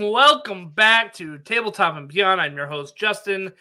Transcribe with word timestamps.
welcome 0.00 0.70
back 0.70 1.12
to 1.14 1.38
Tabletop 1.38 1.96
and 1.96 2.08
Beyond. 2.08 2.40
I'm 2.40 2.56
your 2.56 2.66
host, 2.66 2.96
Justin. 2.96 3.52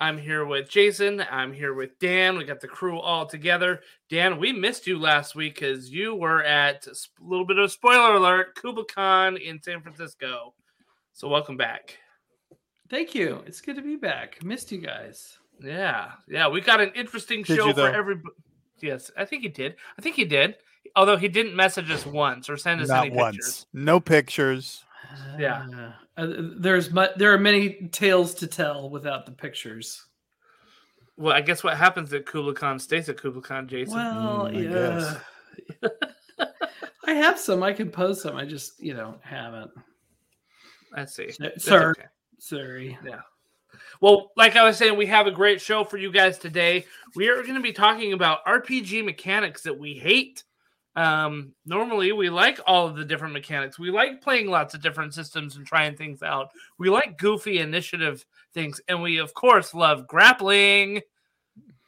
I'm 0.00 0.18
here 0.18 0.44
with 0.44 0.68
Jason. 0.68 1.24
I'm 1.30 1.52
here 1.52 1.74
with 1.74 1.96
Dan. 2.00 2.36
We 2.36 2.44
got 2.44 2.60
the 2.60 2.66
crew 2.66 2.98
all 2.98 3.24
together. 3.26 3.80
Dan, 4.10 4.40
we 4.40 4.52
missed 4.52 4.86
you 4.86 4.98
last 4.98 5.36
week 5.36 5.54
because 5.54 5.90
you 5.90 6.16
were 6.16 6.42
at 6.42 6.86
a 6.88 6.94
little 7.20 7.46
bit 7.46 7.58
of 7.58 7.66
a 7.66 7.68
spoiler 7.68 8.16
alert, 8.16 8.56
KublaCon 8.56 9.40
in 9.40 9.62
San 9.62 9.80
Francisco. 9.80 10.54
So 11.12 11.28
welcome 11.28 11.56
back. 11.56 11.98
Thank 12.90 13.14
you. 13.14 13.44
It's 13.46 13.60
good 13.60 13.76
to 13.76 13.82
be 13.82 13.96
back. 13.96 14.42
Missed 14.42 14.72
you 14.72 14.78
guys. 14.78 15.38
Yeah, 15.62 16.12
yeah. 16.28 16.48
We 16.48 16.60
got 16.60 16.80
an 16.80 16.90
interesting 16.96 17.42
did 17.42 17.56
show 17.56 17.72
for 17.72 17.88
everybody. 17.88 18.34
Yes, 18.80 19.12
I 19.16 19.24
think 19.24 19.42
he 19.42 19.48
did. 19.48 19.76
I 19.96 20.02
think 20.02 20.16
he 20.16 20.24
did. 20.24 20.56
Although 20.96 21.16
he 21.16 21.28
didn't 21.28 21.54
message 21.54 21.90
us 21.90 22.04
once 22.04 22.50
or 22.50 22.56
send 22.56 22.80
us 22.80 22.88
Not 22.88 23.06
any 23.06 23.16
once. 23.16 23.36
pictures. 23.36 23.66
No 23.72 24.00
pictures. 24.00 24.84
Yeah. 25.38 25.92
Uh, 26.16 26.26
there's 26.56 26.92
mu- 26.92 27.06
there 27.16 27.32
are 27.32 27.38
many 27.38 27.88
tales 27.92 28.34
to 28.36 28.46
tell 28.46 28.90
without 28.90 29.26
the 29.26 29.32
pictures. 29.32 30.04
Well, 31.16 31.34
I 31.34 31.40
guess 31.40 31.62
what 31.62 31.76
happens 31.76 32.12
at 32.12 32.26
KublaCon 32.26 32.80
stays 32.80 33.08
at 33.08 33.16
KublaCon, 33.16 33.66
Jason. 33.66 33.94
Well, 33.94 34.50
mm, 34.50 35.22
yeah. 35.82 35.88
I 37.06 37.12
have 37.12 37.38
some. 37.38 37.62
I 37.62 37.72
can 37.72 37.90
post 37.90 38.22
some. 38.22 38.36
I 38.36 38.44
just, 38.44 38.82
you 38.82 38.94
know, 38.94 39.16
haven't. 39.22 39.70
I 40.94 41.04
see. 41.04 41.30
Sorry. 41.58 41.90
Okay. 41.90 42.06
Sorry. 42.38 42.98
Yeah. 43.04 43.20
Well, 44.00 44.32
like 44.36 44.56
I 44.56 44.64
was 44.64 44.76
saying, 44.76 44.96
we 44.96 45.06
have 45.06 45.26
a 45.26 45.30
great 45.30 45.60
show 45.60 45.84
for 45.84 45.96
you 45.96 46.10
guys 46.10 46.38
today. 46.38 46.86
We 47.14 47.28
are 47.28 47.42
going 47.42 47.54
to 47.54 47.60
be 47.60 47.72
talking 47.72 48.12
about 48.12 48.44
RPG 48.46 49.04
mechanics 49.04 49.62
that 49.62 49.78
we 49.78 49.94
hate 49.94 50.44
um, 50.94 51.52
normally, 51.64 52.12
we 52.12 52.28
like 52.28 52.60
all 52.66 52.86
of 52.86 52.96
the 52.96 53.04
different 53.04 53.32
mechanics. 53.32 53.78
We 53.78 53.90
like 53.90 54.20
playing 54.20 54.48
lots 54.48 54.74
of 54.74 54.82
different 54.82 55.14
systems 55.14 55.56
and 55.56 55.66
trying 55.66 55.96
things 55.96 56.22
out. 56.22 56.50
We 56.78 56.90
like 56.90 57.16
goofy 57.16 57.58
initiative 57.58 58.24
things, 58.52 58.80
and 58.88 59.00
we 59.00 59.18
of 59.18 59.32
course 59.32 59.72
love 59.72 60.06
grappling. 60.06 61.00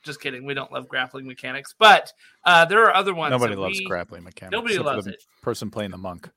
Just 0.02 0.20
kidding, 0.20 0.44
we 0.44 0.54
don't 0.54 0.72
love 0.72 0.88
grappling 0.88 1.26
mechanics, 1.26 1.74
but 1.78 2.12
uh, 2.44 2.64
there 2.64 2.84
are 2.84 2.94
other 2.94 3.14
ones. 3.14 3.30
Nobody 3.30 3.54
loves 3.54 3.78
we, 3.78 3.84
grappling 3.84 4.24
mechanics. 4.24 4.52
Nobody 4.52 4.78
loves 4.78 5.06
it. 5.06 5.22
Person 5.42 5.70
playing 5.70 5.90
the 5.90 5.98
monk, 5.98 6.30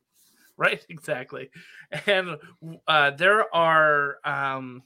right? 0.58 0.86
Exactly, 0.90 1.50
and 2.06 2.38
uh, 2.88 3.12
there 3.12 3.54
are 3.56 4.18
um, 4.26 4.84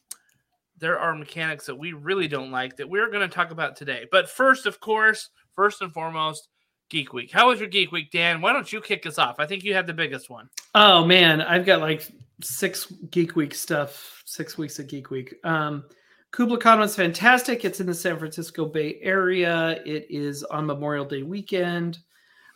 there 0.78 1.00
are 1.00 1.16
mechanics 1.16 1.66
that 1.66 1.76
we 1.76 1.94
really 1.94 2.28
don't 2.28 2.52
like 2.52 2.76
that 2.78 2.90
we're 2.90 3.10
going 3.10 3.28
to 3.28 3.34
talk 3.34 3.50
about 3.50 3.76
today. 3.76 4.08
But 4.12 4.30
first, 4.30 4.68
of 4.68 4.80
course, 4.80 5.30
first 5.56 5.82
and 5.82 5.92
foremost 5.92 6.48
Geek 6.92 7.14
Week. 7.14 7.32
How 7.32 7.48
was 7.48 7.60
your 7.60 7.70
Geek 7.70 7.94
Week, 7.94 8.12
Dan? 8.12 8.42
Why 8.42 8.52
don't 8.52 8.72
you 8.72 8.82
kick 8.82 9.06
us 9.06 9.18
off? 9.18 9.40
I 9.40 9.46
think 9.48 9.64
you 9.64 9.74
had 9.74 9.88
the 9.88 9.94
biggest 9.94 10.30
one. 10.30 10.50
Oh 10.76 11.06
man, 11.06 11.42
I've 11.42 11.66
got 11.66 11.80
like 11.80 12.06
six 12.44 12.86
Geek 13.10 13.38
Week 13.38 13.56
stuff, 13.56 14.22
six 14.26 14.58
weeks 14.58 14.78
of 14.78 14.88
Geek 14.88 15.10
Week. 15.10 15.34
Um, 15.46 15.86
KublaCon 16.34 16.80
was 16.80 16.96
fantastic. 16.96 17.64
It's 17.64 17.80
in 17.80 17.88
the 17.88 17.94
San 17.94 18.20
Francisco 18.20 18.66
Bay 18.66 19.00
Area. 19.02 19.82
It 19.86 20.06
is 20.10 20.44
on 20.44 20.66
Memorial 20.66 21.06
Day 21.06 21.24
weekend. 21.24 22.00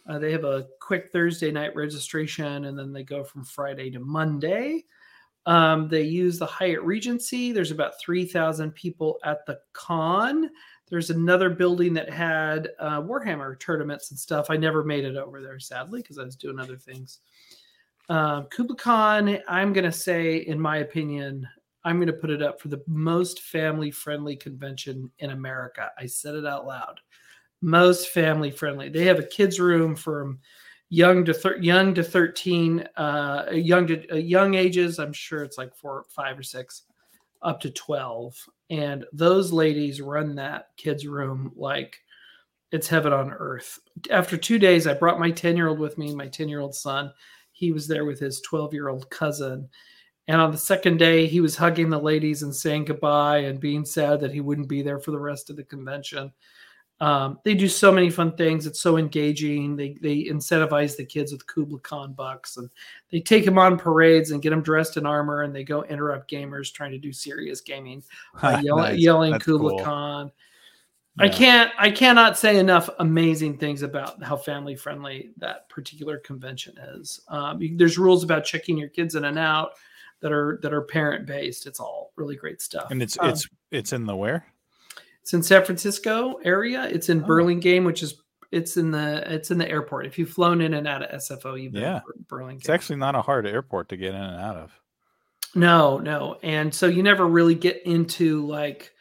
Uh, 0.08 0.20
they 0.20 0.34
have 0.34 0.44
a 0.44 0.68
quick 0.82 1.12
Thursday 1.14 1.50
night 1.50 1.74
registration, 1.74 2.66
and 2.66 2.78
then 2.78 2.92
they 2.92 3.04
go 3.04 3.24
from 3.24 3.46
Friday 3.46 3.90
to 3.92 4.00
Monday. 4.00 4.84
Um, 5.46 5.88
they 5.88 6.04
use 6.04 6.40
the 6.40 6.46
Hyatt 6.46 6.84
Regency. 6.84 7.54
There's 7.54 7.72
about 7.72 8.00
3,000 8.02 8.72
people 8.72 9.18
at 9.24 9.46
the 9.46 9.60
con. 9.72 10.50
There's 10.88 11.10
another 11.10 11.50
building 11.50 11.94
that 11.96 12.10
had 12.10 12.70
uh, 12.80 13.02
Warhammer 13.02 13.60
tournaments 13.60 14.12
and 14.12 14.20
stuff. 14.20 14.48
I 14.50 14.58
never 14.58 14.84
made 14.84 15.04
it 15.04 15.18
over 15.18 15.42
there, 15.42 15.60
sadly, 15.60 16.02
because 16.02 16.20
I 16.20 16.24
was 16.24 16.36
doing 16.36 16.60
other 16.60 16.78
things. 16.78 17.20
Um, 18.08 18.48
KublaCon, 18.56 19.42
I'm 19.48 19.74
going 19.74 19.86
to 19.86 19.92
say, 19.92 20.38
in 20.38 20.60
my 20.60 20.78
opinion, 20.78 21.48
I'm 21.84 21.98
going 21.98 22.08
to 22.08 22.14
put 22.14 22.30
it 22.30 22.42
up 22.42 22.62
for 22.62 22.68
the 22.68 22.84
most 22.88 23.42
family 23.42 23.92
friendly 23.92 24.36
convention 24.36 25.10
in 25.20 25.32
America. 25.32 25.90
I 25.98 26.06
said 26.06 26.36
it 26.36 26.46
out 26.46 26.68
loud. 26.68 27.00
Most 27.62 28.10
family 28.10 28.52
friendly. 28.52 28.90
They 28.90 29.06
have 29.06 29.20
a 29.20 29.24
kids 29.24 29.60
room 29.60 29.96
from 29.96 30.40
young 30.90 31.26
to 31.26 31.34
thir- 31.34 31.58
young 31.58 31.94
to 31.96 32.04
13, 32.04 32.88
uh, 32.96 33.46
young 33.52 33.88
to 33.88 34.12
uh, 34.12 34.16
young 34.16 34.54
ages. 34.56 35.00
I'm 35.00 35.14
sure 35.14 35.44
it's 35.44 35.58
like 35.58 35.76
four, 35.76 36.06
five 36.10 36.38
or 36.38 36.44
six, 36.44 36.84
up 37.42 37.60
to 37.62 37.70
12 37.70 38.36
and 38.70 39.06
those 39.14 39.52
ladies 39.52 40.02
run 40.02 40.36
that 40.36 40.70
kids 40.78 41.06
room 41.06 41.52
like 41.56 41.98
it's 42.72 42.88
heaven 42.88 43.14
on 43.14 43.32
earth. 43.32 43.80
After 44.10 44.38
two 44.38 44.60
days 44.60 44.88
i 44.88 44.94
brought 44.94 45.20
my 45.20 45.32
10 45.32 45.56
year 45.56 45.68
old 45.68 45.80
with 45.80 45.98
me 45.98 46.14
my 46.14 46.28
10 46.28 46.50
year 46.50 46.60
old 46.60 46.76
son. 46.76 47.12
He 47.52 47.72
was 47.72 47.88
there 47.88 48.06
with 48.06 48.20
his 48.20 48.42
12 48.42 48.74
year 48.74 48.90
old 48.90 49.10
cousin. 49.10 49.70
And 50.28 50.42
on 50.42 50.52
the 50.52 50.58
second 50.58 50.98
day 50.98 51.28
he 51.28 51.42
was 51.42 51.56
hugging 51.56 51.90
the 51.90 52.00
ladies 52.00 52.44
and 52.44 52.56
saying 52.56 52.86
goodbye 52.86 53.40
and 53.40 53.60
being 53.60 53.86
sad 53.86 54.20
that 54.22 54.34
he 54.34 54.42
wouldn't 54.42 54.70
be 54.70 54.82
there 54.82 55.00
for 55.00 55.12
the 55.12 55.20
rest 55.20 55.50
of 55.50 55.56
the 55.56 55.64
convention 55.64 56.32
um, 57.02 57.40
they 57.44 57.54
do 57.54 57.68
so 57.68 57.92
many 57.92 58.10
fun 58.10 58.38
things. 58.38 58.66
It's 58.66 58.80
so 58.80 58.98
engaging. 58.98 59.76
They 59.76 59.98
they 60.02 60.24
incentivize 60.24 60.96
the 60.96 61.06
kids 61.06 61.34
with 61.34 61.46
KublaCon 61.46 62.16
bucks, 62.16 62.56
and 62.58 62.70
they 63.12 63.20
take 63.20 63.44
them 63.44 63.58
on 63.58 63.78
parades 63.78 64.32
and 64.32 64.42
get 64.42 64.52
them 64.52 64.62
dressed 64.62 64.96
in 64.96 65.06
armor, 65.06 65.42
and 65.42 65.54
they 65.54 65.64
go 65.64 65.84
interrupt 65.84 66.32
gamers 66.32 66.72
trying 66.72 66.92
to 66.92 66.98
do 66.98 67.12
serious 67.12 67.60
gaming 67.60 68.04
by 68.42 68.60
yell, 68.62 68.78
nice. 68.78 69.00
yelling 69.00 69.32
That's 69.32 69.46
Kubla 69.46 69.72
cool. 69.72 69.84
Khan. 69.84 70.32
Yeah. 71.18 71.26
I 71.26 71.30
can't 71.30 71.72
I 71.78 71.92
cannot 71.92 72.38
say 72.38 72.60
enough 72.60 72.90
amazing 73.00 73.58
things 73.58 73.82
about 73.82 74.22
how 74.24 74.38
family 74.38 74.76
friendly 74.76 75.32
that 75.38 75.68
particular 75.70 76.18
convention 76.20 76.78
is. 76.78 77.22
Um, 77.28 77.60
there's 77.76 77.98
rules 77.98 78.24
about 78.24 78.46
checking 78.46 78.78
your 78.78 78.90
kids 78.90 79.16
in 79.16 79.26
and 79.26 79.40
out 79.40 79.72
that 80.22 80.32
are 80.32 80.60
that 80.62 80.74
are 80.74 80.82
parent 80.82 81.26
based. 81.26 81.68
It's 81.68 81.80
all 81.82 82.14
really 82.16 82.36
great 82.38 82.62
stuff. 82.62 82.88
And 82.92 83.04
it's 83.04 83.18
um, 83.20 83.30
it's 83.30 83.48
it's 83.72 83.92
in 83.92 84.06
the 84.06 84.16
where? 84.16 84.46
It's 85.26 85.34
in 85.34 85.42
San 85.42 85.66
Francisco 85.66 86.36
area. 86.44 86.84
It's 86.84 87.10
in 87.10 87.24
oh. 87.24 87.26
Burlingame, 87.26 87.84
which 87.84 88.04
is 88.04 88.22
it's 88.52 88.78
in 88.78 88.92
the 88.92 89.24
it's 89.26 89.50
in 89.50 89.58
the 89.58 89.68
airport. 89.68 90.06
If 90.06 90.20
you've 90.20 90.30
flown 90.30 90.62
in 90.62 90.76
and 90.76 90.88
out 90.88 91.02
of 91.02 91.20
SFO, 91.20 91.60
you've 91.60 91.74
been 91.74 91.82
yeah. 91.82 92.02
Burlingame. 92.28 92.60
It's 92.60 92.70
actually 92.70 92.98
not 92.98 93.16
a 93.16 93.24
hard 93.24 93.48
airport 93.48 93.90
to 93.90 93.98
get 93.98 94.14
in 94.14 94.22
and 94.22 94.40
out 94.40 94.56
of. 94.56 94.80
No, 95.56 95.98
no, 95.98 96.38
and 96.44 96.72
so 96.72 96.86
you 96.86 97.02
never 97.02 97.26
really 97.26 97.56
get 97.56 97.82
into 97.88 98.46
like 98.46 98.92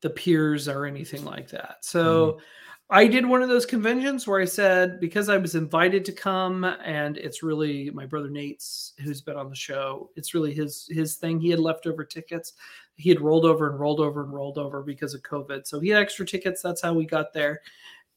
the 0.00 0.08
piers 0.08 0.68
or 0.68 0.86
anything 0.86 1.24
like 1.24 1.50
that. 1.50 1.84
So. 1.84 2.32
Mm-hmm. 2.32 2.44
I 2.90 3.06
did 3.06 3.24
one 3.24 3.42
of 3.42 3.48
those 3.48 3.64
conventions 3.64 4.28
where 4.28 4.42
I 4.42 4.44
said 4.44 5.00
because 5.00 5.30
I 5.30 5.38
was 5.38 5.54
invited 5.54 6.04
to 6.04 6.12
come, 6.12 6.64
and 6.64 7.16
it's 7.16 7.42
really 7.42 7.90
my 7.90 8.04
brother 8.04 8.28
Nate's 8.28 8.92
who's 9.02 9.22
been 9.22 9.38
on 9.38 9.48
the 9.48 9.56
show. 9.56 10.10
It's 10.16 10.34
really 10.34 10.52
his 10.52 10.86
his 10.90 11.14
thing. 11.14 11.40
He 11.40 11.48
had 11.48 11.60
leftover 11.60 12.04
tickets, 12.04 12.52
he 12.96 13.08
had 13.08 13.20
rolled 13.20 13.44
over 13.44 13.68
and 13.70 13.78
rolled 13.78 14.00
over 14.00 14.22
and 14.22 14.32
rolled 14.32 14.58
over 14.58 14.82
because 14.82 15.14
of 15.14 15.22
COVID. 15.22 15.66
So 15.66 15.80
he 15.80 15.88
had 15.88 16.00
extra 16.00 16.24
tickets. 16.24 16.62
That's 16.62 16.82
how 16.82 16.94
we 16.94 17.06
got 17.06 17.32
there. 17.32 17.60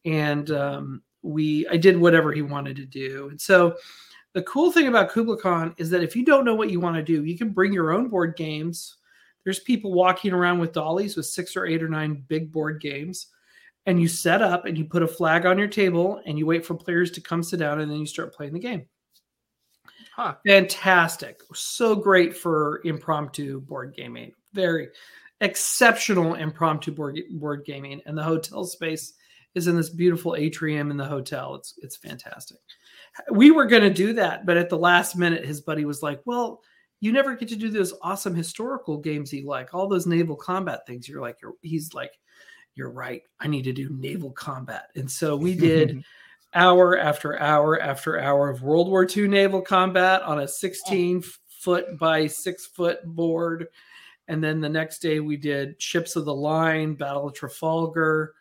And 0.05 0.51
um, 0.51 1.01
we, 1.23 1.67
I 1.67 1.77
did 1.77 1.97
whatever 1.97 2.31
he 2.31 2.41
wanted 2.41 2.75
to 2.77 2.85
do. 2.85 3.29
And 3.29 3.41
so 3.41 3.75
the 4.33 4.43
cool 4.43 4.71
thing 4.71 4.87
about 4.87 5.11
KublaCon 5.11 5.73
is 5.77 5.89
that 5.89 6.03
if 6.03 6.15
you 6.15 6.23
don't 6.23 6.45
know 6.45 6.55
what 6.55 6.69
you 6.69 6.79
want 6.79 6.95
to 6.95 7.03
do, 7.03 7.23
you 7.23 7.37
can 7.37 7.49
bring 7.49 7.73
your 7.73 7.91
own 7.91 8.07
board 8.07 8.35
games. 8.35 8.97
There's 9.43 9.59
people 9.59 9.93
walking 9.93 10.33
around 10.33 10.59
with 10.59 10.73
dollies 10.73 11.15
with 11.15 11.25
six 11.25 11.55
or 11.55 11.65
eight 11.65 11.81
or 11.81 11.89
nine 11.89 12.23
big 12.27 12.51
board 12.51 12.79
games. 12.79 13.27
And 13.87 14.01
you 14.01 14.07
set 14.09 14.41
up 14.41 14.65
and 14.65 14.77
you 14.77 14.83
put 14.83 15.01
a 15.01 15.07
flag 15.07 15.45
on 15.45 15.57
your 15.57 15.69
table 15.69 16.21
and 16.25 16.37
you 16.37 16.45
wait 16.45 16.65
for 16.65 16.75
players 16.75 17.09
to 17.11 17.21
come 17.21 17.41
sit 17.41 17.57
down 17.57 17.79
and 17.79 17.89
then 17.89 17.99
you 17.99 18.05
start 18.05 18.35
playing 18.35 18.53
the 18.53 18.59
game. 18.59 18.85
Huh. 20.13 20.35
Fantastic. 20.45 21.41
So 21.53 21.95
great 21.95 22.35
for 22.35 22.81
impromptu 22.83 23.61
board 23.61 23.95
gaming 23.95 24.33
very 24.53 24.89
exceptional 25.41 26.35
impromptu 26.35 26.91
board, 26.91 27.19
board 27.31 27.63
gaming 27.65 28.01
and 28.05 28.17
the 28.17 28.23
hotel 28.23 28.63
space 28.63 29.13
is 29.55 29.67
in 29.67 29.75
this 29.75 29.89
beautiful 29.89 30.35
atrium 30.35 30.91
in 30.91 30.97
the 30.97 31.05
hotel. 31.05 31.55
It's 31.55 31.73
it's 31.81 31.95
fantastic. 31.95 32.57
We 33.31 33.51
were 33.51 33.65
going 33.65 33.83
to 33.83 33.93
do 33.93 34.13
that 34.13 34.45
but 34.45 34.57
at 34.57 34.69
the 34.69 34.77
last 34.77 35.15
minute 35.15 35.45
his 35.45 35.61
buddy 35.61 35.85
was 35.85 36.03
like 36.03 36.21
well 36.25 36.61
you 36.99 37.11
never 37.11 37.35
get 37.35 37.49
to 37.49 37.55
do 37.55 37.69
those 37.69 37.93
awesome 38.01 38.33
historical 38.33 38.97
games 38.97 39.31
you 39.31 39.45
like 39.45 39.73
all 39.73 39.87
those 39.87 40.07
naval 40.07 40.35
combat 40.35 40.85
things. 40.87 41.07
You're 41.07 41.21
like 41.21 41.37
you're, 41.41 41.53
he's 41.61 41.93
like 41.93 42.19
you're 42.75 42.91
right. 42.91 43.23
I 43.39 43.47
need 43.47 43.63
to 43.63 43.73
do 43.73 43.89
naval 43.89 44.31
combat. 44.31 44.89
And 44.95 45.09
so 45.09 45.35
we 45.35 45.55
did 45.55 46.03
hour 46.53 46.97
after 46.97 47.39
hour 47.39 47.79
after 47.79 48.19
hour 48.19 48.49
of 48.49 48.61
world 48.61 48.89
war 48.89 49.07
ii 49.15 49.27
naval 49.27 49.61
combat 49.61 50.21
on 50.21 50.39
a 50.39 50.47
16 50.47 51.23
foot 51.61 51.97
by 51.99 52.25
6 52.25 52.65
foot 52.67 52.99
board 53.05 53.67
and 54.27 54.43
then 54.43 54.59
the 54.59 54.69
next 54.69 54.99
day 54.99 55.19
we 55.19 55.37
did 55.37 55.81
Ships 55.81 56.15
of 56.15 56.25
the 56.25 56.33
Line, 56.33 56.95
Battle 56.95 57.27
of 57.27 57.33
Trafalgar. 57.33 58.33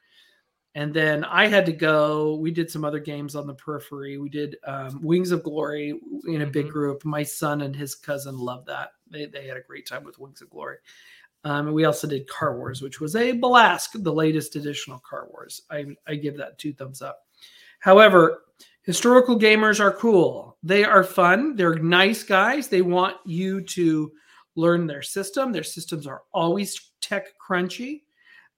And 0.75 0.93
then 0.93 1.25
I 1.25 1.47
had 1.47 1.65
to 1.67 1.73
go. 1.73 2.35
We 2.35 2.51
did 2.51 2.71
some 2.71 2.85
other 2.85 2.99
games 2.99 3.35
on 3.35 3.47
the 3.47 3.55
periphery. 3.55 4.19
We 4.19 4.29
did 4.29 4.57
um, 4.65 5.01
Wings 5.03 5.31
of 5.31 5.43
Glory 5.43 5.99
in 6.27 6.43
a 6.43 6.47
big 6.47 6.67
mm-hmm. 6.67 6.73
group. 6.73 7.05
My 7.05 7.23
son 7.23 7.63
and 7.63 7.75
his 7.75 7.95
cousin 7.95 8.37
loved 8.37 8.67
that. 8.67 8.91
They, 9.11 9.25
they 9.25 9.47
had 9.47 9.57
a 9.57 9.63
great 9.63 9.87
time 9.87 10.05
with 10.05 10.19
Wings 10.19 10.43
of 10.43 10.51
Glory. 10.51 10.77
Um, 11.45 11.69
and 11.69 11.75
we 11.75 11.85
also 11.85 12.07
did 12.07 12.29
Car 12.29 12.59
Wars, 12.59 12.83
which 12.83 13.01
was 13.01 13.17
a 13.17 13.33
blast, 13.33 14.03
the 14.03 14.13
latest 14.13 14.57
additional 14.57 14.99
Car 14.99 15.29
Wars. 15.31 15.63
I, 15.71 15.87
I 16.07 16.17
give 16.17 16.37
that 16.37 16.59
two 16.59 16.75
thumbs 16.75 17.01
up. 17.01 17.21
However, 17.79 18.43
Historical 18.87 19.37
gamers 19.37 19.81
are 19.81 19.91
cool. 19.91 20.57
They 20.63 20.85
are 20.85 21.03
fun. 21.03 21.57
They're 21.57 21.75
nice 21.75 22.23
guys. 22.23 22.69
They 22.69 22.83
want 22.83 23.17
you 23.25 23.61
to 23.63 24.13
learn 24.57 24.87
their 24.87 25.03
system. 25.03 25.53
Their 25.53 25.63
systems 25.63 26.07
are 26.07 26.23
always 26.35 26.93
tech 27.01 27.27
crunchy. 27.49 28.03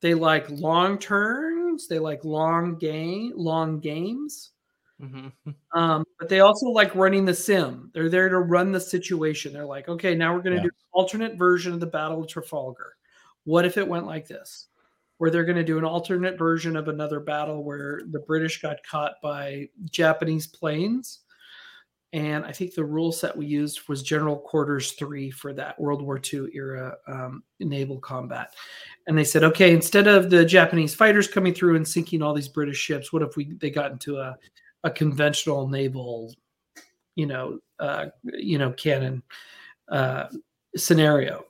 They 0.01 0.15
like 0.15 0.49
long 0.51 0.99
turns. 0.99 1.89
They 1.89 1.99
like 1.99 2.25
long 2.25 2.77
game, 2.79 3.33
long 3.37 3.81
games. 3.81 4.51
Mhm. 5.01 5.33
Um, 5.75 6.05
but 6.19 6.29
they 6.29 6.41
also 6.41 6.67
like 6.67 6.95
running 6.95 7.25
the 7.25 7.35
sim. 7.35 7.91
They're 7.95 8.09
there 8.09 8.29
to 8.31 8.39
run 8.41 8.73
the 8.73 8.81
situation. 8.81 9.53
They're 9.53 9.67
like, 9.67 9.89
okay, 9.89 10.15
now 10.15 10.35
we're 10.35 10.43
going 10.43 10.57
to 10.57 10.63
Yeah. 10.63 10.63
do 10.63 10.69
an 10.69 10.89
alternate 10.93 11.37
version 11.37 11.73
of 11.75 11.81
the 11.81 11.87
Battle 11.87 12.21
of 12.23 12.29
Trafalgar. 12.29 12.97
What 13.45 13.65
if 13.67 13.77
it 13.77 13.87
went 13.87 14.07
like 14.07 14.27
this? 14.27 14.67
Where 15.19 15.31
they're 15.31 15.45
going 15.45 15.57
to 15.59 15.65
do 15.65 15.79
an 15.79 15.85
alternate 15.85 16.39
version 16.39 16.75
of 16.77 16.89
another 16.89 17.21
battle 17.21 17.63
where 17.65 18.01
the 18.11 18.21
British 18.21 18.63
got 18.63 18.79
caught 18.89 19.15
by 19.23 19.69
Japanese 19.91 20.47
planes. 20.47 21.21
And 22.15 22.45
I 22.47 22.53
think 22.53 22.75
the 22.75 22.85
rule 22.85 23.13
set 23.13 23.37
we 23.37 23.45
used 23.45 23.87
was 23.89 24.03
General 24.03 24.39
Quarters 24.39 24.93
3 24.93 25.31
for 25.31 25.53
that 25.53 25.79
World 25.79 26.01
War 26.01 26.19
II 26.33 26.49
era 26.55 26.97
um, 27.07 27.43
naval 27.61 27.99
combat. 27.99 28.55
And 29.07 29.17
they 29.17 29.25
said, 29.25 29.45
okay, 29.45 29.75
instead 29.75 30.07
of 30.07 30.31
the 30.31 30.45
Japanese 30.45 30.95
fighters 30.95 31.29
coming 31.29 31.53
through 31.53 31.77
and 31.77 31.87
sinking 31.87 32.23
all 32.23 32.33
these 32.33 32.49
British 32.49 32.79
ships, 32.79 33.13
what 33.13 33.23
if 33.23 33.37
we 33.37 33.53
they 33.61 33.69
got 33.71 33.93
into 33.93 34.17
a 34.17 34.39
a 34.85 34.91
conventional 34.91 35.69
naval, 35.69 36.35
you 37.17 37.27
know, 37.27 37.59
uh, 37.79 38.07
you 38.25 38.59
know, 38.59 38.73
cannon 38.73 39.23
uh, 39.91 40.27
scenario. 40.77 41.45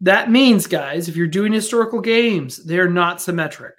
That 0.00 0.30
means, 0.30 0.66
guys, 0.66 1.08
if 1.08 1.16
you're 1.16 1.26
doing 1.26 1.52
historical 1.52 2.00
games, 2.00 2.64
they're 2.64 2.90
not 2.90 3.20
symmetric. 3.20 3.74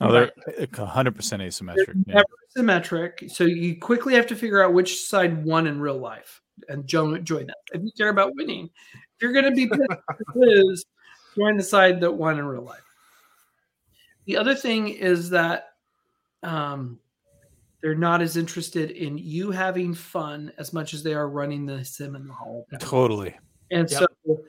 Oh, 0.00 0.12
they're 0.12 0.30
100 0.76 1.14
percent 1.16 1.40
They're 1.40 1.48
asymmetric. 1.48 2.04
yeah. 2.06 2.22
symmetric. 2.50 3.24
So 3.28 3.44
you 3.44 3.78
quickly 3.78 4.14
have 4.14 4.26
to 4.28 4.36
figure 4.36 4.62
out 4.62 4.72
which 4.72 5.02
side 5.02 5.44
won 5.44 5.66
in 5.66 5.80
real 5.80 5.98
life 5.98 6.40
and 6.68 6.86
join, 6.86 7.24
join 7.24 7.46
that. 7.46 7.56
If 7.72 7.82
you 7.82 7.90
care 7.96 8.08
about 8.08 8.32
winning, 8.34 8.70
if 8.94 9.22
you're 9.22 9.32
going 9.32 9.44
to 9.44 9.50
be 9.52 9.68
pissed 9.68 10.86
join 11.36 11.56
the 11.56 11.62
side 11.62 12.00
that 12.00 12.10
won 12.12 12.38
in 12.38 12.44
real 12.44 12.62
life. 12.64 12.80
The 14.26 14.36
other 14.36 14.54
thing 14.54 14.88
is 14.88 15.30
that 15.30 15.68
um, 16.42 16.98
they're 17.80 17.94
not 17.94 18.20
as 18.22 18.36
interested 18.36 18.90
in 18.90 19.18
you 19.18 19.50
having 19.50 19.94
fun 19.94 20.52
as 20.58 20.72
much 20.72 20.94
as 20.94 21.02
they 21.02 21.14
are 21.14 21.28
running 21.28 21.64
the 21.64 21.84
sim 21.84 22.16
in 22.16 22.26
the 22.26 22.32
hall. 22.34 22.66
Totally. 22.80 23.36
And 23.70 23.88
Yep. 23.90 24.00
so 24.26 24.40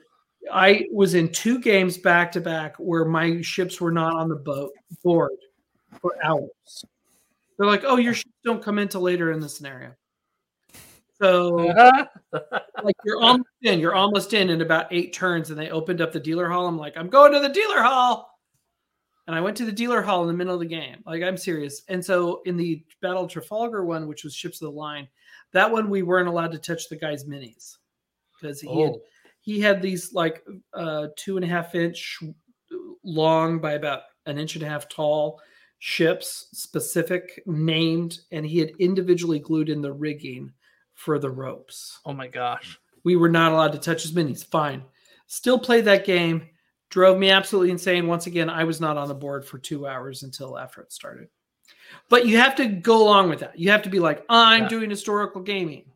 I 0.52 0.86
was 0.92 1.14
in 1.14 1.30
two 1.30 1.58
games 1.60 1.98
back 1.98 2.32
to 2.32 2.40
back 2.40 2.76
where 2.78 3.04
my 3.04 3.40
ships 3.40 3.80
were 3.80 3.92
not 3.92 4.14
on 4.14 4.28
the 4.28 4.36
boat 4.36 4.72
board 5.02 5.32
for 6.00 6.14
hours. 6.22 6.84
They're 7.58 7.66
like, 7.66 7.84
"Oh, 7.84 7.96
your 7.96 8.14
ships 8.14 8.34
don't 8.44 8.62
come 8.62 8.78
in 8.78 8.88
till 8.88 9.02
later 9.02 9.32
in 9.32 9.40
the 9.40 9.48
scenario." 9.48 9.94
So, 11.20 11.56
like, 12.82 12.96
you're 13.04 13.20
almost 13.20 13.48
in. 13.62 13.80
You're 13.80 13.94
almost 13.94 14.32
in 14.32 14.50
in 14.50 14.62
about 14.62 14.86
eight 14.90 15.12
turns, 15.12 15.50
and 15.50 15.58
they 15.58 15.70
opened 15.70 16.00
up 16.00 16.12
the 16.12 16.20
dealer 16.20 16.48
hall. 16.48 16.66
I'm 16.66 16.78
like, 16.78 16.96
"I'm 16.96 17.08
going 17.08 17.32
to 17.32 17.40
the 17.40 17.50
dealer 17.50 17.82
hall," 17.82 18.38
and 19.26 19.36
I 19.36 19.40
went 19.40 19.56
to 19.58 19.66
the 19.66 19.72
dealer 19.72 20.00
hall 20.00 20.22
in 20.22 20.28
the 20.28 20.34
middle 20.34 20.54
of 20.54 20.60
the 20.60 20.66
game. 20.66 21.02
Like, 21.04 21.22
I'm 21.22 21.36
serious. 21.36 21.82
And 21.88 22.02
so, 22.04 22.40
in 22.46 22.56
the 22.56 22.82
Battle 23.02 23.24
of 23.24 23.30
Trafalgar 23.30 23.84
one, 23.84 24.08
which 24.08 24.24
was 24.24 24.34
ships 24.34 24.62
of 24.62 24.66
the 24.66 24.78
line, 24.78 25.08
that 25.52 25.70
one 25.70 25.90
we 25.90 26.02
weren't 26.02 26.28
allowed 26.28 26.52
to 26.52 26.58
touch 26.58 26.88
the 26.88 26.96
guy's 26.96 27.24
minis 27.24 27.76
because 28.40 28.60
he 28.60 28.68
had 28.68 28.92
Oh, 28.92 29.02
he 29.40 29.60
had 29.60 29.80
these 29.82 30.12
like 30.12 30.44
uh 30.74 31.08
two 31.16 31.36
and 31.36 31.44
a 31.44 31.48
half 31.48 31.74
inch 31.74 32.18
long 33.02 33.58
by 33.58 33.72
about 33.72 34.02
an 34.26 34.38
inch 34.38 34.54
and 34.54 34.62
a 34.64 34.68
half 34.68 34.88
tall 34.88 35.40
ships 35.78 36.48
specific 36.52 37.42
named 37.46 38.18
and 38.32 38.44
he 38.44 38.58
had 38.58 38.70
individually 38.78 39.38
glued 39.38 39.68
in 39.70 39.80
the 39.80 39.92
rigging 39.92 40.52
for 40.94 41.18
the 41.18 41.30
ropes. 41.30 41.98
Oh 42.04 42.12
my 42.12 42.26
gosh. 42.28 42.78
we 43.04 43.16
were 43.16 43.30
not 43.30 43.52
allowed 43.52 43.72
to 43.72 43.78
touch 43.78 44.02
his 44.02 44.12
minis. 44.12 44.44
Fine. 44.44 44.82
Still 45.26 45.58
played 45.58 45.86
that 45.86 46.04
game. 46.04 46.46
Drove 46.90 47.18
me 47.18 47.30
absolutely 47.30 47.70
insane. 47.70 48.06
Once 48.06 48.26
again 48.26 48.50
i 48.50 48.64
was 48.64 48.80
not 48.80 48.96
on 48.98 49.08
the 49.08 49.14
board 49.14 49.44
for 49.46 49.58
two 49.58 49.86
hours 49.86 50.22
until 50.22 50.58
after 50.58 50.82
it 50.82 50.92
started. 50.92 51.28
But 52.10 52.26
you 52.26 52.36
have 52.36 52.54
to 52.56 52.66
go 52.66 53.02
along 53.02 53.30
with 53.30 53.40
that. 53.40 53.58
You 53.58 53.70
have 53.70 53.82
to 53.82 53.90
be 53.90 53.98
like 54.00 54.22
i'm 54.28 54.64
Yeah. 54.64 54.68
doing 54.68 54.90
historical 54.90 55.40
gaming 55.40 55.89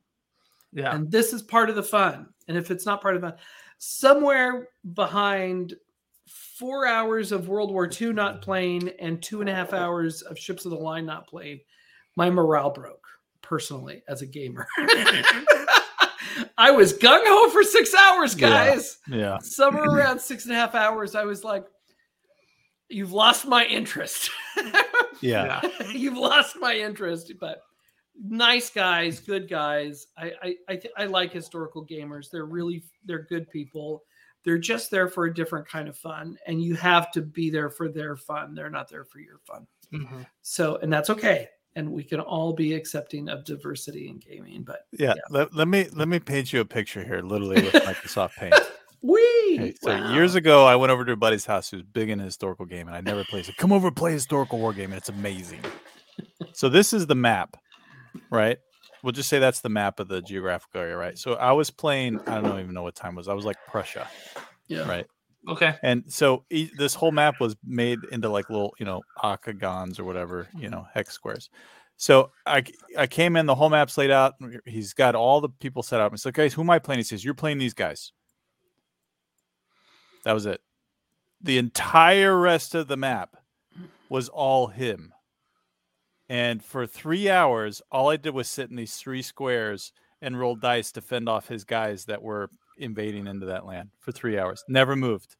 Yeah. 0.74 0.94
and 0.94 1.10
this 1.10 1.32
is 1.32 1.42
part 1.42 1.70
of 1.70 1.76
the 1.76 1.82
fun. 1.82 2.26
And 2.48 2.56
if 2.58 2.70
it's 2.70 2.84
not 2.84 3.00
part 3.00 3.14
of 3.16 3.22
the 3.22 3.28
fun, 3.30 3.38
somewhere 3.78 4.68
behind 4.94 5.74
four 6.58 6.86
hours 6.86 7.32
of 7.32 7.48
World 7.48 7.70
War 7.72 7.88
II 7.90 8.12
not 8.12 8.42
playing 8.46 8.90
and 9.00 9.22
two 9.22 9.40
and 9.40 9.48
a 9.48 9.54
half 9.54 9.72
hours 9.72 10.22
of 10.22 10.38
Ships 10.38 10.64
of 10.64 10.70
the 10.72 10.76
Line 10.76 11.06
not 11.06 11.26
playing, 11.28 11.60
my 12.16 12.28
morale 12.30 12.70
broke 12.70 13.06
personally 13.42 14.02
as 14.08 14.22
a 14.22 14.26
gamer. 14.26 14.66
I 16.58 16.70
was 16.70 16.92
gung 16.92 17.22
ho 17.24 17.50
for 17.50 17.62
six 17.62 17.94
hours, 17.94 18.38
Yeah. 18.38 18.48
guys. 18.48 18.98
Yeah. 19.08 19.38
Somewhere 19.38 19.84
around 19.90 20.20
six 20.20 20.44
and 20.44 20.52
a 20.52 20.56
half 20.56 20.74
hours, 20.74 21.14
I 21.14 21.24
was 21.24 21.44
like, 21.44 21.64
You've 22.88 23.12
lost 23.12 23.46
my 23.46 23.64
interest. 23.64 24.30
Yeah. 25.20 25.62
You've 25.90 26.18
lost 26.18 26.56
my 26.60 26.74
interest, 26.74 27.32
but 27.40 27.62
nice 28.22 28.70
guys, 28.70 29.20
good 29.20 29.48
guys. 29.48 30.06
I 30.16 30.32
I 30.42 30.56
I, 30.68 30.76
th- 30.76 30.94
I 30.96 31.06
like 31.06 31.32
historical 31.32 31.84
gamers. 31.86 32.30
They're 32.30 32.46
really 32.46 32.82
they're 33.04 33.22
good 33.22 33.48
people. 33.50 34.04
They're 34.44 34.58
just 34.58 34.90
there 34.90 35.08
for 35.08 35.24
a 35.24 35.34
different 35.34 35.66
kind 35.66 35.88
of 35.88 35.96
fun, 35.96 36.36
and 36.46 36.62
you 36.62 36.74
have 36.74 37.10
to 37.12 37.22
be 37.22 37.48
there 37.50 37.70
for 37.70 37.88
their 37.88 38.14
fun. 38.16 38.54
They're 38.54 38.70
not 38.70 38.90
there 38.90 39.04
for 39.04 39.18
your 39.18 39.38
fun. 39.46 39.66
Mhm. 39.92 40.26
So, 40.42 40.76
and 40.76 40.92
that's 40.92 41.08
okay. 41.10 41.48
And 41.76 41.90
we 41.90 42.04
can 42.04 42.20
all 42.20 42.52
be 42.52 42.74
accepting 42.74 43.28
of 43.28 43.44
diversity 43.44 44.08
in 44.08 44.18
gaming. 44.18 44.62
But 44.62 44.86
Yeah. 44.92 45.14
Let, 45.30 45.54
let 45.54 45.66
me 45.66 45.88
let 45.92 46.08
me 46.08 46.20
paint 46.20 46.52
you 46.52 46.60
a 46.60 46.64
picture 46.64 47.02
here, 47.02 47.20
literally 47.20 47.62
with 47.62 47.72
Microsoft 47.72 48.34
Paint. 48.38 48.54
we 49.02 49.22
Okay, 49.54 49.74
so 49.82 50.12
years 50.12 50.34
ago, 50.34 50.66
I 50.66 50.76
went 50.76 50.90
over 50.92 51.04
to 51.04 51.12
a 51.12 51.16
buddy's 51.16 51.46
house 51.46 51.70
who's 51.70 51.82
big 51.82 52.10
in 52.10 52.18
historical 52.18 52.66
game, 52.66 52.86
and 52.86 52.96
I 52.96 53.00
never 53.00 53.24
played. 53.24 53.46
Said, 53.46 53.56
"Come 53.56 53.72
over 53.72 53.88
and 53.88 53.96
play 53.96 54.12
historical 54.12 54.58
war 54.58 54.72
game, 54.72 54.90
and 54.90 54.98
it's 54.98 55.08
amazing." 55.08 55.60
so 56.52 56.68
this 56.68 56.92
is 56.92 57.06
the 57.06 57.14
map, 57.14 57.56
right? 58.30 58.58
We'll 59.02 59.12
just 59.12 59.28
say 59.28 59.38
that's 59.38 59.60
the 59.60 59.68
map 59.68 60.00
of 60.00 60.08
the 60.08 60.22
geographical 60.22 60.80
area, 60.80 60.96
right? 60.96 61.18
So 61.18 61.34
I 61.34 61.52
was 61.52 61.70
playing. 61.70 62.20
I 62.26 62.40
don't 62.40 62.58
even 62.60 62.72
know 62.72 62.82
what 62.82 62.94
time 62.94 63.14
it 63.14 63.16
was. 63.16 63.28
I 63.28 63.34
was 63.34 63.44
like 63.44 63.56
Prussia, 63.68 64.08
yeah. 64.66 64.88
right? 64.88 65.06
Okay. 65.48 65.74
And 65.82 66.04
so 66.08 66.44
e- 66.50 66.70
this 66.78 66.94
whole 66.94 67.12
map 67.12 67.40
was 67.40 67.56
made 67.64 67.98
into 68.12 68.28
like 68.28 68.48
little, 68.48 68.74
you 68.78 68.86
know, 68.86 69.02
octagons 69.22 69.98
or 69.98 70.04
whatever, 70.04 70.48
you 70.56 70.70
know, 70.70 70.86
hex 70.94 71.12
squares. 71.12 71.50
So 71.96 72.30
I 72.46 72.64
I 72.98 73.06
came 73.06 73.36
in, 73.36 73.46
the 73.46 73.54
whole 73.54 73.70
map's 73.70 73.98
laid 73.98 74.10
out. 74.10 74.34
He's 74.64 74.94
got 74.94 75.14
all 75.14 75.40
the 75.40 75.48
people 75.48 75.82
set 75.82 76.00
up. 76.00 76.12
It's 76.12 76.24
like, 76.24 76.34
guys, 76.34 76.54
who 76.54 76.62
am 76.62 76.70
I 76.70 76.78
playing? 76.78 76.98
He 76.98 77.04
says, 77.04 77.24
You're 77.24 77.34
playing 77.34 77.58
these 77.58 77.74
guys. 77.74 78.12
That 80.24 80.32
was 80.32 80.46
it. 80.46 80.60
The 81.42 81.58
entire 81.58 82.36
rest 82.38 82.74
of 82.74 82.88
the 82.88 82.96
map 82.96 83.36
was 84.08 84.28
all 84.28 84.68
him. 84.68 85.12
And 86.28 86.64
for 86.64 86.86
three 86.86 87.28
hours, 87.28 87.82
all 87.92 88.10
I 88.10 88.16
did 88.16 88.34
was 88.34 88.48
sit 88.48 88.70
in 88.70 88.76
these 88.76 88.96
three 88.96 89.22
squares 89.22 89.92
and 90.22 90.38
roll 90.38 90.56
dice 90.56 90.90
to 90.92 91.00
fend 91.00 91.28
off 91.28 91.48
his 91.48 91.64
guys 91.64 92.06
that 92.06 92.22
were 92.22 92.48
invading 92.78 93.26
into 93.26 93.46
that 93.46 93.66
land 93.66 93.90
for 94.00 94.12
three 94.12 94.38
hours. 94.38 94.64
Never 94.68 94.96
moved 94.96 95.36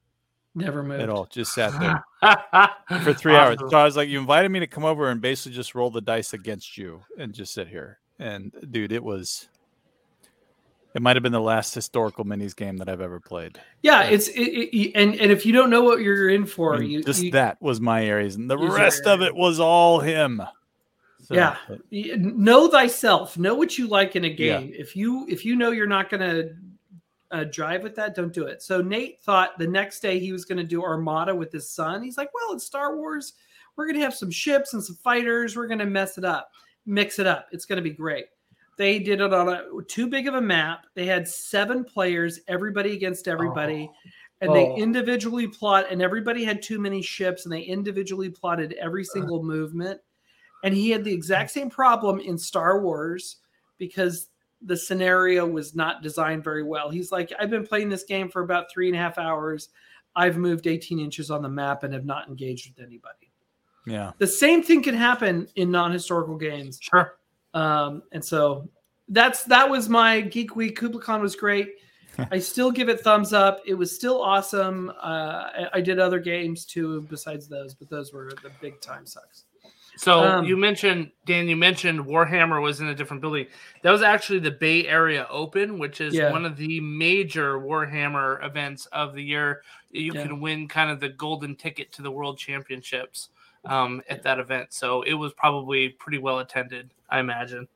Never 0.55 0.83
moved. 0.83 1.03
at 1.03 1.09
all. 1.09 1.26
Just 1.26 1.53
sat 1.53 1.73
there 1.81 2.05
for 3.03 3.12
three 3.12 3.35
hours. 3.35 3.59
So 3.71 3.76
I 3.76 3.85
was 3.85 3.97
like, 3.97 4.09
you 4.09 4.19
invited 4.21 4.50
me 4.50 4.61
to 4.61 4.67
come 4.67 4.85
over 4.85 5.09
and 5.09 5.21
basically 5.21 5.57
just 5.57 5.75
roll 5.75 5.91
the 5.91 6.00
dice 6.00 6.33
against 6.33 6.79
you 6.79 7.00
and 7.19 7.33
just 7.33 7.53
sit 7.53 7.69
here. 7.69 7.99
And 8.19 8.53
dude, 8.71 8.93
it 8.93 9.03
was. 9.03 9.49
It 10.95 11.03
might 11.03 11.17
have 11.17 11.25
been 11.25 11.33
the 11.33 11.41
last 11.41 11.75
historical 11.75 12.25
minis 12.25 12.55
game 12.55 12.76
that 12.76 12.88
I've 12.88 13.00
ever 13.00 13.19
played. 13.19 13.61
Yeah, 13.83 14.05
it's 14.05 14.29
it, 14.29 14.43
it, 14.43 14.93
and 14.95 15.17
and 15.17 15.33
if 15.33 15.45
you 15.45 15.53
don't 15.53 15.69
know 15.69 15.83
what 15.83 15.99
you're 15.99 16.29
in 16.29 16.47
for, 16.47 16.79
mm, 16.79 16.88
you, 16.88 17.03
just 17.03 17.21
you 17.21 17.33
that 17.33 17.61
was 17.61 17.81
my 17.81 18.05
areas, 18.07 18.37
and 18.37 18.49
the 18.49 18.57
rest 18.57 19.05
of 19.05 19.21
it 19.21 19.35
was 19.35 19.59
all 19.59 19.99
him. 19.99 20.41
So, 21.25 21.35
Yeah. 21.35 21.57
but- 21.69 21.81
know 21.90 22.69
thyself. 22.69 23.38
Know 23.38 23.54
what 23.54 23.78
you 23.78 23.87
like 23.88 24.14
in 24.14 24.25
a 24.25 24.28
Yeah. 24.28 24.61
game. 24.61 24.73
If 24.76 24.95
you 24.95 25.26
if 25.28 25.45
you 25.45 25.57
know 25.57 25.71
you're 25.71 25.87
not 25.87 26.11
going 26.11 26.21
to 26.21 26.54
uh, 27.31 27.45
drive 27.45 27.83
with 27.83 27.97
that, 27.97 28.14
don't 28.14 28.33
do 28.33 28.45
it. 28.47 28.62
So 28.62 28.81
Nate 28.81 29.21
thought 29.23 29.59
the 29.59 29.66
next 29.66 30.00
day 30.00 30.21
he 30.21 30.31
was 30.31 30.45
going 30.45 30.59
to 30.59 30.62
do 30.64 30.85
Armada 30.85 31.35
with 31.35 31.50
his 31.50 31.69
son. 31.69 32.00
He's 32.02 32.16
like, 32.16 32.31
well, 32.33 32.54
it's 32.54 32.64
Star 32.64 32.95
Wars. 32.97 33.33
We're 33.75 33.87
going 33.87 33.97
to 33.99 34.04
have 34.04 34.14
some 34.14 34.31
ships 34.31 34.73
and 34.75 34.85
some 34.85 34.95
fighters. 34.97 35.57
We're 35.57 35.66
going 35.66 35.81
to 35.81 35.87
mess 35.87 36.16
it 36.16 36.25
up, 36.25 36.50
mix 36.87 37.19
it 37.19 37.26
up. 37.26 37.49
It's 37.50 37.64
going 37.64 37.78
to 37.78 37.83
be 37.83 37.90
great. 37.90 38.26
They 38.76 39.00
did 39.00 39.21
it 39.21 39.33
on 39.33 39.49
a 39.49 39.64
too 39.88 40.07
big 40.07 40.28
of 40.28 40.35
a 40.35 40.40
map. 40.40 40.87
They 40.95 41.07
had 41.07 41.26
seven 41.26 41.83
players, 41.85 42.38
everybody 42.47 42.93
against 42.93 43.26
everybody. 43.26 43.90
And 44.40 44.54
they 44.54 44.66
Oh. 44.66 44.76
individually 44.76 45.49
plot, 45.49 45.87
and 45.90 46.02
everybody 46.02 46.45
had 46.45 46.61
too 46.62 46.78
many 46.78 47.00
ships, 47.02 47.47
and 47.47 47.52
they 47.52 47.62
individually 47.62 48.28
plotted 48.31 48.75
every 48.75 49.02
Uh. 49.02 49.12
single 49.12 49.43
movement. 49.43 50.00
And 50.64 50.75
he 50.75 50.90
had 50.90 51.04
the 51.04 51.12
exact 51.12 51.50
same 51.50 51.68
problem 51.68 52.18
in 52.18 52.38
Star 52.38 52.80
Wars 52.80 53.37
because 53.78 54.28
the 54.62 54.76
scenario 54.76 55.47
was 55.47 55.75
not 55.75 56.02
designed 56.02 56.42
very 56.42 56.62
well. 56.62 56.88
He's 56.88 57.12
like, 57.12 57.30
I've 57.38 57.50
been 57.50 57.66
playing 57.66 57.90
this 57.90 58.04
game 58.04 58.30
for 58.30 58.42
about 58.42 58.73
three 58.73 58.88
and 58.88 58.97
a 58.97 58.99
half 58.99 59.18
hours. 59.18 59.68
I've 60.16 60.38
moved 60.38 60.66
18 60.66 60.99
inches 60.99 61.30
on 61.30 61.42
the 61.42 61.50
map 61.50 61.85
and 61.85 61.92
have 61.92 62.06
not 62.06 62.28
engaged 62.28 62.75
with 62.75 62.85
anybody. 62.85 63.30
yeah. 63.87 64.12
The 64.16 64.26
same 64.26 64.62
thing 64.62 64.83
can 64.83 64.94
happen 64.94 65.47
in 65.56 65.71
non 65.71 65.92
historical 65.92 66.37
games. 66.37 66.78
Sure. 66.80 67.18
Um, 67.52 68.02
and 68.12 68.25
so 68.25 68.66
that's 69.09 69.44
that 69.44 69.68
was 69.68 69.90
my 69.90 70.23
Geek 70.23 70.56
Week. 70.56 70.80
KublaCon 70.80 71.21
was 71.21 71.37
great. 71.37 71.75
I 72.30 72.38
still 72.38 72.71
give 72.71 72.88
it 72.88 73.00
thumbs 73.00 73.35
up. 73.35 73.61
It 73.66 73.75
was 73.75 73.94
still 73.94 74.23
awesome. 74.23 74.90
Uh, 74.90 74.92
I, 75.02 75.68
I 75.75 75.80
did 75.83 75.99
other 75.99 76.21
games 76.21 76.64
too 76.64 77.02
besides 77.11 77.49
those, 77.49 77.75
but 77.75 77.90
those 77.90 78.14
were 78.14 78.33
the 78.42 78.50
big 78.62 78.80
time 78.80 79.04
sucks. 79.04 79.44
So 79.97 80.25
Um, 80.25 80.45
you 80.45 80.57
mentioned 80.57 81.11
Dan. 81.25 81.49
You 81.49 81.57
mentioned 81.57 82.01
Warhammer 82.01 82.61
was 82.61 82.81
in 82.81 82.89
a 82.89 82.95
different 82.95 83.21
building. 83.21 83.47
That 83.83 83.91
was 83.91 84.03
actually 84.03 84.41
the 84.41 84.51
Bay 84.51 84.87
Area 84.87 85.27
Open, 85.31 85.79
which 85.79 86.01
is 86.01 86.15
Yeah. 86.15 86.33
one 86.33 86.45
of 86.45 86.57
the 86.57 86.81
major 86.81 87.59
Warhammer 87.61 88.45
events 88.45 88.87
of 88.87 89.15
the 89.15 89.23
year. 89.23 89.63
You 89.91 90.13
Yeah. 90.13 90.23
can 90.23 90.41
win 90.41 90.67
kind 90.67 90.91
of 90.91 90.99
the 91.01 91.11
golden 91.11 91.55
ticket 91.55 91.93
to 91.93 92.03
the 92.03 92.11
World 92.11 92.39
Championships 92.39 93.29
um, 93.67 94.03
at 94.11 94.23
that 94.23 94.39
event. 94.39 94.73
So 94.73 95.03
it 95.03 95.15
was 95.15 95.33
probably 95.33 95.91
pretty 95.91 96.19
well 96.19 96.41
attended, 96.41 96.91
I 97.09 97.21
imagine. 97.21 97.67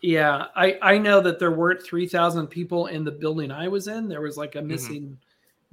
Yeah, 0.00 0.46
I 0.54 0.78
I 0.82 0.98
know 0.98 1.20
that 1.20 1.38
there 1.38 1.50
weren't 1.52 1.82
three 1.82 2.06
thousand 2.06 2.46
people 2.48 2.86
in 2.86 3.04
the 3.04 3.10
building 3.10 3.50
I 3.50 3.68
was 3.68 3.88
in. 3.88 4.08
There 4.08 4.20
was 4.20 4.36
like 4.36 4.54
a 4.54 4.62
missing, 4.62 5.18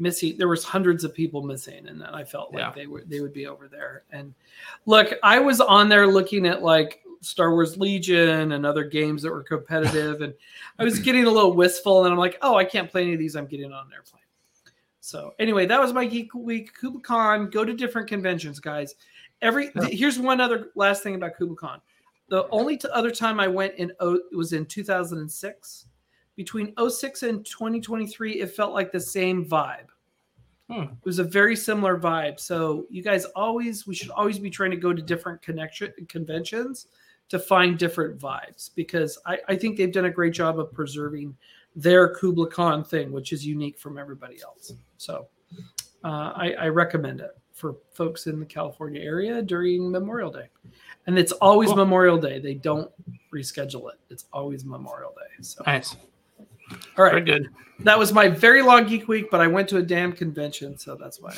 missing. 0.01 0.37
There 0.37 0.47
was 0.47 0.63
hundreds 0.63 1.03
of 1.03 1.13
people 1.13 1.41
missing, 1.43 1.87
and 1.87 2.01
then 2.01 2.09
I 2.09 2.23
felt 2.23 2.53
like 2.53 2.61
Yeah. 2.61 2.71
they 2.75 2.87
were 2.87 3.03
they 3.05 3.21
would 3.21 3.33
be 3.33 3.47
over 3.47 3.67
there. 3.67 4.03
And 4.11 4.33
look, 4.85 5.13
I 5.23 5.39
was 5.39 5.61
on 5.61 5.87
there 5.87 6.07
looking 6.07 6.45
at 6.47 6.61
like 6.63 7.01
Star 7.21 7.51
Wars 7.51 7.77
Legion 7.77 8.51
and 8.53 8.65
other 8.65 8.83
games 8.83 9.21
that 9.21 9.31
were 9.31 9.43
competitive, 9.43 10.21
and 10.21 10.33
I 10.79 10.83
was 10.83 10.99
getting 11.07 11.25
a 11.25 11.29
little 11.29 11.53
wistful. 11.53 12.03
And 12.03 12.11
I'm 12.11 12.19
like, 12.19 12.37
oh, 12.41 12.55
I 12.57 12.65
can't 12.65 12.89
play 12.89 13.03
any 13.03 13.13
of 13.13 13.19
these. 13.19 13.35
I'm 13.35 13.45
getting 13.45 13.71
on 13.71 13.85
an 13.87 13.93
airplane. 13.93 14.17
So 14.99 15.33
anyway, 15.39 15.65
that 15.67 15.79
was 15.79 15.93
my 15.93 16.05
geek 16.05 16.33
week. 16.33 16.71
KublaCon. 16.79 17.51
Go 17.51 17.63
to 17.63 17.73
different 17.73 18.07
conventions, 18.07 18.59
guys. 18.59 18.95
Every 19.41 19.71
here's 19.89 20.19
one 20.19 20.39
other 20.41 20.69
last 20.75 21.03
thing 21.03 21.15
about 21.15 21.31
KublaCon. 21.39 21.79
The 22.29 22.47
only 22.49 22.77
t- 22.77 22.87
other 22.93 23.11
time 23.11 23.39
I 23.39 23.47
went 23.47 23.73
in 23.75 23.91
oh, 23.99 24.15
it 24.31 24.35
was 24.35 24.53
in 24.53 24.65
2006. 24.65 25.85
Between 26.35 26.73
06 26.77 27.23
and 27.23 27.45
2023, 27.45 28.41
it 28.41 28.51
felt 28.51 28.73
like 28.73 28.91
the 28.91 28.99
same 28.99 29.45
vibe. 29.45 29.87
Hmm. 30.69 30.83
It 30.83 31.05
was 31.05 31.19
a 31.19 31.23
very 31.23 31.55
similar 31.55 31.99
vibe. 31.99 32.39
So 32.39 32.85
you 32.89 33.03
guys 33.03 33.25
always, 33.25 33.85
we 33.85 33.93
should 33.93 34.11
always 34.11 34.39
be 34.39 34.49
trying 34.49 34.71
to 34.71 34.77
go 34.77 34.93
to 34.93 35.01
different 35.01 35.41
connection 35.41 35.91
conventions 36.07 36.87
to 37.27 37.39
find 37.39 37.77
different 37.77 38.19
vibes 38.19 38.71
because 38.75 39.17
I, 39.25 39.39
I 39.49 39.55
think 39.55 39.77
they've 39.77 39.91
done 39.91 40.05
a 40.05 40.09
great 40.11 40.33
job 40.33 40.59
of 40.59 40.71
preserving 40.71 41.35
their 41.75 42.13
KublaCon 42.15 42.85
thing, 42.87 43.11
which 43.11 43.33
is 43.33 43.45
unique 43.45 43.77
from 43.79 43.97
everybody 43.97 44.41
else. 44.41 44.73
So 44.97 45.27
uh, 46.03 46.33
I, 46.35 46.53
I 46.59 46.67
recommend 46.67 47.21
it 47.21 47.31
for 47.53 47.75
folks 47.93 48.27
in 48.27 48.39
the 48.39 48.45
California 48.45 49.01
area 49.01 49.41
during 49.41 49.91
Memorial 49.91 50.31
Day. 50.31 50.49
And 51.07 51.17
it's 51.17 51.31
always 51.33 51.69
Cool. 51.69 51.77
Memorial 51.77 52.17
Day. 52.17 52.39
They 52.39 52.53
don't 52.55 52.91
reschedule 53.33 53.91
it. 53.91 53.99
It's 54.09 54.25
always 54.33 54.65
Memorial 54.65 55.11
Day. 55.11 55.41
So 55.41 55.63
Nice. 55.65 55.95
All 56.97 57.09
Very 57.09 57.21
good. 57.21 57.49
That 57.79 57.97
was 57.97 58.13
my 58.13 58.27
very 58.27 58.61
long 58.61 58.85
geek 58.85 59.07
week, 59.07 59.31
but 59.31 59.41
I 59.41 59.47
went 59.47 59.67
to 59.69 59.77
a 59.77 59.81
damn 59.81 60.11
convention, 60.13 60.77
so 60.77 60.95
that's 60.95 61.19
why. 61.19 61.35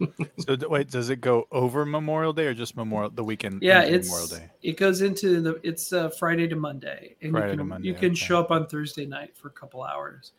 So 0.38 0.56
wait, 0.68 0.90
does 0.90 1.10
it 1.10 1.20
go 1.20 1.46
over 1.52 1.86
Memorial 1.86 2.32
Day 2.32 2.46
or 2.46 2.54
just 2.54 2.76
Memorial 2.76 3.10
the 3.10 3.22
weekend? 3.22 3.62
Yeah, 3.62 3.82
it's 3.82 4.08
Memorial 4.08 4.28
Day. 4.28 4.50
it 4.62 4.76
goes 4.76 5.00
into 5.00 5.40
the 5.40 5.60
it's 5.62 5.92
uh, 5.92 6.08
Friday 6.08 6.48
to 6.48 6.56
Monday, 6.56 7.14
and 7.22 7.30
Friday 7.30 7.52
you 7.52 7.58
can 7.58 7.68
Monday, 7.68 7.88
you 7.88 7.94
can 7.94 8.06
okay. 8.06 8.14
show 8.14 8.40
up 8.40 8.50
on 8.50 8.66
Thursday 8.66 9.06
night 9.06 9.36
for 9.36 9.48
a 9.48 9.52
couple 9.52 9.84
hours. 9.84 10.32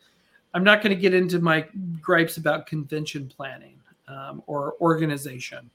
I'm 0.52 0.62
not 0.62 0.82
going 0.82 0.94
to 0.94 1.00
get 1.00 1.14
into 1.14 1.38
my 1.38 1.66
gripes 2.02 2.36
about 2.36 2.66
convention 2.66 3.32
planning 3.34 3.80
um, 4.06 4.42
or 4.46 4.74
organization. 4.80 5.70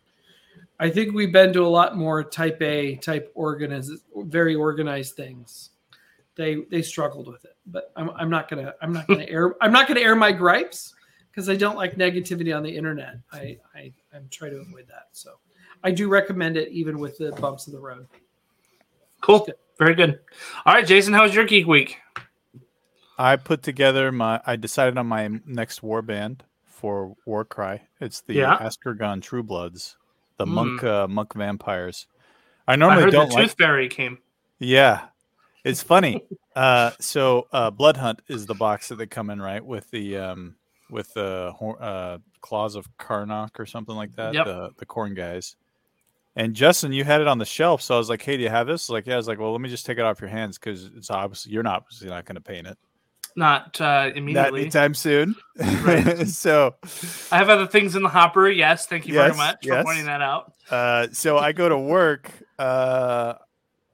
I 0.80 0.90
think 0.90 1.14
we've 1.14 1.34
been 1.34 1.52
to 1.54 1.66
a 1.66 1.68
lot 1.68 1.98
more 1.98 2.24
Type 2.24 2.62
A 2.62 2.96
type 2.98 3.34
organiz 3.36 3.90
very 4.16 4.54
organized 4.54 5.16
things. 5.16 5.72
They 6.36 6.66
they 6.70 6.82
struggled 6.82 7.28
with 7.28 7.46
it, 7.46 7.56
but 7.72 7.92
I'm, 7.96 8.10
I'm 8.12 8.30
not 8.30 8.50
gonna 8.50 8.74
I'm 8.82 8.94
not 8.94 9.08
gonna 9.08 9.26
air 9.26 9.56
I'm 9.62 9.72
not 9.72 9.88
gonna 9.88 10.02
air 10.02 10.16
my 10.16 10.32
gripes 10.32 10.94
because 11.32 11.50
I 11.50 11.56
don't 11.56 11.76
like 11.78 11.96
negativity 11.96 12.56
on 12.56 12.64
the 12.64 12.76
internet. 12.76 13.16
I 13.32 13.58
I 13.76 13.94
I'm 14.14 14.28
trying 14.30 14.52
to 14.52 14.58
avoid 14.58 14.88
that. 14.88 15.08
So 15.12 15.36
I 15.84 15.92
do 15.92 16.10
recommend 16.10 16.58
it 16.58 16.70
even 16.72 17.00
with 17.00 17.18
the 17.18 17.32
bumps 17.34 17.68
of 17.68 17.74
the 17.74 17.80
road. 17.80 18.08
Cool. 19.22 19.48
Very 19.78 19.96
good. 19.96 20.20
All 20.66 20.74
right, 20.74 20.86
Jason, 20.86 21.14
how 21.14 21.24
was 21.24 21.34
your 21.34 21.46
geek 21.46 21.66
week? 21.68 21.98
I 23.18 23.36
put 23.36 23.64
together 23.64 24.12
my. 24.12 24.42
I 24.46 24.56
decided 24.56 24.98
on 24.98 25.08
my 25.08 25.30
next 25.46 25.84
war 25.84 26.02
band 26.02 26.44
for 26.66 27.16
Warcry. 27.26 27.82
It's 28.00 28.22
the 28.22 28.36
Yeah. 28.36 28.58
Askurgan 28.58 29.22
Trueblades, 29.22 29.96
the 30.38 30.46
Hmm. 30.46 30.54
monk 30.54 30.84
uh, 30.84 31.08
monk 31.08 31.34
vampires. 31.34 32.08
I 32.68 32.74
I 32.74 32.76
normally 32.78 33.04
heard 33.04 33.12
don't 33.14 33.30
the 33.30 33.36
like. 33.36 33.48
Tooth 33.48 33.56
Fairy 33.58 33.88
came. 33.90 34.20
Yeah, 34.60 35.08
it's 35.64 35.82
funny. 35.84 36.24
uh, 36.60 36.92
so 37.00 37.48
uh, 37.54 37.72
Blood 37.72 37.96
Hunt 37.96 38.22
is 38.28 38.46
the 38.46 38.54
box 38.54 38.90
that 38.90 38.96
they 38.96 39.08
come 39.08 39.30
in 39.30 39.42
right 39.42 39.66
with 39.66 39.90
the 39.92 40.18
um, 40.18 40.56
with 40.90 41.14
the 41.14 41.54
uh, 41.80 42.18
claws 42.42 42.76
of 42.76 42.86
Karanak 42.98 43.60
or 43.60 43.66
something 43.66 43.96
like 43.96 44.14
that. 44.18 44.34
Yep. 44.34 44.46
The 44.46 44.70
the 44.78 44.86
Khorne 44.86 45.16
guys. 45.16 45.56
And 46.36 46.54
Justin, 46.54 46.92
you 46.92 47.04
had 47.06 47.22
it 47.22 47.28
on 47.28 47.38
the 47.38 47.46
shelf, 47.46 47.82
so 47.82 47.96
I 47.96 47.98
was 47.98 48.10
like, 48.10 48.22
"Hey, 48.22 48.36
do 48.36 48.44
you 48.44 48.50
have 48.50 48.68
this?" 48.68 48.90
Like, 48.90 49.08
yeah. 49.08 49.14
I 49.14 49.18
was 49.18 49.28
like, 49.28 49.40
"Well, 49.40 49.52
let 49.54 49.62
me 49.62 49.70
just 49.70 49.86
take 49.86 49.98
it 49.98 50.04
off 50.04 50.20
your 50.20 50.30
hands 50.30 50.58
because 50.58 50.86
it's 50.96 51.10
obviously 51.10 51.54
you're 51.54 51.64
not 51.64 51.84
obviously 51.84 52.10
not 52.10 52.26
going 52.26 52.36
to 52.36 52.42
paint 52.42 52.68
it 52.68 52.78
Not 53.38 53.80
uh, 53.80 54.12
not 54.16 54.54
anytime 54.54 54.94
soon." 54.94 55.36
Right. 55.58 56.28
so, 56.28 56.76
I 57.32 57.38
have 57.38 57.50
other 57.50 57.68
things 57.68 57.96
in 57.96 58.04
the 58.04 58.10
hopper. 58.10 58.50
Yes, 58.50 58.86
thank 58.86 59.08
you 59.08 59.14
very 59.14 59.30
Yes, 59.30 59.38
much 59.38 59.66
for 59.66 59.84
pointing 59.84 60.06
that 60.06 60.22
out. 60.22 60.54
uh, 60.70 61.08
so 61.14 61.38
I 61.38 61.52
go 61.52 61.70
to 61.70 61.78
work. 61.78 62.32
Uh, 62.58 63.34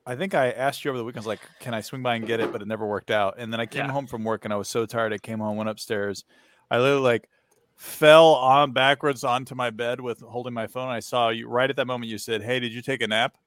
I 0.06 0.16
think 0.16 0.34
I 0.36 0.52
asked 0.52 0.86
you 0.86 0.92
over 0.92 0.98
the 0.98 1.04
weekend. 1.04 1.20
I 1.20 1.22
was 1.22 1.28
like, 1.28 1.50
"Can 1.60 1.74
I 1.74 1.82
swing 1.82 2.04
by 2.04 2.16
and 2.16 2.26
get 2.28 2.40
it?" 2.40 2.52
But 2.52 2.62
it 2.62 2.68
never 2.68 2.86
worked 2.86 3.10
out. 3.12 3.36
And 3.38 3.52
then 3.52 3.60
I 3.60 3.66
came 3.66 3.86
Yeah. 3.86 3.92
home 3.92 4.08
from 4.08 4.24
work 4.24 4.46
and 4.46 4.54
I 4.54 4.58
was 4.58 4.70
so 4.70 4.86
tired. 4.86 5.14
I 5.14 5.18
came 5.18 5.40
home, 5.40 5.58
went 5.58 5.70
upstairs. 5.70 6.26
I 6.70 6.78
literally 6.80 7.02
like 7.02 7.30
fell 7.76 8.34
on 8.36 8.72
backwards 8.72 9.24
onto 9.24 9.56
my 9.56 9.70
bed 9.72 10.00
with 10.02 10.22
holding 10.22 10.54
my 10.54 10.68
phone. 10.68 10.90
I 10.90 11.00
saw 11.00 11.30
you 11.30 11.48
right 11.50 11.70
at 11.70 11.76
that 11.78 11.88
moment. 11.88 12.12
You 12.12 12.18
said, 12.20 12.44
"Hey, 12.44 12.60
did 12.60 12.72
you 12.74 12.82
take 12.82 13.02
a 13.02 13.08
nap?" 13.08 13.38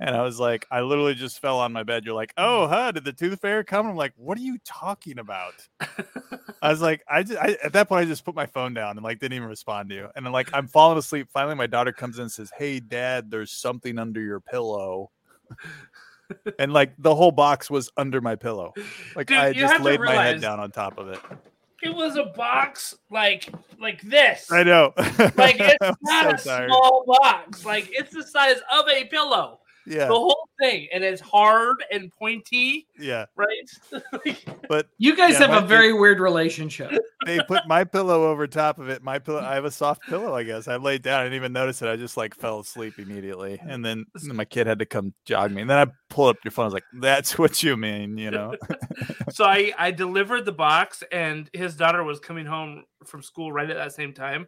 And 0.00 0.16
I 0.16 0.22
was 0.22 0.40
like, 0.40 0.66
I 0.70 0.82
literally 0.82 1.14
just 1.14 1.40
fell 1.40 1.60
on 1.60 1.72
my 1.72 1.84
bed. 1.84 2.04
You're 2.06 2.14
like, 2.14 2.34
"Oh, 2.36 2.68
huh? 2.68 2.92
Did 2.92 3.04
the 3.04 3.12
tooth 3.12 3.40
fairy 3.40 3.64
come?" 3.64 3.86
I'm 3.86 3.96
like, 3.96 4.14
"What 4.16 4.38
are 4.38 4.42
you 4.42 4.58
talking 4.64 5.18
about?" 5.18 5.68
I 6.62 6.70
was 6.70 6.82
like, 6.82 7.02
I, 7.08 7.22
just, 7.22 7.38
I 7.40 7.56
at 7.64 7.72
that 7.72 7.88
point 7.88 8.02
I 8.06 8.08
just 8.08 8.24
put 8.24 8.34
my 8.34 8.46
phone 8.46 8.74
down 8.74 8.96
and 8.98 9.04
like 9.04 9.18
didn't 9.18 9.34
even 9.34 9.48
respond 9.48 9.88
to 9.90 9.94
you. 9.94 10.08
And 10.16 10.26
then 10.26 10.32
like 10.32 10.50
I'm 10.52 10.68
falling 10.68 10.98
asleep. 10.98 11.28
Finally, 11.32 11.54
my 11.56 11.66
daughter 11.66 11.92
comes 11.92 12.18
in 12.18 12.22
and 12.24 12.32
says, 12.32 12.52
"Hey, 12.56 12.80
Dad, 12.80 13.30
there's 13.30 13.52
something 13.52 13.98
under 13.98 14.20
your 14.20 14.40
pillow." 14.40 15.10
and 16.58 16.72
like 16.72 16.92
the 16.98 17.14
whole 17.14 17.32
box 17.32 17.70
was 17.70 17.90
under 17.96 18.20
my 18.20 18.36
pillow. 18.36 18.72
Like 19.14 19.26
Dude, 19.26 19.36
I 19.38 19.52
just 19.52 19.82
laid 19.82 20.00
my 20.00 20.14
head 20.14 20.40
down 20.40 20.60
on 20.60 20.70
top 20.70 20.98
of 20.98 21.08
it. 21.08 21.20
It 21.82 21.94
was 21.94 22.16
a 22.16 22.24
box 22.24 22.94
like 23.10 23.48
like 23.78 24.02
this. 24.02 24.50
I 24.52 24.62
know. 24.62 24.92
Like 25.36 25.56
it's 25.58 25.98
not 26.02 26.40
so 26.40 26.52
a 26.52 26.56
tired. 26.56 26.70
small 26.70 27.04
box. 27.06 27.64
Like 27.64 27.88
it's 27.90 28.14
the 28.14 28.22
size 28.22 28.58
of 28.72 28.86
a 28.88 29.04
pillow. 29.06 29.59
Yeah, 29.86 30.06
The 30.08 30.14
whole 30.14 30.48
thing, 30.60 30.88
and 30.92 31.02
it's 31.02 31.20
hard 31.22 31.82
and 31.90 32.12
pointy, 32.12 32.86
yeah. 32.98 33.26
right? 33.34 33.70
But 34.68 34.88
You 34.98 35.16
guys 35.16 35.32
Yeah, 35.32 35.38
have 35.40 35.50
my- 35.50 35.58
a 35.58 35.66
very 35.66 35.92
weird 35.92 36.20
relationship. 36.20 36.92
they 37.26 37.40
put 37.48 37.66
my 37.66 37.82
pillow 37.84 38.30
over 38.30 38.46
top 38.46 38.78
of 38.78 38.88
it. 38.88 39.02
My 39.02 39.18
pillow. 39.18 39.40
I 39.44 39.54
have 39.54 39.64
a 39.64 39.70
soft 39.70 40.02
pillow. 40.02 40.34
I 40.34 40.42
guess 40.44 40.68
I 40.68 40.76
laid 40.76 41.02
down. 41.02 41.20
I 41.20 41.24
didn't 41.24 41.36
even 41.36 41.52
notice 41.52 41.82
it. 41.82 41.88
I 41.88 41.96
just 41.96 42.16
like 42.16 42.34
fell 42.34 42.60
asleep 42.60 42.98
immediately, 42.98 43.58
and 43.60 43.84
then 43.84 44.04
my 44.22 44.44
kid 44.44 44.66
had 44.66 44.78
to 44.80 44.86
come 44.86 45.12
jog 45.24 45.50
me. 45.50 45.62
And 45.62 45.70
then 45.70 45.78
I 45.78 45.90
pulled 46.08 46.36
up 46.36 46.44
your 46.44 46.52
phone. 46.52 46.64
I 46.64 46.66
was 46.66 46.74
like, 46.74 46.84
"That's 47.00 47.36
what 47.38 47.62
you 47.62 47.76
mean," 47.76 48.16
you 48.18 48.30
know. 48.30 48.54
so 49.30 49.44
I 49.44 49.72
I 49.78 49.90
delivered 49.90 50.44
the 50.44 50.52
box, 50.52 51.02
and 51.10 51.50
his 51.52 51.74
daughter 51.74 52.04
was 52.04 52.20
coming 52.20 52.46
home 52.46 52.84
from 53.06 53.22
school 53.22 53.50
right 53.50 53.68
at 53.68 53.76
that 53.76 53.92
same 53.92 54.12
time, 54.12 54.46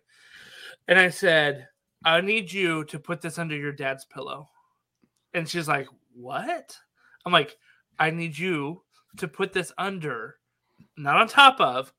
and 0.86 0.98
I 1.00 1.08
said, 1.08 1.66
"I 2.04 2.20
need 2.20 2.52
you 2.52 2.84
to 2.84 2.98
put 3.00 3.20
this 3.22 3.38
under 3.38 3.56
your 3.56 3.72
dad's 3.72 4.04
pillow," 4.04 4.50
and 5.34 5.48
she's 5.48 5.68
like, 5.68 5.88
"What?" 6.14 6.76
I'm 7.24 7.32
like, 7.32 7.56
"I 7.98 8.10
need 8.10 8.38
you 8.38 8.82
to 9.18 9.28
put 9.28 9.52
this 9.52 9.72
under, 9.78 10.36
not 10.96 11.16
on 11.16 11.28
top 11.28 11.60
of, 11.60 11.92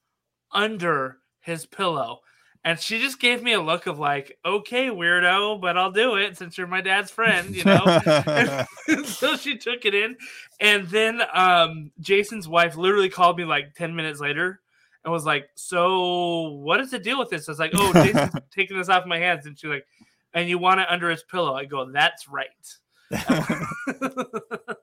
under 0.52 1.18
his 1.40 1.66
pillow." 1.66 2.20
And 2.66 2.80
she 2.80 2.98
just 3.00 3.20
gave 3.20 3.44
me 3.44 3.52
a 3.52 3.62
look 3.62 3.88
of 3.88 4.00
like, 4.00 4.38
okay, 4.46 4.88
weirdo, 4.88 5.60
but 5.60 5.78
I'll 5.78 5.92
do 5.92 6.16
it 6.16 6.38
since 6.38 6.58
you're 6.58 6.66
my 6.66 6.80
dad's 6.80 7.12
friend, 7.12 7.54
you 7.54 7.66
know. 7.66 8.00
so 9.06 9.36
she 9.36 9.58
took 9.58 9.84
it 9.86 9.94
in 9.94 10.16
and 10.60 10.88
then 10.88 11.22
um 11.34 11.92
jason's 12.00 12.48
wife 12.48 12.76
literally 12.76 13.10
called 13.10 13.38
me 13.38 13.46
like 13.46 13.74
10 13.76 13.96
minutes 13.96 14.20
later 14.20 14.62
and 15.04 15.12
was 15.12 15.26
like 15.26 15.50
so 15.56 16.50
what 16.50 16.80
is 16.80 16.92
the 16.92 17.00
deal 17.00 17.20
with 17.20 17.30
this 17.30 17.48
i 17.48 17.52
was 17.52 17.60
like 17.60 17.72
oh 17.76 17.94
jason's 17.94 18.34
taking 18.52 18.78
this 18.78 18.90
off 18.90 19.06
my 19.06 19.20
hands 19.20 19.46
and 19.46 19.58
she's 19.58 19.70
like 19.70 19.86
and 20.34 20.50
you 20.50 20.58
want 20.58 20.80
it 20.80 20.88
under 20.90 21.10
his 21.10 21.24
pillow 21.24 21.54
i 21.54 21.66
go 21.66 21.90
that's 21.92 22.28
right 22.28 22.78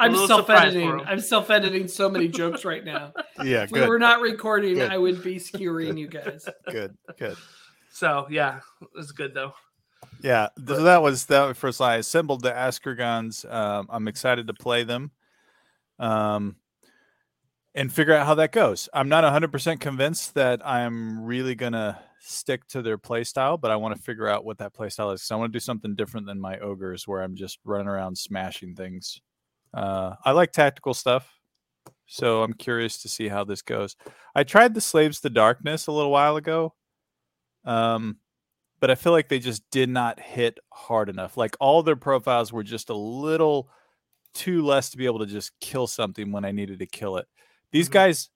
I'm 0.00 0.14
self 0.26 0.48
editing. 0.50 0.88
I'm 1.06 1.20
self 1.20 1.50
editing 1.50 1.88
so 1.88 2.08
many 2.08 2.28
jokes 2.28 2.64
right 2.64 2.84
now. 2.84 3.12
yeah, 3.44 3.64
If 3.64 3.70
we 3.70 3.86
were 3.86 3.98
not 3.98 4.20
recording, 4.20 4.74
Good. 4.74 4.90
I 4.90 4.98
would 4.98 5.22
be 5.22 5.38
skewering 5.38 5.96
you 5.98 6.08
guys. 6.08 6.48
good, 6.70 6.96
good. 7.18 7.36
so 7.92 8.26
yeah 8.30 8.60
it 8.80 8.88
was 8.94 9.12
good 9.12 9.34
though 9.34 9.52
Yeah, 10.22 10.48
th- 10.56 10.78
so 10.78 10.82
that 10.84 11.02
was 11.02 11.26
that 11.26 11.46
was 11.46 11.56
first. 11.56 11.80
I 11.80 11.96
assembled 11.96 12.42
the 12.42 12.50
Askurgans. 12.52 13.50
Um, 13.50 13.86
I'm 13.90 14.08
excited 14.08 14.46
to 14.46 14.54
play 14.54 14.84
them. 14.84 15.10
Um, 15.98 16.56
and 17.74 17.92
figure 17.92 18.14
out 18.14 18.26
how 18.26 18.34
that 18.34 18.52
goes. 18.52 18.88
I'm 18.92 19.08
not 19.08 19.22
100% 19.22 19.78
convinced 19.80 20.34
that 20.34 20.66
I'm 20.66 21.24
really 21.24 21.54
going 21.54 21.72
to 21.74 21.98
stick 22.20 22.66
to 22.68 22.82
their 22.82 22.98
playstyle, 22.98 23.60
but 23.60 23.70
I 23.70 23.76
want 23.76 23.96
to 23.96 24.02
figure 24.02 24.28
out 24.28 24.44
what 24.44 24.58
that 24.58 24.74
playstyle 24.74 25.14
is. 25.14 25.22
So 25.22 25.34
I 25.34 25.38
want 25.38 25.52
to 25.52 25.56
do 25.56 25.60
something 25.60 25.94
different 25.94 26.26
than 26.26 26.40
my 26.40 26.58
ogres 26.58 27.08
where 27.08 27.22
I'm 27.22 27.34
just 27.34 27.58
running 27.64 27.88
around 27.88 28.16
smashing 28.16 28.74
things. 28.74 29.20
Uh, 29.72 30.14
I 30.24 30.32
like 30.32 30.52
tactical 30.52 30.94
stuff. 30.94 31.32
So 32.06 32.42
I'm 32.42 32.52
curious 32.52 33.02
to 33.02 33.08
see 33.08 33.28
how 33.28 33.44
this 33.44 33.62
goes. 33.62 33.96
I 34.34 34.44
tried 34.44 34.74
the 34.74 34.80
Slaves 34.80 35.20
to 35.20 35.30
Darkness 35.30 35.86
a 35.86 35.92
little 35.92 36.10
while 36.10 36.36
ago. 36.36 36.74
Um, 37.64 38.18
but 38.80 38.90
I 38.90 38.94
feel 38.94 39.12
like 39.12 39.28
they 39.28 39.38
just 39.38 39.62
did 39.70 39.88
not 39.88 40.18
hit 40.18 40.58
hard 40.72 41.08
enough. 41.08 41.36
Like 41.36 41.56
all 41.60 41.82
their 41.82 41.96
profiles 41.96 42.52
were 42.52 42.62
just 42.62 42.90
a 42.90 42.96
little 42.96 43.68
too 44.34 44.64
less 44.64 44.90
to 44.90 44.96
be 44.96 45.06
able 45.06 45.18
to 45.20 45.26
just 45.26 45.52
kill 45.60 45.86
something 45.86 46.32
when 46.32 46.44
I 46.44 46.52
needed 46.52 46.78
to 46.78 46.86
kill 46.86 47.16
it. 47.18 47.26
These 47.72 47.86
mm-hmm. 47.86 47.92
guys, 47.92 48.30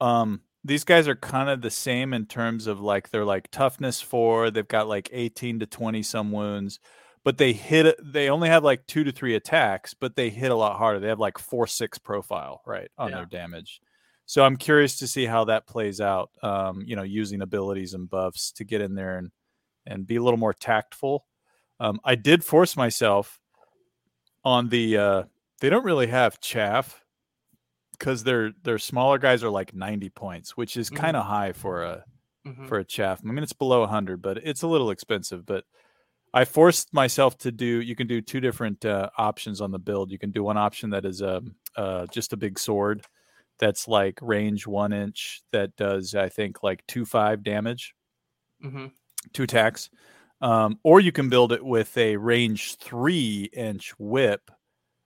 um, 0.00 0.40
these 0.64 0.84
guys 0.84 1.08
are 1.08 1.16
kind 1.16 1.48
of 1.48 1.60
the 1.60 1.70
same 1.70 2.12
in 2.12 2.26
terms 2.26 2.66
of 2.66 2.80
like 2.80 3.10
they're 3.10 3.24
like 3.24 3.50
toughness 3.50 4.00
four. 4.00 4.50
They've 4.50 4.66
got 4.66 4.88
like 4.88 5.08
18 5.12 5.60
to 5.60 5.66
20 5.66 6.02
some 6.02 6.30
wounds, 6.30 6.78
but 7.24 7.38
they 7.38 7.52
hit. 7.52 7.96
They 8.02 8.30
only 8.30 8.48
have 8.48 8.62
like 8.62 8.86
two 8.86 9.04
to 9.04 9.12
three 9.12 9.34
attacks, 9.34 9.94
but 9.94 10.14
they 10.14 10.30
hit 10.30 10.52
a 10.52 10.56
lot 10.56 10.78
harder. 10.78 11.00
They 11.00 11.08
have 11.08 11.18
like 11.18 11.38
four 11.38 11.66
six 11.66 11.98
profile 11.98 12.62
right 12.66 12.90
on 12.96 13.10
yeah. 13.10 13.16
their 13.16 13.26
damage. 13.26 13.80
So 14.26 14.44
I'm 14.44 14.56
curious 14.56 14.98
to 15.00 15.08
see 15.08 15.26
how 15.26 15.44
that 15.46 15.66
plays 15.66 16.00
out. 16.00 16.30
Um, 16.42 16.82
you 16.86 16.94
know, 16.94 17.02
using 17.02 17.42
abilities 17.42 17.94
and 17.94 18.08
buffs 18.08 18.52
to 18.52 18.64
get 18.64 18.80
in 18.80 18.94
there 18.94 19.18
and 19.18 19.30
and 19.84 20.06
be 20.06 20.16
a 20.16 20.22
little 20.22 20.38
more 20.38 20.54
tactful. 20.54 21.26
Um, 21.80 21.98
I 22.04 22.14
did 22.14 22.44
force 22.44 22.76
myself 22.76 23.40
on 24.44 24.68
the. 24.68 24.96
Uh, 24.96 25.22
they 25.60 25.70
don't 25.70 25.84
really 25.84 26.08
have 26.08 26.40
chaff 26.40 27.01
because 28.02 28.24
their 28.24 28.50
their 28.64 28.80
smaller 28.80 29.16
guys 29.16 29.44
are 29.44 29.50
like 29.50 29.76
90 29.76 30.10
points, 30.10 30.56
which 30.56 30.76
is 30.76 30.90
kind 30.90 31.16
of 31.16 31.22
mm-hmm. 31.22 31.32
high 31.32 31.52
for 31.52 31.84
a 31.84 32.04
mm-hmm. 32.44 32.66
for 32.66 32.78
a 32.80 32.84
chaff. 32.84 33.20
I 33.24 33.30
mean, 33.30 33.44
it's 33.44 33.52
below 33.52 33.80
100, 33.80 34.20
but 34.20 34.38
it's 34.38 34.62
a 34.62 34.66
little 34.66 34.90
expensive. 34.90 35.46
But 35.46 35.62
I 36.34 36.44
forced 36.44 36.92
myself 36.92 37.38
to 37.38 37.52
do. 37.52 37.80
You 37.80 37.94
can 37.94 38.08
do 38.08 38.20
two 38.20 38.40
different 38.40 38.84
uh, 38.84 39.10
options 39.16 39.60
on 39.60 39.70
the 39.70 39.78
build. 39.78 40.10
You 40.10 40.18
can 40.18 40.32
do 40.32 40.42
one 40.42 40.56
option 40.56 40.90
that 40.90 41.04
is 41.04 41.22
um, 41.22 41.54
uh, 41.76 42.06
just 42.10 42.32
a 42.32 42.36
big 42.36 42.58
sword 42.58 43.06
that's 43.60 43.86
like 43.86 44.18
range 44.20 44.66
one 44.66 44.92
inch 44.92 45.42
that 45.52 45.76
does 45.76 46.16
I 46.16 46.28
think 46.28 46.64
like 46.64 46.84
two 46.88 47.04
five 47.04 47.44
damage, 47.44 47.94
mm-hmm. 48.64 48.86
two 49.32 49.44
attacks. 49.44 49.90
Um, 50.40 50.80
or 50.82 50.98
you 50.98 51.12
can 51.12 51.28
build 51.28 51.52
it 51.52 51.64
with 51.64 51.96
a 51.96 52.16
range 52.16 52.78
three 52.78 53.48
inch 53.52 53.92
whip 53.96 54.50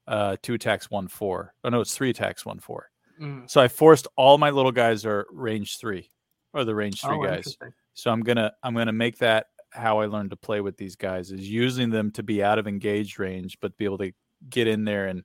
uh, 0.09 0.37
two 0.43 0.55
attacks, 0.55 0.91
one 0.91 1.09
four. 1.09 1.55
Oh 1.65 1.69
no, 1.69 1.81
it's 1.81 1.95
three 1.95 2.11
attacks, 2.11 2.45
one 2.45 2.59
four. 2.59 2.91
Mm. 3.21 3.51
So 3.51 3.61
I 3.61 3.69
forced 3.69 4.07
all 4.17 4.39
my 4.39 4.51
little 4.51 4.73
guys 4.73 5.05
are 5.07 5.27
range 5.31 5.79
three, 5.79 6.11
or 6.53 6.65
the 6.65 6.75
range 6.75 7.01
three 7.01 7.17
oh, 7.17 7.23
guys. 7.23 7.57
So 7.95 8.11
I'm 8.11 8.21
gonna 8.21 8.53
I'm 8.63 8.75
gonna 8.75 8.93
make 8.93 9.19
that 9.19 9.47
how 9.71 9.99
I 9.99 10.07
learned 10.07 10.31
to 10.31 10.37
play 10.37 10.61
with 10.61 10.77
these 10.77 10.97
guys 10.97 11.31
is 11.31 11.49
using 11.49 11.91
them 11.91 12.11
to 12.13 12.23
be 12.23 12.43
out 12.43 12.59
of 12.59 12.67
engaged 12.67 13.19
range, 13.19 13.59
but 13.61 13.77
be 13.77 13.85
able 13.85 13.99
to 13.99 14.13
get 14.49 14.67
in 14.67 14.85
there 14.85 15.07
and 15.07 15.23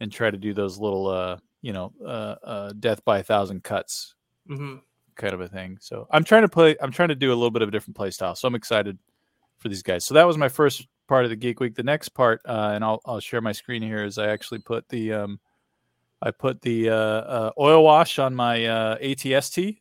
and 0.00 0.10
try 0.10 0.30
to 0.30 0.36
do 0.38 0.52
those 0.52 0.78
little 0.78 1.06
uh 1.08 1.38
you 1.62 1.72
know 1.72 1.92
uh, 2.04 2.34
uh 2.42 2.72
death 2.78 3.04
by 3.04 3.18
a 3.18 3.22
thousand 3.22 3.62
cuts 3.62 4.14
mm-hmm. 4.48 4.76
kind 5.16 5.34
of 5.34 5.40
a 5.40 5.48
thing. 5.48 5.78
So 5.80 6.06
I'm 6.10 6.24
trying 6.24 6.42
to 6.42 6.48
play. 6.48 6.76
I'm 6.80 6.92
trying 6.92 7.08
to 7.08 7.14
do 7.14 7.32
a 7.32 7.34
little 7.34 7.50
bit 7.50 7.62
of 7.62 7.68
a 7.68 7.72
different 7.72 7.96
play 7.96 8.10
style. 8.10 8.34
So 8.34 8.48
I'm 8.48 8.54
excited 8.54 8.98
for 9.58 9.68
these 9.68 9.82
guys. 9.82 10.04
So 10.04 10.14
that 10.14 10.26
was 10.26 10.38
my 10.38 10.48
first 10.48 10.86
part 11.08 11.24
of 11.24 11.30
the 11.30 11.36
Geek 11.36 11.60
Week. 11.60 11.74
The 11.74 11.82
next 11.82 12.10
part, 12.10 12.40
uh, 12.46 12.72
and 12.74 12.84
I'll 12.84 13.00
I'll 13.04 13.20
share 13.20 13.40
my 13.40 13.52
screen 13.52 13.82
here, 13.82 14.04
is 14.04 14.18
I 14.18 14.28
actually 14.28 14.60
put 14.60 14.88
the 14.88 15.12
um, 15.12 15.40
I 16.22 16.30
put 16.30 16.60
the 16.62 16.90
uh, 16.90 16.94
uh, 16.94 17.50
oil 17.58 17.84
wash 17.84 18.18
on 18.18 18.34
my 18.34 18.64
uh, 18.64 18.98
ATST 18.98 19.80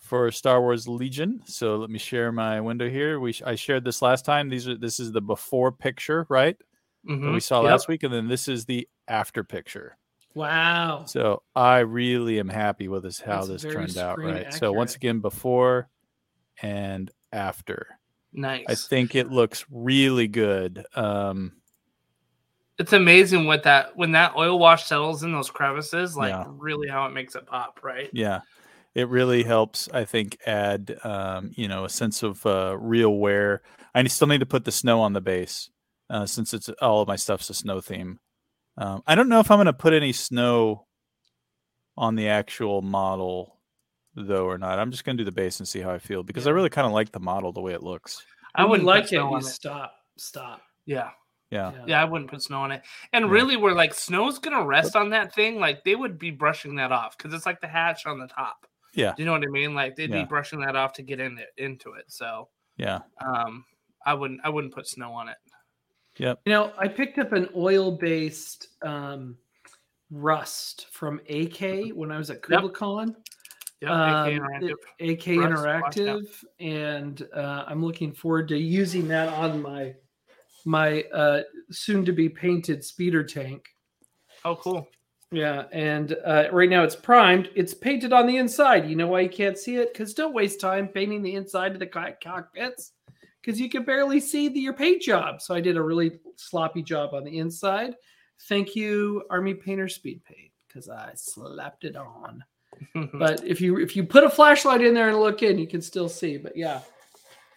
for 0.00 0.30
Star 0.30 0.60
Wars 0.60 0.86
Legion. 0.88 1.40
So 1.46 1.76
let 1.76 1.90
me 1.90 1.98
share 1.98 2.32
my 2.32 2.60
window 2.60 2.88
here. 2.88 3.20
We 3.20 3.34
I 3.44 3.54
shared 3.54 3.84
this 3.84 4.02
last 4.02 4.24
time. 4.24 4.48
These 4.48 4.68
are 4.68 4.76
this 4.76 5.00
is 5.00 5.12
the 5.12 5.20
before 5.20 5.72
picture, 5.72 6.26
right? 6.28 6.56
Mm-hmm. 7.08 7.34
we 7.34 7.40
saw 7.40 7.62
yep. 7.62 7.72
last 7.72 7.88
week, 7.88 8.02
and 8.02 8.12
then 8.12 8.28
this 8.28 8.48
is 8.48 8.64
the 8.64 8.88
after 9.08 9.44
picture. 9.44 9.96
Wow. 10.34 11.04
So 11.06 11.42
I 11.54 11.80
really 11.80 12.40
am 12.40 12.48
happy 12.48 12.88
with 12.88 13.04
this 13.04 13.20
how 13.20 13.44
That's 13.44 13.62
this 13.62 13.72
turned 13.72 13.98
out, 13.98 14.18
right? 14.18 14.36
Accurate. 14.36 14.54
So 14.54 14.72
once 14.72 14.96
again, 14.96 15.20
before 15.20 15.88
and 16.62 17.10
after. 17.32 17.98
Nice. 18.34 18.64
I 18.68 18.74
think 18.74 19.14
it 19.14 19.30
looks 19.30 19.64
really 19.70 20.26
good. 20.26 20.84
Um, 20.96 21.52
it's 22.78 22.92
amazing 22.92 23.46
what 23.46 23.62
that 23.62 23.96
when 23.96 24.12
that 24.12 24.34
oil 24.36 24.58
wash 24.58 24.84
settles 24.84 25.22
in 25.22 25.32
those 25.32 25.50
crevices, 25.50 26.16
like 26.16 26.32
yeah. 26.32 26.44
really 26.48 26.88
how 26.88 27.06
it 27.06 27.10
makes 27.10 27.36
it 27.36 27.46
pop, 27.46 27.80
right? 27.82 28.10
Yeah. 28.12 28.40
It 28.94 29.08
really 29.08 29.42
helps, 29.42 29.88
I 29.92 30.04
think, 30.04 30.38
add 30.46 30.96
um, 31.02 31.52
you 31.54 31.66
know, 31.66 31.84
a 31.84 31.88
sense 31.88 32.22
of 32.22 32.44
uh, 32.46 32.76
real 32.78 33.14
wear. 33.16 33.62
I 33.94 34.04
still 34.06 34.28
need 34.28 34.38
to 34.38 34.46
put 34.46 34.64
the 34.64 34.72
snow 34.72 35.00
on 35.00 35.12
the 35.12 35.20
base, 35.20 35.70
uh, 36.10 36.26
since 36.26 36.54
it's 36.54 36.68
all 36.80 37.02
of 37.02 37.08
my 37.08 37.16
stuff's 37.16 37.50
a 37.50 37.54
snow 37.54 37.80
theme. 37.80 38.20
Um, 38.76 39.02
I 39.06 39.14
don't 39.14 39.28
know 39.28 39.40
if 39.40 39.50
I'm 39.50 39.58
gonna 39.58 39.72
put 39.72 39.94
any 39.94 40.12
snow 40.12 40.86
on 41.96 42.16
the 42.16 42.28
actual 42.28 42.82
model 42.82 43.53
though 44.16 44.46
or 44.46 44.58
not. 44.58 44.78
I'm 44.78 44.90
just 44.90 45.04
gonna 45.04 45.18
do 45.18 45.24
the 45.24 45.32
base 45.32 45.60
and 45.60 45.68
see 45.68 45.80
how 45.80 45.90
I 45.90 45.98
feel 45.98 46.22
because 46.22 46.44
yeah. 46.44 46.50
I 46.50 46.54
really 46.54 46.70
kind 46.70 46.86
of 46.86 46.92
like 46.92 47.12
the 47.12 47.20
model 47.20 47.52
the 47.52 47.60
way 47.60 47.72
it 47.72 47.82
looks. 47.82 48.24
I 48.54 48.64
wouldn't 48.64 48.86
like 48.86 49.06
it. 49.06 49.16
You 49.16 49.40
stop, 49.40 49.94
stop. 50.16 50.62
Yeah. 50.86 51.10
Yeah. 51.50 51.72
yeah. 51.86 52.02
I 52.02 52.04
wouldn't 52.04 52.30
put 52.30 52.42
snow 52.42 52.60
on 52.60 52.72
it. 52.72 52.82
And 53.12 53.26
yeah. 53.26 53.30
really, 53.30 53.56
where 53.56 53.74
like 53.74 53.94
snow's 53.94 54.38
gonna 54.38 54.64
rest 54.64 54.96
on 54.96 55.10
that 55.10 55.34
thing, 55.34 55.58
like 55.58 55.84
they 55.84 55.94
would 55.94 56.18
be 56.18 56.30
brushing 56.30 56.76
that 56.76 56.92
off 56.92 57.16
because 57.16 57.34
it's 57.34 57.46
like 57.46 57.60
the 57.60 57.68
hatch 57.68 58.06
on 58.06 58.18
the 58.18 58.28
top. 58.28 58.66
Yeah. 58.94 59.12
Do 59.16 59.22
you 59.22 59.26
know 59.26 59.32
what 59.32 59.42
I 59.42 59.50
mean? 59.50 59.74
Like 59.74 59.96
they'd 59.96 60.10
yeah. 60.10 60.22
be 60.22 60.28
brushing 60.28 60.60
that 60.60 60.76
off 60.76 60.92
to 60.94 61.02
get 61.02 61.20
in 61.20 61.38
it 61.38 61.52
into 61.56 61.92
it. 61.92 62.04
So 62.08 62.48
yeah. 62.76 63.00
Um, 63.24 63.64
I 64.06 64.14
wouldn't 64.14 64.40
I 64.44 64.48
wouldn't 64.48 64.74
put 64.74 64.86
snow 64.86 65.12
on 65.12 65.28
it. 65.28 65.36
Yep. 66.18 66.40
You 66.44 66.52
know, 66.52 66.72
I 66.78 66.86
picked 66.88 67.18
up 67.18 67.32
an 67.32 67.48
oil 67.56 67.92
based 67.92 68.68
um 68.82 69.36
rust 70.10 70.86
from 70.92 71.20
AK 71.28 71.90
when 71.94 72.12
I 72.12 72.18
was 72.18 72.30
at 72.30 72.42
KublaCon. 72.42 73.08
Yep. 73.08 73.16
Yep, 73.84 73.90
AK 73.90 74.32
Interactive. 74.32 74.70
Um, 74.70 75.10
AK 75.10 75.24
Interactive, 75.50 76.44
and 76.60 77.28
uh, 77.34 77.64
I'm 77.66 77.84
looking 77.84 78.12
forward 78.12 78.48
to 78.48 78.58
using 78.58 79.08
that 79.08 79.28
on 79.28 79.62
my 79.62 79.94
my 80.64 81.02
uh, 81.12 81.42
soon 81.70 82.04
to 82.04 82.12
be 82.12 82.28
painted 82.28 82.84
speeder 82.84 83.22
tank. 83.22 83.68
Oh, 84.44 84.56
cool. 84.56 84.88
Yeah, 85.30 85.64
and 85.72 86.16
uh, 86.24 86.44
right 86.52 86.70
now 86.70 86.84
it's 86.84 86.94
primed. 86.94 87.50
It's 87.54 87.74
painted 87.74 88.12
on 88.12 88.26
the 88.26 88.36
inside. 88.36 88.88
You 88.88 88.96
know 88.96 89.08
why 89.08 89.20
you 89.20 89.28
can't 89.28 89.58
see 89.58 89.76
it? 89.76 89.92
Because 89.92 90.14
don't 90.14 90.34
waste 90.34 90.60
time 90.60 90.88
painting 90.88 91.22
the 91.22 91.34
inside 91.34 91.72
of 91.72 91.80
the 91.80 91.86
cockpits 91.86 92.92
because 93.40 93.60
you 93.60 93.68
can 93.68 93.84
barely 93.84 94.20
see 94.20 94.48
the, 94.48 94.60
your 94.60 94.72
paint 94.72 95.02
job. 95.02 95.42
So 95.42 95.54
I 95.54 95.60
did 95.60 95.76
a 95.76 95.82
really 95.82 96.18
sloppy 96.36 96.82
job 96.82 97.14
on 97.14 97.24
the 97.24 97.38
inside. 97.38 97.94
Thank 98.48 98.76
you, 98.76 99.22
Army 99.30 99.54
Painter 99.54 99.88
Speed 99.88 100.22
Paint, 100.24 100.50
because 100.66 100.88
I 100.88 101.12
slapped 101.14 101.84
it 101.84 101.96
on. 101.96 102.44
But 103.14 103.44
if 103.44 103.60
you 103.60 103.78
if 103.78 103.96
you 103.96 104.04
put 104.04 104.24
a 104.24 104.30
flashlight 104.30 104.82
in 104.82 104.94
there 104.94 105.08
and 105.08 105.18
look 105.18 105.42
in, 105.42 105.58
you 105.58 105.66
can 105.66 105.82
still 105.82 106.08
see. 106.08 106.36
But 106.36 106.56
yeah, 106.56 106.80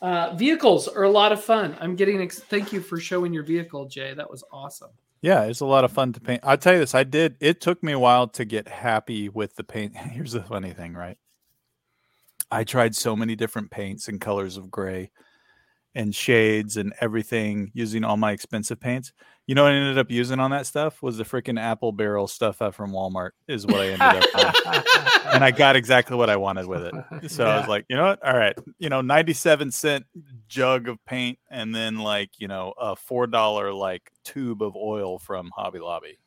uh, 0.01 0.35
vehicles 0.35 0.87
are 0.87 1.03
a 1.03 1.09
lot 1.09 1.31
of 1.31 1.43
fun. 1.43 1.75
I'm 1.79 1.95
getting. 1.95 2.21
Ex- 2.21 2.39
thank 2.39 2.71
you 2.71 2.81
for 2.81 2.99
showing 2.99 3.33
your 3.33 3.43
vehicle, 3.43 3.87
Jay. 3.87 4.13
That 4.13 4.29
was 4.29 4.43
awesome. 4.51 4.91
Yeah, 5.21 5.43
it's 5.43 5.61
a 5.61 5.65
lot 5.65 5.83
of 5.83 5.91
fun 5.91 6.13
to 6.13 6.19
paint. 6.19 6.41
I'll 6.43 6.57
tell 6.57 6.73
you 6.73 6.79
this. 6.79 6.93
I 6.93 7.03
did. 7.03 7.37
It 7.39 7.59
took 7.59 7.81
me 7.81 7.91
a 7.91 7.99
while 7.99 8.27
to 8.29 8.45
get 8.45 8.67
happy 8.67 9.29
with 9.29 9.55
the 9.55 9.63
paint. 9.63 9.95
Here's 9.97 10.33
the 10.33 10.43
funny 10.43 10.71
thing, 10.71 10.93
right? 10.93 11.17
I 12.49 12.63
tried 12.63 12.95
so 12.95 13.15
many 13.15 13.35
different 13.35 13.71
paints 13.71 14.07
and 14.07 14.21
colors 14.21 14.57
of 14.57 14.71
gray 14.71 15.11
and 15.97 16.13
shades 16.13 16.77
and 16.77 16.93
everything 17.01 17.71
using 17.73 18.03
all 18.03 18.17
my 18.17 18.31
expensive 18.31 18.79
paints. 18.79 19.11
You 19.47 19.55
know 19.55 19.63
what 19.63 19.71
I 19.71 19.75
ended 19.75 19.97
up 19.97 20.11
using 20.11 20.39
on 20.39 20.51
that 20.51 20.67
stuff 20.67 21.01
was 21.01 21.17
the 21.17 21.23
freaking 21.23 21.59
apple 21.59 21.91
barrel 21.91 22.27
stuff 22.27 22.61
out 22.61 22.75
from 22.75 22.91
Walmart 22.91 23.31
is 23.47 23.65
what 23.65 23.81
I 23.81 23.87
ended 23.87 24.29
up 24.35 24.55
and 25.33 25.43
I 25.43 25.49
got 25.49 25.75
exactly 25.75 26.15
what 26.15 26.29
I 26.29 26.35
wanted 26.35 26.67
with 26.67 26.83
it. 26.83 27.31
So 27.31 27.45
yeah. 27.45 27.55
I 27.55 27.59
was 27.59 27.67
like, 27.67 27.85
you 27.89 27.95
know 27.95 28.05
what? 28.05 28.23
All 28.23 28.37
right, 28.37 28.55
you 28.77 28.89
know, 28.89 29.01
97 29.01 29.71
cent 29.71 30.05
jug 30.47 30.87
of 30.87 31.03
paint 31.05 31.39
and 31.49 31.73
then 31.73 31.97
like, 31.97 32.29
you 32.37 32.47
know, 32.47 32.75
a 32.79 32.95
$4 32.95 33.75
like 33.75 34.11
tube 34.23 34.61
of 34.61 34.75
oil 34.75 35.17
from 35.17 35.49
Hobby 35.55 35.79
Lobby. 35.79 36.19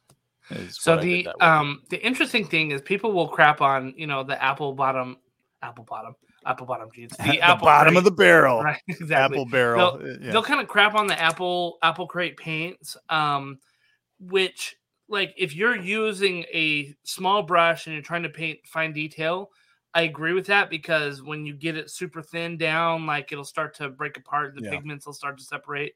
So 0.70 0.96
the 0.96 1.28
um 1.40 1.82
the 1.90 2.04
interesting 2.04 2.44
thing 2.44 2.72
is 2.72 2.82
people 2.82 3.12
will 3.12 3.28
crap 3.28 3.60
on, 3.60 3.94
you 3.96 4.08
know, 4.08 4.24
the 4.24 4.42
apple 4.42 4.72
bottom 4.72 5.18
apple 5.62 5.84
bottom 5.84 6.16
apple 6.46 6.66
bottom 6.66 6.88
jeans. 6.94 7.12
The, 7.18 7.32
the 7.32 7.40
apple 7.40 7.66
bottom 7.66 7.92
crate, 7.94 7.98
of 7.98 8.04
the 8.04 8.10
barrel. 8.10 8.60
Right, 8.64 8.80
exactly. 8.88 9.14
Apple 9.14 9.46
barrel. 9.46 9.98
They'll, 9.98 10.10
uh, 10.10 10.16
yeah. 10.20 10.32
they'll 10.32 10.42
kind 10.42 10.60
of 10.60 10.68
crap 10.68 10.94
on 10.94 11.06
the 11.06 11.20
apple 11.20 11.78
apple 11.82 12.06
crate 12.06 12.36
paints, 12.36 12.96
um, 13.08 13.58
which 14.18 14.76
like 15.08 15.34
if 15.36 15.54
you're 15.54 15.76
using 15.76 16.44
a 16.52 16.94
small 17.04 17.42
brush 17.42 17.86
and 17.86 17.94
you're 17.94 18.02
trying 18.02 18.22
to 18.22 18.28
paint 18.28 18.60
fine 18.64 18.92
detail, 18.92 19.50
I 19.92 20.02
agree 20.02 20.32
with 20.32 20.46
that 20.46 20.70
because 20.70 21.22
when 21.22 21.44
you 21.44 21.54
get 21.54 21.76
it 21.76 21.90
super 21.90 22.22
thin 22.22 22.56
down, 22.56 23.06
like 23.06 23.32
it'll 23.32 23.44
start 23.44 23.74
to 23.76 23.88
break 23.88 24.16
apart. 24.16 24.54
The 24.54 24.62
yeah. 24.62 24.70
pigments 24.70 25.06
will 25.06 25.12
start 25.12 25.38
to 25.38 25.44
separate. 25.44 25.94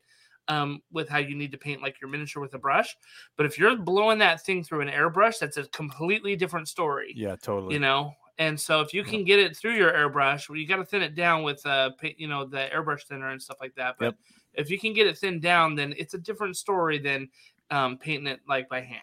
um, 0.49 0.83
with 0.93 1.09
how 1.09 1.19
you 1.19 1.35
need 1.35 1.53
to 1.53 1.59
paint 1.59 1.83
like 1.83 2.01
your 2.01 2.11
miniature 2.11 2.43
with 2.43 2.55
a 2.55 2.59
brush. 2.59 2.97
But 3.37 3.47
if 3.47 3.59
you're 3.59 3.77
blowing 3.77 4.19
that 4.19 4.45
thing 4.45 4.63
through 4.63 4.83
an 4.83 4.89
airbrush, 4.89 5.39
that's 5.39 5.57
a 5.57 5.65
completely 5.69 6.37
different 6.37 6.69
story. 6.69 7.13
Yeah, 7.17 7.37
totally. 7.37 7.75
You 7.75 7.81
know, 7.81 8.13
and 8.39 8.59
so 8.59 8.81
if 8.81 8.93
you 8.93 9.05
can 9.05 9.25
get 9.25 9.39
it 9.39 9.57
through 9.57 9.75
your 9.75 9.93
airbrush, 9.93 10.49
well, 10.49 10.59
you 10.59 10.67
got 10.67 10.77
to 10.77 10.85
thin 10.85 11.03
it 11.03 11.15
down 11.15 11.43
with 11.43 11.65
uh, 11.67 11.91
you 12.17 12.27
know, 12.27 12.45
the 12.45 12.69
airbrush 12.75 13.05
thinner 13.07 13.31
and 13.31 13.41
stuff 13.41 13.59
like 13.61 13.75
that. 13.77 13.97
But 13.99 14.07
Yep. 14.07 14.15
if 14.55 14.71
you 14.71 14.79
can 14.79 14.93
get 14.93 15.07
it 15.07 15.17
thinned 15.19 15.43
down, 15.43 15.75
then 15.75 15.95
it's 15.97 16.15
a 16.15 16.19
different 16.19 16.57
story 16.57 16.99
than 16.99 17.29
um, 17.71 17.97
painting 17.97 18.27
it 18.27 18.41
like 18.49 18.69
by 18.69 18.81
hand. 18.81 19.03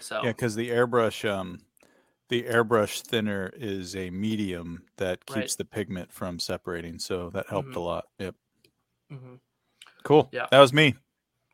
So 0.00 0.20
Yeah, 0.22 0.30
because 0.32 0.54
the 0.54 0.68
airbrush, 0.68 1.28
um, 1.28 1.58
the 2.28 2.42
airbrush 2.42 3.02
thinner 3.02 3.50
is 3.56 3.96
a 3.96 4.10
medium 4.10 4.84
that 4.96 5.24
keeps 5.26 5.36
Right. 5.36 5.54
the 5.58 5.64
pigment 5.64 6.12
from 6.12 6.38
separating, 6.38 6.98
so 6.98 7.30
that 7.30 7.46
helped 7.48 7.76
a 7.76 7.80
lot. 7.80 8.08
Yep. 8.18 8.34
Mhm. 9.12 9.40
Cool. 10.02 10.28
Yeah. 10.32 10.48
That 10.50 10.60
was 10.60 10.72
me. 10.72 10.94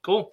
Cool. 0.03 0.33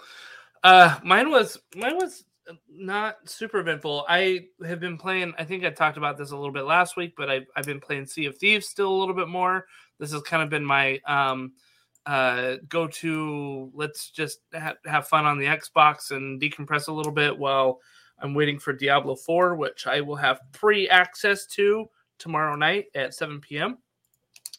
Uh, 0.63 0.99
mine 1.03 1.29
was 1.29 1.57
mine 1.75 1.95
was 1.97 2.25
not 2.69 3.17
super 3.29 3.59
eventful. 3.59 4.05
I 4.07 4.47
have 4.65 4.79
been 4.79 4.97
playing. 4.97 5.33
I 5.37 5.43
think 5.43 5.63
I 5.63 5.69
talked 5.69 5.97
about 5.97 6.17
this 6.17 6.31
a 6.31 6.35
little 6.35 6.53
bit 6.53 6.65
last 6.65 6.97
week, 6.97 7.13
but 7.15 7.29
I've 7.29 7.45
I've 7.55 7.65
been 7.65 7.79
playing 7.79 8.07
Sea 8.07 8.25
of 8.25 8.37
Thieves 8.37 8.67
still 8.67 8.89
a 8.89 8.99
little 8.99 9.15
bit 9.15 9.27
more. 9.27 9.65
This 9.99 10.11
has 10.11 10.21
kind 10.23 10.43
of 10.43 10.49
been 10.49 10.65
my 10.65 10.99
um 11.07 11.53
uh 12.05 12.55
go 12.67 12.87
to. 12.87 13.71
Let's 13.73 14.09
just 14.09 14.39
ha- 14.53 14.75
have 14.85 15.07
fun 15.07 15.25
on 15.25 15.37
the 15.37 15.45
Xbox 15.45 16.11
and 16.11 16.41
decompress 16.41 16.87
a 16.87 16.93
little 16.93 17.11
bit 17.11 17.37
while 17.37 17.79
I'm 18.19 18.33
waiting 18.33 18.59
for 18.59 18.73
Diablo 18.73 19.15
Four, 19.15 19.55
which 19.55 19.87
I 19.87 20.01
will 20.01 20.15
have 20.15 20.39
pre 20.51 20.89
access 20.89 21.45
to 21.47 21.89
tomorrow 22.17 22.55
night 22.55 22.85
at 22.95 23.13
7 23.13 23.39
p.m. 23.41 23.77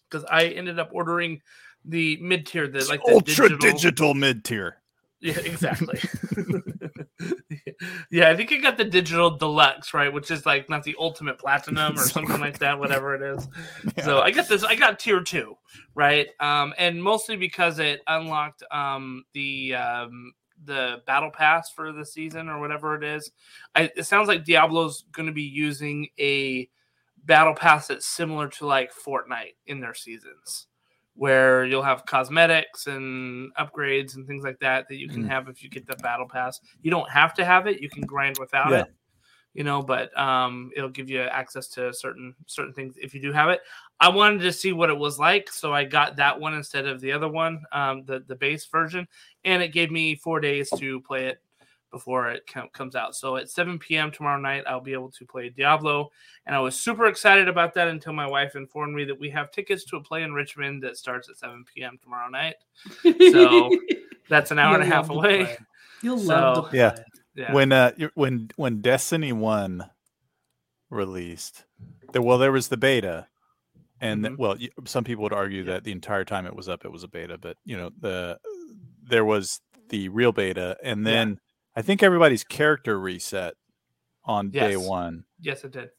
Because 0.08 0.24
I 0.30 0.46
ended 0.46 0.78
up 0.78 0.90
ordering 0.92 1.40
the 1.84 2.18
mid 2.20 2.46
tier, 2.46 2.68
the 2.68 2.84
like 2.86 3.02
the 3.04 3.12
ultra 3.12 3.56
digital 3.58 4.14
mid 4.14 4.44
tier. 4.44 4.76
yeah, 5.20 5.38
exactly. 5.38 6.00
yeah, 8.10 8.28
I 8.30 8.36
think 8.36 8.52
I 8.52 8.56
got 8.56 8.76
the 8.76 8.84
digital 8.84 9.36
deluxe, 9.36 9.94
right? 9.94 10.12
Which 10.12 10.30
is 10.30 10.44
like 10.44 10.68
not 10.68 10.84
the 10.84 10.96
ultimate 10.98 11.38
platinum 11.38 11.94
or 11.94 12.02
something 12.08 12.40
like 12.40 12.58
that, 12.58 12.78
whatever 12.78 13.14
it 13.14 13.22
is. 13.22 13.48
So 14.04 14.20
I 14.20 14.30
got 14.30 14.48
this, 14.48 14.64
I 14.64 14.76
got 14.76 14.98
tier 14.98 15.22
two, 15.22 15.56
right? 15.94 16.28
Um, 16.40 16.74
and 16.78 17.02
mostly 17.02 17.36
because 17.36 17.78
it 17.78 18.00
unlocked 18.06 18.62
um 18.70 19.24
the 19.34 19.74
um 19.74 20.32
the 20.64 21.02
battle 21.06 21.30
pass 21.30 21.70
for 21.70 21.92
the 21.92 22.04
season 22.04 22.48
or 22.48 22.60
whatever 22.60 22.94
it 22.94 23.04
is. 23.04 23.30
I, 23.74 23.90
it 23.96 24.04
sounds 24.04 24.28
like 24.28 24.44
Diablo's 24.44 25.04
going 25.12 25.26
to 25.26 25.32
be 25.32 25.42
using 25.42 26.08
a 26.18 26.68
battle 27.24 27.54
pass 27.54 27.88
that's 27.88 28.06
similar 28.06 28.48
to 28.48 28.66
like 28.66 28.92
Fortnite 28.94 29.56
in 29.66 29.80
their 29.80 29.94
seasons 29.94 30.66
where 31.20 31.66
you'll 31.66 31.82
have 31.82 32.06
cosmetics 32.06 32.86
and 32.86 33.54
upgrades 33.56 34.16
and 34.16 34.26
things 34.26 34.42
like 34.42 34.58
that 34.58 34.88
that 34.88 34.96
you 34.96 35.06
can 35.06 35.22
Mm. 35.22 35.28
have 35.28 35.48
if 35.50 35.62
you 35.62 35.68
get 35.68 35.86
the 35.86 35.94
battle 35.96 36.26
pass. 36.26 36.58
You 36.80 36.90
don't 36.90 37.10
have 37.10 37.34
to 37.34 37.44
have 37.44 37.66
it; 37.66 37.82
you 37.82 37.90
can 37.90 38.06
grind 38.06 38.38
without 38.38 38.72
Yeah. 38.72 38.84
it. 38.84 38.94
You 39.52 39.64
know, 39.64 39.82
but 39.82 40.16
um, 40.18 40.70
it'll 40.74 40.88
give 40.88 41.10
you 41.10 41.20
access 41.20 41.68
to 41.70 41.92
certain 41.92 42.34
certain 42.46 42.72
things 42.72 42.94
if 42.96 43.12
you 43.14 43.20
do 43.20 43.32
have 43.32 43.50
it. 43.50 43.60
I 44.00 44.08
wanted 44.08 44.40
to 44.40 44.52
see 44.52 44.72
what 44.72 44.88
it 44.88 44.96
was 44.96 45.18
like, 45.18 45.52
so 45.52 45.74
I 45.74 45.84
got 45.84 46.16
that 46.16 46.40
one 46.40 46.54
instead 46.54 46.86
of 46.86 47.02
the 47.02 47.12
other 47.12 47.28
one, 47.28 47.64
um, 47.72 48.02
the 48.06 48.20
the 48.26 48.36
base 48.36 48.64
version, 48.64 49.06
and 49.44 49.62
it 49.62 49.74
gave 49.74 49.90
me 49.90 50.14
four 50.14 50.40
days 50.40 50.70
to 50.78 51.02
play 51.02 51.26
it 51.26 51.42
before 51.90 52.30
it 52.30 52.46
com- 52.46 52.68
comes 52.72 52.94
out. 52.96 53.14
So 53.16 53.36
at 53.36 53.50
7 53.50 53.78
p.m. 53.78 54.10
tomorrow 54.10 54.40
night, 54.40 54.64
I'll 54.66 54.80
be 54.80 54.92
able 54.92 55.10
to 55.10 55.26
play 55.26 55.48
Diablo. 55.48 56.10
And 56.46 56.54
I 56.54 56.60
was 56.60 56.74
super 56.78 57.06
excited 57.06 57.48
about 57.48 57.74
that 57.74 57.88
until 57.88 58.12
my 58.12 58.26
wife 58.28 58.54
informed 58.56 58.94
me 58.94 59.04
that 59.04 59.18
we 59.18 59.30
have 59.30 59.50
tickets 59.50 59.84
to 59.86 59.96
a 59.96 60.00
play 60.02 60.22
in 60.22 60.32
Richmond 60.32 60.82
that 60.82 60.96
starts 60.96 61.28
at 61.28 61.36
7 61.38 61.64
p.m. 61.74 61.98
tomorrow 62.02 62.28
night. 62.30 62.56
So, 63.32 63.70
That's 64.28 64.50
an 64.52 64.58
hour 64.60 64.74
and 64.74 64.82
a 64.84 64.86
half 64.86 65.10
away. 65.10 65.56
You'll 66.02 66.18
love 66.18 66.66
So- 66.66 66.70
to. 66.70 66.76
Yeah. 66.76 66.96
Yeah. 67.36 67.52
When 67.52 67.70
uh 67.72 67.92
when 68.14 68.50
when 68.56 68.80
Destiny 68.80 69.32
1 69.32 69.88
released, 70.90 71.64
there 72.12 72.22
well 72.22 72.38
there 72.38 72.52
was 72.52 72.68
the 72.68 72.76
beta 72.76 73.28
and 74.00 74.24
th- 74.24 74.34
Mhm. 74.34 74.38
well 74.38 74.56
some 74.84 75.04
people 75.04 75.22
would 75.22 75.32
argue 75.32 75.64
that 75.64 75.84
the 75.84 75.92
entire 75.92 76.24
time 76.24 76.46
it 76.46 76.54
was 76.56 76.68
up 76.68 76.84
it 76.84 76.90
was 76.92 77.04
a 77.04 77.08
beta, 77.08 77.38
but 77.38 77.56
you 77.64 77.76
know, 77.76 77.90
the 78.00 78.38
there 79.04 79.24
was 79.24 79.60
the 79.90 80.08
real 80.08 80.32
beta 80.32 80.76
and 80.82 81.06
Yeah. 81.06 81.12
I 81.76 81.82
think 81.82 82.02
everybody's 82.02 82.44
character 82.44 82.98
reset 82.98 83.54
on 84.24 84.50
day 84.50 84.76
1. 84.76 85.24
yes, 85.40 85.64
it 85.64 85.72
did. 85.72 85.90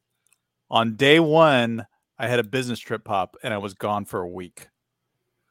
On 0.70 0.96
day 0.96 1.20
1, 1.20 1.86
I 2.20 2.28
had 2.28 2.40
a 2.40 2.44
business 2.44 2.80
trip 2.80 3.04
pop 3.04 3.36
and 3.44 3.54
I 3.54 3.58
was 3.58 3.74
gone 3.74 4.06
for 4.06 4.22
a 4.22 4.28
week. 4.28 4.68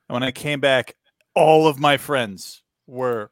And 0.08 0.14
when 0.14 0.22
I 0.22 0.30
came 0.30 0.60
back, 0.60 0.96
all 1.34 1.66
of 1.66 1.78
my 1.78 1.96
friends 1.96 2.62
were 2.86 3.30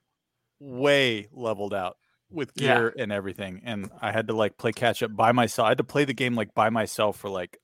way 0.61 1.29
leveled 1.33 1.73
out 1.75 1.97
with 2.31 2.53
Yeah. 2.57 2.75
gear 2.79 2.95
and 2.99 3.13
everything. 3.13 3.63
And 3.65 3.91
I 4.01 4.13
had 4.13 4.29
to 4.29 4.35
like 4.35 4.59
play 4.59 4.73
catch 4.73 5.03
up 5.03 5.15
by 5.15 5.33
myself. 5.33 5.67
I 5.67 5.71
had 5.71 5.79
to 5.79 5.85
play 5.85 6.05
the 6.05 6.15
game 6.15 6.35
like 6.35 6.55
by 6.55 6.69
myself 6.71 7.17
for 7.19 7.29
like 7.31 7.59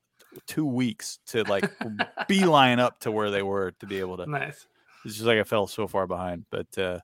two 0.46 0.64
weeks 0.66 1.18
to 1.26 1.42
like 1.44 1.70
be 1.80 2.04
beeline 2.28 2.80
up 2.80 2.98
to 3.00 3.10
where 3.12 3.30
they 3.30 3.42
were 3.42 3.72
to 3.80 3.86
be 3.86 4.00
able 4.00 4.16
to. 4.18 4.26
Nice. 4.26 4.66
It's 5.04 5.14
just 5.14 5.26
like 5.26 5.38
I 5.38 5.44
fell 5.44 5.66
so 5.66 5.86
far 5.86 6.06
behind. 6.06 6.46
But 6.50 6.78
uh, 6.78 7.00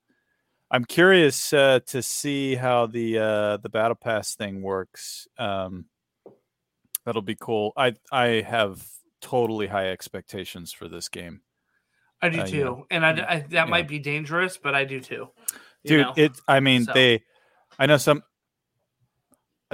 I'm 0.70 0.85
curious 0.85 1.52
uh, 1.52 1.80
to 1.88 2.00
see 2.02 2.54
how 2.54 2.87
the 2.87 3.18
uh, 3.18 3.56
the 3.59 3.68
battle 3.68 3.96
pass 3.96 4.35
thing 4.37 4.62
works. 4.62 5.26
Um, 5.38 5.87
that'll 7.04 7.22
be 7.22 7.37
cool. 7.38 7.72
I 7.76 7.94
I 8.12 8.42
have 8.46 8.87
totally 9.20 9.66
high 9.66 9.90
expectations 9.90 10.72
for 10.72 10.88
this 10.88 11.09
game. 11.09 11.40
I 12.22 12.28
do 12.28 12.40
Uh, 12.40 12.46
too. 12.46 12.87
And 12.90 13.04
I, 13.04 13.11
I- 13.28 13.46
that 13.50 13.68
might 13.68 13.88
be 13.88 13.98
dangerous, 13.98 14.59
but 14.59 14.74
I 14.74 14.85
do 14.85 15.00
too. 15.00 15.28
Dude 15.85 16.02
know? 16.02 16.12
it 16.16 16.33
i 16.46 16.61
mean 16.61 16.85
So- 16.85 16.92
they 16.92 17.22
i 17.78 17.87
know 17.87 17.96
some 17.96 18.22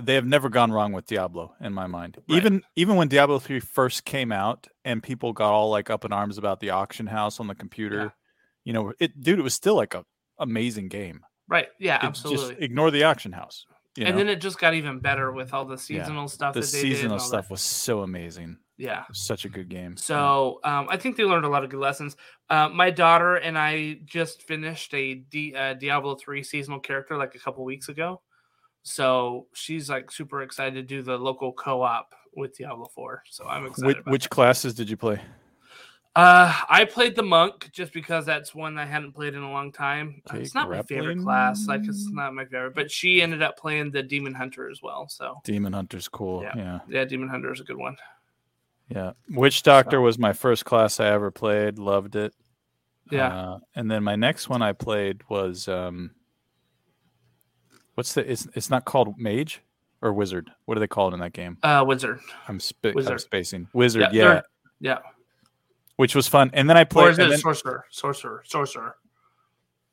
they 0.01 0.15
have 0.15 0.25
never 0.27 0.49
gone 0.49 0.71
wrong 0.71 0.93
with 0.93 1.05
diablo 1.07 1.55
in 1.61 1.73
my 1.73 1.89
mind 1.89 2.17
Right. 2.29 2.37
even 2.37 2.63
even 2.77 2.95
when 2.95 3.09
diablo 3.09 3.41
3 3.41 3.59
first 3.59 4.05
came 4.05 4.31
out 4.31 4.69
and 4.85 5.03
people 5.03 5.33
got 5.33 5.53
all 5.53 5.69
like 5.71 5.91
up 5.91 6.05
in 6.05 6.13
arms 6.13 6.39
about 6.39 6.61
the 6.61 6.71
auction 6.71 7.09
house 7.09 7.41
on 7.41 7.49
the 7.49 7.57
computer 7.57 7.99
Yeah. 8.03 8.09
you 8.65 8.73
know 8.73 8.93
it 9.01 9.21
dude 9.21 9.41
it 9.41 9.43
was 9.43 9.55
still 9.55 9.75
like 9.75 9.95
a 9.95 10.05
amazing 10.38 10.88
game 10.88 11.20
right. 11.49 11.68
Yeah, 11.79 11.96
It- 11.96 12.05
absolutely. 12.05 12.49
just 12.55 12.62
ignore 12.62 12.90
the 12.90 13.05
auction 13.05 13.33
house 13.33 13.66
you 13.96 14.05
and 14.07 14.14
know? 14.14 14.18
then 14.25 14.29
it 14.29 14.40
just 14.40 14.59
got 14.59 14.75
even 14.75 14.99
better 15.01 15.33
with 15.33 15.55
all 15.55 15.64
the 15.64 15.75
Yeah. 15.75 16.03
seasonal 16.03 16.29
stuff 16.29 16.55
the 16.55 16.61
that 16.61 16.70
they 16.72 16.81
seasonal 16.83 17.18
stuff 17.18 17.44
that. 17.46 17.51
was 17.53 17.62
so 17.62 18.03
amazing 18.03 18.59
Yeah. 18.77 19.05
such 19.12 19.44
a 19.46 19.49
good 19.49 19.68
game 19.70 19.96
So 19.96 20.61
um, 20.64 20.87
I 20.90 20.96
think 20.99 21.16
they 21.16 21.25
learned 21.25 21.46
a 21.46 21.49
lot 21.49 21.64
of 21.64 21.70
good 21.70 21.81
lessons. 21.81 22.14
Uh, 22.51 22.68
my 22.68 22.90
daughter 22.90 23.37
and 23.37 23.57
I 23.57 24.01
just 24.05 24.42
finished 24.42 24.92
a 24.92 25.14
D, 25.14 25.55
uh, 25.55 25.72
Diablo 25.75 26.14
three 26.16 26.42
seasonal 26.42 26.81
character 26.81 27.16
like 27.16 27.35
a 27.35 27.38
couple 27.38 27.64
weeks 27.64 27.88
ago. 27.88 28.20
So 28.83 29.46
she's 29.55 29.88
like 29.88 30.11
super 30.11 30.42
excited 30.42 30.75
to 30.75 30.83
do 30.83 31.03
the 31.03 31.16
local 31.16 31.53
co 31.53 31.83
op 31.83 32.14
with 32.37 32.57
Diablo 32.57 32.87
four. 32.94 33.22
So 33.31 33.46
I'm 33.49 33.66
excited. 33.66 33.96
which, 33.96 34.07
which 34.07 34.31
classes 34.31 34.75
did 34.75 34.90
you 34.90 34.96
play 34.99 35.20
Uh, 36.17 36.51
I 36.71 36.87
played 36.87 37.15
the 37.15 37.23
monk 37.23 37.69
just 37.73 37.93
because 37.93 38.25
that's 38.25 38.55
one 38.55 38.79
I 38.79 38.87
hadn't 38.87 39.13
played 39.13 39.35
in 39.35 39.43
a 39.43 39.51
long 39.51 39.71
time. 39.71 40.23
Uh, 40.33 40.39
it's 40.39 40.55
not 40.55 40.71
my 40.71 40.81
favorite 40.83 41.21
class. 41.21 41.69
Like 41.69 41.83
it's 41.87 42.09
not 42.11 42.33
my 42.35 42.45
favorite, 42.47 42.75
but 42.75 42.91
she 42.91 43.21
ended 43.21 43.43
up 43.43 43.59
playing 43.59 43.91
the 43.91 44.03
demon 44.03 44.33
hunter 44.35 44.71
as 44.71 44.81
well. 44.83 45.09
So 45.11 45.41
demon 45.45 45.75
hunter's 45.75 46.09
cool 46.09 46.43
Yeah. 46.43 46.53
yeah 46.57 46.79
yeah, 46.89 47.05
demon 47.05 47.29
hunter 47.29 47.53
is 47.53 47.61
a 47.61 47.65
good 47.65 47.77
one. 47.77 47.97
yeah 48.89 49.13
witch 49.31 49.63
doctor 49.63 50.01
was 50.01 50.17
my 50.19 50.33
first 50.33 50.65
class 50.65 51.01
i 51.01 51.07
ever 51.09 51.31
played 51.31 51.77
loved 51.79 52.17
it 52.17 52.33
Yeah, 53.11 53.29
Uh, 53.37 53.59
and 53.75 53.91
then 53.91 54.03
my 54.03 54.17
next 54.17 54.49
one 54.49 54.63
I 54.63 54.73
played 54.73 55.21
was 55.29 55.69
um, 55.69 56.13
what's 57.95 58.15
the? 58.15 58.29
It's 58.31 58.49
it's 58.55 58.71
not 58.71 58.85
called 58.85 59.19
mage 59.19 59.61
or 60.03 60.13
wizard. 60.13 60.51
What 60.65 60.75
do 60.75 60.81
they 60.81 60.87
call 60.89 61.09
it 61.11 61.15
in 61.15 61.21
that 61.21 61.33
game? 61.33 61.59
uh, 61.63 61.85
wizard. 61.87 62.21
I'm, 62.49 62.59
sp- 62.61 62.87
I'm 62.87 62.95
Wizard. 62.95 63.21
spacing 63.21 63.69
wizard. 63.75 64.09
Yeah, 64.13 64.41
Yeah, 64.81 64.99
which 65.97 66.15
was 66.15 66.29
fun. 66.29 66.51
And 66.55 66.69
then 66.69 66.77
I 66.77 66.85
played. 66.85 67.07
or 67.07 67.11
is 67.11 67.19
it 67.19 67.29
then- 67.31 67.39
sorcerer? 67.39 67.85
Sorcerer, 67.91 68.43
sorcerer. 68.47 68.97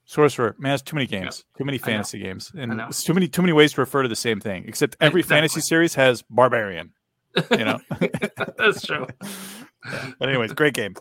sorcerer. 0.06 0.56
Man, 0.60 0.74
it's 0.74 0.84
too 0.84 0.96
many 0.96 1.08
games, 1.08 1.46
too 1.58 1.66
many 1.66 1.78
fantasy 1.78 2.20
games, 2.20 2.52
and 2.58 2.80
it's 2.82 3.04
too 3.04 3.14
many 3.14 3.28
too 3.28 3.42
many 3.42 3.54
ways 3.54 3.74
to 3.74 3.82
refer 3.82 4.04
to 4.04 4.10
the 4.10 4.16
same 4.16 4.40
thing. 4.40 4.66
Except 4.68 4.96
every 5.02 5.22
fantasy 5.22 5.62
series 5.62 5.96
has 5.96 6.22
barbarian. 6.24 6.92
You 7.52 7.66
know. 7.66 7.80
That's 8.58 8.86
true. 8.86 9.08
but 10.20 10.30
anyways, 10.30 10.54
great 10.54 10.74
game. 10.76 10.96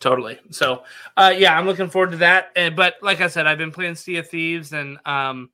Totally. 0.00 0.38
So, 0.50 0.82
uh, 1.16 1.32
yeah, 1.34 1.56
I'm 1.58 1.64
looking 1.66 1.88
forward 1.88 2.10
to 2.10 2.16
that. 2.18 2.48
And 2.56 2.76
but 2.76 2.94
like 3.00 3.20
I 3.22 3.28
said, 3.28 3.46
I've 3.46 3.56
been 3.58 3.72
playing 3.72 3.94
Sea 3.94 4.16
of 4.18 4.28
Thieves, 4.28 4.72
and 4.72 4.98
um, 5.06 5.48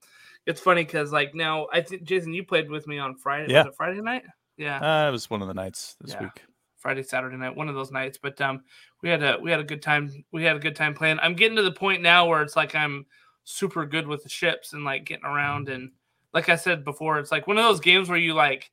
it's 0.46 0.61
funny 0.61 0.83
because 0.83 1.12
like 1.12 1.35
now 1.35 1.68
I 1.72 1.83
think 1.83 2.03
Jason, 2.03 2.33
you 2.35 2.42
played 2.44 2.68
with 2.70 2.87
me 2.88 2.98
on 2.98 3.14
Friday. 3.14 3.53
Yeah. 3.53 3.64
Was 3.64 3.74
it 3.74 3.76
Friday 3.76 4.00
night? 4.00 4.22
Yeah, 4.57 5.05
Uh, 5.05 5.09
it 5.09 5.12
was 5.12 5.31
one 5.31 5.40
of 5.40 5.48
the 5.48 5.55
nights 5.55 5.94
this 6.00 6.12
Yeah. 6.14 6.22
week. 6.24 6.42
Friday, 6.80 7.02
Saturday 7.02 7.36
night, 7.36 7.56
one 7.56 7.68
of 7.68 7.74
those 7.74 7.92
nights. 7.92 8.18
But 8.20 8.40
um, 8.40 8.62
we 9.02 9.08
had 9.08 9.22
a 9.22 9.38
we 9.40 9.50
had 9.50 9.60
a 9.60 9.64
good 9.64 9.82
time. 9.82 10.24
We 10.32 10.44
had 10.44 10.56
a 10.56 10.60
good 10.60 10.76
time 10.76 10.94
playing. 10.94 11.18
I'm 11.22 11.34
getting 11.34 11.56
to 11.56 11.62
the 11.62 11.72
point 11.72 12.02
now 12.02 12.26
where 12.26 12.42
it's 12.42 12.56
like 12.56 12.74
I'm 12.74 13.06
super 13.44 13.86
good 13.86 14.06
with 14.06 14.22
the 14.22 14.28
ships 14.28 14.72
and 14.72 14.84
like 14.84 15.04
getting 15.04 15.24
around 15.24 15.68
and 15.68 15.90
like 16.32 16.48
I 16.48 16.56
said 16.56 16.84
before, 16.84 17.18
it's 17.18 17.32
like 17.32 17.46
one 17.46 17.58
of 17.58 17.64
those 17.64 17.80
games 17.80 18.08
where 18.08 18.18
you 18.18 18.34
like 18.34 18.70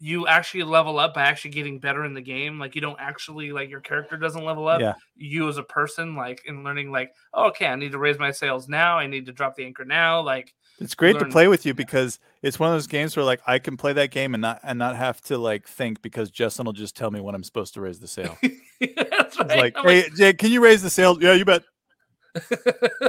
you 0.00 0.26
actually 0.26 0.64
level 0.64 0.98
up 0.98 1.14
by 1.14 1.22
actually 1.22 1.52
getting 1.52 1.78
better 1.78 2.04
in 2.04 2.14
the 2.14 2.20
game. 2.20 2.58
Like 2.58 2.74
you 2.74 2.80
don't 2.80 3.00
actually 3.00 3.52
like 3.52 3.70
your 3.70 3.80
character 3.80 4.16
doesn't 4.16 4.44
level 4.44 4.68
up. 4.68 4.80
Yeah. 4.80 4.94
You 5.16 5.48
as 5.48 5.58
a 5.58 5.62
person, 5.62 6.16
like 6.16 6.42
in 6.46 6.64
learning, 6.64 6.90
like 6.90 7.12
oh, 7.32 7.48
okay, 7.48 7.66
I 7.66 7.76
need 7.76 7.92
to 7.92 7.98
raise 7.98 8.18
my 8.18 8.30
sails 8.30 8.68
now. 8.68 8.98
I 8.98 9.06
need 9.06 9.26
to 9.26 9.32
drop 9.32 9.54
the 9.54 9.64
anchor 9.64 9.84
now. 9.84 10.20
Like 10.20 10.54
It's 10.80 10.94
great 10.94 11.18
to 11.18 11.26
play 11.26 11.46
with 11.48 11.64
you 11.64 11.72
because 11.72 12.18
it's 12.42 12.58
one 12.58 12.68
of 12.70 12.74
those 12.74 12.86
games 12.88 13.16
where 13.16 13.24
like 13.24 13.40
I 13.46 13.58
can 13.58 13.76
play 13.76 13.92
that 13.92 14.10
game 14.10 14.34
and 14.34 14.40
not 14.40 14.60
and 14.62 14.78
not 14.78 14.96
have 14.96 15.20
to 15.22 15.38
like 15.38 15.68
think 15.68 16.02
because 16.02 16.30
Justin 16.30 16.66
will 16.66 16.72
just 16.72 16.96
tell 16.96 17.10
me 17.10 17.20
when 17.20 17.34
I'm 17.34 17.44
supposed 17.44 17.74
to 17.74 17.80
raise 17.80 18.00
the 18.00 18.08
sail. 18.08 18.36
that's 18.80 19.38
right. 19.38 19.58
like, 19.58 19.74
I'm 19.76 19.86
hey 19.86 20.08
Jake, 20.16 20.38
can 20.38 20.50
you 20.50 20.62
raise 20.62 20.82
the 20.82 20.90
sail? 20.90 21.16
Yeah, 21.22 21.34
you 21.34 21.44
bet. 21.44 21.62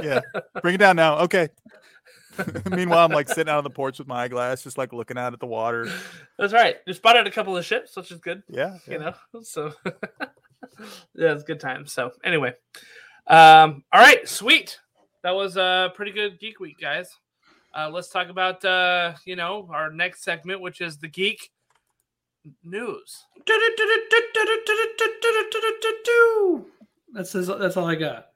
Yeah, 0.02 0.20
bring 0.62 0.76
it 0.76 0.78
down 0.78 0.96
now. 0.96 1.18
Okay. 1.20 1.48
Meanwhile, 2.70 3.06
I'm 3.06 3.12
like 3.12 3.28
sitting 3.28 3.50
out 3.50 3.58
on 3.58 3.64
the 3.64 3.70
porch 3.70 3.98
with 3.98 4.06
my 4.06 4.24
eyeglass, 4.24 4.62
just 4.62 4.76
like 4.76 4.92
looking 4.92 5.16
out 5.16 5.32
at 5.32 5.40
the 5.40 5.46
water. 5.46 5.90
that's 6.38 6.52
right. 6.52 6.76
You 6.86 6.92
spotted 6.92 7.26
a 7.26 7.30
couple 7.30 7.56
of 7.56 7.64
ships, 7.64 7.96
which 7.96 8.12
is 8.12 8.20
good. 8.20 8.42
Yeah, 8.48 8.76
you 8.86 8.98
know 8.98 9.14
so 9.42 9.72
yeah 11.14 11.32
it's 11.32 11.42
a 11.42 11.46
good 11.46 11.60
time 11.60 11.86
so 11.86 12.10
anyway 12.24 12.52
um 13.28 13.82
all 13.92 14.00
right 14.00 14.28
sweet 14.28 14.78
that 15.22 15.34
was 15.34 15.56
a 15.56 15.92
pretty 15.94 16.12
good 16.12 16.38
geek 16.38 16.60
week 16.60 16.76
guys 16.80 17.10
uh 17.76 17.90
let's 17.92 18.08
talk 18.08 18.28
about 18.28 18.64
uh 18.64 19.12
you 19.24 19.36
know 19.36 19.68
our 19.70 19.90
next 19.90 20.24
segment 20.24 20.60
which 20.60 20.80
is 20.80 20.96
the 20.98 21.08
geek 21.08 21.50
news 22.64 23.24
That's 27.12 27.32
that's 27.32 27.76
all 27.76 27.86
I 27.86 27.94
got. 27.94 28.28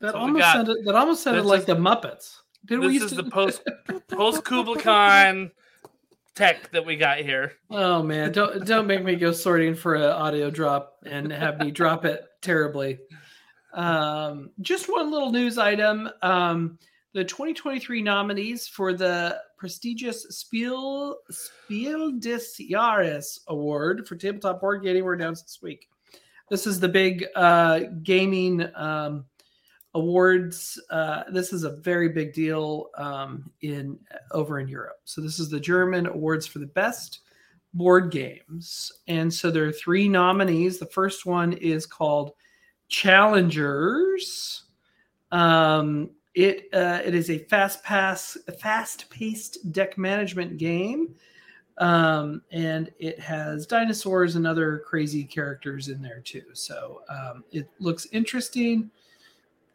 That 0.00 0.14
almost 0.14 0.40
got. 0.42 0.52
sounded 0.52 0.84
that 0.84 0.94
almost 0.94 1.22
sounded 1.22 1.44
like 1.44 1.60
is- 1.60 1.66
the 1.66 1.74
Muppets. 1.76 2.36
Did 2.66 2.80
we 2.80 2.86
this 2.86 2.94
used 2.94 3.04
is 3.06 3.10
to 3.12 3.22
the 3.22 3.30
post 3.30 3.62
post 4.08 4.44
KublaCon 4.44 5.50
tech 6.34 6.70
that 6.72 6.84
we 6.84 6.96
got 6.96 7.18
here 7.18 7.52
Oh 7.70 8.02
man, 8.02 8.32
don't 8.32 8.66
don't 8.66 8.86
make 8.86 9.04
me 9.04 9.16
go 9.16 9.32
sorting 9.32 9.74
for 9.74 9.94
an 9.94 10.02
audio 10.02 10.50
drop 10.50 10.96
and 11.06 11.32
have 11.32 11.58
me 11.60 11.70
drop 11.70 12.04
it 12.04 12.24
terribly. 12.42 12.98
Um, 13.72 14.50
just 14.60 14.88
one 14.90 15.10
little 15.10 15.30
news 15.30 15.58
item. 15.58 16.08
Um, 16.22 16.78
the 17.16 17.24
2023 17.24 18.02
nominees 18.02 18.68
for 18.68 18.92
the 18.92 19.40
prestigious 19.56 20.24
Spiel 20.24 21.16
Spiel 21.30 22.12
des 22.12 22.42
Jahres 22.60 23.38
Award 23.48 24.06
for 24.06 24.16
tabletop 24.16 24.60
board 24.60 24.82
gaming 24.82 25.02
were 25.02 25.14
announced 25.14 25.46
this 25.46 25.62
week. 25.62 25.88
This 26.50 26.66
is 26.66 26.78
the 26.78 26.90
big 26.90 27.24
uh, 27.34 27.80
gaming 28.02 28.68
um, 28.74 29.24
awards. 29.94 30.78
Uh, 30.90 31.22
this 31.32 31.54
is 31.54 31.64
a 31.64 31.70
very 31.70 32.10
big 32.10 32.34
deal 32.34 32.90
um, 32.98 33.50
in 33.62 33.98
over 34.32 34.60
in 34.60 34.68
Europe. 34.68 34.98
So 35.04 35.22
this 35.22 35.38
is 35.38 35.48
the 35.48 35.58
German 35.58 36.06
awards 36.08 36.46
for 36.46 36.58
the 36.58 36.66
best 36.66 37.20
board 37.72 38.12
games, 38.12 38.92
and 39.08 39.32
so 39.32 39.50
there 39.50 39.64
are 39.64 39.72
three 39.72 40.06
nominees. 40.06 40.78
The 40.78 40.84
first 40.84 41.24
one 41.24 41.54
is 41.54 41.86
called 41.86 42.32
Challengers. 42.88 44.64
Um, 45.32 46.10
it 46.36 46.68
uh, 46.72 47.00
it 47.04 47.14
is 47.14 47.30
a 47.30 47.38
fast 47.38 47.82
pass, 47.82 48.36
fast 48.60 49.10
paced 49.10 49.72
deck 49.72 49.98
management 49.98 50.58
game. 50.58 51.14
Um, 51.78 52.40
and 52.52 52.90
it 52.98 53.18
has 53.20 53.66
dinosaurs 53.66 54.36
and 54.36 54.46
other 54.46 54.82
crazy 54.86 55.24
characters 55.24 55.88
in 55.88 56.00
there 56.00 56.20
too. 56.20 56.44
So 56.52 57.02
um, 57.10 57.44
it 57.52 57.68
looks 57.80 58.06
interesting 58.12 58.90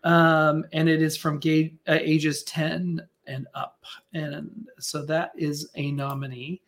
um, 0.04 0.65
and 0.74 0.89
it 0.89 1.02
is 1.02 1.15
from 1.17 1.39
ga- 1.39 1.74
uh, 1.88 2.00
ages 2.02 2.43
10 2.43 3.08
and 3.28 3.47
up. 3.54 3.84
And 4.13 4.67
so 4.80 5.06
that 5.06 5.32
is 5.36 5.69
a 5.76 5.91
nominee. 5.91 6.62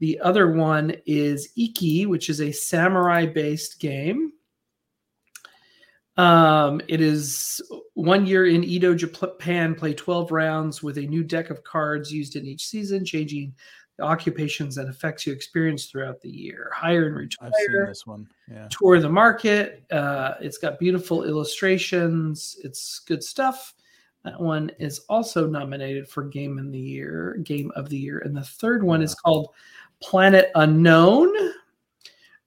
The 0.00 0.18
other 0.20 0.50
one 0.50 0.96
is 1.06 1.50
Iki, 1.56 2.06
which 2.06 2.28
is 2.28 2.40
a 2.40 2.50
samurai 2.50 3.26
based 3.26 3.78
game. 3.78 4.32
Um, 6.16 6.80
it 6.88 7.00
is 7.00 7.60
one 7.94 8.26
year 8.26 8.46
in 8.46 8.64
Edo, 8.64 8.94
Japan. 8.94 9.74
Play 9.74 9.94
12 9.94 10.30
rounds 10.30 10.82
with 10.82 10.98
a 10.98 11.02
new 11.02 11.24
deck 11.24 11.50
of 11.50 11.64
cards 11.64 12.12
used 12.12 12.36
in 12.36 12.46
each 12.46 12.66
season, 12.66 13.04
changing 13.04 13.54
the 13.98 14.04
occupations 14.04 14.78
and 14.78 14.88
effects 14.88 15.26
you 15.26 15.32
experience 15.32 15.86
throughout 15.86 16.20
the 16.20 16.28
year. 16.28 16.70
Hire 16.74 17.06
and 17.06 17.16
retire 17.16 17.48
I've 17.48 17.54
seen 17.66 17.86
this 17.86 18.06
one. 18.06 18.28
Yeah. 18.50 18.68
tour 18.70 19.00
the 19.00 19.08
market. 19.08 19.84
Uh, 19.90 20.34
it's 20.40 20.58
got 20.58 20.78
beautiful 20.78 21.24
illustrations. 21.24 22.56
It's 22.62 23.00
good 23.00 23.22
stuff. 23.22 23.74
That 24.24 24.40
one 24.40 24.70
is 24.78 25.00
also 25.08 25.48
nominated 25.48 26.08
for 26.08 26.24
Game 26.24 26.58
in 26.58 26.70
the 26.70 26.78
Year, 26.78 27.38
Game 27.42 27.72
of 27.74 27.88
the 27.88 27.98
Year, 27.98 28.20
and 28.24 28.36
the 28.36 28.44
third 28.44 28.84
one 28.84 29.02
is 29.02 29.14
called 29.14 29.48
Planet 30.00 30.50
Unknown. 30.54 31.34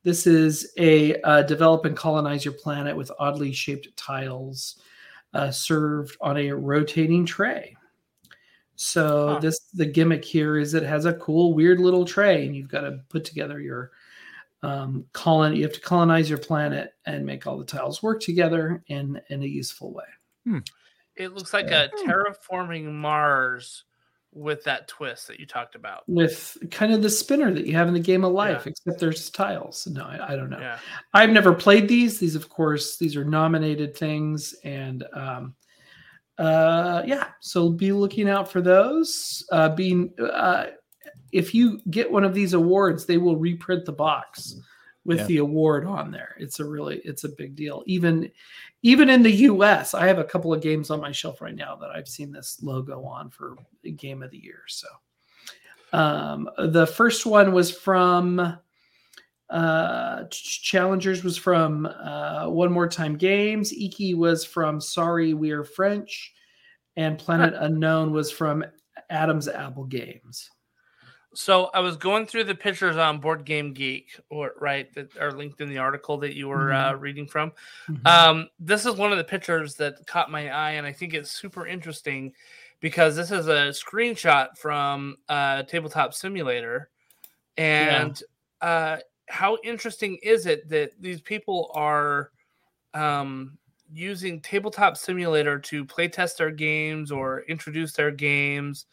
This 0.05 0.27
is 0.27 0.71
a 0.77 1.19
uh, 1.23 1.41
develop 1.41 1.83
and 1.85 1.97
colonize 1.97 2.45
your 2.45 2.53
planet 2.53 2.95
with 2.95 3.11
oddly 3.17 3.51
shaped 3.51 3.87
tiles 3.97 4.79
uh, 5.33 5.49
served 5.49 6.15
on 6.21 6.37
a 6.37 6.51
rotating 6.51 7.25
tray. 7.25 7.75
So 8.75 9.29
Huh. 9.29 9.39
this 9.39 9.61
the 9.73 9.87
gimmick 9.87 10.23
here 10.23 10.59
is 10.59 10.75
it 10.75 10.83
has 10.83 11.05
a 11.05 11.13
cool, 11.15 11.55
weird 11.55 11.79
little 11.79 12.05
tray, 12.05 12.45
and 12.45 12.55
you've 12.55 12.69
got 12.69 12.81
to 12.81 12.99
put 13.09 13.25
together 13.25 13.59
your 13.59 13.91
um, 14.61 15.05
colon. 15.11 15.55
You 15.55 15.63
have 15.63 15.73
to 15.73 15.81
colonize 15.81 16.29
your 16.29 16.37
planet 16.37 16.93
and 17.07 17.25
make 17.25 17.47
all 17.47 17.57
the 17.57 17.65
tiles 17.65 18.03
work 18.03 18.21
together 18.21 18.83
in 18.87 19.19
in 19.29 19.41
a 19.41 19.47
useful 19.47 19.91
way. 19.91 20.61
it 21.15 21.33
looks 21.33 21.51
like 21.51 21.71
a 21.71 21.89
terraforming 22.05 22.91
mars 22.91 23.85
with 24.35 24.63
that 24.65 24.87
twist 24.89 25.27
that 25.29 25.39
you 25.39 25.45
talked 25.47 25.75
about 25.75 26.03
With 26.07 26.57
kind 26.69 26.91
of 26.93 27.01
the 27.01 27.09
spinner 27.09 27.53
that 27.53 27.65
you 27.65 27.73
have 27.73 27.87
in 27.87 27.93
the 27.93 27.99
game 28.01 28.23
of 28.25 28.33
life, 28.33 28.67
except 28.67 28.99
there's 28.99 29.29
tiles. 29.29 29.87
No, 29.87 30.03
I, 30.03 30.33
I 30.33 30.35
don't 30.35 30.49
know. 30.49 30.59
yeah 30.59 30.77
I've 31.13 31.29
never 31.31 31.53
played 31.53 31.87
these. 31.87 32.19
These, 32.19 32.35
of 32.35 32.49
course, 32.49 32.97
these 32.97 33.15
are 33.15 33.23
nominated 33.23 33.95
things, 33.95 34.53
and 34.65 35.03
um, 35.13 35.55
uh, 36.37 37.01
yeah. 37.05 37.29
So 37.39 37.69
be 37.69 37.91
looking 37.93 38.29
out 38.29 38.51
for 38.51 38.61
those. 38.61 39.45
Uh, 39.51 39.69
being 39.69 40.13
uh, 40.19 40.65
if 41.31 41.55
you 41.55 41.79
get 41.89 42.11
one 42.11 42.23
of 42.25 42.33
these 42.33 42.53
awards, 42.53 43.05
they 43.05 43.17
will 43.17 43.37
reprint 43.37 43.85
the 43.85 43.93
box 43.93 44.59
with 45.05 45.19
Yeah. 45.19 45.25
the 45.27 45.37
award 45.37 45.85
on 45.85 46.11
there. 46.11 46.35
It's 46.39 46.59
a 46.59 46.65
really 46.65 46.97
it's 47.05 47.23
a 47.23 47.29
big 47.29 47.55
deal. 47.55 47.83
Even 47.85 48.29
even 48.85 49.09
in 49.09 49.23
the 49.23 49.31
U.S., 49.31 49.95
I 49.95 50.05
have 50.05 50.19
a 50.19 50.23
couple 50.23 50.53
of 50.53 50.61
games 50.61 50.91
on 50.91 51.01
my 51.01 51.11
shelf 51.11 51.41
right 51.41 51.55
now 51.55 51.75
that 51.77 51.89
I've 51.89 52.07
seen 52.07 52.31
this 52.31 52.61
logo 52.61 53.03
on 53.03 53.31
for 53.31 53.57
Game 53.95 54.21
of 54.21 54.29
the 54.29 54.37
Year. 54.37 54.61
So 54.67 54.87
um, 55.91 56.47
the 56.55 56.85
first 56.85 57.25
one 57.25 57.51
was 57.51 57.75
from 57.75 58.59
uh 59.49 60.23
challengers 60.31 61.23
was 61.23 61.37
from 61.37 61.85
uh 61.85 62.49
one 62.49 62.71
more 62.71 62.87
time 62.87 63.15
games 63.15 63.71
iki 63.73 64.15
was 64.15 64.43
from 64.43 64.81
sorry 64.81 65.35
we 65.35 65.51
are 65.51 65.63
french 65.63 66.33
and 66.95 67.19
planet 67.19 67.53
unknown 67.59 68.11
was 68.11 68.31
from 68.31 68.65
adam's 69.11 69.47
apple 69.47 69.83
games 69.83 70.49
So 71.35 71.69
I 71.73 71.81
was 71.81 71.97
going 71.97 72.25
through 72.25 72.45
the 72.45 72.55
pictures 72.55 72.95
on 72.95 73.19
Board 73.19 73.45
Game 73.45 73.73
Geek, 73.73 74.19
or 74.29 74.53
right 74.59 74.91
that 74.95 75.17
are 75.17 75.31
linked 75.31 75.59
in 75.59 75.69
the 75.69 75.77
article 75.77 76.17
that 76.19 76.33
you 76.33 76.47
were 76.47 76.71
uh, 76.71 76.93
reading 76.93 77.27
from. 77.27 77.51
Um, 78.05 78.49
this 78.59 78.85
is 78.85 78.95
one 78.95 79.11
of 79.11 79.17
the 79.17 79.23
pictures 79.23 79.75
that 79.75 80.07
caught 80.07 80.31
my 80.31 80.49
eye, 80.49 80.71
and 80.71 80.87
I 80.87 80.93
think 80.93 81.13
it's 81.13 81.31
super 81.31 81.67
interesting 81.67 82.33
because 82.79 83.15
this 83.15 83.31
is 83.31 83.47
a 83.47 83.71
screenshot 83.71 84.57
from 84.57 85.17
uh, 85.27 85.63
Tabletop 85.63 86.13
Simulator, 86.13 86.89
and 87.57 88.21
uh, 88.61 88.97
how 89.27 89.57
interesting 89.63 90.17
is 90.23 90.45
it 90.45 90.69
that 90.69 90.91
these 90.99 91.19
people 91.19 91.71
are 91.73 92.31
um, 92.93 93.57
using 93.93 94.39
Tabletop 94.39 94.95
Simulator 94.97 95.59
to 95.59 95.83
play 95.83 96.07
test 96.07 96.37
their 96.37 96.51
games 96.51 97.11
or 97.11 97.43
introduce 97.47 97.93
their 97.93 98.11
games? 98.11 98.85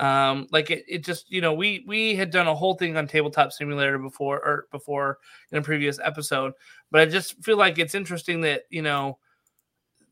Um 0.00 0.46
like 0.50 0.70
it, 0.70 0.84
it 0.88 1.04
just 1.04 1.30
you 1.30 1.40
know 1.40 1.52
we 1.52 1.84
we 1.86 2.14
had 2.14 2.30
done 2.30 2.46
a 2.46 2.54
whole 2.54 2.74
thing 2.74 2.96
on 2.96 3.06
tabletop 3.06 3.52
simulator 3.52 3.98
before 3.98 4.36
or 4.38 4.66
before 4.70 5.18
in 5.50 5.58
a 5.58 5.62
previous 5.62 5.98
episode 6.02 6.52
but 6.90 7.00
i 7.00 7.06
just 7.06 7.42
feel 7.44 7.56
like 7.56 7.78
it's 7.78 7.94
interesting 7.94 8.40
that 8.40 8.62
you 8.70 8.82
know 8.82 9.18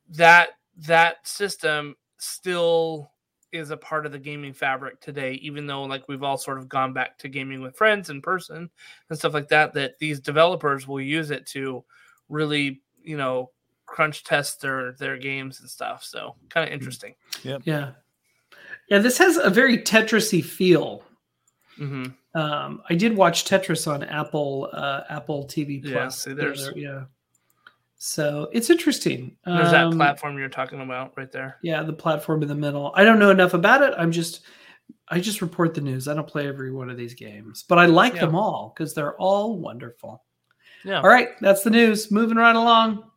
that 0.09 0.51
that 0.77 1.27
system 1.27 1.97
still 2.19 3.11
is 3.53 3.71
a 3.71 3.77
part 3.77 4.07
of 4.07 4.13
the 4.13 4.19
gaming 4.19 4.53
fabric 4.53 5.01
today 5.01 5.33
even 5.43 5.67
though 5.67 5.83
like 5.83 6.07
we've 6.09 6.23
all 6.23 6.37
sort 6.37 6.59
of 6.59 6.69
gone 6.69 6.93
back 6.93 7.19
to 7.19 7.29
gaming 7.29 7.61
with 7.61 7.77
friends 7.77 8.11
in 8.11 8.21
person 8.21 8.71
and 9.09 9.19
stuff 9.19 9.35
like 9.35 9.49
that 9.49 9.73
that 9.73 9.99
these 9.99 10.21
developers 10.21 10.87
will 10.87 11.01
use 11.01 11.31
it 11.31 11.47
to 11.47 11.83
really 12.29 12.81
you 13.03 13.17
know 13.17 13.51
crunch 13.91 14.23
test 14.23 14.61
their 14.61 14.93
their 14.93 15.19
games 15.19 15.61
and 15.61 15.69
stuff. 15.69 16.05
So 16.05 16.37
kind 16.49 16.67
of 16.67 16.73
interesting. 16.73 17.15
Yeah 17.43 17.59
yeah 17.65 17.91
this 18.99 19.17
has 19.19 19.37
a 19.37 19.49
very 19.51 19.79
tetrisy 19.79 20.45
feel 20.45 21.03
hmm 21.77 22.07
um 22.35 22.83
i 22.91 22.95
did 22.95 23.17
watch 23.17 23.45
tetris 23.45 23.91
on 23.91 24.03
apple 24.05 24.69
uh 24.73 25.03
apple 25.09 25.47
tv 25.47 25.83
Yeah, 25.83 25.93
plus 25.93 26.23
see, 26.25 26.33
there's- 26.33 26.71
yeah 26.77 27.05
so 27.97 28.49
it's 28.53 28.71
interesting 28.71 29.37
There's 29.45 29.73
that 29.73 29.87
Um, 29.87 29.97
platform 29.97 30.39
you're 30.39 30.49
talking 30.49 30.81
about 30.81 31.13
right 31.17 31.31
there. 31.33 31.57
yeah 31.63 31.83
the 31.83 31.93
platform 31.93 32.43
in 32.43 32.49
the 32.49 32.55
middle 32.55 32.93
i 32.95 33.05
don't 33.05 33.19
know 33.19 33.31
enough 33.31 33.55
about 33.55 33.83
it 33.83 33.95
i'm 33.99 34.13
just 34.13 34.43
I 35.13 35.19
just 35.19 35.43
report 35.43 35.75
the 35.75 35.81
news. 35.81 36.07
I 36.07 36.15
don't 36.15 36.27
play 36.27 36.47
every 36.47 36.71
one 36.73 36.89
of 36.89 36.97
these 36.97 37.15
games, 37.15 37.65
but 37.69 37.79
I 37.79 37.87
like 37.87 38.15
Yeah. 38.15 38.27
them 38.27 38.37
all 38.37 38.73
because 38.75 38.95
they're 38.95 39.17
all 39.17 39.59
wonderful. 39.59 40.23
Yeah. 40.85 40.99
All 41.01 41.09
right, 41.09 41.31
that's 41.41 41.63
the 41.65 41.71
news. 41.71 42.13
Moving 42.13 42.37
right 42.37 42.55
along. 42.55 43.10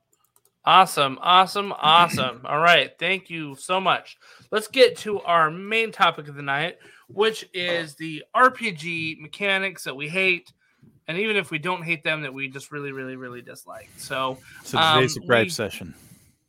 Awesome, 0.66 1.18
awesome, 1.22 1.74
awesome. 1.78 2.42
All 2.46 2.60
right, 2.60 2.92
thank 2.98 3.30
you 3.30 3.56
so 3.56 3.82
much. 3.82 4.18
Let's 4.52 4.68
get 4.68 4.98
to 5.00 5.20
our 5.22 5.52
main 5.52 5.92
topic 5.92 6.28
of 6.30 6.36
the 6.36 6.42
night, 6.42 6.78
which 7.10 7.48
is 7.54 7.96
the 7.96 8.24
RPG 8.36 9.20
mechanics 9.20 9.84
that 9.84 9.96
we 9.96 10.08
hate, 10.08 10.54
and 11.08 11.18
even 11.18 11.36
if 11.36 11.52
we 11.52 11.60
don't 11.60 11.82
hate 11.84 12.04
them, 12.04 12.22
that 12.22 12.34
we 12.34 12.48
just 12.48 12.72
really, 12.72 12.94
really, 12.94 13.18
really 13.18 13.42
dislike. 13.42 13.90
So, 13.98 14.38
So 14.64 14.78
today's 14.78 15.18
Um, 15.18 15.24
a 15.24 15.28
gripe 15.28 15.46
we- 15.46 15.50
session. 15.50 15.94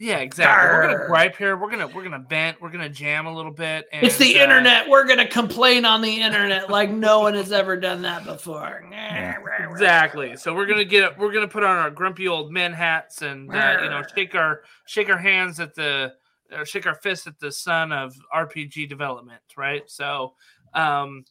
Yeah, 0.05 0.19
exactly. 0.19 0.77
We're 0.77 0.87
gonna 0.87 1.07
gripe 1.07 1.37
here. 1.37 1.57
We're 1.57 1.71
gonna 1.71 1.89
we're 1.89 2.03
gonna 2.03 2.25
vent. 2.29 2.61
We're 2.61 2.69
gonna 2.69 2.91
jam 2.91 3.27
a 3.27 3.35
little 3.35 3.51
bit. 3.51 3.87
And, 3.91 4.05
it's 4.05 4.19
the 4.19 4.39
uh, 4.39 4.43
internet. 4.43 4.89
We're 4.89 5.07
gonna 5.07 5.27
complain 5.27 5.87
on 5.87 6.03
the 6.03 6.21
internet 6.21 6.69
like 6.69 6.91
no 6.91 7.21
one 7.21 7.33
has 7.35 7.53
ever 7.53 7.77
done 7.77 8.03
that 8.03 8.25
before. 8.25 8.85
Exactly. 9.71 10.37
So 10.37 10.55
we're 10.55 10.67
gonna 10.67 10.85
get 10.85 11.19
we're 11.19 11.33
gonna 11.33 11.49
put 11.49 11.65
on 11.65 11.77
our 11.77 11.91
grumpy 11.91 12.29
old 12.29 12.53
men 12.53 12.73
hats 12.73 13.23
and 13.23 13.51
uh, 13.51 13.79
you 13.83 13.89
know 13.89 14.03
shake 14.15 14.35
our 14.35 14.63
shake 14.87 15.09
our 15.09 15.19
hands 15.19 15.59
at 15.59 15.75
the 15.75 16.13
or 16.53 16.67
shake 16.67 16.87
our 16.87 16.95
fists 16.95 17.27
at 17.27 17.39
the 17.39 17.51
sun 17.51 17.91
of 17.91 18.15
RPG 18.35 18.89
development, 18.89 19.41
right? 19.57 19.83
So 19.87 20.35
um, 20.75 21.25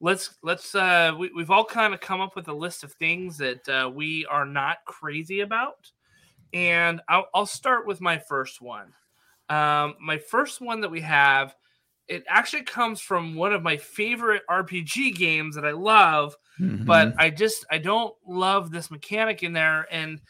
let's 0.00 0.34
let's 0.42 0.74
uh, 0.74 1.12
we, 1.18 1.30
we've 1.34 1.50
all 1.50 1.64
kind 1.64 1.94
of 1.94 2.00
come 2.00 2.20
up 2.20 2.36
with 2.36 2.48
a 2.48 2.52
list 2.52 2.84
of 2.84 2.92
things 2.94 3.38
that 3.38 3.68
uh, 3.68 3.88
we 3.88 4.26
are 4.26 4.44
not 4.44 4.78
crazy 4.86 5.40
about, 5.40 5.90
and 6.52 7.00
I'll, 7.08 7.26
I'll 7.34 7.46
start 7.46 7.86
with 7.86 8.00
my 8.00 8.18
first 8.18 8.60
one. 8.60 8.92
Um, 9.48 9.94
my 10.00 10.18
first 10.18 10.60
one 10.60 10.82
that 10.82 10.90
we 10.90 11.00
have. 11.02 11.54
It 12.06 12.24
actually 12.26 12.62
comes 12.62 13.02
from 13.02 13.34
one 13.34 13.52
of 13.52 13.62
my 13.62 13.76
favorite 13.76 14.42
RPG 14.48 15.16
games 15.16 15.56
that 15.56 15.66
I 15.66 15.72
love, 15.72 16.34
but 16.58 17.08
Mm-hmm. 17.08 17.20
I 17.20 17.30
just 17.30 17.66
I 17.70 17.78
don't 17.78 18.14
love 18.26 18.70
this 18.70 18.90
mechanic 18.90 19.42
in 19.42 19.52
there, 19.52 19.86
and 19.90 20.20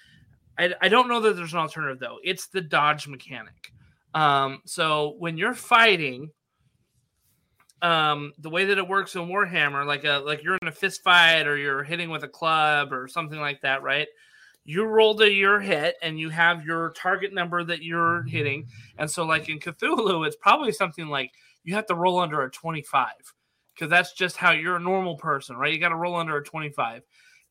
I, 0.59 0.75
I 0.81 0.89
don't 0.89 1.09
know 1.09 1.21
that 1.21 1.37
there's 1.37 1.53
an 1.53 1.61
alternative 1.61 2.01
though. 2.01 2.19
It's 2.23 2.49
the 2.49 2.61
dodge 2.61 3.09
mechanic. 3.09 3.73
Um, 4.15 4.61
so 4.67 5.15
when 5.19 5.37
you're 5.37 5.55
fighting, 5.55 6.31
um, 7.81 8.33
the 8.39 8.51
way 8.51 8.67
that 8.67 8.79
it 8.79 8.89
works 8.89 9.15
in 9.15 9.29
Warhammer, 9.29 9.87
like 9.87 10.05
a 10.05 10.19
like 10.19 10.43
you're 10.43 10.59
in 10.61 10.69
a 10.69 10.73
fist 10.73 11.03
fight 11.03 11.47
or 11.47 11.57
you're 11.57 11.85
hitting 11.85 12.11
with 12.11 12.25
a 12.25 12.29
club 12.29 12.93
or 12.93 13.09
something 13.09 13.41
like 13.41 13.61
that, 13.63 13.83
right? 13.83 14.09
You 14.69 14.85
roll 14.85 15.15
to 15.17 15.31
your 15.31 15.61
hit 15.61 15.95
and 16.03 16.21
you 16.21 16.29
have 16.29 16.63
your 16.63 16.91
target 16.91 17.33
number 17.33 17.65
that 17.65 17.83
you're 17.83 18.21
mm-hmm. 18.21 18.29
hitting, 18.29 18.67
and 18.99 19.11
so 19.11 19.25
like 19.25 19.49
in 19.49 19.59
Cthulhu, 19.59 20.27
it's 20.27 20.37
probably 20.37 20.73
something 20.73 21.09
like 21.09 21.33
you 21.65 21.75
have 21.75 21.87
to 21.87 21.95
roll 21.95 22.19
under 22.19 22.43
a 22.43 22.51
25 22.51 23.07
because 23.75 23.89
that's 23.89 24.13
just 24.13 24.37
how 24.37 24.51
you're 24.51 24.77
a 24.77 24.81
normal 24.81 25.17
person, 25.17 25.57
right? 25.57 25.73
You 25.73 25.81
got 25.81 25.89
to 25.89 25.97
roll 25.97 26.17
under 26.17 26.37
a 26.37 26.45
25. 26.45 27.03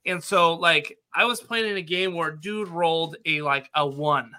And 0.06 0.24
so, 0.24 0.54
like, 0.54 0.96
I 1.16 1.26
was 1.26 1.42
playing 1.42 1.72
in 1.72 1.78
a 1.78 1.82
game 1.82 2.14
where 2.14 2.30
dude 2.30 2.68
rolled 2.68 3.18
a 3.26 3.42
like 3.42 3.68
a 3.74 3.86
one, 3.86 4.32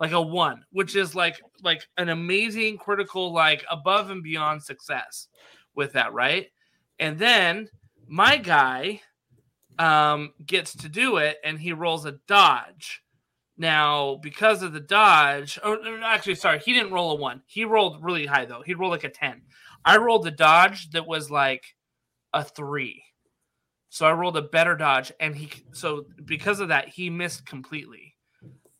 like 0.00 0.10
a 0.10 0.20
one, 0.20 0.64
which 0.72 0.96
is 0.96 1.14
like 1.14 1.40
like 1.62 1.86
an 1.98 2.08
amazing 2.08 2.78
critical, 2.78 3.32
like 3.32 3.64
above 3.70 4.10
and 4.10 4.24
beyond 4.24 4.60
success 4.60 5.28
with 5.76 5.92
that, 5.92 6.12
right? 6.12 6.48
And 6.98 7.16
then 7.16 7.68
my 8.08 8.38
guy 8.38 9.02
um 9.78 10.32
gets 10.44 10.74
to 10.76 10.88
do 10.88 11.16
it 11.16 11.38
and 11.44 11.58
he 11.58 11.72
rolls 11.72 12.04
a 12.06 12.18
dodge. 12.26 13.02
Now, 13.56 14.16
because 14.16 14.62
of 14.62 14.72
the 14.72 14.80
dodge, 14.80 15.58
oh 15.62 15.76
no, 15.76 15.96
no, 15.96 16.06
actually, 16.06 16.34
sorry, 16.34 16.58
he 16.58 16.72
didn't 16.72 16.92
roll 16.92 17.12
a 17.12 17.14
one. 17.16 17.42
He 17.46 17.64
rolled 17.64 18.02
really 18.02 18.26
high 18.26 18.46
though. 18.46 18.62
He 18.64 18.74
rolled 18.74 18.92
like 18.92 19.04
a 19.04 19.08
10. 19.08 19.42
I 19.84 19.98
rolled 19.98 20.26
a 20.26 20.32
dodge 20.32 20.90
that 20.90 21.06
was 21.06 21.30
like 21.30 21.64
a 22.32 22.42
three. 22.42 23.04
So 23.90 24.06
I 24.06 24.12
rolled 24.12 24.36
a 24.36 24.42
better 24.42 24.74
dodge, 24.74 25.12
and 25.20 25.36
he 25.36 25.50
so 25.72 26.06
because 26.24 26.58
of 26.58 26.68
that, 26.68 26.88
he 26.88 27.10
missed 27.10 27.46
completely. 27.46 28.16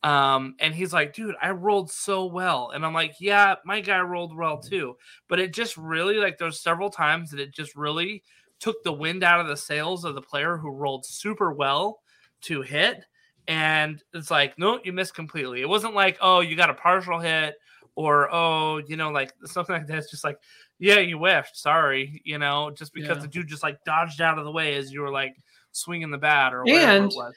Um, 0.03 0.55
and 0.59 0.75
he's 0.75 0.93
like, 0.93 1.13
dude, 1.13 1.35
I 1.41 1.51
rolled 1.51 1.89
so 1.89 2.25
well. 2.25 2.71
And 2.71 2.85
I'm 2.85 2.93
like, 2.93 3.15
yeah, 3.19 3.55
my 3.65 3.79
guy 3.79 4.01
rolled 4.01 4.35
well 4.35 4.59
too. 4.59 4.97
But 5.29 5.39
it 5.39 5.53
just 5.53 5.77
really 5.77 6.17
like 6.17 6.37
there's 6.37 6.61
several 6.61 6.89
times 6.89 7.31
that 7.31 7.39
it 7.39 7.53
just 7.53 7.75
really 7.75 8.23
took 8.59 8.83
the 8.83 8.93
wind 8.93 9.23
out 9.23 9.39
of 9.39 9.47
the 9.47 9.57
sails 9.57 10.05
of 10.05 10.15
the 10.15 10.21
player 10.21 10.57
who 10.57 10.69
rolled 10.71 11.05
super 11.05 11.51
well 11.53 11.99
to 12.41 12.61
hit. 12.61 13.03
And 13.47 14.01
it's 14.13 14.31
like, 14.31 14.57
no, 14.57 14.79
you 14.83 14.91
missed 14.93 15.13
completely. 15.13 15.61
It 15.61 15.69
wasn't 15.69 15.93
like, 15.93 16.17
oh, 16.21 16.39
you 16.39 16.55
got 16.55 16.69
a 16.69 16.73
partial 16.73 17.19
hit, 17.19 17.55
or 17.95 18.27
oh, 18.33 18.77
you 18.87 18.97
know, 18.97 19.11
like 19.11 19.33
something 19.45 19.75
like 19.75 19.87
that. 19.87 19.97
It's 19.99 20.09
just 20.11 20.23
like, 20.23 20.37
yeah, 20.79 20.99
you 20.99 21.17
whiffed. 21.17 21.55
Sorry, 21.55 22.21
you 22.25 22.37
know, 22.39 22.71
just 22.75 22.93
because 22.93 23.17
Yeah. 23.17 23.21
the 23.21 23.27
dude 23.27 23.47
just 23.47 23.63
like 23.63 23.83
dodged 23.85 24.19
out 24.19 24.37
of 24.39 24.45
the 24.45 24.51
way 24.51 24.75
as 24.75 24.91
you 24.91 25.01
were 25.01 25.11
like 25.11 25.35
swinging 25.71 26.09
the 26.11 26.17
bat 26.17 26.53
or 26.53 26.63
whatever 26.63 26.91
And- 26.91 27.11
it 27.11 27.15
was. 27.15 27.33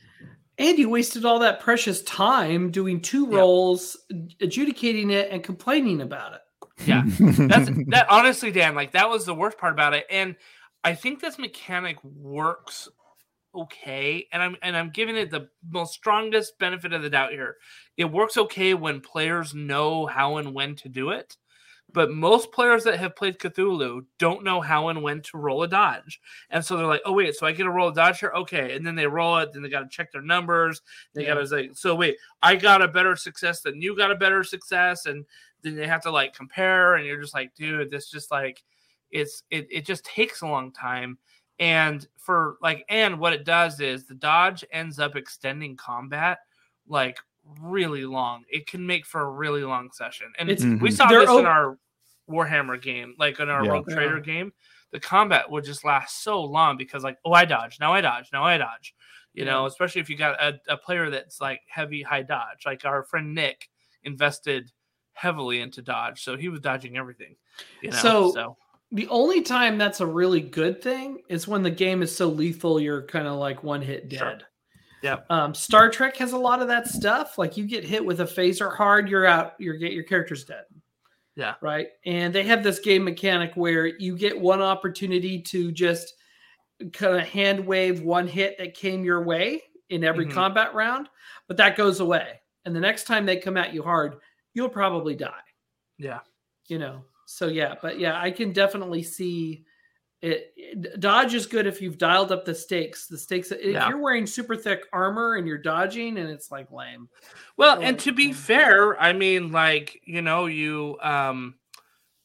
And 0.60 0.76
you 0.76 0.88
wasted 0.88 1.24
all 1.24 1.38
that 1.38 1.60
precious 1.60 2.02
time 2.02 2.72
doing 2.72 3.00
two 3.00 3.28
Yeah. 3.30 3.36
rolls, 3.38 3.96
adjudicating 4.40 5.10
it, 5.10 5.28
and 5.30 5.44
complaining 5.44 6.00
about 6.00 6.32
it. 6.34 6.40
Yeah, 6.84 7.02
that's 7.06 7.70
that. 7.88 8.06
Honestly, 8.10 8.50
Dan, 8.50 8.74
like 8.74 8.90
that 8.92 9.08
was 9.08 9.24
the 9.24 9.34
worst 9.34 9.56
part 9.58 9.72
about 9.72 9.94
it, 9.94 10.04
and 10.10 10.34
I 10.84 10.94
think 10.94 11.20
this 11.20 11.38
mechanic 11.38 12.02
works 12.04 12.88
okay, 13.54 14.26
and 14.32 14.42
I'm 14.42 14.56
and 14.62 14.76
I'm 14.76 14.90
giving 14.90 15.16
it 15.16 15.30
the 15.30 15.48
most 15.68 15.94
strongest 15.94 16.58
benefit 16.58 16.92
of 16.92 17.02
the 17.02 17.10
doubt 17.10 17.32
here. 17.32 17.56
It 17.96 18.04
works 18.04 18.36
okay 18.36 18.74
when 18.74 19.00
players 19.00 19.54
know 19.54 20.06
how 20.06 20.36
and 20.36 20.54
when 20.54 20.76
to 20.76 20.88
do 20.88 21.10
it. 21.10 21.36
But 21.90 22.10
most 22.10 22.52
players 22.52 22.84
that 22.84 22.98
have 22.98 23.16
played 23.16 23.38
Cthulhu 23.38 24.04
don't 24.18 24.44
know 24.44 24.60
how 24.60 24.88
and 24.88 25.02
when 25.02 25.22
to 25.22 25.38
roll 25.38 25.62
a 25.62 25.68
dodge. 25.68 26.20
And 26.50 26.62
so 26.62 26.76
they're 26.76 26.86
like, 26.86 27.00
oh, 27.06 27.14
wait, 27.14 27.34
so 27.34 27.46
I 27.46 27.52
get 27.52 27.62
to 27.62 27.70
roll 27.70 27.88
a 27.88 27.94
dodge 27.94 28.20
here? 28.20 28.32
Okay. 28.34 28.76
And 28.76 28.86
then 28.86 28.94
they 28.94 29.06
roll 29.06 29.38
it, 29.38 29.54
then 29.54 29.62
they 29.62 29.70
got 29.70 29.80
to 29.80 29.88
check 29.88 30.12
their 30.12 30.20
numbers. 30.20 30.82
They 31.14 31.22
Yeah. 31.22 31.34
got 31.34 31.40
to 31.40 31.46
say, 31.46 31.70
so 31.72 31.94
wait, 31.94 32.18
I 32.42 32.56
got 32.56 32.82
a 32.82 32.88
better 32.88 33.16
success 33.16 33.62
than 33.62 33.80
you 33.80 33.96
got 33.96 34.10
a 34.10 34.16
better 34.16 34.44
success. 34.44 35.06
And 35.06 35.24
then 35.62 35.76
they 35.76 35.86
have 35.86 36.02
to 36.02 36.10
like 36.10 36.34
compare. 36.34 36.96
And 36.96 37.06
you're 37.06 37.22
just 37.22 37.32
like, 37.34 37.54
dude, 37.54 37.90
this 37.90 38.10
just 38.10 38.30
like, 38.30 38.62
it's, 39.10 39.42
it, 39.50 39.66
it 39.70 39.86
just 39.86 40.04
takes 40.04 40.42
a 40.42 40.46
long 40.46 40.72
time. 40.72 41.18
And 41.60 42.06
for 42.16 42.56
like, 42.62 42.84
and 42.88 43.18
what 43.18 43.32
it 43.32 43.44
does 43.44 43.80
is 43.80 44.04
the 44.04 44.14
dodge 44.14 44.64
ends 44.72 44.98
up 44.98 45.16
extending 45.16 45.76
combat 45.76 46.38
like 46.86 47.18
really 47.60 48.04
long. 48.04 48.44
It 48.48 48.66
can 48.66 48.86
make 48.86 49.04
for 49.06 49.22
a 49.22 49.30
really 49.30 49.64
long 49.64 49.90
session. 49.90 50.32
And 50.38 50.50
It's 50.50 50.62
Mhm. 50.62 50.80
we 50.80 50.90
saw 50.90 51.08
They're 51.08 51.20
this 51.20 51.30
o- 51.30 51.38
in 51.38 51.46
our 51.46 51.78
Warhammer 52.30 52.80
game, 52.80 53.14
like 53.18 53.40
in 53.40 53.48
our 53.48 53.64
Yeah. 53.64 53.70
Rogue 53.72 53.88
Trader 53.88 54.18
Yeah. 54.18 54.22
game. 54.22 54.52
The 54.90 55.00
combat 55.00 55.50
would 55.50 55.64
just 55.64 55.84
last 55.84 56.22
so 56.22 56.42
long 56.42 56.76
because, 56.76 57.02
like, 57.04 57.18
oh, 57.24 57.32
I 57.32 57.44
dodge, 57.44 57.78
now 57.80 57.92
I 57.92 58.00
dodge, 58.00 58.28
now 58.32 58.44
I 58.44 58.56
dodge. 58.58 58.94
You 59.34 59.44
know, 59.44 59.66
especially 59.66 60.00
if 60.00 60.10
you 60.10 60.16
got 60.16 60.40
a, 60.42 60.58
a 60.68 60.76
player 60.76 61.10
that's 61.10 61.40
like 61.40 61.60
heavy 61.68 62.02
high 62.02 62.22
dodge. 62.22 62.66
Like 62.66 62.84
our 62.84 63.04
friend 63.04 63.34
Nick 63.34 63.68
invested 64.02 64.72
heavily 65.12 65.60
into 65.60 65.80
dodge, 65.82 66.22
so 66.22 66.36
he 66.36 66.48
was 66.48 66.60
dodging 66.60 66.96
everything. 66.96 67.36
You 67.82 67.90
know, 67.90 67.96
So- 67.96 68.32
so 68.32 68.56
The 68.90 69.08
only 69.08 69.42
time 69.42 69.76
that's 69.76 70.00
a 70.00 70.06
really 70.06 70.40
good 70.40 70.82
thing 70.82 71.20
is 71.28 71.46
when 71.46 71.62
the 71.62 71.70
game 71.70 72.02
is 72.02 72.14
so 72.14 72.26
lethal 72.28 72.80
you're 72.80 73.02
kind 73.02 73.26
of 73.26 73.34
like 73.36 73.62
one 73.62 73.82
hit 73.82 74.10
Sure. 74.10 74.30
dead. 74.30 74.44
Yep. 75.02 75.26
Um, 75.30 75.54
Star 75.54 75.90
Trek 75.90 76.16
has 76.16 76.32
a 76.32 76.38
lot 76.38 76.60
of 76.62 76.68
that 76.68 76.88
stuff. 76.88 77.38
Like 77.38 77.56
you 77.56 77.66
get 77.66 77.84
hit 77.84 78.04
with 78.04 78.20
a 78.20 78.24
phaser 78.24 78.74
hard, 78.74 79.08
you're 79.08 79.26
out. 79.26 79.52
Your 79.60 79.74
your 79.76 80.02
character's 80.04 80.44
dead. 80.44 80.64
Yeah. 81.36 81.54
Right. 81.60 81.88
And 82.04 82.34
they 82.34 82.42
have 82.44 82.64
this 82.64 82.80
game 82.80 83.04
mechanic 83.04 83.52
where 83.54 83.86
you 83.86 84.16
get 84.16 84.38
one 84.40 84.60
opportunity 84.60 85.40
to 85.42 85.70
just 85.70 86.14
kind 86.92 87.14
of 87.16 87.28
hand 87.28 87.64
wave 87.64 88.02
one 88.02 88.26
hit 88.26 88.58
that 88.58 88.74
came 88.74 89.04
your 89.04 89.22
way 89.22 89.62
in 89.90 90.02
every 90.02 90.26
Mhm. 90.26 90.32
combat 90.32 90.74
round, 90.74 91.08
but 91.46 91.56
that 91.58 91.76
goes 91.76 92.00
away. 92.00 92.40
And 92.64 92.74
the 92.74 92.80
next 92.80 93.04
time 93.04 93.24
they 93.24 93.36
come 93.36 93.56
at 93.56 93.72
you 93.72 93.82
hard, 93.82 94.16
you'll 94.54 94.68
probably 94.68 95.14
die 95.14 95.30
yeah, 95.98 96.20
you 96.66 96.78
know 96.78 97.04
so 97.30 97.46
yeah 97.46 97.74
but 97.82 97.98
yeah 97.98 98.18
i 98.20 98.30
can 98.30 98.52
definitely 98.52 99.02
see 99.02 99.64
it, 100.22 100.52
it- 100.56 100.98
dodge 101.00 101.34
is 101.34 101.46
good 101.46 101.66
if 101.66 101.80
you've 101.82 101.98
dialed 101.98 102.32
up 102.32 102.44
the 102.44 102.54
stakes 102.54 103.06
the 103.06 103.18
stakes 103.18 103.52
if 103.52 103.64
Yeah. 103.74 103.88
you're 103.88 104.00
wearing 104.00 104.26
super 104.26 104.56
thick 104.56 104.84
armor 104.92 105.34
and 105.36 105.46
you're 105.46 105.58
dodging 105.58 106.16
and 106.18 106.30
it's 106.30 106.50
like 106.50 106.70
lame 106.72 107.08
Well, 107.58 107.80
and 107.82 107.98
to 108.00 108.12
be 108.12 108.28
yeah. 108.28 108.34
fair, 108.34 109.00
I 109.00 109.12
mean, 109.12 109.52
like 109.52 110.00
you 110.04 110.22
know, 110.22 110.46
you 110.46 110.96
um, 111.02 111.56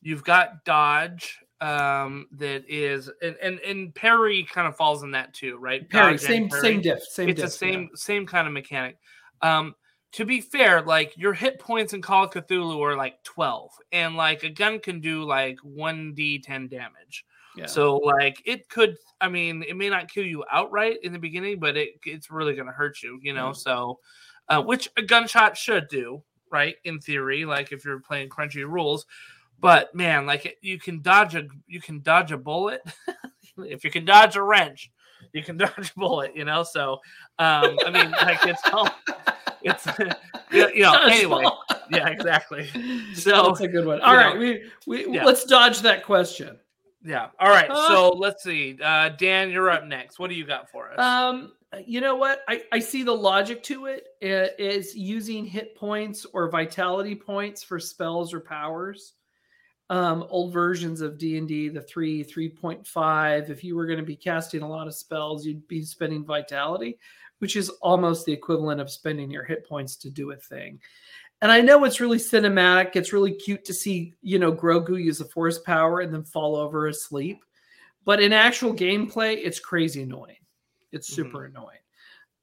you've 0.02 0.24
got 0.24 0.64
dodge 0.64 1.40
um 1.60 2.28
that 2.32 2.64
is, 2.70 3.10
and 3.22 3.36
and, 3.42 3.60
and 3.60 3.94
parry 3.96 4.44
kind 4.44 4.68
of 4.68 4.76
falls 4.78 5.04
in 5.04 5.12
that 5.12 5.34
too, 5.34 5.58
right? 5.58 5.88
parry 5.90 6.14
Dodge 6.14 6.22
same 6.22 6.50
parry. 6.50 6.62
same 6.62 6.82
diff 6.82 7.04
same 7.04 7.30
It's 7.30 7.42
diff, 7.42 7.46
the 7.46 7.52
same 7.52 7.90
same 7.96 8.26
kind 8.26 8.48
of 8.48 8.54
mechanic. 8.54 8.98
Um, 9.42 9.76
to 10.14 10.26
be 10.26 10.42
fair, 10.42 10.82
like 10.82 11.18
your 11.18 11.34
hit 11.34 11.60
points 11.60 11.94
in 11.94 12.02
Call 12.02 12.26
of 12.26 12.32
Cthulhu 12.32 12.80
are 12.82 12.96
like 12.96 13.22
twelve, 13.24 13.72
and 13.92 14.16
like 14.16 14.44
a 14.44 14.50
gun 14.50 14.80
can 14.80 15.00
do 15.02 15.24
like 15.24 15.58
one 15.64 16.14
d 16.14 16.40
ten 16.40 16.68
damage. 16.68 17.26
yeah. 17.56 17.66
So 17.66 17.98
like 17.98 18.42
it 18.46 18.70
could, 18.70 18.96
I 19.22 19.28
mean, 19.30 19.64
it 19.68 19.76
may 19.76 19.90
not 19.90 20.10
kill 20.12 20.24
you 20.26 20.44
outright 20.52 20.98
in 21.04 21.14
the 21.14 21.20
beginning, 21.20 21.60
but 21.60 21.76
it 21.78 22.00
it's 22.06 22.30
really 22.32 22.54
going 22.56 22.68
to 22.68 22.74
hurt 22.74 23.02
you, 23.04 23.20
you 23.22 23.34
know. 23.34 23.48
Yeah. 23.48 23.54
So, 23.54 24.00
uh, 24.50 24.62
which 24.62 24.90
a 24.98 25.02
gunshot 25.02 25.58
should 25.58 25.88
do, 25.88 26.22
right? 26.52 26.76
In 26.84 27.00
theory, 27.00 27.46
like 27.46 27.72
if 27.72 27.84
you're 27.84 28.00
playing 28.00 28.30
crunchy 28.30 28.68
rules, 28.68 29.06
But 29.60 29.96
man, 29.96 30.26
like 30.26 30.58
you 30.62 30.78
can 30.78 31.02
dodge 31.02 31.36
a 31.36 31.48
you 31.68 31.80
can 31.80 32.02
dodge 32.02 32.32
a 32.32 32.38
bullet. 32.38 32.82
if 33.58 33.84
you 33.84 33.92
can 33.92 34.04
dodge 34.04 34.36
a 34.36 34.42
wrench, 34.44 34.92
you 35.32 35.42
can 35.42 35.58
dodge 35.64 35.92
a 35.96 36.00
bullet. 36.00 36.36
You 36.36 36.44
know, 36.46 36.64
so 36.64 36.96
um, 37.40 37.78
I 37.86 37.90
mean, 37.92 38.12
like 38.12 38.46
it's 38.46 38.62
all 38.72 38.90
it's 39.64 39.88
you 40.52 40.82
know 40.82 40.94
anyway. 41.04 41.46
Yeah, 41.92 42.08
exactly. 42.08 42.68
So, 43.14 43.48
that's 43.48 43.60
a 43.60 43.68
good 43.68 43.86
one. 43.86 44.00
All 44.02 44.16
right, 44.16 44.34
know, 44.34 44.40
we 44.40 44.64
we 44.88 45.16
yeah. 45.16 45.26
let's 45.26 45.44
dodge 45.44 45.82
that 45.82 46.06
question. 46.06 46.58
Yeah. 47.04 47.28
All 47.40 47.50
right. 47.50 47.70
Uh, 47.70 47.88
So 47.88 48.10
let's 48.10 48.44
see. 48.44 48.78
Uh, 48.82 49.10
Dan, 49.10 49.52
you're 49.52 49.70
up 49.70 49.86
next. 49.86 50.20
What 50.20 50.30
do 50.30 50.36
you 50.36 50.46
got 50.46 50.72
for 50.72 50.92
us? 50.92 51.00
Um, 51.00 51.52
you 51.86 52.02
know 52.02 52.16
what? 52.16 52.42
I, 52.48 52.64
I 52.72 52.80
see 52.80 53.04
the 53.04 53.14
logic 53.14 53.64
to 53.64 53.88
it 53.88 54.08
uh, 54.24 54.84
using 54.96 55.46
hit 55.46 55.76
points 55.76 56.26
or 56.34 56.50
vitality 56.50 57.16
points 57.16 57.64
for 57.64 57.80
spells 57.80 58.34
or 58.34 58.40
powers. 58.40 59.14
Um, 59.90 60.26
old 60.30 60.54
versions 60.54 61.02
of 61.02 61.18
D 61.18 61.38
and 61.38 61.48
D, 61.48 61.68
the 61.70 61.82
three, 61.82 62.24
three 62.24 62.50
point 62.50 62.88
five. 62.88 63.50
If 63.50 63.64
you 63.64 63.76
were 63.76 63.86
going 63.86 64.00
to 64.00 64.06
be 64.06 64.16
casting 64.16 64.62
a 64.62 64.70
lot 64.70 64.88
of 64.88 64.96
spells, 64.96 65.46
you'd 65.46 65.68
be 65.68 65.84
spending 65.84 66.24
vitality, 66.24 66.98
which 67.44 67.58
is 67.58 67.68
almost 67.82 68.26
the 68.26 68.32
equivalent 68.32 68.80
of 68.80 68.90
spending 68.90 69.30
your 69.30 69.44
hit 69.44 69.68
points 69.68 69.98
to 69.98 70.10
do 70.10 70.32
a 70.32 70.38
thing. 70.38 70.80
And 71.42 71.52
I 71.52 71.60
know 71.60 71.84
it's 71.84 72.00
really 72.00 72.18
cinematic. 72.18 72.96
It's 72.96 73.12
really 73.12 73.34
cute 73.34 73.66
to 73.66 73.74
see, 73.74 74.14
you 74.22 74.40
know, 74.40 74.54
Grogu 74.54 74.98
use 75.04 75.20
a 75.20 75.26
force 75.26 75.60
power 75.60 76.00
and 76.00 76.14
then 76.14 76.24
fall 76.24 76.56
over 76.56 76.88
asleep. 76.88 77.44
But 78.06 78.22
in 78.22 78.32
actual 78.32 78.74
gameplay, 78.74 79.42
it's 79.44 79.60
crazy 79.60 80.04
annoying. 80.04 80.38
It's 80.94 81.12
Mhm. 81.12 81.16
super 81.16 81.44
annoying. 81.44 81.84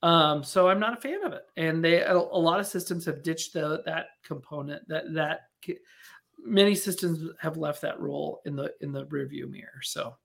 Um, 0.03 0.45
so 0.45 0.69
I'm 0.69 0.81
not 0.81 0.99
a 0.99 1.01
fan 1.01 1.25
of 1.25 1.33
it. 1.33 1.47
And 1.57 1.83
they 1.83 2.03
a, 2.03 2.15
a 2.15 2.43
lot 2.49 2.61
of 2.61 2.67
systems 2.67 3.07
have 3.07 3.23
ditched 3.23 3.55
the, 3.55 3.83
that 3.87 4.09
component. 4.23 4.87
That 4.89 5.15
that 5.15 5.49
many 6.45 6.75
systems 6.75 7.27
have 7.39 7.57
left 7.57 7.81
that 7.81 7.99
rule 7.99 8.43
in 8.45 8.55
the 8.55 8.75
in 8.83 8.93
the 8.93 9.07
rearview 9.07 9.51
mirror. 9.51 9.81
So 9.81 10.19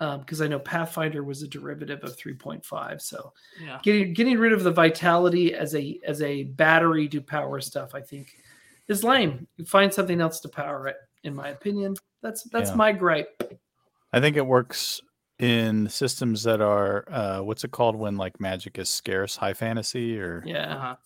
because 0.00 0.40
I 0.40 0.48
know 0.48 0.58
Pathfinder 0.58 1.22
was 1.22 1.42
a 1.42 1.48
derivative 1.48 2.02
of 2.02 2.16
3.5. 2.16 3.00
So 3.02 3.32
yeah. 3.62 3.78
getting 3.82 4.14
getting 4.14 4.38
rid 4.38 4.52
of 4.52 4.64
the 4.64 4.70
vitality 4.72 5.54
as 5.54 5.74
a 5.74 6.00
as 6.06 6.22
a 6.22 6.44
battery 6.44 7.06
to 7.10 7.20
power 7.20 7.60
stuff, 7.60 7.94
I 7.94 8.00
think, 8.00 8.34
is 8.88 9.04
lame. 9.04 9.46
You 9.58 9.64
find 9.66 9.92
something 9.92 10.20
else 10.20 10.40
to 10.40 10.48
power 10.48 10.88
it. 10.88 10.96
In 11.22 11.34
my 11.34 11.48
opinion, 11.50 11.94
that's 12.22 12.44
that's 12.44 12.70
Yeah. 12.70 12.76
my 12.76 12.92
gripe. 12.92 13.58
I 14.12 14.20
think 14.20 14.36
it 14.36 14.46
works 14.46 15.00
in 15.38 15.88
systems 15.88 16.42
that 16.44 16.60
are 16.60 17.04
uh, 17.10 17.40
what's 17.42 17.62
it 17.64 17.70
called 17.70 17.94
when 17.96 18.16
like 18.16 18.40
magic 18.40 18.78
is 18.78 18.88
scarce, 18.90 19.36
high 19.36 19.52
fantasy, 19.54 20.18
or 20.18 20.42
Yeah, 20.46 20.74
Uh-huh. 20.76 20.96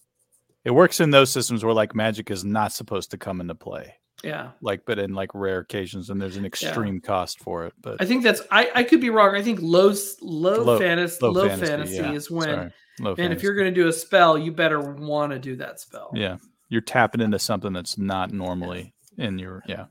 it 0.64 0.70
works 0.70 1.01
in 1.01 1.11
those 1.11 1.30
systems 1.30 1.64
where 1.64 1.74
like 1.74 1.95
magic 1.97 2.30
is 2.30 2.45
not 2.45 2.72
supposed 2.72 3.11
to 3.11 3.18
come 3.18 3.40
into 3.40 3.55
play. 3.57 3.95
Yeah. 4.22 4.50
Like, 4.60 4.82
but 4.86 4.98
in 4.98 5.14
like 5.14 5.30
rare 5.34 5.58
occasions, 5.58 6.10
and 6.10 6.20
there's 6.20 6.36
an 6.36 6.44
extreme 6.46 7.00
cost 7.00 7.40
for 7.40 7.66
it. 7.66 7.72
But 7.80 8.00
I 8.00 8.06
think 8.06 8.22
that's 8.22 8.42
I, 8.50 8.70
I 8.74 8.82
could 8.84 9.00
be 9.00 9.10
wrong. 9.10 9.34
I 9.34 9.42
think 9.42 9.58
low 9.62 9.92
low, 10.22 10.62
Low- 10.62 10.78
fantasy 10.78 11.18
low 11.22 11.30
low, 11.30 11.48
fantasy, 11.48 11.66
fantasy, 11.70 11.96
yeah. 11.96 12.12
is 12.12 12.30
when 12.30 12.48
Sorry, 12.48 12.70
low 13.00 13.14
and 13.18 13.32
if 13.32 13.42
you're 13.42 13.54
going 13.54 13.72
to 13.72 13.80
do 13.80 13.88
a 13.88 13.92
spell, 13.92 14.38
you 14.38 14.52
better 14.52 14.80
want 14.80 15.32
to 15.32 15.38
do 15.38 15.56
that 15.56 15.80
spell. 15.80 16.10
yeah, 16.14 16.36
you're 16.68 16.80
tapping 16.80 17.20
into 17.20 17.38
something 17.38 17.72
that's 17.72 17.98
not 17.98 18.32
normally 18.32 18.94
in 19.18 19.38
your 19.38 19.62
yeah. 19.66 19.86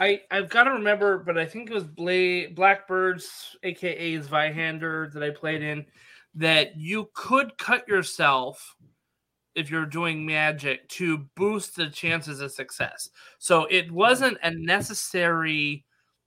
I 0.00 0.20
I've 0.30 0.48
got 0.48 0.64
to 0.64 0.70
remember, 0.72 1.18
but 1.18 1.36
I 1.36 1.44
think 1.46 1.70
it 1.70 1.74
was 1.74 1.84
Bla- 1.84 2.50
Blackbirds, 2.54 3.56
aka 3.64 4.18
Zweihander, 4.18 5.12
that 5.12 5.22
I 5.22 5.30
played 5.30 5.62
in. 5.62 5.86
That 6.34 6.76
you 6.76 7.10
could 7.14 7.58
cut 7.58 7.88
yourself 7.88 8.76
if 9.58 9.70
you're 9.70 9.86
doing 9.86 10.24
magic 10.24 10.88
to 10.88 11.18
boost 11.34 11.76
the 11.76 11.90
chances 11.90 12.40
of 12.40 12.52
success. 12.52 13.10
So 13.38 13.66
it 13.70 13.90
wasn't 13.90 14.38
a 14.42 14.50
necessary, 14.50 15.84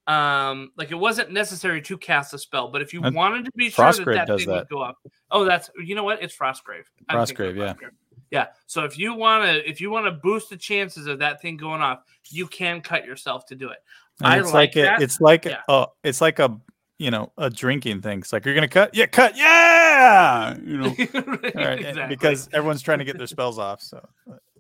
um, 0.07 0.71
like 0.77 0.91
it 0.91 0.95
wasn't 0.95 1.32
necessary 1.32 1.82
to 1.84 1.97
cast 1.97 2.34
a 2.34 2.38
spell. 2.38 2.67
But 2.69 2.82
if 2.82 2.93
you 2.93 3.01
And 3.03 3.15
wanted 3.15 3.45
to 3.45 3.51
be 3.55 3.69
sure 3.69 3.86
that 3.86 3.95
Frostgrave 3.95 4.27
that 4.27 4.38
thing 4.38 4.47
that. 4.47 4.55
would 4.55 4.69
go 4.69 4.82
up, 4.82 4.97
oh, 5.32 5.45
that's 5.45 5.69
you 5.84 5.95
know 5.95 6.03
what? 6.03 6.21
It's 6.21 6.36
Frostgrave. 6.36 6.84
I 7.09 7.15
didn't 7.15 7.27
think 7.27 7.39
it 7.39 7.43
was 7.43 7.53
Frostgrave, 7.53 7.57
yeah. 7.57 7.73
Frostgrave. 7.73 7.91
Yeah. 8.32 8.47
So 8.65 8.86
if 8.86 8.97
you 8.97 9.13
want 9.13 9.45
to, 9.45 9.69
if 9.69 9.82
you 9.82 9.89
want 9.91 10.05
to 10.05 10.11
boost 10.11 10.49
the 10.49 10.57
chances 10.57 11.05
of 11.07 11.19
that 11.19 11.41
thing 11.41 11.57
going 11.57 11.82
off, 11.82 11.99
you 12.29 12.47
can 12.47 12.82
cut 12.82 13.05
yourself 13.05 13.45
to 13.47 13.55
do 13.55 13.69
it. 13.69 13.79
And 14.19 14.27
I 14.27 14.39
it's 14.39 14.47
like 14.47 14.53
like, 14.53 14.73
that. 14.75 15.01
it, 15.01 15.03
it's 15.03 15.19
like 15.19 15.45
Yeah. 15.45 15.57
oh, 15.67 15.88
it's 16.03 16.21
like 16.21 16.39
a 16.39 16.57
you 17.02 17.12
know 17.12 17.32
a 17.38 17.49
drinking 17.49 18.02
thing. 18.02 18.20
It's 18.20 18.32
like 18.32 18.45
you're 18.45 18.56
gonna 18.56 18.68
cut, 18.68 18.93
yeah, 18.93 19.08
cut, 19.08 19.36
yeah, 19.36 20.56
you 20.64 20.78
know, 20.78 20.86
all 21.16 21.22
right, 21.56 21.80
Exactly. 21.80 22.16
because 22.16 22.47
everyone's 22.54 22.82
trying 22.82 22.99
to 22.99 23.06
get 23.06 23.18
their 23.18 23.28
spells 23.28 23.58
off. 23.58 23.82
So 23.82 24.08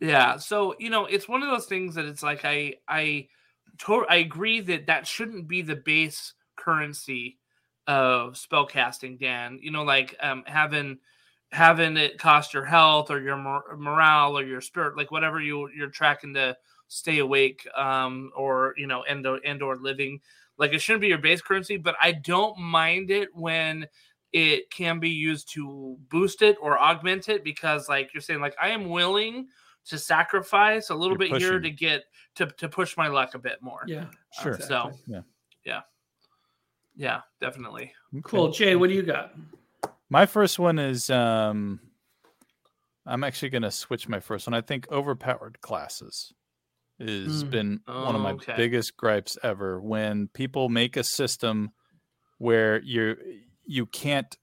yeah 0.01 0.35
so 0.35 0.75
you 0.79 0.89
know 0.89 1.05
it's 1.05 1.29
one 1.29 1.43
of 1.43 1.49
those 1.49 1.67
things 1.67 1.93
that 1.93 2.05
it's 2.05 2.23
like 2.23 2.43
i 2.43 2.73
i 2.87 3.27
to- 3.77 4.05
i 4.09 4.15
agree 4.15 4.59
that 4.59 4.87
that 4.87 5.05
shouldn't 5.05 5.47
be 5.47 5.61
the 5.61 5.75
base 5.75 6.33
currency 6.55 7.37
of 7.87 8.35
spell 8.35 8.65
casting 8.65 9.15
dan 9.17 9.59
you 9.61 9.71
know 9.71 9.83
like 9.83 10.15
um 10.21 10.43
having 10.47 10.97
having 11.51 11.97
it 11.97 12.17
cost 12.17 12.53
your 12.53 12.65
health 12.65 13.11
or 13.11 13.19
your 13.19 13.37
mor- 13.37 13.77
morale 13.77 14.37
or 14.37 14.43
your 14.43 14.61
spirit 14.61 14.97
like 14.97 15.11
whatever 15.11 15.39
you 15.39 15.69
you're 15.75 15.89
tracking 15.89 16.33
to 16.33 16.57
stay 16.87 17.19
awake 17.19 17.67
um 17.77 18.31
or 18.35 18.73
you 18.77 18.87
know 18.87 19.03
and 19.03 19.25
or, 19.27 19.39
and 19.45 19.61
or 19.61 19.77
living 19.77 20.19
like 20.61 20.71
it 20.71 20.79
shouldn't 20.79 21.01
be 21.01 21.07
your 21.07 21.17
base 21.17 21.41
currency 21.41 21.75
but 21.75 21.95
i 22.01 22.11
don't 22.11 22.57
mind 22.57 23.11
it 23.11 23.27
when 23.33 23.85
it 24.31 24.69
can 24.71 24.99
be 24.99 25.09
used 25.09 25.51
to 25.51 25.97
boost 26.09 26.41
it 26.41 26.55
or 26.61 26.79
augment 26.79 27.27
it 27.27 27.43
because 27.43 27.89
like 27.89 28.13
you're 28.13 28.21
saying 28.21 28.39
like 28.39 28.55
i 28.61 28.69
am 28.69 28.89
willing 28.89 29.47
to 29.83 29.97
sacrifice 29.97 30.91
a 30.91 30.95
little 30.95 31.17
You're 31.19 31.29
bit 31.29 31.41
here 31.41 31.59
to 31.59 31.69
get 31.71 32.03
to, 32.35 32.45
to 32.45 32.69
push 32.69 32.95
my 32.95 33.07
luck 33.07 33.33
a 33.33 33.39
bit 33.39 33.57
more 33.61 33.81
Yeah. 33.87 34.05
Sure. 34.41 34.57
So- 34.59 34.91
Yeah. 35.07 35.21
yeah 36.95 37.21
definitely 37.39 37.91
Okay. 38.13 38.21
Cool. 38.23 38.51
Jay, 38.51 38.75
what 38.75 38.89
do 38.89 38.95
you 38.95 39.01
got? 39.01 39.33
My 40.09 40.25
first 40.25 40.59
one 40.59 40.77
is 40.77 41.09
um 41.09 41.79
I'm 43.05 43.23
actually 43.23 43.49
gonna 43.49 43.71
switch 43.71 44.07
my 44.07 44.19
first 44.19 44.45
one. 44.45 44.53
I 44.53 44.61
think 44.61 44.91
overpowered 44.91 45.59
classes 45.61 46.33
has 47.01 47.43
Mm. 47.43 47.49
been 47.49 47.79
one 47.85 48.15
of 48.15 48.21
my 48.21 48.31
Okay. 48.33 48.53
biggest 48.57 48.95
gripes 48.97 49.37
ever 49.43 49.79
when 49.81 50.27
people 50.29 50.69
make 50.69 50.95
a 50.97 51.03
system 51.03 51.71
where 52.37 52.81
you 52.81 53.15
you 53.65 53.85
can't 53.85 54.37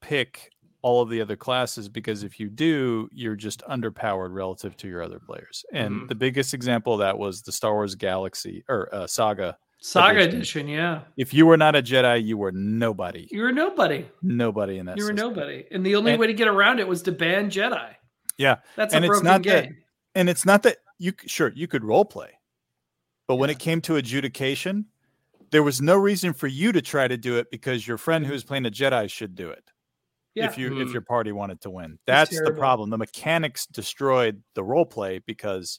pick 0.00 0.50
all 0.82 1.00
of 1.02 1.08
the 1.08 1.20
other 1.20 1.36
classes 1.36 1.88
because 1.88 2.22
if 2.22 2.38
you 2.40 2.48
do, 2.50 3.08
you're 3.12 3.36
just 3.36 3.62
underpowered 3.62 4.34
relative 4.34 4.76
to 4.76 4.88
your 4.88 5.02
other 5.02 5.18
players. 5.20 5.64
And 5.72 5.94
Mhm. 6.02 6.08
the 6.08 6.14
biggest 6.14 6.52
example 6.52 6.92
of 6.94 6.98
that 7.00 7.16
was 7.18 7.40
the 7.42 7.52
Star 7.52 7.72
Wars 7.72 7.94
Galaxy 7.94 8.64
or 8.68 8.92
uh, 8.94 9.06
Saga. 9.06 9.56
Saga 9.80 10.20
Edition. 10.20 10.36
edition. 10.36 10.68
Yeah. 10.68 11.02
If 11.16 11.32
you 11.34 11.46
were 11.46 11.56
not 11.56 11.76
a 11.76 11.82
Jedi, 11.82 12.24
you 12.24 12.36
were 12.36 12.52
nobody. 12.52 13.28
You 13.30 13.42
were 13.42 13.52
nobody. 13.52 14.06
Nobody 14.22 14.78
in 14.78 14.86
that. 14.86 14.96
You 14.98 15.04
were 15.04 15.10
system. 15.10 15.28
nobody. 15.34 15.64
And 15.70 15.84
the 15.86 15.94
only 15.96 16.12
And- 16.12 16.20
way 16.20 16.26
to 16.26 16.34
get 16.34 16.48
around 16.48 16.80
it 16.80 16.88
was 16.88 17.02
to 17.02 17.12
ban 17.12 17.50
Jedi. 17.50 17.94
Yeah. 18.38 18.56
That's 18.76 18.92
And 18.94 19.04
a 19.04 19.06
it's 19.08 19.10
broken 19.20 19.26
not 19.26 19.42
that- 19.44 19.64
game. 19.64 19.76
and 20.14 20.28
it's 20.28 20.44
not 20.44 20.62
that 20.64 20.78
you 20.98 21.12
sure 21.26 21.52
you 21.54 21.66
could 21.66 21.84
role 21.84 22.04
play 22.04 22.30
but 23.26 23.36
when 23.36 23.50
it 23.50 23.58
came 23.58 23.80
to 23.80 23.96
adjudication 23.96 24.86
there 25.50 25.62
was 25.62 25.80
no 25.80 25.96
reason 25.96 26.32
for 26.32 26.46
you 26.46 26.72
to 26.72 26.82
try 26.82 27.06
to 27.06 27.16
do 27.16 27.36
it 27.36 27.50
because 27.50 27.86
your 27.86 27.96
friend 27.98 28.26
who's 28.26 28.42
playing 28.42 28.66
a 28.66 28.70
jedi 28.70 29.08
should 29.08 29.34
do 29.36 29.50
it. 29.50 29.70
Yeah. 30.34 30.46
if 30.46 30.58
you 30.58 30.80
if 30.80 30.88
Mhm. 30.88 30.92
your 30.92 31.02
party 31.02 31.30
wanted 31.30 31.60
to 31.60 31.70
win. 31.70 31.96
That's 32.06 32.36
the 32.42 32.52
problem. 32.52 32.90
The 32.90 32.98
mechanics 32.98 33.66
destroyed 33.66 34.42
the 34.54 34.64
role 34.64 34.84
play 34.86 35.20
because 35.20 35.78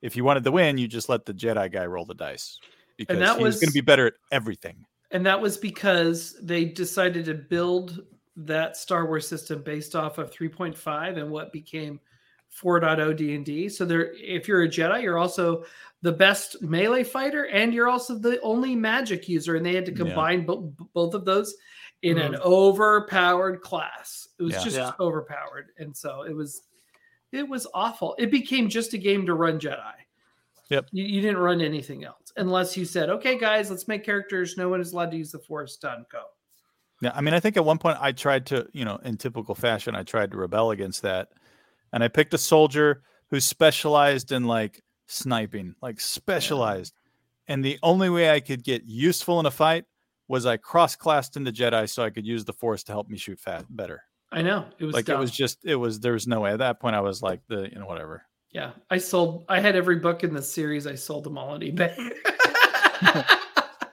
if 0.00 0.16
you 0.16 0.24
wanted 0.24 0.44
to 0.44 0.50
win 0.50 0.78
you 0.78 0.88
just 0.88 1.10
let 1.10 1.26
the 1.26 1.34
jedi 1.34 1.70
guy 1.70 1.84
roll 1.84 2.06
the 2.06 2.14
dice 2.14 2.58
because 2.96 3.18
that 3.18 3.36
he 3.36 3.44
was 3.44 3.60
going 3.60 3.68
to 3.68 3.74
be 3.74 3.82
better 3.82 4.06
at 4.06 4.14
everything. 4.32 4.86
And 5.10 5.26
that 5.26 5.38
was 5.38 5.58
because 5.58 6.38
they 6.40 6.64
decided 6.64 7.26
to 7.26 7.34
build 7.34 8.06
that 8.36 8.76
Star 8.78 9.04
Wars 9.06 9.28
system 9.28 9.62
based 9.62 9.94
off 9.94 10.16
of 10.16 10.30
3.5 10.32 11.18
and 11.18 11.30
what 11.30 11.52
became 11.52 12.00
4.0 12.50 13.16
D&D. 13.16 13.68
So 13.68 13.84
there 13.84 14.12
if 14.14 14.48
you're 14.48 14.62
a 14.62 14.68
Jedi, 14.68 15.02
you're 15.02 15.18
also 15.18 15.64
the 16.02 16.12
best 16.12 16.60
melee 16.62 17.04
fighter 17.04 17.46
and 17.46 17.74
you're 17.74 17.88
also 17.88 18.14
the 18.18 18.40
only 18.40 18.74
magic 18.74 19.28
user 19.28 19.56
and 19.56 19.64
they 19.64 19.74
had 19.74 19.86
to 19.86 19.92
Yeah. 19.92 19.98
combine 19.98 20.46
bo- 20.46 20.72
both 20.94 21.14
of 21.14 21.24
those 21.24 21.54
in 22.02 22.18
an 22.18 22.32
mm-hmm. 22.32 22.42
overpowered 22.42 23.60
class. 23.60 24.28
It 24.38 24.42
was 24.42 24.54
Yeah. 24.54 24.64
just 24.64 24.76
Yeah. 24.76 24.92
overpowered 24.98 25.72
and 25.78 25.96
so 25.96 26.22
it 26.22 26.34
was 26.34 26.62
it 27.32 27.48
was 27.48 27.66
awful. 27.74 28.16
It 28.18 28.30
became 28.30 28.68
just 28.68 28.92
a 28.92 28.98
game 28.98 29.24
to 29.26 29.34
run 29.34 29.60
Jedi. 29.60 29.92
Yep. 30.68 30.88
You, 30.90 31.04
you 31.04 31.20
didn't 31.20 31.38
run 31.38 31.60
anything 31.60 32.04
else 32.04 32.32
unless 32.36 32.76
you 32.76 32.84
said, 32.84 33.10
"Okay, 33.10 33.38
guys, 33.38 33.70
let's 33.70 33.86
make 33.86 34.04
characters. 34.04 34.56
No 34.56 34.68
one 34.68 34.80
is 34.80 34.92
allowed 34.92 35.10
to 35.12 35.16
use 35.16 35.32
the 35.32 35.38
Force. 35.38 35.76
Done. 35.76 36.06
Go." 36.10 36.22
Yeah, 37.00 37.12
I 37.14 37.20
mean, 37.20 37.34
I 37.34 37.40
think 37.40 37.56
at 37.56 37.64
one 37.64 37.78
point 37.78 37.98
I 38.00 38.12
tried 38.12 38.46
to, 38.46 38.68
you 38.72 38.84
know, 38.84 38.96
in 39.04 39.16
typical 39.16 39.54
fashion, 39.54 39.94
I 39.94 40.02
tried 40.02 40.30
to 40.32 40.36
rebel 40.36 40.70
against 40.70 41.02
that, 41.02 41.28
and 41.92 42.02
I 42.02 42.08
picked 42.08 42.34
a 42.34 42.38
soldier 42.38 43.02
who 43.30 43.40
specialized 43.40 44.32
in 44.32 44.44
like 44.44 44.82
sniping, 45.06 45.74
like 45.82 46.00
specialized, 46.00 46.94
and 47.48 47.64
the 47.64 47.78
only 47.82 48.10
way 48.10 48.30
I 48.30 48.40
could 48.40 48.62
get 48.62 48.84
useful 48.84 49.40
in 49.40 49.46
a 49.46 49.50
fight 49.50 49.84
was 50.28 50.46
I 50.46 50.56
cross-classed 50.56 51.36
into 51.36 51.50
Jedi 51.50 51.88
so 51.88 52.04
I 52.04 52.10
could 52.10 52.24
use 52.24 52.44
the 52.44 52.52
Force 52.52 52.84
to 52.84 52.92
help 52.92 53.08
me 53.08 53.18
shoot 53.18 53.40
fat 53.40 53.64
better. 53.68 54.04
I 54.30 54.42
know 54.42 54.66
it 54.78 54.84
was 54.84 54.94
like 54.94 55.06
dumb. 55.06 55.16
it 55.16 55.20
was 55.20 55.32
just, 55.32 55.64
it 55.64 55.74
was 55.74 55.98
there 55.98 56.12
was 56.12 56.28
no 56.28 56.40
way 56.40 56.52
at 56.52 56.60
that 56.60 56.78
point. 56.78 56.94
I 56.94 57.00
was 57.00 57.20
like 57.20 57.40
the, 57.48 57.68
you 57.72 57.80
know, 57.80 57.86
whatever. 57.86 58.22
Yeah, 58.52 58.72
I 58.88 58.98
sold. 58.98 59.44
I 59.48 59.60
had 59.60 59.76
every 59.76 59.96
book 59.96 60.22
in 60.24 60.34
the 60.34 60.42
series. 60.42 60.86
I 60.86 60.94
sold 60.94 61.24
them 61.24 61.38
all 61.38 61.50
on 61.50 61.60
eBay. 61.60 61.96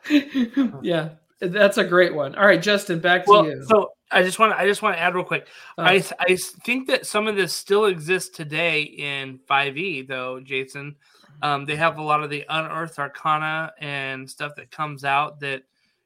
yeah, 0.83 1.09
that's 1.39 1.77
a 1.77 1.83
great 1.83 2.13
one. 2.13 2.35
All 2.35 2.45
right, 2.45 2.61
Justin, 2.61 2.99
back 2.99 3.25
to 3.25 3.31
well, 3.31 3.45
you. 3.45 3.63
so 3.67 3.91
I 4.11 4.23
just 4.23 4.39
want 4.39 4.53
to 4.53 4.59
I 4.59 4.65
just 4.65 4.81
want 4.81 4.95
to 4.95 5.01
add 5.01 5.15
real 5.15 5.23
quick. 5.23 5.47
Uh, 5.77 5.81
I 5.81 6.03
I 6.19 6.35
think 6.35 6.87
that 6.87 7.05
some 7.05 7.27
of 7.27 7.35
this 7.35 7.53
still 7.53 7.85
exists 7.85 8.35
today 8.35 8.81
in 8.83 9.39
5e 9.49 10.07
though, 10.07 10.39
Jason. 10.39 10.95
Um, 11.41 11.65
they 11.65 11.75
have 11.75 11.97
a 11.97 12.01
lot 12.01 12.23
of 12.23 12.29
the 12.29 12.45
unearthed 12.49 12.97
arcana 12.97 13.71
and 13.79 14.27
stuff 14.29 14.55
that 14.55 14.71
comes 14.71 15.03
out 15.03 15.39
that 15.41 15.63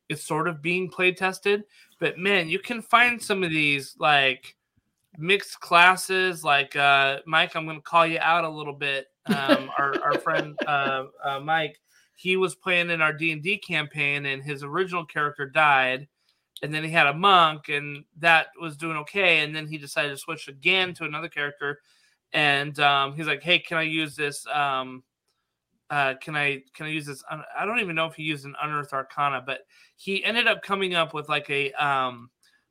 is 0.10 0.24
sort 0.24 0.48
of 0.48 0.62
being 0.62 0.90
play 0.90 1.14
tested. 1.14 1.64
But 2.00 2.18
man, 2.18 2.50
you 2.50 2.60
can 2.60 2.82
find 2.82 3.22
some 3.22 3.44
of 3.44 3.50
these 3.50 3.96
like 3.98 4.56
mixed 5.18 5.60
classes. 5.60 6.44
Like 6.44 6.76
uh, 6.76 7.20
Mike, 7.26 7.56
I'm 7.56 7.66
going 7.66 7.78
to 7.78 7.84
call 7.84 8.06
you 8.06 8.20
out 8.20 8.44
a 8.44 8.50
little 8.50 8.74
bit. 8.74 9.08
Um, 9.28 9.70
our 9.78 9.94
our 10.04 10.18
friend 10.20 10.58
uh, 10.68 11.06
uh, 11.24 11.40
Mike, 11.40 11.80
he 12.22 12.38
was 12.38 12.56
playing 12.56 12.90
in 12.90 13.02
our 13.02 13.14
D 13.14 13.32
and 13.32 13.42
D 13.42 13.58
campaign, 13.58 14.26
and 14.26 14.44
his 14.44 14.64
original 14.64 15.06
character 15.06 15.46
died 15.46 16.08
and 16.62 16.74
then 16.74 16.84
he 16.84 16.90
had 16.90 17.08
a 17.08 17.14
monk 17.14 17.70
and 17.70 18.04
that 18.20 18.48
was 18.60 18.78
doing 18.78 18.98
okay 18.98 19.40
and 19.40 19.56
then 19.56 19.68
he 19.68 19.78
decided 19.78 20.10
to 20.10 20.18
switch 20.18 20.48
again 20.48 20.94
to 20.94 21.04
another 21.04 21.28
character 21.28 21.80
and 22.34 22.80
um, 22.80 23.14
he's 23.14 23.28
like 23.28 23.42
hey 23.42 23.60
can 23.60 23.78
i 23.78 23.82
use 23.82 24.16
this 24.16 24.46
um, 24.48 25.04
uh, 25.90 26.14
can 26.22 26.36
i 26.36 26.62
can 26.74 26.86
i 26.86 26.90
use 26.90 27.06
this 27.06 27.24
i 27.58 27.66
don't 27.66 27.80
even 27.80 27.96
know 27.96 28.06
if 28.06 28.16
he 28.16 28.24
used 28.24 28.46
an 28.46 28.56
unearthed 28.62 28.94
arcana 28.94 29.44
but 29.46 29.62
he 29.96 30.24
ended 30.24 30.48
up 30.48 30.62
coming 30.62 30.96
up 30.96 31.14
with 31.14 31.28
like 31.30 31.50
a 31.50 31.72
um, 31.74 32.30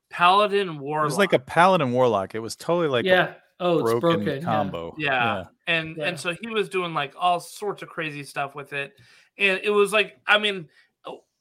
paladin 0.09 0.79
warlock 0.79 1.05
It 1.05 1.11
was 1.13 1.19
like 1.19 1.33
a 1.33 1.39
paladin 1.39 1.93
warlock. 1.93 2.35
It 2.35 2.41
was 2.41 2.57
totally 2.57 2.89
like 2.89 3.05
yeah. 3.05 3.35
Oh, 3.63 3.81
it's 3.81 3.91
a 3.91 4.01
broken, 4.01 4.25
broken. 4.25 4.41
yeah. 4.41 4.45
combo. 4.45 4.95
Yeah. 4.99 5.45
and 5.67 5.97
Yeah. 5.97 6.07
and 6.07 6.19
so 6.19 6.35
he 6.41 6.49
was 6.49 6.71
doing 6.71 6.95
like 6.95 7.13
all 7.19 7.39
sorts 7.41 7.83
of 7.83 7.91
crazy 7.91 8.25
stuff 8.25 8.55
with 8.55 8.73
it 8.73 8.95
and 9.39 9.61
it 9.63 9.71
was 9.71 9.93
like 9.93 10.19
i 10.27 10.39
mean 10.39 10.69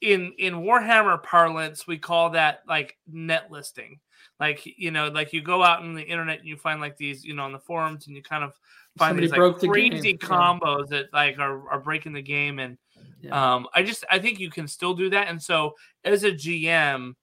in 0.00 0.32
in 0.38 0.54
warhammer 0.54 1.22
parlance 1.22 1.86
we 1.86 1.98
call 1.98 2.30
that 2.30 2.62
like 2.66 2.96
net 3.06 3.50
listing. 3.50 4.00
Like 4.38 4.62
you 4.64 4.90
know 4.90 5.08
like 5.08 5.32
you 5.32 5.42
go 5.42 5.62
out 5.62 5.80
on 5.80 5.94
the 5.94 6.02
internet 6.02 6.38
and 6.38 6.48
you 6.48 6.56
find 6.56 6.80
like 6.80 6.96
these 6.96 7.24
you 7.24 7.34
know 7.34 7.42
on 7.42 7.52
the 7.52 7.58
forums 7.58 8.06
and 8.06 8.16
you 8.16 8.22
kind 8.22 8.42
of 8.42 8.52
find 8.96 9.10
Somebody 9.10 9.26
these 9.26 9.36
like 9.36 9.60
the 9.60 9.66
game, 9.66 9.90
crazy 9.90 10.18
yeah. 10.20 10.26
combos 10.26 10.88
that 10.88 11.12
like 11.12 11.38
are, 11.38 11.68
are 11.68 11.78
breaking 11.80 12.14
the 12.14 12.22
game. 12.22 12.58
And 12.58 12.78
Yeah. 13.20 13.54
um 13.54 13.66
i 13.74 13.82
just 13.82 14.04
i 14.10 14.18
think 14.18 14.40
you 14.40 14.50
can 14.50 14.66
still 14.66 14.94
do 14.94 15.10
that. 15.10 15.28
And 15.28 15.42
so 15.42 15.74
as 16.04 16.24
a 16.24 16.32
gm 16.32 17.14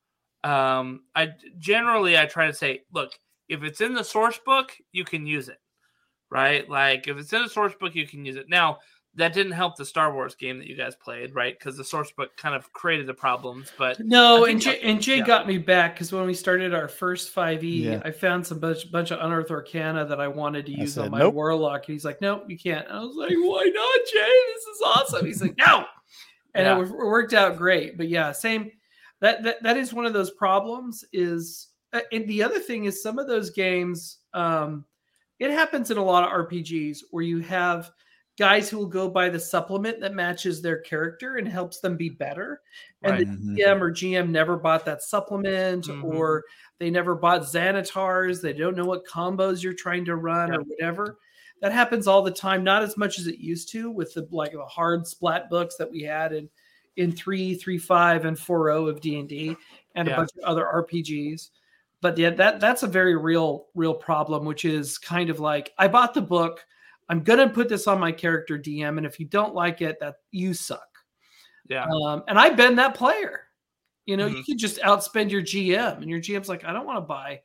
um 0.44 1.02
i 1.16 1.34
generally 1.58 2.18
i 2.18 2.26
try 2.28 2.46
to 2.46 2.54
say 2.54 2.84
look 2.94 3.12
if 3.50 3.64
it's 3.64 3.82
in 3.82 3.94
the 3.96 4.04
source 4.04 4.40
book 4.46 4.72
you 4.92 5.04
can 5.04 5.26
use 5.26 5.50
it. 5.50 5.60
Right? 6.30 6.70
Like 6.70 7.08
if 7.08 7.18
it's 7.18 7.34
in 7.34 7.42
the 7.42 7.50
source 7.50 7.74
book 7.80 7.96
you 7.96 8.06
can 8.08 8.26
use 8.26 8.36
it. 8.36 8.48
Now 8.48 8.78
that 9.18 9.34
didn't 9.34 9.52
help 9.52 9.76
the 9.76 9.84
star 9.86 10.14
wars 10.14 10.36
game 10.36 10.58
that 10.60 10.68
you 10.68 10.76
guys 10.76 10.96
played 10.96 11.36
right 11.36 11.58
because 11.58 11.76
the 11.76 11.84
source 11.84 12.12
book 12.12 12.36
kind 12.38 12.56
of 12.56 12.72
created 12.74 13.06
the 13.08 13.14
problems 13.14 13.72
but 13.78 14.00
No, 14.00 14.46
and 14.46 14.62
Jay, 14.62 14.80
and 14.82 15.02
Jay 15.02 15.18
yeah. 15.18 15.26
got 15.26 15.48
me 15.48 15.58
back 15.58 15.96
because 15.96 16.12
when 16.14 16.26
we 16.26 16.34
started 16.34 16.74
our 16.74 16.88
first 16.88 17.34
5e, 17.36 17.84
Yeah. 17.84 18.02
I 18.06 18.12
found 18.12 18.46
some 18.48 18.60
bunch, 18.60 18.92
bunch 18.92 19.12
of 19.12 19.20
unearthed 19.20 19.52
arcana 19.52 20.06
that 20.06 20.22
I 20.22 20.28
wanted 20.28 20.66
to 20.68 20.74
I 20.76 20.82
use 20.82 20.94
said, 20.94 21.06
on 21.06 21.12
my 21.12 21.20
"Nope." 21.20 21.34
warlock. 21.34 21.88
And 21.88 21.94
he's 21.94 22.06
like, 22.06 22.22
Nope, 22.22 22.46
you 22.48 22.58
can't. 22.58 22.88
I 22.90 23.00
was 23.00 23.16
like, 23.16 23.32
Why 23.32 23.64
not, 23.74 24.00
Jay? 24.14 24.54
This 24.56 24.64
is 24.66 24.82
awesome. 24.86 25.26
He's 25.26 25.42
like, 25.42 25.58
No. 25.58 25.86
And 26.56 26.66
Yeah. 26.66 26.78
it, 26.80 26.86
w- 26.86 26.96
worked 27.06 27.34
out 27.34 27.58
great. 27.58 27.98
But 27.98 28.08
yeah, 28.08 28.32
same. 28.32 28.72
That, 29.20 29.42
that 29.44 29.64
that 29.64 29.78
is 29.78 29.94
one 29.96 30.06
of 30.06 30.14
those 30.14 30.30
problems. 30.32 31.04
Is 31.12 31.70
uh, 31.94 32.02
and 32.12 32.28
the 32.28 32.44
other 32.44 32.60
thing 32.60 32.86
is 32.86 33.02
some 33.02 33.18
of 33.18 33.26
those 33.28 33.50
games. 33.50 34.20
Um, 34.34 34.86
it 35.40 35.50
happens 35.52 35.90
in 35.92 35.98
a 35.98 36.04
lot 36.04 36.24
of 36.24 36.48
RPGs 36.48 37.00
where 37.12 37.24
you 37.24 37.40
have 37.40 37.90
guys 38.38 38.70
who 38.70 38.78
will 38.78 38.86
go 38.86 39.10
buy 39.10 39.30
the 39.30 39.40
supplement 39.40 40.00
that 40.00 40.14
matches 40.14 40.62
their 40.62 40.80
character 40.82 41.38
and 41.38 41.48
helps 41.48 41.80
them 41.80 41.98
be 41.98 42.10
better. 42.10 42.62
And 43.04 43.12
Right. 43.14 43.28
the 43.28 43.34
Mhm. 43.34 43.56
GM 43.58 43.82
or 43.84 43.92
GM 43.92 44.32
never 44.32 44.58
bought 44.58 44.86
that 44.86 45.02
supplement 45.04 45.86
Mhm. 45.86 46.04
or 46.04 46.44
they 46.80 46.90
never 46.92 47.16
bought 47.16 47.42
Xanathar's. 47.42 48.42
They 48.42 48.54
don't 48.54 48.76
know 48.78 48.86
what 48.86 49.06
combos 49.06 49.64
you're 49.64 49.74
trying 49.74 50.06
to 50.06 50.16
run 50.16 50.52
or 50.54 50.62
whatever. 50.62 51.18
That 51.62 51.72
happens 51.72 52.06
all 52.08 52.22
the 52.22 52.32
time, 52.32 52.64
not 52.64 52.84
as 52.84 52.98
much 52.98 53.18
as 53.18 53.26
it 53.28 53.40
used 53.40 53.70
to 53.72 53.90
with 53.90 54.14
the 54.14 54.28
like 54.32 54.52
the 54.52 54.64
hard 54.66 55.08
splat 55.08 55.50
books 55.50 55.76
that 55.78 55.90
we 55.92 56.04
had 56.04 56.32
in 56.34 56.50
in 56.98 57.12
3, 57.12 57.54
3, 57.56 57.78
5, 57.78 58.26
and 58.26 58.38
four 58.40 58.70
O 58.72 58.88
of 58.88 59.02
D&D 59.02 59.56
and 59.96 60.08
a 60.08 60.16
bunch 60.16 60.32
of 60.38 60.44
other 60.44 60.66
RPGs. 60.68 61.52
But 62.02 62.18
yeah, 62.18 62.32
that 62.32 62.60
that's 62.60 62.84
a 62.84 62.88
very 62.88 63.16
real, 63.16 63.68
real 63.76 63.94
problem, 63.96 64.46
which 64.46 64.66
is 64.66 64.98
kind 65.00 65.30
of 65.32 65.40
like 65.40 65.74
I 65.80 65.88
bought 65.88 66.14
the 66.14 66.22
book. 66.22 66.66
I'm 67.10 67.24
gonna 67.24 67.50
put 67.50 67.70
this 67.70 67.88
on 67.88 68.00
my 68.00 68.12
character 68.12 68.58
DM, 68.58 68.98
and 68.98 69.06
if 69.06 69.20
you 69.20 69.26
don't 69.26 69.56
like 69.56 69.82
it, 69.82 70.00
that 70.00 70.16
you 70.32 70.54
suck. 70.54 70.88
yeah 71.70 71.86
Um, 71.86 72.24
and 72.28 72.38
I've 72.40 72.56
been 72.58 72.76
that 72.76 72.96
player. 72.96 73.44
You 74.06 74.16
know, 74.18 74.26
you 74.28 74.38
Mhm. 74.38 74.46
could 74.46 74.58
just 74.58 74.80
outspend 74.82 75.32
your 75.32 75.42
GM, 75.42 76.02
and 76.02 76.10
your 76.10 76.20
GM's 76.22 76.48
like, 76.50 76.64
I 76.64 76.72
don't 76.72 76.86
want 76.86 76.98
to 76.98 77.02
buy, 77.02 77.42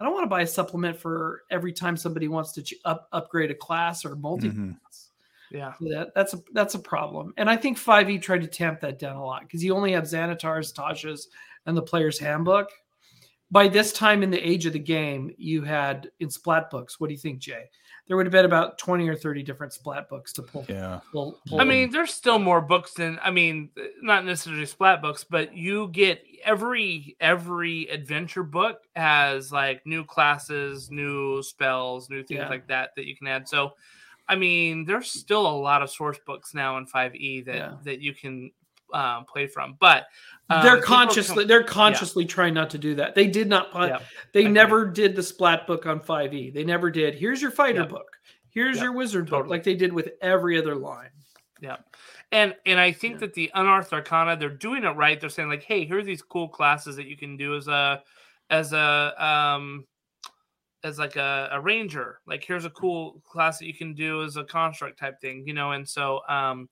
I 0.00 0.04
don't 0.04 0.14
want 0.14 0.24
to 0.24 0.28
buy 0.30 0.42
a 0.42 0.46
supplement 0.46 0.98
for 0.98 1.42
every 1.50 1.72
time 1.72 1.96
somebody 1.96 2.28
wants 2.28 2.52
to 2.52 2.76
up, 2.84 3.08
upgrade 3.12 3.50
a 3.50 3.54
class 3.54 4.04
or 4.04 4.16
multi. 4.16 4.50
Mhm. 4.50 4.76
yeah 5.50 5.74
That, 5.80 6.12
that's 6.14 6.34
a 6.34 6.40
that's 6.52 6.74
a 6.74 6.78
problem, 6.78 7.32
and 7.36 7.48
I 7.48 7.56
think 7.56 7.78
Five 7.78 8.10
E 8.10 8.18
tried 8.18 8.40
to 8.42 8.48
tamp 8.48 8.80
that 8.80 8.98
down 8.98 9.16
a 9.16 9.24
lot 9.24 9.42
because 9.42 9.62
you 9.62 9.74
only 9.74 9.92
have 9.92 10.04
Xanathar's, 10.04 10.72
Tasha's, 10.72 11.28
and 11.66 11.76
the 11.76 11.82
player's 11.82 12.18
handbook. 12.18 12.68
By 13.50 13.68
this 13.68 13.92
time 13.92 14.22
in 14.24 14.30
the 14.30 14.40
age 14.40 14.66
of 14.66 14.72
the 14.72 14.78
game, 14.80 15.32
you 15.38 15.62
had 15.62 16.10
in 16.18 16.30
splat 16.30 16.68
books. 16.70 16.98
What 16.98 17.06
do 17.08 17.12
you 17.14 17.20
think, 17.20 17.38
Jay? 17.38 17.70
There 18.08 18.16
would 18.16 18.26
have 18.26 18.32
been 18.32 18.44
about 18.44 18.78
twenty 18.78 19.08
or 19.08 19.16
thirty 19.16 19.42
different 19.42 19.72
splat 19.72 20.08
books 20.08 20.32
to 20.34 20.42
pull. 20.42 20.64
Yeah. 20.68 21.00
pull, 21.10 21.40
pull 21.48 21.60
I 21.60 21.64
mean, 21.64 21.90
there's 21.90 22.14
still 22.14 22.38
more 22.38 22.60
books 22.60 22.92
than 22.94 23.18
I 23.22 23.30
mean, 23.32 23.70
not 24.00 24.24
necessarily 24.24 24.66
splat 24.66 25.02
books, 25.02 25.24
but 25.24 25.56
you 25.56 25.88
get 25.88 26.22
every 26.44 27.16
every 27.20 27.88
adventure 27.90 28.44
book 28.44 28.82
has 28.94 29.50
like 29.50 29.84
new 29.86 30.04
classes, 30.04 30.88
new 30.90 31.42
spells, 31.42 32.08
new 32.08 32.22
things 32.22 32.38
Yeah. 32.38 32.48
like 32.48 32.68
that 32.68 32.90
that 32.94 33.06
you 33.06 33.16
can 33.16 33.26
add. 33.26 33.48
So, 33.48 33.72
I 34.28 34.36
mean, 34.36 34.84
there's 34.84 35.10
still 35.10 35.44
a 35.46 35.56
lot 35.58 35.82
of 35.82 35.90
source 35.90 36.18
books 36.24 36.54
now 36.54 36.78
in 36.78 36.86
5e 36.86 37.44
that 37.46 37.54
Yeah. 37.56 37.72
that 37.82 38.00
you 38.00 38.14
can 38.14 38.52
um, 38.92 39.24
play 39.24 39.46
from. 39.46 39.76
But 39.80 40.06
um, 40.50 40.62
they're 40.62 40.80
consciously 40.80 41.44
they're 41.44 41.64
consciously 41.64 42.24
trying 42.24 42.54
not 42.54 42.70
to 42.70 42.78
do 42.78 42.94
that. 42.96 43.14
They 43.14 43.26
did 43.26 43.48
not 43.48 43.72
put 43.72 43.88
Yep, 43.88 44.02
they 44.32 44.48
never 44.48 44.86
did 44.86 45.16
the 45.16 45.22
splat 45.22 45.66
book 45.66 45.86
on 45.86 46.00
5e. 46.00 46.54
They 46.54 46.64
never 46.64 46.90
did. 46.90 47.14
Here's 47.14 47.42
your 47.42 47.50
fighter 47.50 47.80
Yep. 47.80 47.88
book. 47.90 48.16
Here's 48.50 48.76
Yep, 48.76 48.84
your 48.84 48.92
wizard 48.92 49.28
book, 49.28 49.48
like 49.48 49.62
they 49.62 49.74
did 49.74 49.92
with 49.92 50.10
every 50.22 50.58
other 50.58 50.74
line. 50.76 51.10
Yeah. 51.60 51.76
And 52.32 52.54
and 52.66 52.78
I 52.78 52.92
think 52.92 53.14
Yeah. 53.14 53.18
that 53.20 53.34
the 53.34 53.50
unearthed 53.54 53.92
arcana, 53.92 54.36
they're 54.36 54.48
doing 54.50 54.84
it 54.84 54.90
right. 54.90 55.20
They're 55.20 55.30
saying 55.30 55.48
like, 55.48 55.62
hey, 55.62 55.84
here 55.84 55.98
are 55.98 56.02
these 56.02 56.22
cool 56.22 56.48
classes 56.48 56.96
that 56.96 57.06
you 57.06 57.16
can 57.16 57.36
do 57.36 57.56
as 57.56 57.68
a 57.68 58.02
as 58.50 58.72
a 58.72 59.14
um 59.24 59.84
as 60.84 60.98
like 60.98 61.16
a, 61.16 61.48
a 61.52 61.60
ranger. 61.60 62.20
Like 62.26 62.44
here's 62.44 62.64
a 62.64 62.70
cool 62.70 63.20
class 63.24 63.58
that 63.58 63.66
you 63.66 63.74
can 63.74 63.94
do 63.94 64.22
as 64.22 64.36
a 64.36 64.44
construct 64.44 64.98
type 64.98 65.20
thing, 65.20 65.44
you 65.46 65.54
know. 65.54 65.72
And 65.72 65.88
so 65.88 66.20
um 66.28 66.68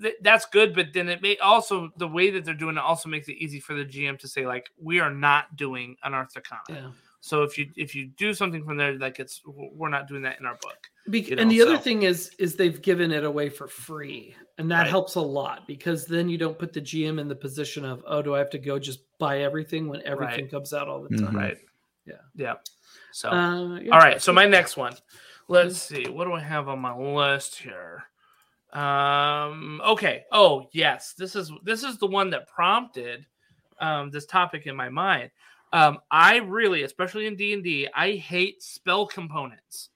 th- 0.00 0.14
that's 0.22 0.46
good, 0.46 0.74
but 0.74 0.92
then 0.92 1.08
it 1.08 1.22
may 1.22 1.36
also 1.38 1.90
the 1.96 2.08
way 2.08 2.30
that 2.30 2.44
they're 2.44 2.54
doing 2.54 2.76
it 2.76 2.82
also 2.82 3.08
makes 3.08 3.28
it 3.28 3.36
easy 3.36 3.60
for 3.60 3.74
the 3.74 3.84
GM 3.84 4.18
to 4.20 4.28
say 4.28 4.46
like, 4.46 4.70
we 4.80 5.00
are 5.00 5.10
not 5.12 5.56
doing 5.56 5.96
unearthed 6.02 6.36
arcana. 6.36 6.62
Yeah. 6.68 6.90
So 7.20 7.44
if 7.44 7.56
you 7.56 7.70
if 7.76 7.94
you 7.94 8.06
do 8.06 8.34
something 8.34 8.64
from 8.64 8.76
there, 8.76 8.94
like 8.98 9.20
it's 9.20 9.42
we're 9.46 9.88
not 9.88 10.08
doing 10.08 10.22
that 10.22 10.40
in 10.40 10.46
our 10.46 10.56
book. 10.60 10.76
Bec- 11.06 11.28
You 11.28 11.36
and 11.36 11.48
know, 11.48 11.54
the 11.54 11.62
other 11.62 11.78
thing 11.78 12.02
is 12.02 12.30
is 12.38 12.56
they've 12.56 12.82
given 12.82 13.12
it 13.12 13.22
away 13.22 13.48
for 13.48 13.68
free. 13.68 14.34
And 14.58 14.68
that 14.72 14.80
Right. 14.82 14.88
helps 14.90 15.14
a 15.14 15.20
lot 15.20 15.66
because 15.68 16.04
then 16.04 16.28
you 16.28 16.36
don't 16.36 16.58
put 16.58 16.72
the 16.72 16.80
GM 16.80 17.20
in 17.20 17.28
the 17.28 17.36
position 17.36 17.84
of, 17.84 18.02
oh, 18.08 18.22
do 18.22 18.34
I 18.34 18.38
have 18.38 18.50
to 18.50 18.58
go 18.58 18.78
just 18.78 19.00
buy 19.18 19.42
everything 19.42 19.86
when 19.88 20.02
everything 20.02 20.48
comes 20.48 20.72
out 20.72 20.88
all 20.88 21.02
the 21.02 21.16
time? 21.16 21.28
Mhm. 21.32 21.36
Right. 21.36 21.58
Yeah. 22.06 22.14
Yeah. 22.34 22.54
So 23.12 23.30
Uh, 23.30 23.78
yeah. 23.78 23.92
All 23.92 24.00
right, 24.00 24.20
so 24.20 24.32
my 24.32 24.46
next 24.46 24.76
one. 24.76 24.94
Let's 25.48 25.78
see. 25.80 26.08
What 26.08 26.24
do 26.24 26.32
I 26.32 26.40
have 26.40 26.68
on 26.68 26.80
my 26.80 26.96
list 26.96 27.56
here? 27.56 28.04
Um 28.72 29.80
okay. 29.84 30.24
Oh, 30.32 30.68
yes. 30.72 31.14
This 31.16 31.36
is 31.36 31.52
this 31.62 31.82
is 31.84 31.98
the 31.98 32.06
one 32.06 32.30
that 32.30 32.48
prompted 32.48 33.26
um 33.80 34.10
this 34.10 34.26
topic 34.26 34.66
in 34.66 34.74
my 34.76 34.88
mind. 34.88 35.30
Um 35.72 35.98
I 36.10 36.36
really, 36.36 36.82
especially 36.84 37.26
in 37.26 37.36
D&D, 37.36 37.88
I 37.94 38.12
hate 38.12 38.62
spell 38.62 39.06
components. 39.06 39.90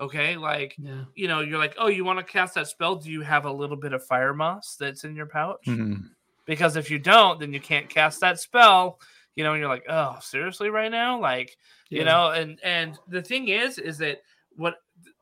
Okay? 0.00 0.36
Like, 0.36 0.74
Yeah. 0.78 1.04
you 1.14 1.28
know, 1.28 1.40
you're 1.40 1.58
like, 1.58 1.74
"Oh, 1.78 1.86
you 1.86 2.04
want 2.04 2.18
to 2.18 2.24
cast 2.24 2.54
that 2.54 2.66
spell? 2.66 2.96
Do 2.96 3.10
you 3.10 3.20
have 3.20 3.44
a 3.44 3.52
little 3.52 3.76
bit 3.76 3.92
of 3.92 4.04
fire 4.04 4.34
moss 4.34 4.76
that's 4.76 5.04
in 5.04 5.14
your 5.14 5.26
pouch?" 5.26 5.64
Mhm. 5.66 6.10
because 6.44 6.74
if 6.74 6.90
you 6.90 6.98
don't 6.98 7.38
then 7.38 7.52
you 7.52 7.60
can't 7.60 7.88
cast 7.88 8.18
that 8.20 8.36
spell 8.40 8.98
you 9.36 9.44
know 9.44 9.52
and 9.52 9.60
you're 9.60 9.68
like 9.68 9.84
oh 9.88 10.18
seriously 10.20 10.70
right 10.70 10.90
now 10.90 11.16
like 11.20 11.56
you 11.88 12.04
know 12.04 12.30
and 12.32 12.58
and 12.64 12.98
the 13.06 13.22
thing 13.22 13.46
is 13.46 13.78
is 13.78 13.96
that 13.98 14.18
what 14.56 14.74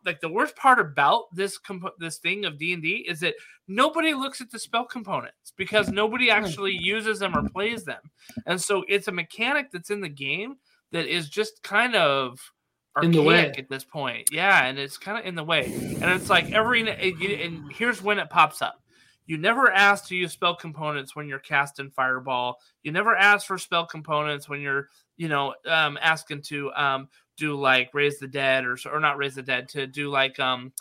like 0.04 0.20
the 0.20 0.28
worst 0.28 0.56
part 0.56 0.78
about 0.78 1.24
this 1.34 1.58
comp- 1.58 1.96
this 1.98 2.18
thing 2.18 2.44
of 2.44 2.58
d&d 2.58 3.04
is 3.08 3.20
that 3.20 3.34
nobody 3.68 4.14
looks 4.14 4.40
at 4.40 4.50
the 4.50 4.58
spell 4.58 4.84
components 4.84 5.52
because 5.56 5.88
nobody 5.88 6.30
actually 6.30 6.72
uses 6.76 7.18
them 7.18 7.36
or 7.36 7.48
plays 7.48 7.84
them 7.84 8.00
and 8.46 8.60
so 8.60 8.84
it's 8.88 9.08
a 9.08 9.12
mechanic 9.12 9.70
that's 9.70 9.90
in 9.90 10.00
the 10.00 10.08
game 10.08 10.56
that 10.92 11.06
is 11.06 11.28
just 11.28 11.62
kind 11.62 11.94
of 11.94 12.38
In 13.02 13.12
the 13.12 13.22
way. 13.22 13.52
at 13.56 13.68
this 13.68 13.84
point. 13.84 14.28
Yeah, 14.32 14.64
and 14.64 14.76
it's 14.76 14.98
kind 14.98 15.16
of 15.16 15.24
in 15.24 15.36
the 15.36 15.44
way. 15.44 15.66
And 15.66 16.04
it's 16.04 16.28
like 16.28 16.50
every 16.50 16.80
and 16.80 16.88
and 16.88 17.72
here's 17.72 18.02
when 18.02 18.18
it 18.18 18.28
pops 18.28 18.60
up. 18.60 18.82
You 19.26 19.38
never 19.38 19.70
ask 19.70 20.08
to 20.08 20.16
use 20.16 20.32
spell 20.32 20.56
components 20.56 21.14
when 21.14 21.28
you're 21.28 21.38
casting 21.38 21.90
fireball. 21.90 22.56
You 22.82 22.90
never 22.90 23.14
ask 23.14 23.46
for 23.46 23.58
spell 23.58 23.86
components 23.86 24.48
when 24.48 24.60
you're, 24.60 24.88
you 25.16 25.28
know, 25.28 25.54
um, 25.68 25.96
asking 26.02 26.42
to 26.48 26.72
um, 26.72 27.08
do 27.41 27.59
like 27.59 27.91
raise 27.95 28.18
the 28.18 28.28
dead 28.28 28.64
or 28.64 28.76
or 28.93 29.01
not 29.01 29.16
raise 29.16 29.34
the 29.34 29.43
dead 29.43 29.68
to 29.70 29.86
do 29.86 30.11
like 30.11 30.38
um, 30.38 30.72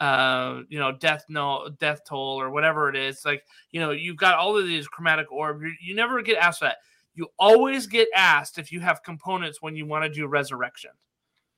uh, 0.00 0.62
you 0.68 0.78
know, 0.78 0.92
death 0.92 1.24
no 1.28 1.68
death 1.78 2.00
toll 2.08 2.40
or 2.40 2.50
whatever 2.50 2.88
it 2.88 2.96
is. 2.96 3.24
Like 3.24 3.44
you 3.70 3.80
know, 3.80 3.90
you've 3.92 4.16
got 4.16 4.34
all 4.34 4.56
of 4.56 4.66
these 4.66 4.88
chromatic 4.88 5.30
orb. 5.30 5.62
You, 5.62 5.72
you 5.80 5.94
never 5.94 6.20
get 6.22 6.38
asked 6.38 6.60
that. 6.60 6.78
You 7.14 7.28
always 7.38 7.86
get 7.86 8.08
asked 8.14 8.58
if 8.58 8.72
you 8.72 8.80
have 8.80 9.02
components 9.02 9.62
when 9.62 9.76
you 9.76 9.86
want 9.86 10.04
to 10.04 10.10
do 10.10 10.26
resurrection 10.26 10.90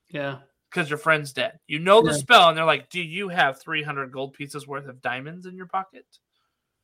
Yeah. 0.08 0.38
because 0.70 0.88
your 0.88 0.98
friend's 0.98 1.32
dead. 1.32 1.58
You 1.66 1.78
know 1.80 2.02
the 2.02 2.12
Yeah. 2.12 2.18
spell, 2.18 2.48
and 2.48 2.56
they're 2.58 2.64
like, 2.64 2.90
"Do 2.90 3.00
you 3.00 3.28
have 3.28 3.60
300 3.60 4.12
gold 4.12 4.34
pieces 4.34 4.66
worth 4.68 4.86
of 4.86 5.00
diamonds 5.02 5.46
in 5.46 5.56
your 5.56 5.66
pocket?" 5.66 6.06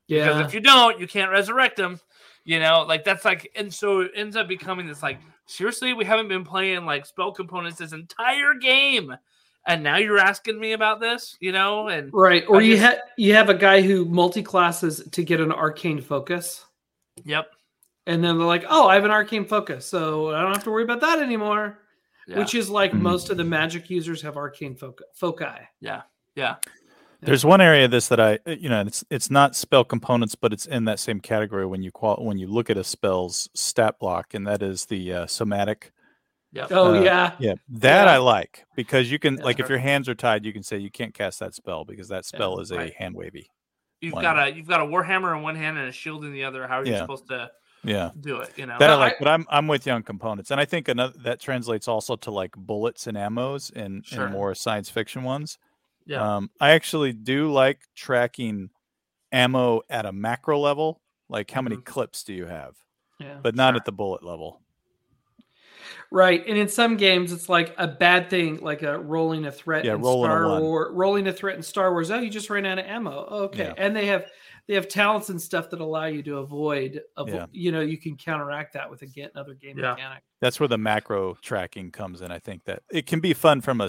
yeah 0.08 0.26
Because 0.26 0.40
if 0.40 0.54
you 0.54 0.60
don't, 0.60 0.98
you 1.00 1.06
can't 1.06 1.30
resurrect 1.30 1.76
them. 1.76 2.00
You 2.44 2.60
know, 2.60 2.82
like 2.82 3.04
that's 3.04 3.24
like, 3.24 3.50
and 3.56 3.72
so 3.72 4.00
it 4.00 4.12
ends 4.14 4.36
up 4.36 4.48
becoming 4.48 4.86
this 4.86 5.02
like, 5.02 5.20
seriously, 5.46 5.92
we 5.92 6.04
haven't 6.04 6.28
been 6.28 6.44
playing 6.44 6.84
like 6.84 7.06
spell 7.06 7.32
components 7.32 7.78
this 7.78 7.92
entire 7.92 8.54
game, 8.54 9.14
and 9.66 9.82
now 9.82 9.96
you're 9.96 10.18
asking 10.18 10.58
me 10.60 10.72
about 10.72 11.00
this, 11.00 11.36
you 11.40 11.52
know? 11.52 11.88
And 11.88 12.10
Right. 12.12 12.44
Or 12.48 12.58
I 12.58 12.60
you 12.62 12.76
have 12.78 12.98
you 13.16 13.34
have 13.34 13.48
a 13.48 13.54
guy 13.54 13.80
who 13.82 14.04
multi 14.04 14.42
classes 14.42 15.02
to 15.12 15.22
get 15.24 15.40
an 15.40 15.52
arcane 15.52 16.00
focus. 16.00 16.64
yep, 17.24 17.52
And 18.06 18.22
then 18.22 18.36
they're 18.38 18.46
like, 18.46 18.64
oh, 18.68 18.88
I 18.88 18.94
have 18.94 19.04
an 19.04 19.10
arcane 19.10 19.44
focus, 19.46 19.86
so 19.86 20.34
I 20.34 20.42
don't 20.42 20.52
have 20.52 20.64
to 20.64 20.70
worry 20.70 20.82
about 20.84 21.00
that 21.00 21.20
anymore. 21.20 21.78
yeah, 22.26 22.38
Which 22.38 22.54
is 22.54 22.68
like 22.70 22.92
Mhm. 22.92 23.00
most 23.00 23.30
of 23.30 23.36
the 23.36 23.44
magic 23.44 23.88
users 23.90 24.20
have 24.22 24.36
arcane 24.36 24.74
foci. 24.76 25.04
foci. 25.14 25.44
yeah, 25.80 26.02
yeah, 26.36 26.56
There's 27.24 27.44
one 27.44 27.60
area 27.60 27.84
of 27.86 27.90
this 27.90 28.08
that 28.08 28.20
I, 28.20 28.38
you 28.46 28.68
know, 28.68 28.82
it's 28.82 29.04
it's 29.10 29.30
not 29.30 29.56
spell 29.56 29.84
components, 29.84 30.34
but 30.34 30.52
it's 30.52 30.66
in 30.66 30.84
that 30.84 30.98
same 31.00 31.20
category 31.20 31.66
when 31.66 31.82
you 31.82 31.90
qual 31.90 32.16
when 32.16 32.38
you 32.38 32.46
look 32.46 32.70
at 32.70 32.76
a 32.76 32.84
spell's 32.84 33.48
stat 33.54 33.98
block, 33.98 34.34
and 34.34 34.46
that 34.46 34.62
is 34.62 34.86
the 34.86 35.12
uh, 35.12 35.26
somatic. 35.26 35.92
yep. 36.52 36.68
Oh 36.70 36.94
Uh, 36.94 37.02
yeah. 37.02 37.32
Yeah, 37.38 37.54
that 37.68 38.04
Yeah. 38.06 38.12
I 38.12 38.18
like 38.18 38.64
because 38.76 39.10
you 39.10 39.18
can 39.18 39.38
Yeah, 39.38 39.44
like 39.44 39.60
if 39.60 39.68
your 39.68 39.78
hands 39.78 40.08
are 40.08 40.14
tied, 40.14 40.44
you 40.44 40.52
can 40.52 40.62
say 40.62 40.78
you 40.78 40.90
can't 40.90 41.14
cast 41.14 41.40
that 41.40 41.54
spell 41.54 41.84
because 41.84 42.08
that 42.08 42.24
spell 42.24 42.60
is 42.60 42.70
a 42.70 42.76
right. 42.76 42.94
hand 42.94 43.14
wavy. 43.14 43.50
You've 44.00 44.14
Why 44.14 44.22
got 44.22 44.38
a 44.48 44.54
you've 44.54 44.68
got 44.68 44.80
a 44.80 44.84
warhammer 44.84 45.34
in 45.36 45.42
one 45.42 45.56
hand 45.56 45.78
and 45.78 45.88
a 45.88 45.92
shield 45.92 46.24
in 46.24 46.32
the 46.32 46.44
other. 46.44 46.66
How 46.68 46.80
are 46.80 46.84
you 46.84 46.92
Yeah. 46.92 47.00
supposed 47.00 47.28
to 47.28 47.50
Yeah, 47.84 48.10
do 48.20 48.36
it? 48.38 48.50
You 48.56 48.66
know, 48.66 48.78
that 48.78 48.90
I 48.90 48.94
like, 48.96 49.14
I- 49.14 49.16
but 49.18 49.28
I'm 49.28 49.46
I'm 49.48 49.66
with 49.66 49.86
you 49.86 49.92
on 49.92 50.02
components, 50.02 50.50
and 50.50 50.60
I 50.60 50.64
think 50.66 50.88
another 50.88 51.14
that 51.24 51.40
translates 51.40 51.88
also 51.88 52.16
to 52.16 52.30
like 52.30 52.52
bullets 52.56 53.06
and 53.06 53.16
ammos 53.16 53.72
in, 53.72 54.02
Sure. 54.02 54.26
in 54.26 54.32
more 54.32 54.54
science 54.54 54.90
fiction 54.90 55.22
ones. 55.22 55.58
Yeah, 56.06 56.36
Um, 56.36 56.50
I 56.60 56.70
actually 56.72 57.12
do 57.12 57.50
like 57.52 57.80
tracking 57.94 58.70
ammo 59.32 59.82
at 59.90 60.06
a 60.06 60.12
macro 60.12 60.58
level, 60.58 61.00
like 61.28 61.50
how 61.50 61.62
many 61.62 61.76
Mhm. 61.76 61.84
clips 61.84 62.24
do 62.24 62.32
you 62.32 62.46
have, 62.46 62.76
Yeah. 63.18 63.38
but 63.42 63.54
not 63.54 63.72
Sure. 63.72 63.76
at 63.80 63.84
the 63.84 63.92
bullet 63.92 64.22
level. 64.22 64.60
Right. 66.10 66.44
And 66.46 66.56
in 66.56 66.68
some 66.68 66.96
games 66.96 67.32
it's 67.32 67.48
like 67.48 67.74
a 67.76 67.88
bad 67.88 68.30
thing, 68.30 68.60
like 68.60 68.82
a 68.82 68.98
rolling 68.98 69.46
a 69.46 69.52
threat 69.52 69.84
Yeah, 69.84 69.94
in 69.94 70.00
rolling 70.02 70.30
a 70.30 70.34
Star. 70.34 70.60
Wars 70.60 70.92
rolling 70.94 71.26
a 71.26 71.32
threat 71.32 71.56
in 71.56 71.62
Star 71.62 71.90
Wars. 71.92 72.10
Oh, 72.10 72.18
you 72.20 72.30
just 72.30 72.48
ran 72.50 72.64
out 72.66 72.78
of 72.78 72.86
ammo. 72.86 73.26
Oh, 73.28 73.42
okay. 73.44 73.64
Yeah. 73.66 73.74
And 73.76 73.94
they 73.96 74.06
have 74.06 74.30
they 74.66 74.74
have 74.74 74.88
talents 74.88 75.28
and 75.28 75.40
stuff 75.42 75.68
that 75.70 75.80
allow 75.80 76.06
you 76.06 76.22
to 76.22 76.38
avoid 76.38 77.02
avo- 77.18 77.28
Yeah. 77.34 77.46
you 77.52 77.70
know, 77.70 77.80
you 77.82 77.98
can 77.98 78.16
counteract 78.16 78.72
that 78.72 78.88
with 78.90 79.02
a 79.02 79.06
ga- 79.06 79.28
another 79.34 79.52
game 79.54 79.78
Yeah. 79.78 79.90
mechanic. 79.90 80.22
That's 80.40 80.58
where 80.58 80.68
the 80.68 80.78
macro 80.78 81.34
tracking 81.42 81.90
comes 81.90 82.22
in. 82.22 82.30
I 82.30 82.38
think 82.38 82.64
that 82.64 82.82
it 82.90 83.04
can 83.06 83.20
be 83.20 83.34
fun 83.34 83.60
from 83.60 83.82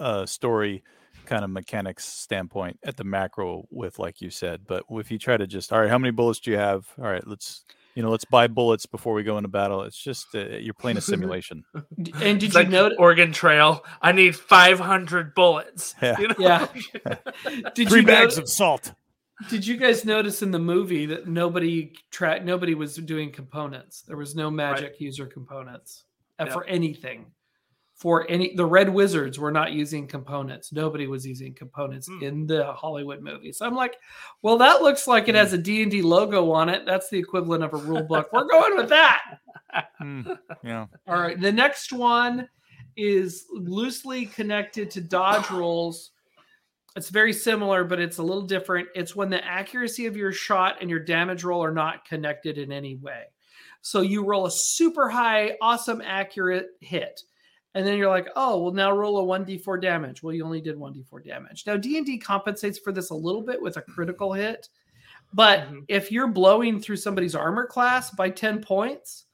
a 0.00 0.26
story 0.26 0.82
kind 1.24 1.44
of 1.44 1.50
mechanics 1.50 2.04
standpoint 2.04 2.78
at 2.84 2.96
the 2.96 3.04
macro 3.04 3.64
with, 3.70 3.98
like 3.98 4.20
you 4.20 4.30
said. 4.30 4.62
But 4.66 4.84
if 4.90 5.10
you 5.10 5.18
try 5.18 5.36
to 5.36 5.46
just, 5.46 5.72
all 5.72 5.80
right, 5.80 5.90
how 5.90 5.98
many 5.98 6.10
bullets 6.12 6.40
do 6.40 6.50
you 6.50 6.56
have? 6.58 6.86
All 6.98 7.04
right, 7.04 7.26
let's, 7.26 7.64
you 7.94 8.02
know, 8.02 8.10
let's 8.10 8.24
buy 8.24 8.46
bullets 8.48 8.86
before 8.86 9.14
we 9.14 9.22
go 9.22 9.36
into 9.36 9.48
battle. 9.48 9.82
It's 9.82 9.96
just 10.02 10.34
uh, 10.34 10.40
you're 10.58 10.74
playing 10.74 10.96
a 10.96 11.00
simulation. 11.12 11.64
And 11.74 12.38
did 12.40 12.42
It's 12.44 12.54
you 12.54 12.60
like 12.60 12.68
notice 12.68 12.96
Oregon 12.98 13.32
Trail. 13.32 13.84
I 14.02 14.12
need 14.12 14.34
500 14.36 15.34
bullets. 15.34 15.94
Yeah. 16.02 16.18
You 16.18 16.28
know? 16.28 16.34
Yeah. 16.38 16.66
did 17.74 17.88
Three 17.88 18.00
you 18.00 18.06
bags 18.06 18.36
noti- 18.36 18.42
of 18.42 18.48
salt. 18.48 18.92
Did 19.50 19.66
you 19.66 19.76
guys 19.76 20.04
notice 20.04 20.42
in 20.42 20.52
the 20.52 20.58
movie 20.60 21.06
that 21.06 21.26
nobody 21.26 21.92
track 22.12 22.44
nobody 22.44 22.74
was 22.74 22.94
doing 22.96 23.32
components? 23.32 24.02
There 24.02 24.16
was 24.16 24.34
no 24.36 24.48
magic 24.50 25.00
user 25.00 25.26
components 25.26 26.04
uh, 26.38 26.44
Yep. 26.44 26.52
for 26.52 26.64
anything. 26.64 27.26
For 27.94 28.28
any, 28.28 28.54
the 28.56 28.66
Red 28.66 28.88
Wizards 28.92 29.38
were 29.38 29.52
not 29.52 29.70
using 29.72 30.08
components. 30.08 30.72
Nobody 30.72 31.06
was 31.06 31.24
using 31.24 31.54
components 31.54 32.08
Hmm. 32.08 32.22
in 32.24 32.46
the 32.46 32.72
Hollywood 32.72 33.22
movies. 33.22 33.58
I'm 33.60 33.74
like, 33.76 33.96
well, 34.42 34.58
that 34.58 34.82
looks 34.82 35.06
like 35.06 35.28
it 35.28 35.36
has 35.36 35.52
a 35.52 35.58
D 35.58 35.80
and 35.82 35.90
D 35.92 36.02
logo 36.02 36.50
on 36.50 36.68
it. 36.68 36.84
That's 36.86 37.08
the 37.08 37.18
equivalent 37.18 37.62
of 37.62 37.72
a 37.72 37.76
rule 37.76 38.02
book. 38.02 38.28
We're 38.32 38.48
going 38.48 38.76
with 38.76 38.88
that. 38.88 39.22
Hmm, 39.98 40.22
yeah. 40.62 40.86
All 41.08 41.20
right. 41.20 41.40
The 41.40 41.50
next 41.50 41.92
one 41.92 42.48
is 42.96 43.46
loosely 43.52 44.26
connected 44.26 44.88
to 44.92 45.00
dodge 45.00 45.50
rolls. 45.50 46.12
It's 46.94 47.08
very 47.10 47.32
similar, 47.32 47.82
but 47.82 47.98
it's 47.98 48.18
a 48.18 48.22
little 48.22 48.46
different. 48.46 48.86
It's 48.94 49.16
when 49.16 49.30
the 49.30 49.44
accuracy 49.44 50.06
of 50.06 50.16
your 50.16 50.30
shot 50.30 50.76
and 50.80 50.88
your 50.88 51.00
damage 51.00 51.42
roll 51.42 51.64
are 51.64 51.72
not 51.74 52.04
connected 52.04 52.56
in 52.56 52.70
any 52.70 52.94
way. 52.94 53.24
So 53.82 54.00
you 54.02 54.24
roll 54.24 54.46
a 54.46 54.50
super 54.50 55.08
high, 55.08 55.56
awesome, 55.60 56.00
accurate 56.04 56.68
hit. 56.80 57.20
And 57.74 57.86
then 57.86 57.98
you're 57.98 58.08
like, 58.08 58.28
oh, 58.36 58.62
well, 58.62 58.72
now 58.72 58.92
roll 58.92 59.18
a 59.18 59.38
1d4 59.38 59.80
damage. 59.80 60.22
Well, 60.22 60.34
you 60.34 60.44
only 60.44 60.60
did 60.60 60.76
1d4 60.76 61.24
damage. 61.24 61.64
Now, 61.66 61.76
D&D 61.76 62.18
compensates 62.18 62.78
for 62.78 62.92
this 62.92 63.10
a 63.10 63.14
little 63.14 63.42
bit 63.42 63.60
with 63.60 63.76
a 63.76 63.82
critical 63.82 64.32
hit. 64.32 64.68
But 65.32 65.60
Mhm. 65.68 65.84
if 65.88 66.12
you're 66.12 66.28
blowing 66.28 66.80
through 66.80 66.96
somebody's 66.96 67.34
armor 67.34 67.66
class 67.66 68.10
by 68.12 68.30
10 68.30 68.60
points, 68.62 69.24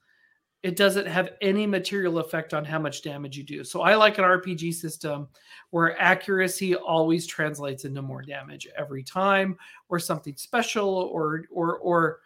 it 0.63 0.75
doesn't 0.75 1.07
have 1.07 1.33
any 1.41 1.65
material 1.67 2.19
effect 2.19 2.53
on 2.53 2.65
how 2.65 2.79
much 2.79 3.01
damage 3.03 3.37
you 3.37 3.43
do. 3.43 3.63
So 3.63 3.81
I 3.81 3.95
like 3.95 4.17
an 4.19 4.23
RPG 4.23 4.71
system 4.71 5.27
where 5.71 5.99
accuracy 5.99 6.75
always 6.75 7.25
translates 7.27 7.85
into 7.85 8.01
more 8.01 8.21
damage 8.21 8.67
every 8.77 9.03
time, 9.03 9.57
or 9.89 9.97
something 9.99 10.35
special, 10.35 10.87
or 10.89 11.45
or 11.51 11.77
or 11.79 12.19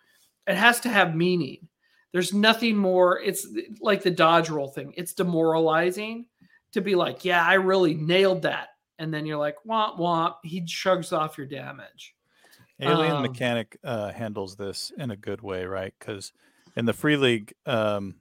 it 0.48 0.56
has 0.56 0.80
to 0.82 0.90
have 0.90 1.16
meaning. 1.16 1.68
There's 2.16 2.34
nothing 2.34 2.78
more. 2.78 3.20
It's 3.20 3.46
like 3.82 4.02
the 4.02 4.10
dodge 4.10 4.50
roll 4.50 4.70
thing. 4.70 4.94
It's 4.96 5.14
demoralizing 5.14 6.28
to 6.72 6.80
be 6.80 6.96
like, 6.96 7.26
yeah, 7.26 7.46
I 7.46 7.56
really 7.56 7.94
nailed 7.94 8.44
that, 8.44 8.70
and 8.98 9.14
then 9.14 9.26
you're 9.26 9.36
like, 9.36 9.58
womp 9.68 10.00
womp. 10.00 10.36
He 10.42 10.66
shrugs 10.66 11.12
off 11.12 11.38
your 11.38 11.46
damage. 11.46 12.16
Alien 12.80 13.18
Um, 13.18 13.22
Mechanic 13.22 13.78
uh, 13.84 14.14
handles 14.14 14.56
this 14.56 14.94
in 14.98 15.12
a 15.12 15.18
good 15.18 15.42
way, 15.42 15.66
right? 15.66 15.94
Because 16.00 16.32
in 16.78 16.86
the 16.86 16.94
Free 16.94 17.18
League 17.18 17.54
um, 17.66 18.16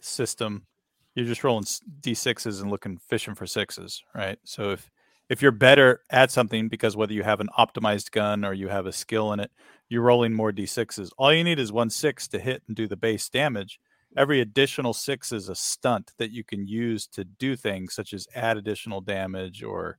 system, 0.00 0.66
you're 1.14 1.24
just 1.24 1.44
rolling 1.44 1.66
d6s 2.00 2.60
and 2.60 2.68
looking 2.68 2.98
fishing 2.98 3.36
for 3.36 3.46
sixes, 3.46 4.02
right? 4.12 4.40
So 4.42 4.70
if 4.70 4.90
if 5.28 5.42
you're 5.42 5.52
better 5.52 6.00
at 6.10 6.30
something, 6.30 6.68
because 6.68 6.96
whether 6.96 7.12
you 7.12 7.22
have 7.22 7.40
an 7.40 7.48
optimized 7.58 8.10
gun 8.12 8.44
or 8.44 8.52
you 8.52 8.68
have 8.68 8.86
a 8.86 8.92
skill 8.92 9.32
in 9.32 9.40
it, 9.40 9.50
you're 9.88 10.02
rolling 10.02 10.32
more 10.32 10.52
d6s. 10.52 11.10
All 11.18 11.32
you 11.32 11.44
need 11.44 11.58
is 11.58 11.72
one 11.72 11.90
six 11.90 12.26
to 12.28 12.38
hit 12.38 12.62
and 12.66 12.76
do 12.76 12.86
the 12.86 12.96
base 12.96 13.28
damage. 13.28 13.80
Every 14.16 14.40
additional 14.40 14.92
six 14.94 15.32
is 15.32 15.48
a 15.48 15.54
stunt 15.54 16.12
that 16.18 16.30
you 16.30 16.42
can 16.44 16.66
use 16.66 17.06
to 17.08 17.24
do 17.24 17.54
things 17.56 17.94
such 17.94 18.12
as 18.14 18.26
add 18.34 18.56
additional 18.56 19.00
damage 19.00 19.62
or 19.62 19.98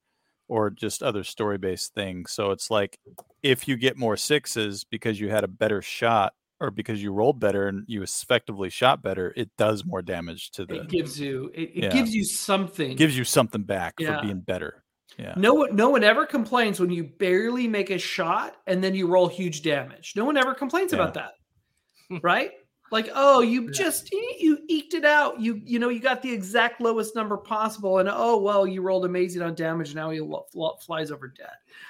or 0.50 0.70
just 0.70 1.04
other 1.04 1.26
story 1.26 1.58
based 1.58 1.94
things. 1.94 2.32
So 2.32 2.52
it's 2.52 2.72
like 2.72 2.98
if 3.44 3.68
you 3.68 3.76
get 3.76 3.98
more 3.98 4.16
sixes 4.16 4.86
because 4.86 5.20
you 5.20 5.30
had 5.30 5.44
a 5.44 5.48
better 5.50 5.82
shot 5.82 6.34
or 6.62 6.72
because 6.72 7.04
you 7.04 7.12
rolled 7.12 7.40
better 7.40 7.68
and 7.68 7.84
you 7.88 8.02
effectively 8.02 8.70
shot 8.70 9.02
better, 9.04 9.34
it 9.36 9.50
does 9.58 9.86
more 9.86 10.02
damage 10.02 10.52
to 10.52 10.66
the 10.66 10.76
It 10.76 10.88
gives 10.90 11.20
you 11.20 11.52
it, 11.54 11.62
it 11.76 11.84
Yeah. 11.84 11.90
gives 11.90 12.16
you 12.16 12.24
something. 12.24 12.96
gives 12.96 13.18
you 13.18 13.26
something 13.26 13.64
back 13.64 13.96
Yeah. 14.00 14.16
for 14.22 14.26
being 14.26 14.40
better. 14.40 14.84
Yeah. 15.18 15.34
No 15.38 15.54
one, 15.54 15.76
no 15.76 15.90
one 15.90 16.04
ever 16.04 16.26
complains 16.26 16.80
when 16.80 16.90
you 16.92 17.04
barely 17.06 17.68
make 17.68 17.90
a 17.90 17.98
shot 17.98 18.58
and 18.68 18.84
then 18.84 18.94
you 18.94 19.08
roll 19.08 19.28
huge 19.28 19.64
damage. 19.64 20.14
No 20.16 20.26
one 20.26 20.38
ever 20.38 20.54
complains 20.54 20.94
about 20.94 21.14
that, 21.16 21.34
right? 22.22 22.52
Like, 22.92 23.10
oh, 23.14 23.42
you 23.42 23.64
Yeah. 23.64 23.72
just 23.74 24.12
you, 24.14 24.36
you 24.40 24.60
eked 24.70 24.94
it 24.94 25.04
out. 25.04 25.42
You 25.42 25.60
you 25.66 25.78
know 25.78 25.90
you 25.90 26.00
got 26.00 26.22
the 26.22 26.32
exact 26.32 26.80
lowest 26.80 27.16
number 27.16 27.36
possible, 27.36 27.98
and 28.00 28.08
oh 28.10 28.38
well, 28.38 28.66
you 28.66 28.82
rolled 28.82 29.04
amazing 29.06 29.42
on 29.42 29.56
damage. 29.56 29.94
Now 29.94 30.10
he 30.12 30.22
lo- 30.22 30.46
flo- 30.54 30.78
flies 30.86 31.12
over 31.12 31.28
dead. 31.28 31.48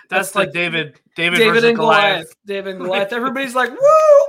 That's, 0.09 0.28
That's 0.30 0.36
like 0.36 0.47
like 0.47 0.53
David, 0.53 0.99
David, 1.15 1.38
David 1.38 1.65
and 1.65 1.76
Goliath. 1.78 2.13
Goliath. 2.13 2.36
David 2.47 2.76
and 2.78 2.80
Goliath. 2.86 3.13
Everybody's 3.13 3.53
like, 3.53 3.70
woo, 3.70 3.78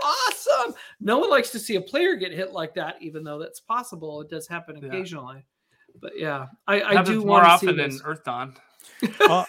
awesome. 0.04 0.74
No 1.00 1.18
one 1.18 1.30
likes 1.30 1.50
to 1.52 1.58
see 1.58 1.76
a 1.76 1.80
player 1.80 2.16
get 2.16 2.32
hit 2.32 2.52
like 2.52 2.74
that, 2.74 2.96
even 3.00 3.24
though 3.24 3.38
that's 3.38 3.60
possible. 3.60 4.20
It 4.20 4.28
does 4.28 4.46
happen 4.46 4.76
Yeah. 4.76 4.88
occasionally. 4.88 5.46
But 6.02 6.12
yeah, 6.18 6.46
I, 6.66 6.82
I 6.82 7.02
do 7.02 7.20
more 7.20 7.28
want 7.40 7.44
to 7.44 7.50
often 7.50 7.68
in 7.80 7.90
this. 7.92 8.02
Earthdawn. 8.02 8.56
Uh, 9.28 9.44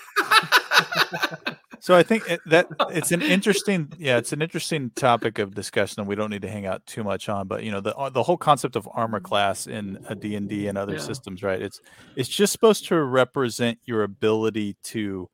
So 1.81 1.95
I 1.95 2.03
think 2.03 2.29
it, 2.29 2.41
that 2.47 2.67
it's 2.91 3.11
an 3.11 3.21
interesting, 3.21 3.87
yeah, 3.97 4.17
it's 4.17 4.33
an 4.33 4.41
interesting 4.41 4.91
topic 4.95 5.39
of 5.39 5.55
discussion, 5.55 6.01
and 6.01 6.09
we 6.09 6.15
don't 6.15 6.29
need 6.29 6.41
to 6.41 6.49
hang 6.49 6.65
out 6.65 6.85
too 6.85 7.03
much 7.05 7.29
on. 7.29 7.47
But 7.47 7.63
you 7.63 7.71
know, 7.71 7.79
the 7.79 7.95
uh, 7.95 8.09
the 8.09 8.21
whole 8.23 8.37
concept 8.37 8.75
of 8.75 8.87
armor 8.93 9.21
class 9.21 9.65
in 9.65 9.97
a 10.09 10.15
D 10.15 10.35
and 10.35 10.49
D 10.49 10.67
and 10.67 10.77
other 10.77 10.93
Yeah. 10.93 10.99
systems, 10.99 11.41
right? 11.41 11.61
It's 11.61 11.79
it's 12.15 12.27
just 12.29 12.51
supposed 12.51 12.85
to 12.89 13.01
represent 13.01 13.79
your 13.85 14.03
ability 14.03 14.75
to 14.83 15.29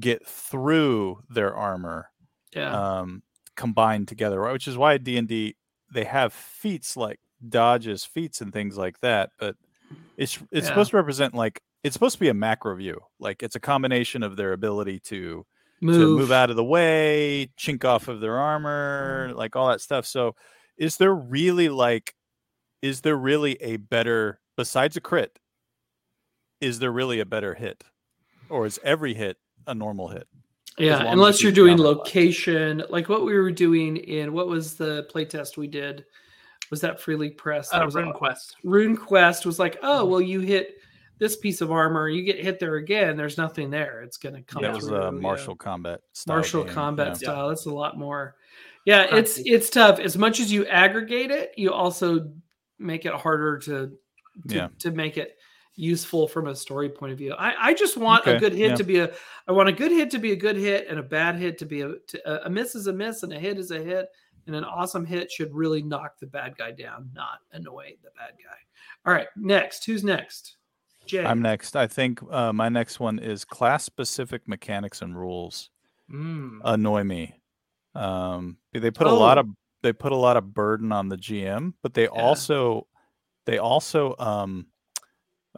get 0.00 0.26
through 0.26 1.20
their 1.30 1.54
armor 1.54 2.10
Yeah. 2.52 2.98
um, 2.98 3.22
combined 3.54 4.08
together, 4.08 4.40
right? 4.40 4.52
Which 4.52 4.66
is 4.66 4.76
why 4.76 4.98
D 4.98 5.16
and 5.16 5.28
D 5.28 5.56
they 5.92 6.04
have 6.04 6.32
feats 6.32 6.96
like 6.96 7.20
dodges, 7.48 8.04
feats, 8.04 8.40
and 8.40 8.52
things 8.52 8.76
like 8.76 8.98
that. 9.00 9.30
But 9.38 9.54
it's 10.16 10.38
it's 10.50 10.66
Yeah. 10.66 10.68
supposed 10.70 10.90
to 10.90 10.96
represent 10.96 11.34
like 11.34 11.60
it's 11.84 11.92
supposed 11.94 12.14
to 12.14 12.20
be 12.20 12.28
a 12.30 12.34
macro 12.34 12.74
view, 12.74 12.98
like 13.20 13.42
it's 13.42 13.54
a 13.56 13.60
combination 13.60 14.22
of 14.22 14.36
their 14.36 14.52
ability 14.54 14.98
to 15.00 15.44
move. 15.80 15.96
to 16.00 16.16
move 16.16 16.32
out 16.32 16.50
of 16.50 16.56
the 16.56 16.64
way, 16.64 17.50
chink 17.58 17.84
off 17.84 18.08
of 18.08 18.20
their 18.20 18.38
armor, 18.38 19.32
like 19.36 19.54
all 19.54 19.68
that 19.68 19.80
stuff. 19.80 20.06
So, 20.06 20.34
is 20.78 20.96
there 20.96 21.14
really 21.14 21.68
like, 21.68 22.14
is 22.82 23.02
there 23.02 23.16
really 23.16 23.60
a 23.62 23.76
better 23.76 24.40
besides 24.56 24.96
a 24.96 25.00
crit? 25.00 25.38
Is 26.60 26.78
there 26.78 26.90
really 26.92 27.20
a 27.20 27.26
better 27.26 27.54
hit, 27.54 27.84
or 28.48 28.64
is 28.66 28.80
every 28.82 29.12
hit 29.14 29.36
a 29.66 29.74
normal 29.74 30.08
hit? 30.08 30.26
Yeah, 30.78 31.04
unless 31.12 31.40
you 31.40 31.48
you're 31.48 31.54
doing 31.54 31.76
count 31.76 31.80
it. 31.80 31.84
location, 31.98 32.82
like 32.88 33.08
what 33.08 33.24
we 33.24 33.34
were 33.38 33.50
doing 33.52 33.96
in 33.98 34.32
what 34.32 34.48
was 34.48 34.74
the 34.74 35.06
playtest 35.12 35.56
we 35.56 35.66
did? 35.68 36.04
Was 36.70 36.80
that 36.80 36.98
Free 37.00 37.14
League 37.16 37.36
Press? 37.36 37.68
That 37.68 37.82
Uh, 37.82 37.84
was 37.84 37.94
Rune 37.94 38.08
aw- 38.08 38.12
Quest. 38.12 38.56
RuneQuest 38.64 39.44
was 39.46 39.58
like, 39.58 39.76
oh 39.82 40.04
well, 40.06 40.20
you 40.20 40.40
hit 40.40 40.78
this 41.18 41.36
piece 41.36 41.60
of 41.60 41.70
armor, 41.70 42.08
you 42.08 42.22
get 42.22 42.42
hit 42.42 42.58
there 42.58 42.76
again. 42.76 43.16
There's 43.16 43.38
nothing 43.38 43.70
there. 43.70 44.02
It's 44.02 44.16
going 44.16 44.34
to 44.34 44.42
come. 44.42 44.62
that 44.62 44.74
was 44.74 44.88
through, 44.88 44.96
a 44.96 45.04
yeah. 45.04 45.10
martial 45.10 45.54
combat. 45.54 46.00
Style 46.12 46.36
martial 46.36 46.64
game, 46.64 46.74
combat 46.74 47.08
yeah. 47.08 47.14
style. 47.14 47.48
That's 47.48 47.66
a 47.66 47.72
lot 47.72 47.98
more. 47.98 48.36
Yeah, 48.84 49.16
it's 49.16 49.38
it's 49.38 49.70
tough. 49.70 49.98
As 49.98 50.18
much 50.18 50.40
as 50.40 50.52
you 50.52 50.66
aggregate 50.66 51.30
it, 51.30 51.52
you 51.56 51.72
also 51.72 52.30
make 52.78 53.06
it 53.06 53.14
harder 53.14 53.58
to 53.58 53.92
to, 54.48 54.54
Yeah. 54.54 54.68
to 54.80 54.90
make 54.90 55.16
it 55.16 55.36
useful 55.76 56.28
from 56.28 56.48
a 56.48 56.54
story 56.54 56.88
point 56.88 57.12
of 57.12 57.18
view. 57.18 57.32
I, 57.32 57.70
I 57.70 57.74
just 57.74 57.96
want 57.96 58.26
a 58.26 58.38
good 58.38 58.52
hit 58.52 58.70
yeah. 58.70 58.76
to 58.76 58.84
be 58.84 58.98
a 58.98 59.10
I 59.48 59.52
want 59.52 59.68
a 59.68 59.72
good 59.72 59.90
hit 59.90 60.10
to 60.12 60.18
be 60.18 60.32
a 60.32 60.36
good 60.36 60.56
hit 60.56 60.86
and 60.88 60.98
a 60.98 61.02
bad 61.02 61.36
hit 61.36 61.58
to 61.58 61.66
be 61.66 61.80
a 61.80 61.94
to, 62.08 62.46
a 62.46 62.50
miss 62.50 62.74
is 62.74 62.86
a 62.86 62.92
miss 62.92 63.22
and 63.22 63.32
a 63.32 63.38
hit 63.38 63.58
is 63.58 63.70
a 63.70 63.82
hit 63.82 64.08
and 64.46 64.54
an 64.54 64.64
awesome 64.64 65.06
hit 65.06 65.30
should 65.30 65.54
really 65.54 65.82
knock 65.82 66.18
the 66.20 66.26
bad 66.26 66.56
guy 66.56 66.70
down, 66.70 67.10
not 67.14 67.38
annoy 67.52 67.96
the 68.02 68.10
bad 68.16 68.32
guy. 68.32 68.56
All 69.06 69.14
right, 69.14 69.28
next. 69.36 69.84
Who's 69.84 70.04
next? 70.04 70.56
Jay. 71.06 71.24
I'm 71.24 71.42
next. 71.42 71.76
I 71.76 71.86
think 71.86 72.20
uh, 72.30 72.52
my 72.52 72.68
next 72.68 73.00
one 73.00 73.18
is 73.18 73.44
class 73.44 73.84
specific 73.84 74.46
mechanics 74.48 75.02
and 75.02 75.16
rules 75.18 75.70
Mm. 76.10 76.60
annoy 76.64 77.02
me. 77.04 77.40
Um, 77.94 78.58
they 78.72 78.90
put 78.90 79.06
a 79.06 79.12
lot 79.12 79.38
Oh. 79.38 79.42
of 79.42 79.48
they 79.82 79.92
put 79.92 80.12
a 80.12 80.16
lot 80.16 80.36
of 80.36 80.52
burden 80.54 80.92
on 80.92 81.08
the 81.08 81.16
GM, 81.16 81.74
but 81.82 81.94
they 81.94 82.08
also 82.08 82.86
they 83.46 83.58
also 83.58 84.14
um, 84.18 84.66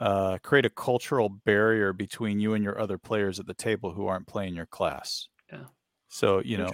uh, 0.00 0.38
create 0.42 0.66
a 0.66 0.70
cultural 0.70 1.28
barrier 1.28 1.92
between 1.92 2.38
you 2.40 2.54
and 2.54 2.62
your 2.62 2.78
other 2.80 2.98
players 2.98 3.40
at 3.40 3.46
the 3.46 3.54
table 3.54 3.92
who 3.92 4.06
aren't 4.06 4.26
playing 4.26 4.54
your 4.54 4.66
class. 4.66 5.28
Yeah. 5.52 5.64
So 6.08 6.40
you 6.40 6.58
know 6.58 6.70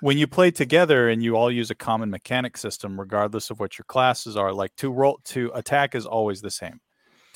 when 0.00 0.18
you 0.18 0.26
play 0.28 0.50
together 0.50 1.08
and 1.08 1.22
you 1.22 1.36
all 1.36 1.50
use 1.50 1.70
a 1.70 1.74
common 1.74 2.10
mechanic 2.10 2.56
system, 2.56 2.98
regardless 2.98 3.50
of 3.50 3.58
what 3.60 3.78
your 3.78 3.84
classes 3.86 4.36
are, 4.36 4.52
like 4.52 4.74
to 4.76 4.90
roll 4.90 5.18
to 5.26 5.50
attack 5.54 5.94
is 5.94 6.06
always 6.06 6.40
the 6.40 6.50
same. 6.50 6.80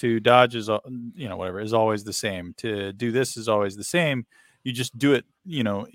To 0.02 0.18
dodge 0.18 0.56
is 0.56 0.68
you 1.14 1.28
know 1.28 1.36
whatever 1.36 1.60
is 1.60 1.72
always 1.72 2.02
the 2.02 2.12
same. 2.12 2.54
To 2.58 2.92
do 2.92 3.12
this 3.12 3.36
is 3.36 3.48
always 3.48 3.76
the 3.76 3.84
same. 3.84 4.26
You 4.64 4.72
just 4.72 4.98
do 4.98 5.14
it. 5.14 5.24
You 5.44 5.62
know 5.62 5.86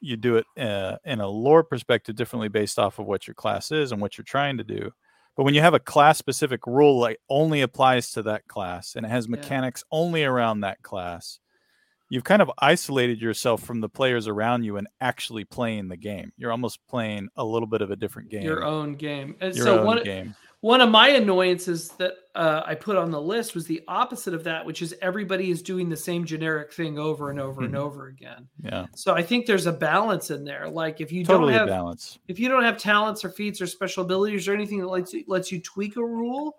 you 0.00 0.16
do 0.16 0.36
it 0.36 0.46
uh, 0.56 0.98
in 1.04 1.20
a 1.20 1.26
lore 1.26 1.64
perspective 1.64 2.14
differently 2.14 2.48
based 2.48 2.78
off 2.78 3.00
of 3.00 3.06
what 3.06 3.26
your 3.26 3.34
class 3.34 3.72
is 3.72 3.90
and 3.90 4.00
what 4.00 4.16
you're 4.16 4.24
trying 4.24 4.58
to 4.58 4.62
do. 4.64 4.92
But 5.36 5.42
when 5.42 5.54
you 5.54 5.62
have 5.62 5.74
a 5.74 5.80
class 5.80 6.16
specific 6.16 6.64
rule 6.64 7.00
like 7.00 7.18
only 7.28 7.62
applies 7.62 8.12
to 8.12 8.22
that 8.22 8.46
class 8.46 8.94
and 8.94 9.04
it 9.04 9.08
has 9.08 9.26
Yeah. 9.26 9.32
mechanics 9.32 9.82
only 9.90 10.22
around 10.22 10.60
that 10.60 10.80
class, 10.82 11.40
you've 12.08 12.22
kind 12.22 12.40
of 12.40 12.52
isolated 12.58 13.20
yourself 13.20 13.64
from 13.64 13.80
the 13.80 13.88
players 13.88 14.28
around 14.28 14.62
you 14.62 14.76
and 14.76 14.86
actually 15.00 15.44
playing 15.44 15.88
the 15.88 15.96
game. 15.96 16.32
You're 16.36 16.52
almost 16.52 16.78
playing 16.88 17.30
a 17.34 17.44
little 17.44 17.66
bit 17.66 17.82
of 17.82 17.90
a 17.90 17.96
different 17.96 18.28
game. 18.28 18.44
your 18.44 18.64
own 18.64 18.94
game. 18.94 19.34
And 19.40 19.56
your 19.56 19.66
so 19.66 19.78
own 19.80 19.86
one 19.86 20.04
game. 20.04 20.36
One 20.64 20.80
of 20.80 20.88
my 20.88 21.08
annoyances 21.08 21.90
that 21.98 22.14
uh, 22.34 22.62
I 22.64 22.74
put 22.74 22.96
on 22.96 23.10
the 23.10 23.20
list 23.20 23.54
was 23.54 23.66
the 23.66 23.82
opposite 23.86 24.32
of 24.32 24.42
that, 24.44 24.64
which 24.64 24.80
is 24.80 24.94
everybody 25.02 25.50
is 25.50 25.60
doing 25.60 25.90
the 25.90 25.96
same 25.96 26.24
generic 26.24 26.72
thing 26.72 26.98
over 26.98 27.28
and 27.28 27.38
over 27.38 27.62
and 27.62 27.74
Mhm. 27.74 27.78
over 27.78 28.06
again. 28.06 28.48
Yeah. 28.62 28.86
So 28.96 29.12
I 29.12 29.22
think 29.22 29.44
there's 29.44 29.66
a 29.66 29.72
balance 29.72 30.30
in 30.30 30.42
there. 30.42 30.68
Like 30.70 31.02
if 31.02 31.12
you 31.12 31.22
Totally 31.22 31.52
don't 31.52 31.60
have 31.60 31.68
balance. 31.68 32.18
if 32.28 32.38
you 32.40 32.48
don't 32.48 32.64
have 32.64 32.78
talents 32.78 33.26
or 33.26 33.28
feats 33.28 33.60
or 33.60 33.66
special 33.66 34.04
abilities 34.04 34.48
or 34.48 34.54
anything 34.54 34.80
that 34.80 34.86
lets 34.88 35.12
you, 35.12 35.22
lets 35.28 35.52
you 35.52 35.60
tweak 35.60 35.96
a 35.96 36.04
rule, 36.04 36.56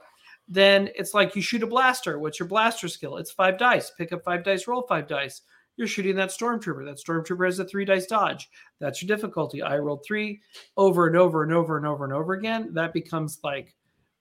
then 0.48 0.88
it's 0.96 1.16
like 1.16 1.36
you 1.36 1.42
shoot 1.42 1.64
a 1.64 1.68
blaster. 1.68 2.20
What's 2.20 2.40
your 2.40 2.48
blaster 2.48 2.88
skill? 2.88 3.18
It's 3.18 3.32
five 3.32 3.58
dice. 3.58 3.92
Pick 3.98 4.14
up 4.14 4.24
five 4.24 4.44
dice, 4.44 4.68
roll 4.68 4.84
five 4.84 5.08
dice. 5.08 5.42
You're 5.78 5.88
shooting 5.88 6.16
that 6.18 6.30
stormtrooper. 6.30 6.86
That 6.86 7.04
stormtrooper 7.04 7.46
has 7.48 7.58
a 7.58 7.66
three 7.66 7.86
dice 7.86 8.06
dodge. 8.06 8.52
That's 8.80 9.02
your 9.02 9.08
difficulty. 9.14 9.64
I 9.64 9.80
rolled 9.80 10.06
three 10.06 10.42
over 10.78 11.08
and 11.08 11.18
over 11.18 11.42
and 11.42 11.52
over 11.52 11.76
and 11.78 11.88
over 11.88 12.04
and 12.06 12.14
over 12.14 12.34
again. 12.34 12.72
That 12.76 12.94
becomes 12.94 13.40
like 13.44 13.74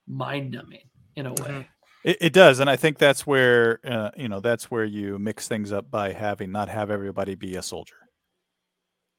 mind 0.07 0.51
numbing 0.51 0.89
in 1.15 1.25
a 1.27 1.31
way. 1.31 1.35
Mhm. 1.37 1.67
It, 2.03 2.17
it 2.21 2.33
does, 2.33 2.59
and 2.59 2.69
I 2.69 2.75
think 2.75 2.97
that's 2.99 3.25
where 3.25 3.79
uh, 3.83 4.11
you 4.15 4.27
know 4.29 4.39
that's 4.39 4.69
where 4.69 4.85
you 4.85 5.17
mix 5.19 5.47
things 5.47 5.71
up 5.71 5.89
by 5.89 6.13
having 6.13 6.51
not 6.51 6.69
have 6.69 6.91
everybody 6.91 7.35
be 7.35 7.55
a 7.55 7.61
soldier. 7.63 7.95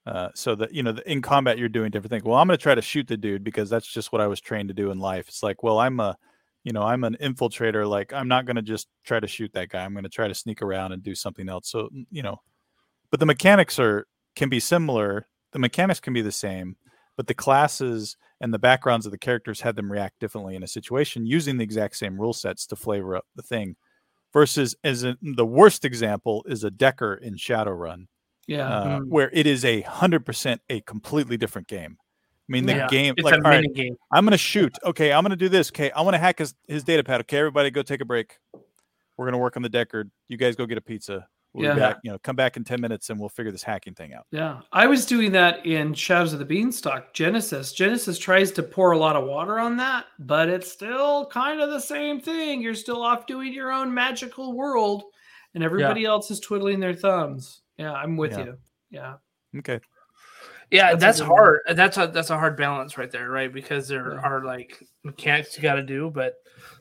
Uh, 0.07 0.29
so 0.37 0.55
that 0.55 0.73
you 0.73 0.85
know 0.85 0.93
the- 0.93 1.11
in 1.11 1.21
combat 1.21 1.59
you're 1.59 1.69
doing 1.69 1.91
different 1.91 2.11
things. 2.11 2.23
Well, 2.23 2.37
I'm 2.39 2.47
going 2.47 2.57
to 2.57 2.63
try 2.63 2.77
to 2.77 2.83
shoot 2.83 3.09
the 3.09 3.17
dude 3.17 3.43
because 3.43 3.69
that's 3.69 3.87
just 3.89 4.13
what 4.13 4.21
I 4.21 4.29
was 4.29 4.41
trained 4.41 4.69
to 4.69 4.75
do 4.75 4.93
in 4.93 5.01
life. 5.01 5.27
It's 5.27 5.43
like, 5.43 5.65
well, 5.65 5.81
I'm 5.81 5.99
a, 5.99 6.17
you 6.63 6.73
know, 6.73 6.83
I'm 6.83 7.03
an 7.03 7.17
infiltrator. 7.21 7.89
Like 7.89 8.13
I'm 8.13 8.29
not 8.29 8.45
going 8.47 8.55
to 8.57 8.63
just 8.63 8.87
try 9.05 9.19
to 9.19 9.27
shoot 9.27 9.53
that 9.55 9.69
guy. 9.69 9.85
I'm 9.85 9.93
going 9.93 10.05
to 10.05 10.09
try 10.09 10.29
to 10.29 10.35
sneak 10.35 10.63
around 10.63 10.93
and 10.93 11.03
do 11.03 11.17
something 11.17 11.49
else. 11.49 11.69
So 11.69 11.89
you 12.11 12.23
know, 12.23 12.41
but 13.11 13.19
the 13.19 13.27
mechanics 13.27 13.81
are 13.81 14.07
can 14.37 14.49
be 14.49 14.61
similar. 14.61 15.27
The 15.53 15.59
mechanics 15.59 15.99
can 15.99 16.13
be 16.13 16.23
the 16.23 16.31
same, 16.31 16.77
but 17.17 17.27
the 17.27 17.35
classes 17.35 18.17
and 18.41 18.53
the 18.53 18.59
backgrounds 18.59 19.07
of 19.07 19.13
the 19.13 19.19
characters 19.19 19.61
had 19.61 19.77
them 19.77 19.91
react 19.91 20.19
differently 20.21 20.55
in 20.57 20.63
a 20.63 20.67
situation 20.69 21.27
using 21.27 21.57
the 21.57 21.65
exact 21.65 21.97
same 21.97 22.21
rule 22.21 22.33
sets 22.35 22.67
to 22.67 22.77
flavor 22.77 23.17
up 23.17 23.25
the 23.35 23.43
thing. 23.43 23.77
Versus, 24.33 24.75
as 24.85 25.03
in, 25.03 25.17
the 25.23 25.47
worst 25.47 25.85
example 25.87 26.45
is 26.47 26.63
a 26.65 26.71
Decker 26.71 27.15
in 27.15 27.37
Shadowrun, 27.37 28.07
Yeah. 28.47 28.69
uh, 28.69 28.99
Mhm. 29.01 29.09
where 29.09 29.31
it 29.33 29.47
is 29.47 29.65
a 29.65 29.81
hundred 29.83 30.27
percent 30.27 30.61
a 30.69 30.81
completely 30.83 31.39
different 31.39 31.69
game. 31.69 31.97
I 32.01 32.53
mean, 32.53 32.67
the 32.67 32.75
Yeah, 32.75 32.87
game 32.89 33.15
It's 33.17 33.25
like 33.25 33.35
a 33.35 33.37
all 33.39 33.43
right, 33.51 33.75
game. 33.75 33.97
I'm 34.13 34.25
gonna 34.27 34.37
shoot. 34.37 34.77
Okay, 34.85 35.11
I'm 35.13 35.25
gonna 35.25 35.37
do 35.37 35.49
this. 35.49 35.71
Okay, 35.71 35.91
I 35.93 36.03
want 36.03 36.15
to 36.15 36.19
hack 36.19 36.39
his 36.39 36.55
his 36.69 36.85
data 36.85 37.03
pad. 37.03 37.21
Okay, 37.23 37.39
everybody 37.39 37.71
go 37.71 37.83
take 37.83 38.03
a 38.03 38.05
break. 38.05 38.39
We're 39.17 39.25
gonna 39.27 39.39
work 39.39 39.57
on 39.57 39.63
the 39.63 39.69
Decker. 39.71 40.11
You 40.29 40.37
guys 40.37 40.55
go 40.55 40.67
get 40.67 40.77
a 40.77 40.83
pizza. 40.83 41.27
We'll 41.57 41.75
be 41.75 41.81
Yeah. 41.81 41.89
back, 41.89 41.99
you 42.03 42.11
know, 42.11 42.19
come 42.19 42.37
back 42.37 42.57
in 42.59 42.65
ten 42.65 42.81
minutes 42.83 43.09
and 43.09 43.19
we'll 43.19 43.31
figure 43.31 43.51
this 43.51 43.63
hacking 43.63 43.95
thing 43.95 44.13
out. 44.13 44.27
Yeah, 44.31 44.61
I 44.73 44.87
was 44.87 45.07
doing 45.07 45.33
that 45.33 45.65
in 45.65 45.95
Shadows 45.95 46.33
of 46.35 46.39
the 46.39 46.45
Beanstalk 46.45 47.15
Genesys. 47.15 47.75
Genesys 47.75 48.21
tries 48.21 48.53
to 48.53 48.63
pour 48.63 48.91
a 48.93 48.99
lot 48.99 49.17
of 49.17 49.25
water 49.25 49.59
on 49.59 49.77
that, 49.79 50.05
but 50.19 50.49
it's 50.51 50.71
still 50.71 51.27
kind 51.27 51.61
of 51.63 51.71
the 51.71 51.81
same 51.81 52.21
thing. 52.21 52.61
You're 52.61 52.75
still 52.75 53.03
off 53.03 53.27
doing 53.27 53.53
your 53.55 53.73
own 53.73 53.93
magical 53.95 54.53
world, 54.53 55.05
and 55.55 55.65
everybody 55.65 56.05
else 56.05 56.31
is 56.31 56.41
twiddling 56.41 56.79
their 56.79 56.95
thumbs. 56.95 57.63
Yeah, 57.79 57.93
I'm 57.95 58.17
with 58.19 58.33
Yeah. 58.33 58.45
you. 58.45 58.59
Yeah, 58.91 59.15
Okay. 59.59 59.81
Yeah, 60.71 60.91
That's 60.93 60.95
a 60.95 61.07
that's, 61.07 61.21
good 61.21 61.29
one. 61.29 61.39
hard. 61.39 61.61
That's 61.75 61.97
a 61.97 62.07
that's 62.09 62.31
a 62.31 62.39
hard 62.39 62.57
balance 62.57 62.99
right 62.99 63.11
there, 63.11 63.31
right? 63.31 63.53
Because 63.53 63.87
there 63.89 64.15
Yeah. 64.15 64.21
are 64.21 64.45
like 64.45 64.83
mechanics 65.05 65.57
you 65.57 65.63
got 65.63 65.75
to 65.77 65.83
do, 65.83 66.11
but 66.11 66.35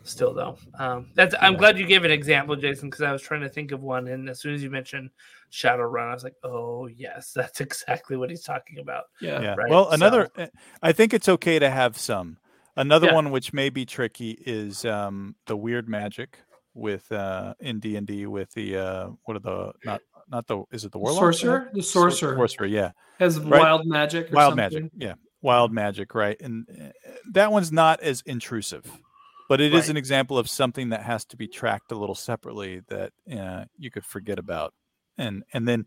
still 0.04 0.34
though, 0.34 0.58
um, 0.80 1.12
that's. 1.14 1.36
I'm 1.40 1.56
glad 1.56 1.78
you 1.78 1.86
gave 1.86 2.04
an 2.04 2.12
example, 2.12 2.56
Jason, 2.56 2.90
because 2.90 3.04
I 3.04 3.12
was 3.12 3.22
trying 3.22 3.42
to 3.42 3.50
think 3.50 3.72
of 3.72 3.82
one, 3.84 4.08
and 4.08 4.28
as 4.30 4.40
soon 4.40 4.56
as 4.56 4.64
you 4.64 4.70
mentioned 4.72 5.12
Shadowrun, 5.52 6.10
I 6.10 6.14
was 6.14 6.24
like, 6.24 6.36
oh 6.44 6.88
yes, 6.88 7.32
that's 7.36 7.62
exactly 7.62 8.18
what 8.18 8.30
he's 8.32 8.44
talking 8.44 8.80
about. 8.80 9.06
yeah, 9.22 9.40
Yeah. 9.42 9.56
right, 9.56 9.70
Well, 9.70 9.90
another. 9.92 10.30
uh, 10.36 10.48
I 10.82 10.92
think 10.92 11.14
it's 11.14 11.30
okay 11.30 11.60
to 11.60 11.70
have 11.70 11.98
some. 11.98 12.38
Another 12.78 13.08
Yeah. 13.08 13.14
one 13.14 13.32
which 13.32 13.54
may 13.54 13.70
be 13.70 13.86
tricky 13.86 14.32
is 14.46 14.84
um, 14.84 15.36
the 15.46 15.56
weird 15.56 15.88
magic 15.88 16.40
with 16.74 17.10
uh, 17.12 17.54
in 17.60 17.80
D 17.80 17.96
and 17.96 18.06
D 18.08 18.26
with 18.26 18.52
the 18.54 18.78
uh, 18.78 19.10
what 19.26 19.38
are 19.38 19.40
the 19.40 19.74
not 19.86 20.02
not 20.30 20.48
the 20.48 20.64
is 20.72 20.86
it 20.86 20.92
the 20.92 20.98
warlock 21.00 21.20
sorcerer, 21.20 21.70
the 21.74 21.84
Sor- 21.84 22.10
sorcerer 22.12 22.36
sorcerer 22.36 22.68
yeah 22.68 22.92
has 23.20 23.40
Right. 23.40 23.62
wild 23.62 23.86
magic. 23.88 24.32
Or 24.32 24.36
wild 24.36 24.52
something. 24.58 24.84
magic 24.84 24.92
yeah 24.98 25.14
wild 25.42 25.72
magic 25.72 26.16
right 26.16 26.40
and 26.42 26.66
uh, 26.70 27.10
that 27.34 27.52
one's 27.52 27.72
not 27.72 28.02
as 28.02 28.22
intrusive 28.26 28.86
but 29.48 29.62
it 29.62 29.74
is 29.76 29.82
Right. 29.82 29.90
an 29.92 29.98
example 29.98 30.38
of 30.40 30.50
something 30.50 30.90
that 30.90 31.04
has 31.04 31.24
to 31.26 31.38
be 31.38 31.48
tracked 31.48 31.92
a 31.92 31.96
little 31.96 32.16
separately 32.16 32.82
that 32.90 33.12
uh, 33.32 33.66
you 33.78 33.92
could 33.92 34.04
forget 34.06 34.40
about 34.40 34.74
and 35.18 35.44
and 35.54 35.68
then 35.68 35.86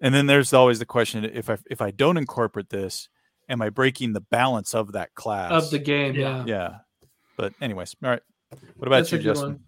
and 0.00 0.12
then 0.14 0.26
there's 0.26 0.52
always 0.52 0.78
the 0.80 0.86
question 0.86 1.24
if 1.24 1.48
i 1.48 1.56
if 1.70 1.80
i 1.80 1.90
don't 1.92 2.16
incorporate 2.16 2.70
this 2.70 3.08
am 3.48 3.62
i 3.62 3.68
breaking 3.70 4.12
the 4.14 4.20
balance 4.20 4.74
of 4.74 4.92
that 4.92 5.14
class 5.14 5.52
of 5.52 5.70
the 5.70 5.78
game. 5.78 6.14
Yeah. 6.16 6.38
Yeah, 6.38 6.44
yeah 6.46 6.70
but 7.36 7.52
anyways 7.60 7.94
all 8.02 8.10
right 8.10 8.22
what 8.76 8.88
about 8.88 8.96
That's 8.98 9.12
you 9.12 9.18
justin 9.20 9.48
one. 9.48 9.60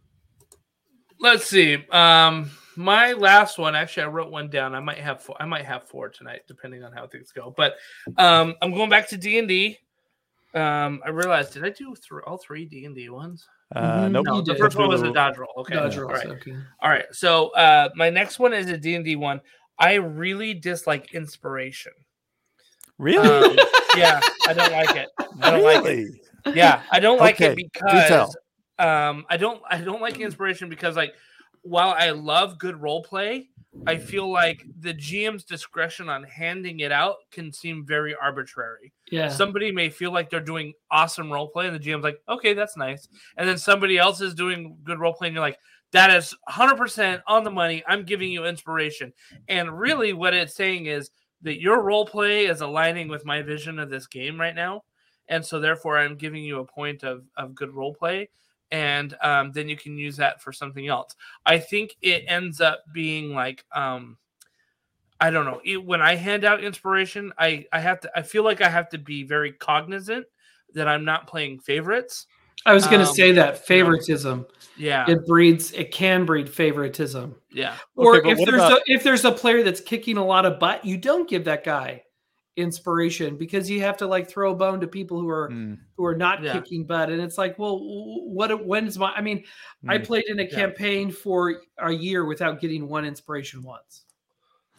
Let's 1.22 1.44
see. 1.44 1.76
Um, 1.90 2.50
my 2.80 3.12
last 3.12 3.58
one. 3.58 3.74
Actually, 3.74 4.04
I 4.04 4.06
wrote 4.06 4.30
one 4.30 4.48
down. 4.48 4.74
I 4.74 4.80
might 4.80 4.98
have 4.98 5.20
four, 5.22 5.36
I 5.40 5.44
might 5.44 5.64
have 5.64 5.84
four 5.84 6.08
tonight, 6.08 6.42
depending 6.48 6.82
on 6.82 6.92
how 6.92 7.06
things 7.06 7.30
go. 7.32 7.52
But 7.56 7.74
um, 8.16 8.54
I'm 8.62 8.72
going 8.74 8.90
back 8.90 9.08
to 9.08 9.16
D 9.16 9.38
and 9.38 9.46
D. 9.48 9.78
Um, 10.54 11.00
I 11.04 11.10
realized 11.10 11.52
did 11.52 11.64
I 11.64 11.68
do 11.70 11.94
th- 11.94 12.22
all 12.26 12.38
three 12.38 12.64
D 12.64 12.84
and 12.84 12.94
D 12.94 13.08
ones? 13.08 13.46
Uh, 13.76 13.82
Mhm. 14.06 14.10
nope. 14.12 14.26
No, 14.26 14.40
the 14.40 14.54
did. 14.54 14.60
first 14.60 14.76
one 14.76 14.88
was 14.88 15.02
a 15.02 15.12
dodge 15.12 15.36
roll. 15.38 15.52
Okay, 15.58 15.74
Dodge 15.74 15.96
all 15.96 16.04
rolls, 16.04 16.18
right, 16.18 16.26
okay. 16.28 16.56
all 16.82 16.90
right. 16.90 17.06
So 17.12 17.50
uh, 17.50 17.90
my 17.94 18.10
next 18.10 18.38
one 18.38 18.52
is 18.52 18.68
a 18.68 18.76
D 18.76 18.94
and 18.96 19.04
D 19.04 19.14
one. 19.16 19.40
I 19.78 19.94
really 19.94 20.54
dislike 20.54 21.14
inspiration. 21.14 21.92
Really? 22.98 23.58
Um, 23.58 23.66
yeah, 23.96 24.20
I 24.48 24.52
don't 24.52 24.72
like 24.72 24.96
it. 24.96 25.08
I 25.42 25.50
don't 25.50 25.62
like 25.62 25.84
it. 25.84 25.88
really? 25.88 26.20
yeah 26.54 26.82
i 26.90 26.98
don't 26.98 27.18
like 27.18 27.34
Okay, 27.34 27.52
it 27.52 27.56
because 27.76 28.08
tell. 28.08 28.34
um 28.78 29.26
i 29.28 29.36
don't 29.36 29.60
i 29.70 29.76
don't 29.78 30.00
like 30.00 30.18
inspiration 30.18 30.70
because 30.70 30.96
like 30.96 31.12
while 31.62 31.94
i 31.98 32.10
love 32.10 32.58
good 32.58 32.80
role 32.80 33.02
play 33.02 33.48
i 33.86 33.96
feel 33.96 34.30
like 34.30 34.64
the 34.80 34.94
gm's 34.94 35.44
discretion 35.44 36.08
on 36.08 36.24
handing 36.24 36.80
it 36.80 36.90
out 36.90 37.16
can 37.30 37.52
seem 37.52 37.84
very 37.86 38.14
arbitrary. 38.14 38.92
Yeah. 39.10 39.28
somebody 39.28 39.70
may 39.72 39.90
feel 39.90 40.12
like 40.12 40.30
they're 40.30 40.40
doing 40.40 40.72
awesome 40.90 41.32
role 41.32 41.48
play 41.48 41.66
and 41.66 41.74
the 41.74 41.80
gm's 41.80 42.04
like 42.04 42.20
okay 42.28 42.54
that's 42.54 42.76
nice. 42.76 43.08
And 43.36 43.48
then 43.48 43.58
somebody 43.58 43.98
else 43.98 44.20
is 44.20 44.34
doing 44.34 44.76
good 44.84 44.98
role 44.98 45.12
play 45.12 45.28
and 45.28 45.34
you're 45.34 45.44
like 45.44 45.58
that 45.92 46.10
is 46.16 46.34
100% 46.48 47.20
on 47.26 47.42
the 47.42 47.50
money. 47.50 47.82
I'm 47.88 48.04
giving 48.04 48.30
you 48.30 48.46
inspiration. 48.46 49.12
And 49.48 49.76
really 49.76 50.12
what 50.12 50.34
it's 50.34 50.54
saying 50.54 50.86
is 50.86 51.10
that 51.42 51.60
your 51.60 51.82
role 51.82 52.06
play 52.06 52.46
is 52.46 52.60
aligning 52.60 53.08
with 53.08 53.24
my 53.24 53.42
vision 53.42 53.80
of 53.80 53.90
this 53.90 54.06
game 54.06 54.38
right 54.40 54.54
now. 54.54 54.84
And 55.28 55.44
so 55.44 55.60
therefore 55.60 55.98
i'm 55.98 56.16
giving 56.16 56.44
you 56.44 56.58
a 56.58 56.64
point 56.64 57.04
of, 57.04 57.24
of 57.36 57.54
good 57.54 57.72
role 57.72 57.94
play 57.94 58.28
and 58.72 59.16
um, 59.22 59.50
then 59.52 59.68
you 59.68 59.76
can 59.76 59.98
use 59.98 60.16
that 60.16 60.40
for 60.40 60.52
something 60.52 60.86
else 60.88 61.16
i 61.46 61.58
think 61.58 61.96
it 62.02 62.24
ends 62.28 62.60
up 62.60 62.80
being 62.92 63.34
like 63.34 63.64
um, 63.72 64.16
i 65.20 65.30
don't 65.30 65.44
know 65.44 65.60
it, 65.64 65.84
when 65.84 66.00
i 66.00 66.14
hand 66.14 66.44
out 66.44 66.62
inspiration 66.62 67.32
i 67.38 67.64
i 67.72 67.80
have 67.80 68.00
to 68.00 68.10
i 68.16 68.22
feel 68.22 68.44
like 68.44 68.60
i 68.60 68.68
have 68.68 68.88
to 68.88 68.98
be 68.98 69.22
very 69.24 69.52
cognizant 69.52 70.24
that 70.74 70.86
i'm 70.88 71.04
not 71.04 71.26
playing 71.26 71.58
favorites 71.58 72.26
I 72.66 72.74
was 72.74 72.86
going 72.86 73.00
to 73.00 73.08
um, 73.08 73.14
say 73.14 73.32
that 73.32 73.64
favoritism. 73.66 74.44
yeah 74.76 75.06
It 75.08 75.26
breeds. 75.26 75.72
It 75.72 75.92
can 75.92 76.26
breed 76.26 76.46
favoritism. 76.46 77.34
yeah 77.50 77.76
Or 77.96 78.16
Okay, 78.18 78.32
if 78.32 78.36
there's 78.36 78.48
about- 78.62 78.72
a, 78.72 78.82
if 78.86 79.02
there's 79.02 79.24
a 79.24 79.32
player 79.32 79.62
that's 79.62 79.80
kicking 79.80 80.18
a 80.18 80.24
lot 80.26 80.44
of 80.44 80.58
butt, 80.58 80.84
you 80.84 80.98
don't 80.98 81.26
give 81.26 81.46
that 81.46 81.64
guy 81.64 82.02
inspiration 82.60 83.36
because 83.36 83.68
you 83.70 83.80
have 83.80 83.96
to 83.98 84.06
like 84.06 84.28
throw 84.28 84.52
a 84.52 84.54
bone 84.54 84.80
to 84.80 84.86
people 84.86 85.20
who 85.20 85.28
are 85.28 85.48
Hmm, 85.48 85.74
who 85.96 86.04
are 86.04 86.14
not 86.14 86.42
Yeah. 86.42 86.52
kicking 86.52 86.84
butt, 86.84 87.10
and 87.10 87.20
it's 87.20 87.38
like, 87.38 87.58
well, 87.58 87.78
w- 87.78 88.28
what? 88.28 88.66
When's 88.66 88.98
my? 88.98 89.12
I 89.12 89.20
mean, 89.20 89.44
I 89.88 89.98
hmm. 89.98 90.04
played 90.04 90.24
in 90.28 90.40
a 90.40 90.44
Yeah. 90.44 90.48
campaign 90.50 91.10
for 91.10 91.62
a 91.78 91.92
year 91.92 92.24
without 92.24 92.60
getting 92.60 92.88
one 92.88 93.04
inspiration 93.04 93.62
once 93.62 94.04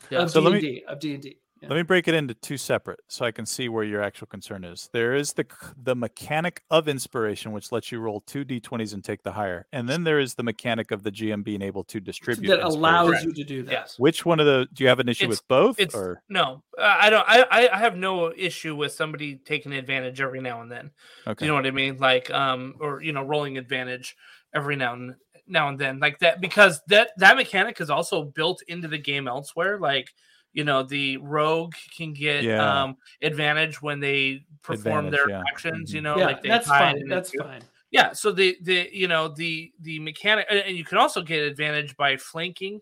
Yeah. 0.09 0.19
of 0.23 0.32
So 0.32 0.39
D 0.41 0.45
let 0.45 0.53
and 0.53 0.63
me- 0.63 0.69
D 0.71 0.84
of 0.88 0.99
D 0.99 1.38
and 1.62 1.70
D. 1.70 1.74
Let 1.74 1.80
me 1.80 1.84
break 1.84 2.07
it 2.07 2.14
into 2.14 2.34
two 2.34 2.57
separate 2.57 2.99
so 3.07 3.26
I 3.26 3.32
can 3.32 3.45
see 3.45 3.70
where 3.70 3.84
your 3.84 4.01
actual 4.01 4.28
concern 4.28 4.64
is. 4.64 4.89
There 4.93 5.14
is 5.16 5.34
the 5.34 5.45
the 5.82 5.95
mechanic 5.95 6.64
of 6.72 6.88
inspiration, 6.88 7.51
which 7.51 7.72
lets 7.72 7.91
you 7.91 7.99
roll 7.99 8.22
two 8.22 8.43
d20s 8.43 8.93
and 8.93 9.03
take 9.03 9.24
the 9.24 9.32
higher, 9.32 9.68
and 9.72 9.88
then 9.88 10.03
there 10.03 10.20
is 10.20 10.34
the 10.36 10.43
mechanic 10.43 10.91
of 10.91 11.03
the 11.03 11.12
GM 11.12 11.43
being 11.43 11.62
able 11.62 11.84
to 11.86 11.99
distribute. 11.99 12.47
That 12.49 12.64
allows 12.64 13.24
you 13.24 13.34
to 13.34 13.43
do 13.43 13.64
that. 13.64 13.72
yes 13.72 13.95
Which 13.99 14.26
one 14.26 14.39
of 14.39 14.45
the 14.45 14.68
do 14.74 14.84
you 14.84 14.89
have 14.89 14.99
an 14.99 15.09
issue 15.09 15.26
It's- 15.26 15.30
with 15.39 15.47
both? 15.47 15.80
it's 15.80 15.95
or 15.95 16.22
no 16.30 16.64
uh, 16.78 16.97
i 16.99 17.09
don't 17.09 17.26
I, 17.28 17.43
I 17.49 17.70
i 17.74 17.78
have 17.78 17.95
no 17.95 18.32
issue 18.36 18.76
with 18.76 18.91
somebody 18.91 19.36
taking 19.45 19.72
advantage 19.74 20.20
every 20.22 20.41
now 20.41 20.62
and 20.62 20.72
then 20.72 20.91
okay, 21.28 21.45
you 21.45 21.49
know 21.51 21.55
what 21.55 21.66
i 21.66 21.72
mean 21.72 21.97
like 21.97 22.30
um 22.32 22.76
or 22.80 23.01
you 23.01 23.12
know 23.14 23.24
rolling 23.24 23.57
advantage 23.57 24.16
every 24.53 24.76
now 24.76 24.93
and 24.93 25.16
now 25.47 25.68
and 25.70 25.78
then 25.80 25.99
like 25.99 26.20
that 26.20 26.39
because 26.41 26.82
that 26.88 27.09
that 27.18 27.36
mechanic 27.36 27.80
is 27.82 27.89
also 27.89 28.24
built 28.24 28.62
into 28.68 28.88
the 28.88 28.97
game 28.97 29.28
elsewhere 29.28 29.80
like 29.80 30.09
you 30.54 30.64
know 30.64 30.84
the 30.84 31.18
rogue 31.18 31.74
can 31.95 32.14
get 32.14 32.43
Yeah. 32.43 32.82
um 32.84 32.97
advantage 33.22 33.82
when 33.82 33.99
they 33.99 34.45
perform 34.64 35.06
Advantage, 35.08 35.20
their 35.20 35.30
yeah. 35.30 35.43
actions 35.52 35.93
you 35.93 36.02
Mhm. 36.02 36.04
know 36.04 36.18
Yeah, 36.18 36.26
like 36.26 36.41
they 36.41 36.49
that's 36.49 36.68
hide 36.68 36.95
fine. 36.95 37.08
That's 37.08 37.34
fine. 37.34 37.62
yeah 37.91 38.14
so 38.14 38.32
the 38.32 38.58
the 38.62 38.89
you 38.91 39.08
know 39.08 39.28
the 39.30 39.72
the 39.82 39.99
mechanic 39.99 40.45
and 40.49 40.60
and 40.60 40.78
you 40.78 40.84
can 40.84 40.97
also 40.97 41.22
get 41.22 41.41
advantage 41.43 41.95
by 41.97 42.18
flanking 42.18 42.80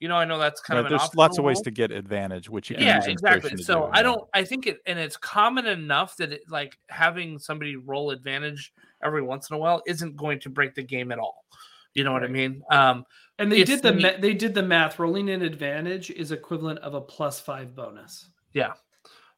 you 0.00 0.08
know 0.08 0.16
i 0.16 0.24
know 0.24 0.38
that's 0.38 0.60
kind 0.60 0.76
Right, 0.78 0.86
of 0.86 0.92
an 0.92 0.98
there's 0.98 1.14
lots 1.14 1.38
of 1.38 1.44
ways 1.44 1.56
role 1.58 1.64
to 1.64 1.70
get 1.70 1.92
advantage, 1.92 2.48
which 2.50 2.70
you 2.70 2.76
can 2.76 2.84
yeah 2.84 2.96
use 2.96 3.06
exactly 3.06 3.56
so 3.62 3.82
do, 3.86 3.90
i 3.92 4.02
don't 4.02 4.28
i 4.34 4.42
think 4.44 4.66
it 4.66 4.78
and 4.86 4.98
it's 4.98 5.16
common 5.16 5.66
enough 5.66 6.16
that 6.16 6.32
it 6.32 6.42
like 6.48 6.76
having 6.88 7.38
somebody 7.38 7.76
roll 7.76 8.10
advantage 8.10 8.72
every 9.04 9.22
once 9.22 9.48
in 9.50 9.56
a 9.56 9.58
while 9.58 9.80
isn't 9.86 10.16
going 10.16 10.40
to 10.40 10.50
break 10.50 10.74
the 10.74 10.82
game 10.82 11.12
at 11.12 11.18
all 11.18 11.44
you 11.94 12.04
know 12.04 12.12
what 12.12 12.22
i 12.24 12.28
mean 12.28 12.62
um 12.70 13.04
And 13.38 13.50
they 13.50 13.64
did 13.64 13.82
the 13.82 13.92
the- 13.92 14.00
ma- 14.00 14.20
they 14.20 14.34
did 14.34 14.54
the 14.54 14.62
math. 14.62 14.98
Rolling 14.98 15.28
in 15.28 15.42
advantage 15.42 16.10
is 16.10 16.32
equivalent 16.32 16.78
of 16.80 16.94
a 16.94 17.00
plus 17.00 17.40
five 17.40 17.74
bonus. 17.74 18.28
Yeah. 18.52 18.72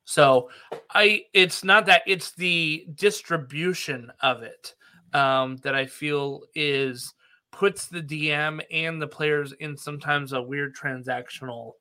So 0.04 0.50
i 0.90 1.24
it's 1.32 1.64
not 1.64 1.86
that 1.86 2.02
it's 2.06 2.32
the 2.32 2.86
distribution 2.94 4.12
of 4.20 4.42
it 4.42 4.74
um 5.14 5.56
that 5.62 5.74
i 5.74 5.86
feel 5.86 6.42
is 6.54 7.14
puts 7.52 7.86
the 7.86 8.02
dm 8.02 8.60
and 8.70 9.00
the 9.00 9.06
players 9.06 9.52
in 9.60 9.76
sometimes 9.76 10.32
a 10.32 10.42
weird 10.42 10.74
transactional 10.76 11.72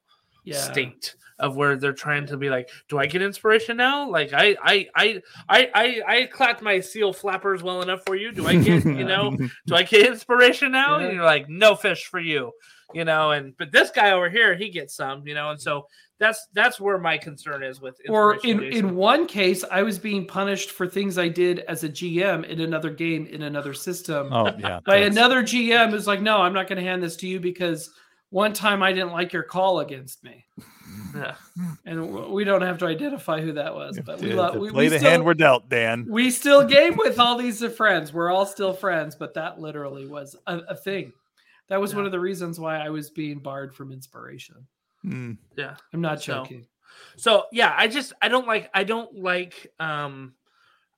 Yeah. 0.44 0.58
state 0.58 1.16
of 1.39 1.56
where 1.58 1.76
they're 1.76 1.94
trying 1.94 2.28
to 2.28 2.38
be 2.38 2.50
like, 2.50 2.70
do 2.89 3.00
I 3.00 3.06
get 3.08 3.22
inspiration 3.22 3.76
now? 3.76 4.10
Like 4.10 4.34
I 4.34 4.56
I 4.64 4.88
I 4.96 5.22
I 5.50 5.70
I, 5.74 6.02
I 6.08 6.26
clapped 6.28 6.62
my 6.62 6.80
seal 6.80 7.12
flappers 7.12 7.64
well 7.64 7.82
enough 7.82 8.02
for 8.06 8.16
you. 8.16 8.32
Do 8.32 8.48
I 8.48 8.56
get 8.58 8.86
you 8.86 9.04
know? 9.06 9.36
Do 9.66 9.76
I 9.76 9.84
get 9.84 10.06
inspiration 10.08 10.72
now? 10.72 11.00
Yeah. 11.00 11.06
And 11.08 11.16
you're 11.16 11.26
like, 11.26 11.50
no 11.50 11.76
fish 11.76 12.06
for 12.06 12.20
you, 12.20 12.52
you 12.94 13.04
know. 13.04 13.32
And 13.32 13.58
but 13.58 13.72
this 13.72 13.89
guy 13.89 14.12
over 14.12 14.30
here, 14.30 14.56
he 14.56 14.70
gets 14.70 14.96
some, 14.96 15.26
you 15.28 15.34
know. 15.34 15.50
And 15.50 15.60
so 15.62 15.88
that's 16.20 16.48
that's 16.54 16.80
where 16.80 17.00
my 17.00 17.18
concern 17.18 17.64
is 17.64 17.82
with. 17.82 17.98
Or 18.08 18.36
in, 18.46 18.60
based. 18.60 18.78
in 18.78 18.96
one 18.96 19.26
case, 19.26 19.66
I 19.70 19.82
was 19.82 19.98
being 19.98 20.28
punished 20.28 20.70
for 20.70 20.88
things 20.88 21.18
I 21.18 21.28
did 21.30 21.60
as 21.62 21.84
a 21.84 21.89
GM 21.89 22.46
in 22.46 22.62
another 22.62 22.91
game 22.91 23.26
in 23.26 23.41
another 23.41 23.74
system 23.74 24.32
Oh 24.32 24.46
yeah, 24.60 24.80
by 24.86 25.00
that's- 25.00 25.12
another 25.12 25.41
GM 25.41 25.89
who's 25.89 26.06
like, 26.08 26.22
"No, 26.22 26.38
I'm 26.38 26.54
not 26.54 26.68
going 26.70 26.78
to 26.78 26.88
hand 26.88 27.02
this 27.02 27.16
to 27.18 27.28
you 27.28 27.39
because 27.39 27.89
one 28.34 28.53
time 28.53 28.81
I 28.84 28.91
didn't 28.93 29.11
like 29.11 29.31
your 29.34 29.43
call 29.43 29.79
against 29.79 30.23
me." 30.23 30.45
Yeah. 31.15 31.36
And 31.86 32.31
we 32.31 32.43
don't 32.43 32.61
have 32.61 32.77
to 32.79 32.86
identify 32.88 33.39
who 33.41 33.53
that 33.53 33.73
was, 33.73 33.99
but 34.05 34.19
we 34.19 34.29
Yeah, 34.29 34.36
love 34.36 34.55
we, 34.55 34.69
play 34.71 34.86
we 34.86 34.89
the 34.89 34.97
still, 34.99 35.09
hand 35.11 35.25
we're 35.25 35.34
dealt, 35.36 35.69
Dan. 35.69 36.05
we 36.09 36.31
still 36.31 36.65
game 36.65 36.95
with 36.97 37.19
all 37.19 37.38
these 37.38 37.63
friends. 37.75 38.11
We're 38.13 38.31
all 38.31 38.45
still 38.45 38.73
friends, 38.73 39.15
but 39.15 39.34
that 39.36 39.59
literally 39.59 40.07
was 40.07 40.36
a, 40.47 40.57
a 40.69 40.75
thing. 40.75 41.13
That 41.69 41.79
was 41.79 41.93
one 41.95 42.05
of 42.05 42.11
the 42.11 42.19
reasons 42.19 42.59
why 42.59 42.77
I 42.77 42.89
was 42.89 43.09
being 43.11 43.39
barred 43.39 43.73
from 43.75 43.91
inspiration. 43.91 44.67
Hmm. 45.03 45.34
yeah. 45.55 45.75
I'm 45.93 46.01
not 46.01 46.21
So- 46.21 46.34
joking. 46.43 46.65
So 47.15 47.45
yeah, 47.51 47.73
I 47.77 47.88
just 47.88 48.13
I 48.21 48.27
don't 48.27 48.47
like 48.47 48.69
I 48.73 48.84
don't 48.84 49.13
like 49.15 49.71
um 49.79 50.34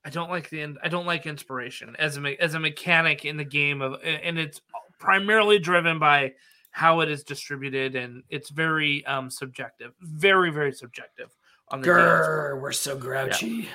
I 0.06 0.10
don't 0.10 0.30
like 0.30 0.50
the 0.50 0.76
I 0.84 0.88
don't 0.90 1.06
like 1.06 1.26
inspiration 1.26 1.96
as 2.00 2.18
a 2.18 2.42
as 2.42 2.54
a 2.54 2.60
mechanic 2.60 3.26
in 3.26 3.38
the 3.38 3.46
game 3.46 3.82
of 3.82 4.02
and 4.04 4.38
it's 4.38 4.62
primarily 5.00 5.58
driven 5.60 6.00
by 6.00 6.34
how 6.76 7.00
it 7.00 7.10
is 7.10 7.24
distributed 7.24 7.96
and 7.96 8.22
it's 8.30 8.50
very 8.50 9.06
um 9.06 9.30
subjective, 9.30 9.94
very 10.02 10.52
very 10.52 10.74
subjective 10.74 11.30
on 11.70 11.80
the 11.80 11.88
games. 11.88 11.98
Grr, 11.98 12.62
we're 12.62 12.74
so 12.74 12.98
grouchy. 12.98 13.70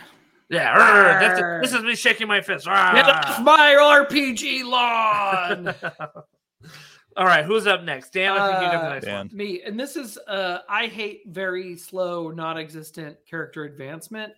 Yeah, 0.50 0.76
that's 1.18 1.40
it. 1.40 1.62
this 1.62 1.72
is 1.72 1.82
me 1.82 1.94
shaking 1.94 2.28
my 2.28 2.42
fist. 2.42 2.66
Get 2.66 2.74
off 2.74 3.40
my 3.40 3.74
RPG 4.04 4.64
lawn. 4.64 5.74
All 7.16 7.24
right, 7.26 7.44
who's 7.44 7.66
up 7.66 7.82
next? 7.84 8.12
Dan, 8.12 8.32
I 8.32 8.48
think 8.50 8.62
you 8.64 8.70
got 8.70 8.82
the 8.82 8.86
Uh, 8.88 8.92
next 8.94 9.04
Dan. 9.06 9.16
one. 9.28 9.30
Me, 9.32 9.62
and 9.64 9.80
this 9.80 9.96
is 9.96 10.18
uh 10.28 10.58
I 10.68 10.86
hate 10.86 11.22
very 11.26 11.76
slow, 11.78 12.30
non-existent 12.30 13.16
character 13.28 13.64
advancement. 13.64 14.34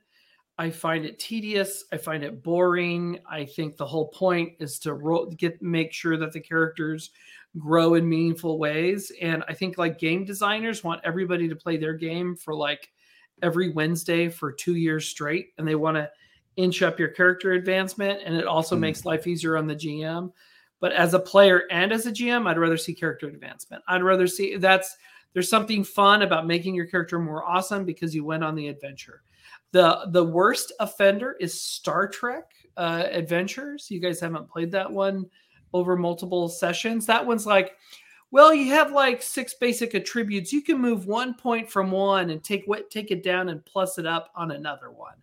I 0.56 0.70
find 0.70 1.04
it 1.04 1.18
tedious. 1.18 1.84
I 1.92 1.96
find 1.96 2.22
it 2.22 2.44
boring. 2.44 3.18
I 3.28 3.44
think 3.44 3.76
the 3.76 3.86
whole 3.86 4.08
point 4.08 4.52
is 4.60 4.78
to 4.80 4.94
ro- 4.94 5.26
get 5.30 5.60
make 5.62 5.92
sure 5.92 6.16
that 6.16 6.32
the 6.32 6.40
characters 6.40 7.10
grow 7.58 7.94
in 7.94 8.08
meaningful 8.08 8.58
ways. 8.58 9.12
And 9.20 9.44
I 9.48 9.54
think 9.54 9.78
like 9.78 9.98
game 9.98 10.24
designers 10.24 10.82
want 10.82 11.00
everybody 11.04 11.48
to 11.48 11.56
play 11.56 11.76
their 11.76 11.94
game 11.94 12.34
for 12.36 12.54
like 12.54 12.90
every 13.42 13.70
Wednesday 13.70 14.28
for 14.28 14.52
two 14.52 14.76
years 14.76 15.06
straight, 15.08 15.48
and 15.58 15.66
they 15.66 15.74
want 15.74 15.96
to 15.96 16.10
inch 16.56 16.82
up 16.82 16.98
your 16.98 17.08
character 17.08 17.52
advancement. 17.52 18.20
And 18.24 18.36
it 18.36 18.46
also 18.46 18.74
Hmm. 18.74 18.82
makes 18.82 19.04
life 19.04 19.26
easier 19.26 19.56
on 19.56 19.66
the 19.66 19.74
GM. 19.74 20.32
But 20.80 20.92
as 20.92 21.14
a 21.14 21.18
player 21.18 21.62
and 21.70 21.92
as 21.92 22.06
a 22.06 22.12
GM, 22.12 22.46
I'd 22.46 22.58
rather 22.58 22.76
see 22.76 22.94
character 22.94 23.28
advancement. 23.28 23.82
I'd 23.88 24.02
rather 24.02 24.26
see 24.26 24.56
that's 24.56 24.96
there's 25.32 25.48
something 25.48 25.82
fun 25.82 26.22
about 26.22 26.46
making 26.46 26.74
your 26.74 26.84
character 26.86 27.18
more 27.18 27.42
awesome 27.44 27.84
because 27.86 28.14
you 28.14 28.24
went 28.24 28.44
on 28.44 28.54
the 28.54 28.68
adventure. 28.68 29.22
The 29.70 30.06
the 30.10 30.24
worst 30.24 30.72
offender 30.80 31.36
is 31.40 31.58
Star 31.58 32.06
Trek 32.08 32.50
uh, 32.76 33.04
Adventures. 33.10 33.90
You 33.90 34.00
guys 34.00 34.20
haven't 34.20 34.50
played 34.50 34.70
that 34.72 34.90
one 34.90 35.24
over 35.72 35.96
multiple 35.96 36.48
sessions. 36.48 37.06
That 37.06 37.26
one's 37.26 37.46
like, 37.46 37.76
well, 38.30 38.54
you 38.54 38.72
have 38.72 38.92
like 38.92 39.22
six 39.22 39.54
basic 39.54 39.94
attributes. 39.94 40.52
You 40.52 40.62
can 40.62 40.78
move 40.78 41.06
one 41.06 41.34
point 41.34 41.70
from 41.70 41.90
one 41.90 42.30
and 42.30 42.42
take 42.42 42.64
what 42.66 42.90
take 42.90 43.10
it 43.10 43.22
down 43.22 43.50
and 43.50 43.64
plus 43.64 43.98
it 43.98 44.06
up 44.06 44.30
on 44.34 44.50
another 44.50 44.90
one. 44.90 45.14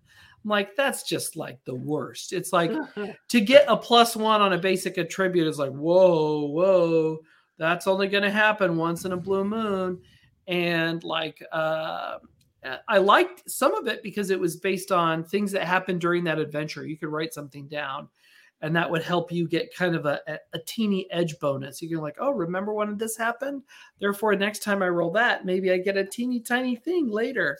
I'm 0.44 0.50
like, 0.50 0.76
that's 0.76 1.04
just 1.04 1.36
like 1.36 1.60
the 1.66 1.76
worst. 1.76 2.34
It's 2.34 2.54
like 2.54 2.72
to 3.28 3.42
get 3.42 3.66
a 3.68 3.76
plus 3.76 4.16
one 4.16 4.42
on 4.42 4.54
a 4.54 4.58
basic 4.58 4.98
attribute 4.98 5.48
is 5.48 5.60
like, 5.60 5.72
whoa, 5.72 6.46
whoa. 6.46 7.20
That's 7.58 7.88
only 7.88 8.08
going 8.08 8.24
to 8.24 8.32
happen 8.32 8.78
once 8.78 9.04
in 9.04 9.12
a 9.12 9.18
blue 9.18 9.44
moon. 9.44 10.00
And 10.48 11.04
like, 11.04 11.44
uh, 11.52 12.20
I 12.88 12.98
liked 12.98 13.50
some 13.50 13.74
of 13.76 13.88
it 13.88 14.04
because 14.04 14.30
it 14.30 14.40
was 14.40 14.58
based 14.58 14.92
on 14.92 15.24
things 15.24 15.52
that 15.54 15.66
happened 15.66 16.00
during 16.00 16.24
that 16.26 16.40
adventure. 16.40 16.86
You 16.86 16.98
could 16.98 17.10
write 17.10 17.34
something 17.34 17.68
down 17.68 18.08
and 18.62 18.76
that 18.76 18.90
would 18.90 19.04
help 19.04 19.32
you 19.32 19.48
get 19.48 19.74
kind 19.74 19.96
of 19.96 20.06
a, 20.06 20.20
a, 20.54 20.60
teeny 20.60 21.10
edge 21.12 21.40
bonus. 21.40 21.82
You 21.82 21.90
can 21.90 22.00
like, 22.00 22.18
oh, 22.20 22.32
remember 22.32 22.74
when 22.74 22.98
this 22.98 23.16
happened? 23.16 23.64
Therefore, 24.00 24.36
next 24.36 24.64
time 24.64 24.82
I 24.82 24.90
roll 24.90 25.12
that, 25.12 25.46
maybe 25.46 25.72
I 25.72 25.78
get 25.78 25.98
a 25.98 26.06
teeny 26.06 26.42
tiny 26.42 26.76
thing 26.76 27.10
later. 27.10 27.58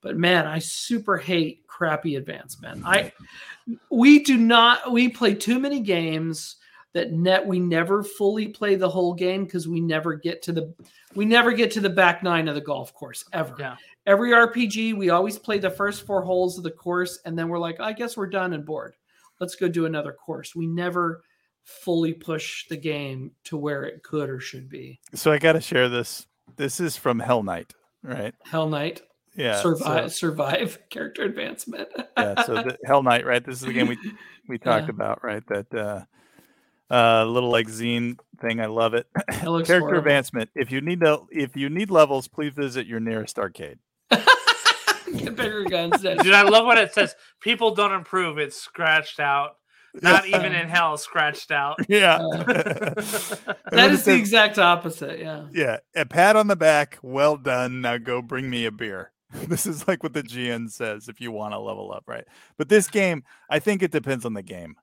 But 0.00 0.16
man, 0.16 0.46
I 0.46 0.60
super 0.60 1.16
hate 1.16 1.66
crappy 1.66 2.16
advancement. 2.16 2.82
I 2.84 3.12
we 3.90 4.22
do 4.22 4.36
not 4.36 4.92
we 4.92 5.08
play 5.08 5.34
too 5.34 5.58
many 5.58 5.80
games 5.80 6.56
that 6.94 7.12
net 7.12 7.46
we 7.46 7.58
never 7.58 8.02
fully 8.02 8.48
play 8.48 8.76
the 8.76 8.88
whole 8.88 9.12
game 9.12 9.44
because 9.44 9.68
we 9.68 9.80
never 9.80 10.14
get 10.14 10.40
to 10.42 10.52
the 10.52 10.72
we 11.14 11.24
never 11.24 11.52
get 11.52 11.70
to 11.72 11.80
the 11.80 11.90
back 11.90 12.22
nine 12.22 12.48
of 12.48 12.54
the 12.54 12.60
golf 12.60 12.94
course 12.94 13.24
ever. 13.32 13.56
Yeah. 13.58 13.76
Every 14.06 14.30
RPG, 14.30 14.96
we 14.96 15.10
always 15.10 15.38
play 15.38 15.58
the 15.58 15.68
first 15.68 16.06
four 16.06 16.22
holes 16.22 16.56
of 16.56 16.64
the 16.64 16.70
course, 16.70 17.18
and 17.26 17.38
then 17.38 17.48
we're 17.48 17.58
like, 17.58 17.78
I 17.78 17.92
guess 17.92 18.16
we're 18.16 18.28
done 18.28 18.54
and 18.54 18.64
bored. 18.64 18.94
Let's 19.40 19.54
go 19.54 19.68
do 19.68 19.86
another 19.86 20.12
course. 20.12 20.54
We 20.54 20.66
never 20.66 21.22
fully 21.64 22.14
push 22.14 22.66
the 22.68 22.76
game 22.76 23.32
to 23.44 23.56
where 23.56 23.82
it 23.84 24.02
could 24.02 24.30
or 24.30 24.40
should 24.40 24.68
be. 24.68 25.00
So 25.14 25.30
I 25.32 25.38
got 25.38 25.52
to 25.52 25.60
share 25.60 25.88
this. 25.88 26.26
This 26.56 26.80
is 26.80 26.96
from 26.96 27.18
Hell 27.20 27.42
Knight, 27.42 27.74
right? 28.02 28.34
Hell 28.44 28.68
Knight. 28.68 29.02
Yeah. 29.36 29.60
survive 29.60 30.10
so- 30.10 30.16
survive 30.28 30.78
character 30.90 31.22
advancement. 31.22 31.88
yeah. 32.16 32.42
So 32.42 32.54
the 32.54 32.78
Hell 32.86 33.02
Knight, 33.02 33.24
right? 33.26 33.44
This 33.44 33.56
is 33.56 33.66
the 33.66 33.72
game 33.72 33.86
we 33.88 33.98
we 34.48 34.58
talked 34.58 34.86
Yeah. 34.86 34.90
about, 34.94 35.22
right? 35.22 35.42
That 35.48 35.74
uh, 35.74 36.04
uh, 36.92 37.24
little 37.26 37.50
like 37.50 37.68
zine 37.68 38.18
thing. 38.40 38.60
I 38.60 38.66
love 38.66 38.94
it. 38.94 39.06
It 39.28 39.34
Character 39.42 39.78
horrible. 39.80 39.98
advancement. 39.98 40.50
If 40.56 40.72
you 40.72 40.80
need 40.80 41.00
to, 41.00 41.20
if 41.30 41.54
you 41.56 41.68
need 41.68 41.90
levels, 41.90 42.26
please 42.28 42.52
visit 42.54 42.86
your 42.86 42.98
nearest 43.00 43.38
arcade. 43.38 43.78
Get 45.16 45.36
bigger 45.36 45.64
guns. 45.64 46.02
Dad. 46.02 46.18
Dude, 46.20 46.32
I 46.34 46.42
love 46.42 46.64
what 46.66 46.78
it 46.78 46.92
says. 46.94 47.14
People 47.40 47.74
don't 47.74 47.92
improve. 47.92 48.38
It's 48.38 48.56
scratched 48.60 49.20
out. 49.20 49.56
Not 50.02 50.26
even 50.26 50.54
in 50.54 50.68
hell, 50.68 50.96
scratched 50.98 51.50
out. 51.50 51.76
Yeah. 51.88 52.16
Uh, 52.16 52.30
And 52.32 52.46
that 52.96 53.56
then 53.70 53.90
it 53.90 53.92
is 53.92 54.04
the 54.04 54.12
says- 54.12 54.18
exact 54.20 54.58
opposite. 54.58 55.18
Yeah. 55.18 55.46
Yeah, 55.52 55.78
a 55.96 56.04
pat 56.06 56.36
on 56.36 56.46
the 56.46 56.56
back. 56.56 56.98
Well 57.02 57.36
done. 57.36 57.80
Now 57.80 57.96
go 57.98 58.20
bring 58.22 58.48
me 58.50 58.66
a 58.66 58.70
beer. 58.70 59.12
This 59.32 59.66
is 59.66 59.86
like 59.88 60.02
what 60.02 60.12
the 60.14 60.22
GN 60.22 60.70
says 60.70 61.08
if 61.08 61.20
you 61.20 61.30
want 61.32 61.52
to 61.52 61.58
level 61.58 61.92
up, 61.92 62.04
right? 62.06 62.24
But 62.56 62.68
this 62.68 62.88
game, 62.88 63.24
I 63.50 63.58
think 63.58 63.82
it 63.82 63.90
depends 63.90 64.24
on 64.24 64.32
the 64.34 64.42
game. 64.42 64.76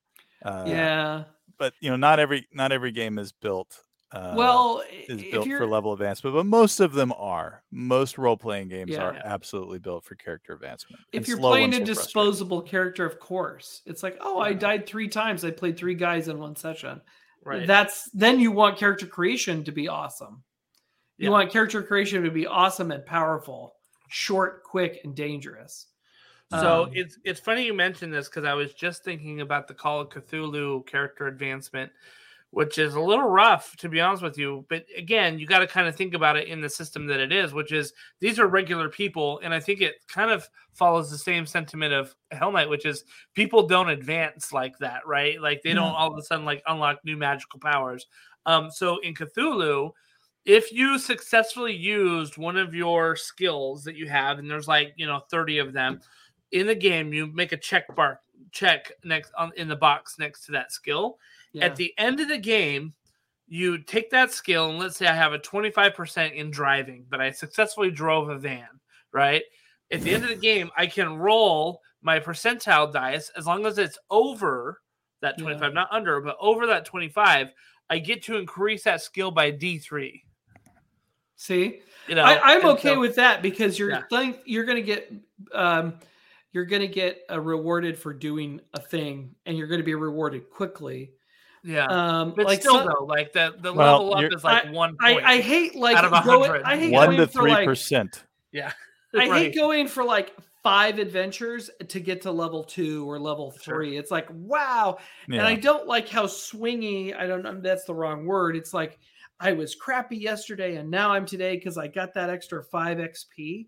Uh, 0.44 0.66
yeah. 0.68 1.24
But 1.58 1.74
you 1.80 1.90
know, 1.90 1.96
not 1.96 2.20
every 2.20 2.48
not 2.54 2.72
every 2.72 2.92
game 2.92 3.18
is 3.18 3.32
built. 3.32 3.80
Uh, 4.16 4.34
Well, 4.36 4.84
is 5.10 5.22
built 5.24 5.48
for 5.48 5.66
level 5.68 5.92
advancement, 5.94 6.36
but 6.36 6.46
most 6.46 6.80
of 6.80 6.94
them 6.94 7.12
are. 7.18 7.64
Most 7.72 8.18
role 8.18 8.38
playing 8.38 8.70
games 8.70 8.92
Yeah. 8.92 9.04
are 9.04 9.14
Yeah. 9.14 9.22
absolutely 9.26 9.80
built 9.80 10.06
for 10.06 10.16
character 10.16 10.54
advancement. 10.54 11.02
if 11.12 11.28
you're 11.28 11.38
playing 11.38 11.74
a 11.74 11.84
disposable 11.84 12.62
character, 12.62 13.06
of 13.06 13.20
course, 13.20 13.82
it's 13.86 14.04
like, 14.04 14.18
oh, 14.22 14.40
I 14.40 14.54
died 14.54 14.88
three 14.88 15.10
times. 15.10 15.44
I 15.44 15.52
played 15.52 15.78
three 15.78 15.96
guys 15.96 16.28
in 16.30 16.40
one 16.40 16.56
session. 16.56 17.02
Right. 17.44 17.68
That's 17.68 18.10
then 18.12 18.40
you 18.40 18.52
want 18.52 18.78
character 18.78 19.06
creation 19.06 19.64
to 19.66 19.72
be 19.72 19.88
awesome. 19.88 20.44
You 21.18 21.26
Yeah. 21.26 21.32
want 21.32 21.52
character 21.52 21.84
creation 21.84 22.24
to 22.24 22.32
be 22.32 22.48
awesome 22.48 22.92
and 22.92 23.06
powerful, 23.06 23.76
short, 24.10 24.64
quick, 24.64 25.02
and 25.04 25.16
dangerous. 25.16 25.88
So 26.52 26.84
Um, 26.86 26.90
it's 26.94 27.18
it's 27.24 27.40
funny 27.40 27.66
you 27.66 27.74
mentioned 27.74 28.14
this 28.14 28.30
because 28.30 28.46
I 28.46 28.54
was 28.54 28.74
just 28.74 29.04
thinking 29.04 29.42
about 29.42 29.68
the 29.68 29.74
Call 29.74 30.00
of 30.02 30.10
Cthulhu 30.10 30.86
character 30.88 31.28
advancement, 31.28 31.92
which 32.52 32.78
is 32.78 32.96
a 32.96 33.02
little 33.02 33.28
rough 33.28 33.76
to 33.78 33.90
be 33.90 34.00
honest 34.00 34.24
with 34.24 34.38
you. 34.38 34.66
But 34.70 34.86
again, 34.98 35.38
you 35.38 35.46
got 35.46 35.60
to 35.60 35.68
kind 35.68 35.88
of 35.88 35.96
think 35.96 36.14
about 36.14 36.38
it 36.38 36.48
in 36.48 36.62
the 36.62 36.70
system 36.70 37.06
that 37.08 37.20
it 37.20 37.32
is, 37.32 37.54
which 37.54 37.72
is 37.72 37.94
these 38.22 38.40
are 38.40 38.48
regular 38.48 38.90
people, 38.90 39.40
and 39.44 39.54
I 39.54 39.60
think 39.60 39.82
it 39.82 39.96
kind 40.08 40.32
of 40.32 40.48
follows 40.74 41.12
the 41.12 41.18
same 41.18 41.46
sentiment 41.46 41.94
of 41.94 42.16
Hell 42.32 42.52
Knight, 42.52 42.70
which 42.70 42.86
is 42.86 43.04
people 43.34 43.68
don't 43.68 43.90
advance 43.90 44.54
like 44.54 44.78
that, 44.80 45.06
right? 45.06 45.42
Like 45.42 45.62
they 45.64 45.74
don't 45.74 45.94
all 45.94 46.12
of 46.12 46.18
a 46.18 46.22
sudden 46.22 46.46
like 46.46 46.64
unlock 46.68 47.00
new 47.04 47.18
magical 47.18 47.60
powers. 47.60 48.06
Um, 48.46 48.70
so 48.72 49.00
in 49.00 49.14
Cthulhu, 49.14 49.92
if 50.46 50.72
you 50.72 51.00
successfully 51.00 51.74
used 51.74 52.38
one 52.38 52.56
of 52.56 52.76
your 52.76 53.16
skills 53.16 53.84
that 53.84 53.96
you 53.96 54.08
have, 54.08 54.40
and 54.40 54.50
there's 54.50 54.68
like 54.68 54.94
you 54.96 55.08
know 55.08 55.22
30 55.30 55.58
of 55.58 55.74
them 55.74 56.00
in 56.52 56.68
the 56.68 56.76
game, 56.76 57.12
you 57.12 57.28
make 57.28 57.52
a 57.52 57.58
check 57.58 57.94
bar 57.96 58.22
check 58.52 58.92
next 59.04 59.32
on 59.38 59.52
in 59.58 59.68
the 59.68 59.76
box 59.76 60.18
next 60.20 60.46
to 60.46 60.52
that 60.54 60.72
skill. 60.72 61.18
Yeah. 61.56 61.66
At 61.66 61.76
the 61.76 61.94
end 61.98 62.20
of 62.20 62.28
the 62.28 62.38
game, 62.38 62.94
you 63.48 63.78
take 63.78 64.10
that 64.12 64.32
skill, 64.32 64.70
and 64.70 64.80
let's 64.80 64.98
say 64.98 65.08
I 65.08 65.14
have 65.14 65.34
a 65.34 65.40
25% 65.40 66.34
in 66.34 66.52
driving, 66.52 67.06
but 67.10 67.22
I 67.22 67.32
successfully 67.32 67.92
drove 67.92 68.30
a 68.30 68.38
van, 68.38 68.68
right? 69.14 69.44
At 69.92 70.02
the 70.02 70.14
end 70.14 70.24
of 70.24 70.30
the 70.30 70.36
game, 70.36 70.70
I 70.76 70.88
can 70.88 71.16
roll 71.18 71.82
my 72.02 72.20
percentile 72.20 72.92
dice 72.92 73.30
as 73.38 73.46
long 73.46 73.66
as 73.66 73.78
it's 73.78 73.98
over 74.10 74.82
that 75.22 75.36
Yeah. 75.38 75.44
25, 75.46 75.74
not 75.74 75.88
under, 75.92 76.20
but 76.22 76.36
over 76.40 76.66
that 76.68 76.86
25. 76.86 77.50
I 77.90 78.00
get 78.00 78.24
to 78.24 78.38
increase 78.38 78.84
that 78.84 79.02
skill 79.02 79.30
by 79.32 79.52
D3. 79.52 80.24
See, 81.36 81.82
You 82.08 82.16
know, 82.16 82.24
I, 82.24 82.56
I'm 82.56 82.66
okay 82.66 82.94
so- 82.96 83.00
with 83.00 83.16
that 83.16 83.42
because 83.42 83.78
you're 83.78 83.90
Yeah. 83.92 84.04
think 84.10 84.40
you're 84.46 84.66
gonna 84.66 84.82
get 84.82 85.12
um, 85.54 86.00
you're 86.52 86.66
gonna 86.66 86.88
get 86.88 87.24
uh, 87.30 87.40
rewarded 87.40 87.98
for 88.00 88.14
doing 88.14 88.62
a 88.74 88.80
thing, 88.82 89.36
and 89.46 89.58
you're 89.58 89.68
gonna 89.68 89.84
be 89.84 89.96
rewarded 89.96 90.50
quickly. 90.50 91.12
Yeah. 91.66 91.88
Um, 91.88 92.34
But 92.36 92.46
like 92.46 92.62
still, 92.62 92.76
some- 92.76 92.88
though, 92.88 93.06
like 93.06 93.34
the, 93.34 93.56
the 93.60 93.74
Well, 93.74 94.08
level 94.10 94.26
up 94.26 94.34
is 94.34 94.44
like 94.44 94.72
one 94.72 94.96
I, 95.02 95.14
point. 95.14 95.26
I 95.26 95.38
hate 95.40 95.76
like 95.76 95.98
Out 95.98 96.06
of 96.06 96.24
going, 96.24 96.40
100. 96.52 96.64
I 96.64 96.78
hate 96.78 96.92
one 96.94 97.08
going 97.08 97.18
to 97.18 97.28
three 97.28 97.52
like 97.52 97.66
percent. 97.66 98.24
yeah. 98.52 98.72
I 99.16 99.30
Right. 99.30 99.42
hate 99.44 99.56
going 99.56 99.88
for 99.88 100.04
like 100.04 100.36
five 100.62 101.00
adventures 101.00 101.70
to 101.88 102.00
get 102.00 102.22
to 102.24 102.32
level 102.32 102.64
two 102.64 103.10
or 103.10 103.18
level 103.20 103.52
Sure. 103.62 103.76
three. 103.78 103.98
It's 103.98 104.12
like 104.12 104.28
wow, 104.32 104.98
and 105.30 105.42
I 105.42 105.56
don't 105.56 105.88
like 105.88 106.10
how 106.10 106.26
swingy. 106.26 107.16
I 107.18 107.26
don't 107.28 107.42
know. 107.44 107.60
That's 107.62 107.86
the 107.86 107.94
wrong 107.96 108.26
word. 108.26 108.56
It's 108.56 108.74
like 108.74 109.00
I 109.40 109.54
was 109.54 109.74
crappy 109.76 110.18
yesterday, 110.18 110.76
and 110.78 110.90
now 110.92 111.12
I'm 111.12 111.26
today 111.26 111.56
because 111.56 111.78
I 111.78 111.88
got 111.88 112.14
that 112.16 112.30
extra 112.30 112.64
five 112.64 112.98
XP, 112.98 113.68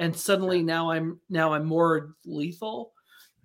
and 0.00 0.16
suddenly 0.16 0.62
now 0.62 0.90
I'm 0.90 1.20
now 1.30 1.52
I'm 1.52 1.64
more 1.66 2.14
lethal. 2.24 2.92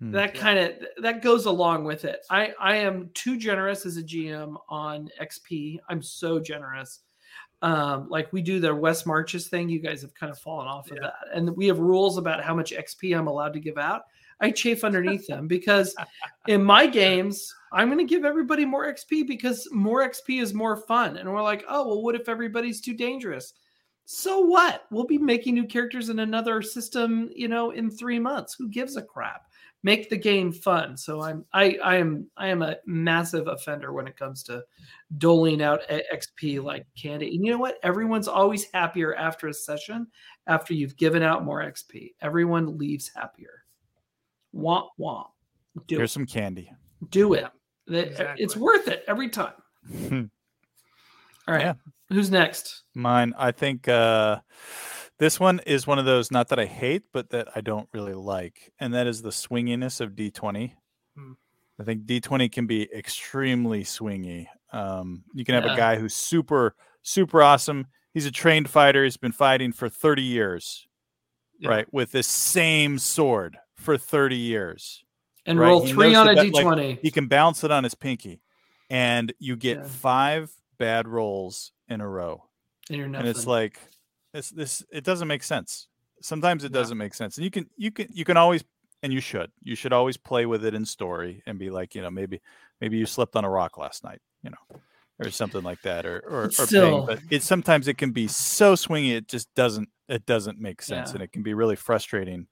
Hmm. 0.00 0.10
That 0.10 0.34
Yeah. 0.34 0.40
kind 0.40 0.58
of 0.58 0.72
that 1.02 1.22
goes 1.22 1.46
along 1.46 1.84
with 1.84 2.04
it. 2.04 2.20
I 2.30 2.52
I 2.58 2.76
am 2.76 3.10
too 3.14 3.36
generous 3.36 3.86
as 3.86 3.96
a 3.96 4.02
GM 4.02 4.56
on 4.68 5.08
XP. 5.20 5.78
I'm 5.88 6.02
so 6.02 6.38
generous. 6.40 7.00
Um, 7.62 8.08
like 8.10 8.30
we 8.32 8.42
do 8.42 8.60
the 8.60 8.74
West 8.74 9.06
Marches 9.06 9.48
thing, 9.48 9.68
you 9.70 9.78
guys 9.78 10.02
have 10.02 10.14
kind 10.14 10.30
of 10.30 10.38
fallen 10.38 10.68
off 10.68 10.90
of 10.90 10.98
that, 11.00 11.14
and 11.32 11.56
we 11.56 11.66
have 11.68 11.78
rules 11.78 12.18
about 12.18 12.44
how 12.44 12.54
much 12.54 12.72
XP 12.72 13.16
I'm 13.16 13.26
allowed 13.26 13.54
to 13.54 13.60
give 13.60 13.78
out. 13.78 14.02
I 14.40 14.50
chafe 14.50 14.84
underneath 14.84 15.26
them 15.26 15.46
because 15.46 15.94
in 16.48 16.62
my 16.62 16.86
games, 16.86 17.54
I'm 17.72 17.88
going 17.88 18.04
to 18.06 18.12
give 18.14 18.24
everybody 18.26 18.66
more 18.66 18.92
XP 18.92 19.26
because 19.26 19.66
more 19.72 20.06
XP 20.06 20.42
is 20.42 20.52
more 20.52 20.76
fun. 20.76 21.16
And 21.16 21.32
we're 21.32 21.40
like, 21.40 21.64
oh, 21.68 21.86
well, 21.86 22.02
what 22.02 22.16
if 22.16 22.28
everybody's 22.28 22.80
too 22.82 22.94
dangerous? 22.94 23.54
So 24.04 24.40
what? 24.40 24.84
We'll 24.90 25.06
be 25.06 25.16
making 25.16 25.54
new 25.54 25.66
characters 25.66 26.10
in 26.10 26.18
another 26.18 26.60
system, 26.60 27.30
you 27.34 27.48
know, 27.48 27.70
in 27.70 27.90
three 27.90 28.18
months. 28.18 28.54
Who 28.54 28.68
gives 28.68 28.96
a 28.96 29.02
crap? 29.02 29.42
Make 29.84 30.10
the 30.10 30.16
game 30.16 30.50
fun. 30.50 30.96
So 30.96 31.22
I'm, 31.22 31.44
I, 31.52 31.78
I 31.84 31.96
am, 31.96 32.26
I 32.36 32.48
am 32.48 32.62
a 32.62 32.76
massive 32.86 33.46
offender 33.46 33.92
when 33.92 34.08
it 34.08 34.16
comes 34.16 34.42
to 34.44 34.64
doling 35.18 35.62
out 35.62 35.82
XP 35.88 36.60
like 36.62 36.86
candy. 37.00 37.36
And 37.36 37.44
you 37.44 37.52
know 37.52 37.58
what? 37.58 37.76
Everyone's 37.82 38.26
always 38.26 38.66
happier 38.72 39.14
after 39.14 39.46
a 39.46 39.54
session 39.54 40.06
after 40.46 40.74
you've 40.74 40.96
given 40.96 41.22
out 41.22 41.44
more 41.44 41.62
XP. 41.62 42.14
Everyone 42.22 42.78
leaves 42.78 43.10
happier. 43.14 43.62
Womp 44.54 44.88
womp. 44.98 45.26
Do 45.86 45.98
Here's 45.98 46.10
it. 46.10 46.14
some 46.14 46.26
candy. 46.26 46.72
Do 47.10 47.34
it. 47.34 47.46
Exactly. 47.86 48.42
It's 48.42 48.56
worth 48.56 48.88
it 48.88 49.04
every 49.06 49.28
time. 49.28 49.52
All 51.46 51.54
right. 51.54 51.66
Yeah. 51.66 51.74
Who's 52.08 52.30
next? 52.30 52.84
Mine, 52.94 53.34
I 53.36 53.50
think 53.52 53.86
uh, 53.88 54.40
this 55.18 55.38
one 55.38 55.60
is 55.66 55.86
one 55.86 55.98
of 55.98 56.04
those 56.04 56.30
not 56.30 56.48
that 56.48 56.58
I 56.58 56.66
hate, 56.66 57.02
but 57.12 57.30
that 57.30 57.48
I 57.54 57.60
don't 57.60 57.88
really 57.92 58.14
like, 58.14 58.72
and 58.80 58.92
that 58.94 59.06
is 59.06 59.22
the 59.22 59.30
swinginess 59.30 60.00
of 60.00 60.12
D20. 60.12 60.72
Hmm. 61.16 61.32
I 61.80 61.84
think 61.84 62.04
D20 62.06 62.50
can 62.52 62.66
be 62.66 62.88
extremely 62.94 63.82
swingy. 63.84 64.46
Um, 64.72 65.24
you 65.34 65.44
can 65.44 65.54
have 65.54 65.64
Yeah. 65.64 65.74
a 65.74 65.76
guy 65.76 65.96
who's 65.96 66.14
super, 66.14 66.74
super 67.02 67.42
awesome. 67.42 67.86
He's 68.12 68.26
a 68.26 68.30
trained 68.30 68.68
fighter. 68.70 69.02
He's 69.04 69.16
been 69.16 69.32
fighting 69.32 69.72
for 69.72 69.88
30 69.88 70.22
years, 70.22 70.86
Yeah. 71.58 71.68
right? 71.70 71.92
With 71.92 72.12
this 72.12 72.28
same 72.28 72.98
sword 72.98 73.56
for 73.76 73.98
30 73.98 74.36
years. 74.36 75.04
And 75.46 75.58
Right, 75.58 75.68
roll 75.68 75.84
he 75.84 75.92
three 75.92 76.14
on 76.14 76.28
a 76.28 76.30
the 76.34 76.42
bet- 76.50 76.52
like, 76.54 76.64
d20. 76.64 76.98
He 77.02 77.10
can 77.10 77.26
bounce 77.26 77.64
it 77.64 77.70
on 77.70 77.84
his 77.84 77.94
pinky, 77.94 78.40
and 78.88 79.32
you 79.38 79.56
get 79.56 79.78
Yeah. 79.78 79.84
five 79.84 80.52
bad 80.78 81.06
rolls 81.08 81.72
in 81.88 82.00
a 82.00 82.08
row 82.08 82.44
and 82.88 82.96
you're 82.98 83.06
and 83.06 83.28
it's 83.28 83.46
like 83.46 83.78
it's 84.34 84.50
this 84.50 84.84
it 84.92 85.04
doesn't 85.04 85.28
make 85.28 85.42
sense 85.42 85.88
sometimes 86.20 86.64
it 86.64 86.72
Yeah. 86.72 86.80
doesn't 86.80 86.98
make 86.98 87.14
sense 87.14 87.36
and 87.38 87.44
you 87.44 87.50
can 87.50 87.68
you 87.76 87.90
can 87.90 88.08
you 88.12 88.24
can 88.24 88.36
always 88.36 88.62
and 89.02 89.12
you 89.12 89.20
should 89.20 89.50
you 89.62 89.74
should 89.74 89.92
always 89.92 90.16
play 90.16 90.44
with 90.46 90.64
it 90.64 90.74
in 90.74 90.84
story 90.84 91.42
and 91.46 91.58
be 91.58 91.70
like 91.70 91.94
you 91.94 92.02
know 92.02 92.10
maybe 92.10 92.40
maybe 92.80 92.96
you 92.98 93.06
slept 93.06 93.36
on 93.36 93.44
a 93.44 93.50
rock 93.50 93.78
last 93.78 94.04
night 94.04 94.20
you 94.42 94.50
know 94.50 94.80
or 95.20 95.30
something 95.30 95.62
like 95.62 95.80
that, 95.82 96.04
or 96.06 96.18
or, 96.28 96.44
or 96.46 96.50
Still-. 96.50 97.06
But 97.06 97.20
it 97.30 97.44
sometimes 97.44 97.86
it 97.86 97.96
can 97.96 98.10
be 98.10 98.26
so 98.26 98.74
swingy 98.74 99.12
it 99.14 99.28
just 99.28 99.46
doesn't 99.54 99.88
it 100.08 100.26
doesn't 100.26 100.58
make 100.58 100.82
sense, 100.82 101.10
Yeah. 101.10 101.14
and 101.14 101.22
it 101.22 101.30
can 101.32 101.44
be 101.44 101.54
really 101.54 101.76
frustrating. 101.76 102.48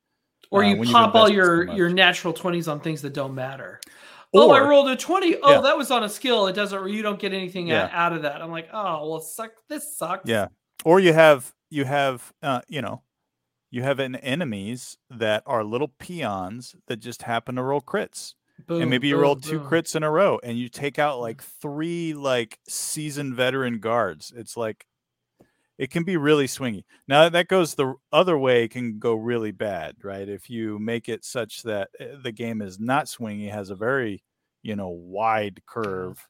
Or 0.53 0.63
uh, 0.63 0.69
you 0.69 0.85
pop 0.93 1.17
all 1.17 1.29
your 1.29 1.73
your 1.75 1.89
natural 1.89 2.33
twenties 2.33 2.69
on 2.69 2.79
things 2.79 3.03
that 3.03 3.15
don't 3.15 3.35
matter. 3.35 3.81
oh, 4.33 4.53
I 4.53 4.61
rolled 4.61 4.89
a 4.89 4.95
twenty. 4.97 5.37
Oh, 5.43 5.51
Yeah. 5.55 5.61
that 5.63 5.77
was 5.77 5.91
on 5.91 6.05
a 6.05 6.09
skill. 6.09 6.47
It 6.47 6.53
doesn't. 6.53 6.89
You 6.89 7.03
don't 7.03 7.19
get 7.19 7.33
anything 7.33 7.67
Yeah. 7.67 7.87
out, 7.87 7.91
out 7.95 8.13
of 8.13 8.23
that. 8.23 8.41
I'm 8.41 8.53
like, 8.53 8.69
oh 8.73 9.11
well, 9.11 9.21
suck. 9.21 9.51
This 9.69 9.97
sucks. 9.97 10.29
Yeah. 10.29 10.47
Or 10.85 11.01
you 11.01 11.13
have 11.13 11.53
you 11.73 11.85
have 11.87 12.33
uh, 12.43 12.61
you 12.69 12.83
know 12.83 13.03
you 13.71 13.83
have 13.83 13.99
an 13.99 14.17
enemies 14.17 14.99
that 15.11 15.43
are 15.47 15.65
little 15.65 15.89
peons 15.89 16.77
that 16.87 16.99
just 16.99 17.23
happen 17.23 17.57
to 17.57 17.63
roll 17.63 17.81
crits. 17.81 18.35
Boom, 18.67 18.83
and 18.83 18.91
maybe 18.91 19.09
you 19.09 19.15
boom, 19.15 19.23
roll 19.23 19.37
two 19.37 19.59
boom. 19.59 19.69
crits 19.69 19.97
in 19.97 20.03
a 20.03 20.11
row 20.11 20.39
and 20.45 20.59
you 20.59 20.69
take 20.69 20.99
out 20.99 21.19
like 21.19 21.43
three 21.43 22.13
like 22.13 22.59
seasoned 22.69 23.35
veteran 23.35 23.81
guards. 23.81 24.33
It's 24.37 24.57
like 24.57 24.87
it 25.79 25.91
can 25.91 26.05
be 26.05 26.19
really 26.19 26.47
swingy. 26.47 26.85
Now 27.09 27.29
that 27.31 27.49
goes 27.49 27.75
the 27.75 27.95
other 28.13 28.37
way 28.37 28.65
it 28.65 28.71
can 28.71 28.99
go 28.99 29.15
really 29.15 29.53
bad 29.53 29.97
right? 30.05 30.29
If 30.29 30.51
you 30.51 30.79
make 30.79 31.09
it 31.09 31.25
such 31.25 31.63
that 31.63 31.89
uh, 31.99 32.05
the 32.23 32.33
game 32.33 32.61
is 32.61 32.79
not 32.79 33.07
swingy 33.07 33.51
has 33.51 33.71
a 33.71 33.75
very 33.75 34.23
you 34.63 34.77
know 34.77 34.91
wide 34.91 35.63
curve 35.67 36.29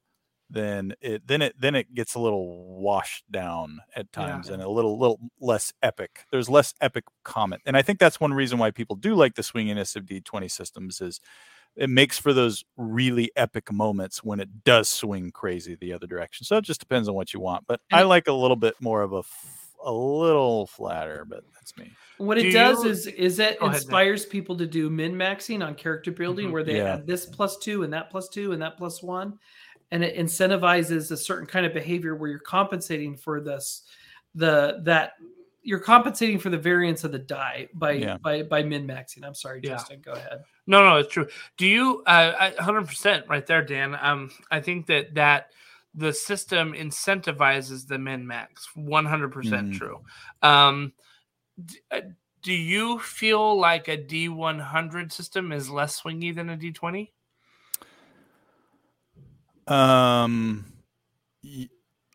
then 0.52 0.94
it 1.00 1.26
then 1.26 1.40
it 1.42 1.54
then 1.58 1.74
it 1.74 1.94
gets 1.94 2.14
a 2.14 2.20
little 2.20 2.78
washed 2.80 3.24
down 3.30 3.78
at 3.96 4.06
Yeah. 4.16 4.26
times 4.26 4.48
and 4.48 4.62
a 4.62 4.68
little 4.68 4.98
little 4.98 5.18
less 5.40 5.72
epic 5.82 6.26
there's 6.30 6.48
less 6.50 6.74
epic 6.80 7.04
comment 7.24 7.62
and 7.64 7.76
i 7.76 7.82
think 7.82 7.98
that's 7.98 8.20
one 8.20 8.34
reason 8.34 8.58
why 8.58 8.70
people 8.70 8.96
do 8.96 9.14
like 9.14 9.34
the 9.34 9.42
swinginess 9.42 9.96
of 9.96 10.04
d20 10.04 10.50
systems 10.50 11.00
is 11.00 11.20
it 11.74 11.88
makes 11.88 12.18
for 12.18 12.34
those 12.34 12.64
really 12.76 13.30
epic 13.34 13.72
moments 13.72 14.22
when 14.22 14.40
it 14.40 14.62
does 14.64 14.90
swing 14.90 15.30
crazy 15.30 15.74
the 15.74 15.94
other 15.94 16.06
direction. 16.06 16.44
So 16.44 16.58
it 16.58 16.64
just 16.66 16.80
depends 16.80 17.08
on 17.08 17.14
what 17.14 17.32
you 17.32 17.40
want. 17.40 17.66
But 17.66 17.80
And 17.90 17.98
I 18.00 18.02
like 18.02 18.28
a 18.28 18.32
little 18.34 18.56
bit 18.58 18.74
more 18.78 19.00
of 19.00 19.14
a 19.14 19.22
a 19.82 19.90
little 19.90 20.66
flatter, 20.66 21.24
but 21.26 21.44
that's 21.54 21.74
me. 21.78 21.90
What 22.18 22.36
Do 22.38 22.46
it 22.46 22.52
does 22.52 22.84
you- 22.84 22.90
is 22.90 23.06
is 23.06 23.38
it 23.38 23.58
Go 23.58 23.66
ahead, 23.66 23.76
inspires 23.78 24.26
people 24.26 24.54
to 24.58 24.66
do 24.66 24.90
min 24.90 25.14
maxing 25.14 25.66
on 25.66 25.74
character 25.74 26.12
building 26.12 26.48
Mhm. 26.48 26.52
where 26.52 26.62
they 26.62 26.76
Yeah. 26.76 26.92
add 26.96 27.06
this 27.06 27.24
plus 27.24 27.56
two 27.56 27.84
and 27.84 27.92
that 27.94 28.10
plus 28.10 28.28
two 28.28 28.52
and 28.52 28.60
that 28.60 28.76
plus 28.76 29.02
one, 29.02 29.38
and 29.92 30.02
it 30.02 30.16
incentivizes 30.16 31.12
a 31.12 31.16
certain 31.16 31.46
kind 31.46 31.64
of 31.64 31.72
behavior 31.72 32.16
where 32.16 32.30
you're 32.30 32.38
compensating 32.40 33.16
for 33.16 33.40
this, 33.40 33.82
the 34.34 34.80
that 34.82 35.12
you're 35.62 35.78
compensating 35.78 36.40
for 36.40 36.50
the 36.50 36.58
variance 36.58 37.04
of 37.04 37.12
the 37.12 37.18
die 37.20 37.68
by 37.74 37.92
Yeah. 37.92 38.16
by 38.16 38.42
by 38.42 38.64
min 38.64 38.84
maxing. 38.86 39.24
I'm 39.24 39.34
sorry, 39.34 39.60
Yeah. 39.62 39.70
Justin. 39.74 40.00
Go 40.00 40.12
ahead. 40.12 40.42
No, 40.66 40.82
no, 40.82 40.96
it's 40.96 41.12
true. 41.12 41.28
Do 41.56 41.66
you? 41.66 42.02
Uh, 42.06 42.50
hundred 42.60 42.86
percent, 42.88 43.26
right 43.28 43.46
there, 43.46 43.62
Dan. 43.62 43.96
Um, 44.00 44.30
I 44.50 44.60
think 44.60 44.86
that 44.86 45.14
that 45.14 45.50
the 45.94 46.12
system 46.12 46.72
incentivizes 46.72 47.86
the 47.86 47.98
min 47.98 48.26
max. 48.26 48.66
One 48.74 49.04
hundred 49.06 49.30
percent 49.30 49.70
Mhm. 49.72 49.78
true. 49.78 50.04
Um, 50.40 50.94
d- 51.64 51.78
uh, 51.90 52.00
do 52.40 52.52
you 52.52 52.98
feel 52.98 53.56
like 53.60 53.86
a 53.88 53.96
D 53.96 54.28
one 54.28 54.58
hundred 54.58 55.12
system 55.12 55.52
is 55.52 55.68
less 55.70 56.00
swingy 56.00 56.34
than 56.34 56.48
a 56.48 56.56
D 56.56 56.72
twenty? 56.72 57.12
Um, 59.66 60.64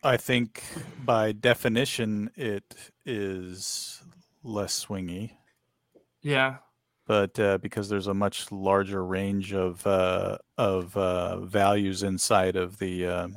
I 0.02 0.16
think 0.16 0.62
by 1.04 1.32
definition 1.32 2.30
it 2.36 2.64
is 3.04 4.02
less 4.42 4.84
swingy, 4.86 5.32
Yeah, 6.22 6.56
but 7.06 7.38
uh, 7.40 7.58
because 7.58 7.88
there's 7.88 8.06
a 8.06 8.14
much 8.14 8.52
larger 8.52 9.04
range 9.04 9.54
of 9.54 9.84
uh, 9.86 10.38
of 10.56 10.96
uh, 10.96 11.40
values 11.40 12.02
inside 12.02 12.56
of 12.56 12.78
the 12.78 13.06
uh, 13.06 13.28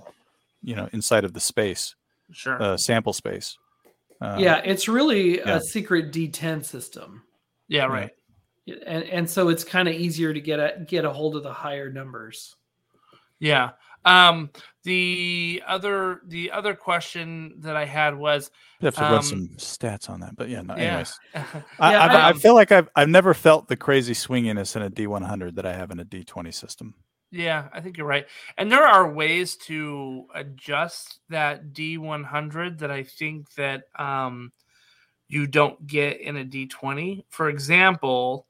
you 0.62 0.76
know 0.76 0.89
inside 0.91 1.24
of 1.24 1.34
the 1.34 1.39
space 1.39 1.95
sure. 2.32 2.62
uh, 2.62 2.78
sample 2.78 3.14
space. 3.14 3.57
Uh, 4.20 4.38
yeah, 4.39 4.57
it's 4.64 4.88
really 4.88 5.39
yeah. 5.39 5.55
a 5.55 5.62
secret 5.62 6.12
D10 6.12 6.64
system. 6.64 7.24
yeah, 7.68 7.84
yeah. 7.84 7.86
right. 7.86 8.12
And 8.86 9.03
and 9.05 9.30
so 9.30 9.49
it's 9.49 9.64
kind 9.64 9.88
of 9.88 9.95
easier 9.95 10.34
to 10.34 10.39
get 10.39 10.59
a 10.59 10.86
get 10.88 11.03
a 11.03 11.12
hold 11.12 11.36
of 11.36 11.43
the 11.43 11.51
higher 11.53 11.91
numbers. 11.91 12.55
Yeah. 13.39 13.72
Um, 14.06 14.49
the 14.84 15.62
other 15.68 16.22
the 16.28 16.52
other 16.52 16.74
question 16.74 17.54
that 17.60 17.76
I 17.76 17.86
had 17.86 18.16
was, 18.16 18.49
You 18.80 18.86
have 18.86 18.95
to 18.95 19.06
Um, 19.06 19.12
run 19.14 19.24
some 19.24 19.47
stats 19.58 20.10
on 20.10 20.20
that, 20.22 20.36
but 20.36 20.49
yeah. 20.49 20.62
No, 20.62 20.76
yeah, 20.76 20.84
anyways, 20.84 21.20
Yeah, 21.36 21.43
I, 21.80 21.95
I've, 21.97 22.12
I 22.12 22.30
um, 22.32 22.39
feel 22.39 22.56
like 22.56 22.72
I've 22.72 22.89
I've 22.95 23.10
never 23.10 23.34
felt 23.34 23.68
the 23.68 23.76
crazy 23.78 24.14
swinginess 24.14 24.76
in 24.76 24.82
a 24.82 24.89
D100 24.89 25.56
that 25.56 25.66
I 25.66 25.74
have 25.74 25.91
in 25.91 25.99
a 25.99 26.06
D20 26.06 26.54
system. 26.54 26.95
Yeah, 27.32 27.70
I 27.72 27.80
think 27.80 27.97
you're 27.97 28.08
right. 28.08 28.26
And 28.58 28.70
there 28.72 28.86
are 28.86 29.10
ways 29.10 29.56
to 29.68 30.26
adjust 30.36 31.20
that 31.30 31.72
D100 31.74 32.80
that 32.80 32.91
I 32.91 33.04
think 33.04 33.54
that 33.54 33.84
um, 33.97 34.52
you 35.30 35.47
don't 35.47 35.88
get 35.88 36.20
in 36.20 36.38
a 36.38 36.43
D20. 36.43 37.24
For 37.30 37.47
example, 37.47 38.47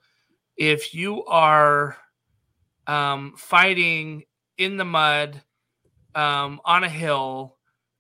if 0.58 0.96
you 0.96 1.24
are 1.26 1.96
um, 2.88 3.34
fighting 3.38 4.24
in 4.62 4.78
the 4.78 4.86
mud 4.86 5.42
um, 6.14 6.62
on 6.64 6.84
a 6.84 6.90
hill 6.90 7.58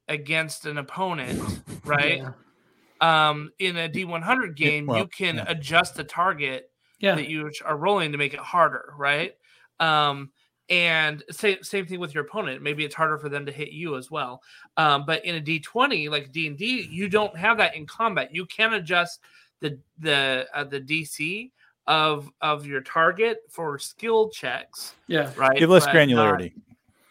against 0.08 0.68
an 0.68 0.78
opponent, 0.78 1.42
right? 1.86 2.20
Yeah. 2.20 3.30
Um, 3.30 3.52
in 3.58 3.78
a 3.78 3.90
D100 3.90 4.56
game, 4.56 4.86
well, 4.86 5.00
you 5.00 5.08
can 5.08 5.38
yeah. 5.38 5.46
adjust 5.48 5.96
the 5.96 6.04
target 6.04 6.70
Yeah. 7.00 7.16
that 7.16 7.28
you 7.28 7.50
are 7.66 7.76
rolling 7.76 8.12
to 8.12 8.20
make 8.20 8.36
it 8.36 8.40
harder, 8.40 8.94
right? 8.96 9.34
Um, 9.80 10.32
and 10.70 11.24
same 11.32 11.64
same 11.64 11.88
thing 11.88 12.00
with 12.00 12.14
your 12.14 12.24
opponent. 12.24 12.62
Maybe 12.62 12.86
it's 12.86 12.96
harder 12.96 13.18
for 13.18 13.28
them 13.28 13.46
to 13.48 13.52
hit 13.52 13.72
you 13.72 13.98
as 13.98 14.12
well. 14.12 14.42
Um, 14.78 15.04
but 15.06 15.26
in 15.26 15.36
a 15.36 15.42
D 15.42 15.60
twenty, 15.60 16.08
like 16.08 16.32
D 16.32 16.48
and 16.48 16.58
D, 16.58 16.88
you 16.90 17.10
don't 17.10 17.36
have 17.36 17.58
that 17.58 17.76
in 17.76 17.88
combat. 17.88 18.34
You 18.34 18.46
can 18.46 18.74
adjust 18.74 19.20
the 19.60 19.80
the 19.98 20.48
uh, 20.54 20.64
the 20.64 20.80
DC 20.80 21.52
of 21.92 22.32
of 22.40 22.66
your 22.66 22.80
target 22.80 23.44
for 23.50 23.78
skill 23.78 24.30
checks, 24.30 24.96
Yeah. 25.08 25.30
right? 25.36 25.56
You 25.56 25.62
have 25.64 25.70
less 25.70 25.86
But 25.86 25.94
not- 25.94 26.08
granularity. 26.08 26.54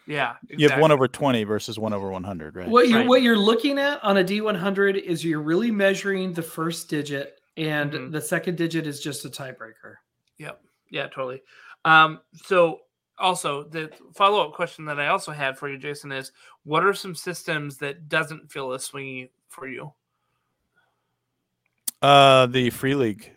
yeah, 0.07 0.37
You 0.49 0.67
have 0.69 0.79
one 0.81 0.91
over 0.91 1.07
20 1.07 1.43
versus 1.43 1.77
one 1.77 1.93
over 1.93 2.09
100, 2.09 2.55
right? 2.55 2.67
What 2.67 2.89
you're 2.89 2.99
Right. 3.01 3.07
what 3.07 3.21
you're 3.21 3.37
looking 3.37 3.77
at 3.77 4.03
on 4.03 4.17
a 4.17 4.23
D100 4.23 4.97
is 4.97 5.23
you're 5.23 5.39
really 5.41 5.69
measuring 5.69 6.33
the 6.33 6.41
first 6.41 6.89
digit, 6.89 7.39
and 7.57 7.91
Mhm. 7.93 8.11
the 8.11 8.19
second 8.21 8.57
digit 8.57 8.87
is 8.87 8.99
just 9.01 9.23
a 9.23 9.29
tiebreaker. 9.29 9.97
Yep. 10.37 10.63
Yeah, 10.89 11.03
totally. 11.07 11.43
Um, 11.85 12.21
so 12.33 12.81
also 13.19 13.63
the 13.65 13.91
follow 14.15 14.43
up 14.47 14.53
question 14.55 14.83
that 14.85 14.99
I 14.99 15.09
also 15.09 15.31
had 15.31 15.59
for 15.59 15.69
you, 15.69 15.77
Jason, 15.77 16.11
is 16.11 16.31
what 16.63 16.83
are 16.83 16.93
some 16.95 17.13
systems 17.13 17.77
that 17.77 18.09
doesn't 18.09 18.51
feel 18.51 18.71
as 18.73 18.89
swingy 18.89 19.29
for 19.47 19.67
you? 19.67 19.93
Uh, 22.01 22.47
the 22.47 22.71
free 22.71 22.95
league 22.95 23.31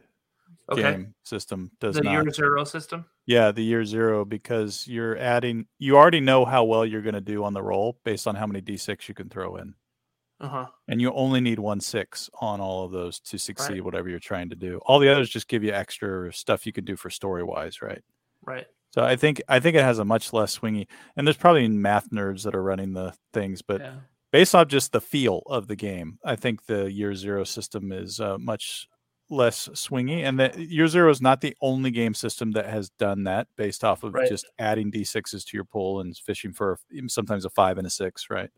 Okay. 0.71 0.83
game 0.83 1.15
system 1.25 1.71
does 1.81 1.97
the 1.97 2.03
not. 2.03 2.13
year 2.13 2.31
zero 2.31 2.65
system. 2.65 3.05
Yeah, 3.27 3.53
the 3.53 3.63
year 3.63 3.85
zero 3.85 4.25
because 4.25 4.87
you're 4.89 5.17
adding. 5.19 5.67
You 5.79 5.97
already 5.97 6.21
know 6.21 6.45
how 6.45 6.65
well 6.65 6.87
you're 6.87 7.03
going 7.03 7.15
to 7.15 7.21
do 7.21 7.45
on 7.45 7.53
the 7.53 7.63
roll 7.63 7.99
based 8.05 8.27
on 8.27 8.35
how 8.35 8.47
many 8.47 8.61
d6 8.63 9.09
you 9.09 9.15
can 9.15 9.29
throw 9.29 9.57
in, 9.57 9.75
Uh 10.41 10.49
huh. 10.49 10.67
and 10.89 11.01
you 11.01 11.13
only 11.13 11.41
need 11.41 11.59
one 11.59 11.81
six 11.81 12.31
on 12.41 12.61
all 12.61 12.85
of 12.85 12.93
those 12.93 13.21
to 13.21 13.39
succeed 13.39 13.81
whatever 13.83 14.09
you're 14.09 14.19
trying 14.19 14.49
to 14.51 14.57
do. 14.57 14.81
All 14.87 14.99
the 14.99 15.11
others 15.13 15.29
just 15.29 15.49
give 15.49 15.63
you 15.65 15.73
extra 15.73 16.33
stuff 16.33 16.65
you 16.67 16.73
can 16.73 16.85
do 16.85 16.97
for 16.97 17.11
story 17.11 17.43
wise, 17.43 17.83
right? 17.83 18.03
Right. 18.43 18.67
So 18.95 19.03
I 19.03 19.17
think 19.17 19.43
I 19.49 19.61
think 19.61 19.77
it 19.77 19.83
has 19.85 19.99
a 19.99 20.05
much 20.05 20.33
less 20.33 20.59
swingy, 20.59 20.87
and 21.17 21.27
there's 21.27 21.37
probably 21.37 21.67
math 21.69 22.09
nerds 22.11 22.45
that 22.45 22.55
are 22.55 22.63
running 22.63 22.93
the 22.95 23.13
things, 23.33 23.61
but 23.61 23.81
yeah. 23.81 23.97
based 24.33 24.55
on 24.55 24.69
just 24.69 24.93
the 24.93 25.01
feel 25.01 25.43
of 25.47 25.67
the 25.67 25.77
game, 25.77 26.19
I 26.25 26.37
think 26.37 26.67
the 26.67 26.91
year 26.91 27.15
zero 27.15 27.45
system 27.45 27.93
is 27.93 28.21
uh, 28.21 28.39
much 28.39 28.89
less 29.31 29.69
swingy. 29.71 30.23
And 30.23 30.39
that 30.39 30.59
year 30.59 30.87
zero 30.87 31.11
is 31.11 31.21
not 31.23 31.41
the 31.41 31.57
only 31.61 31.91
game 31.91 32.15
system 32.15 32.53
that 32.53 32.67
has 32.67 32.91
done 32.91 33.25
that 33.25 33.49
based 33.57 33.83
off 33.85 34.03
of 34.05 34.15
Right. 34.15 34.29
just 34.29 34.47
adding 34.59 34.91
d6s 34.91 35.45
to 35.47 35.57
your 35.57 35.65
pool 35.65 36.01
and 36.01 36.17
fishing 36.17 36.53
for 36.53 36.79
sometimes 37.09 37.45
a 37.45 37.51
five 37.51 37.79
and 37.79 37.87
a 37.87 37.91
six, 37.91 38.29
right? 38.31 38.51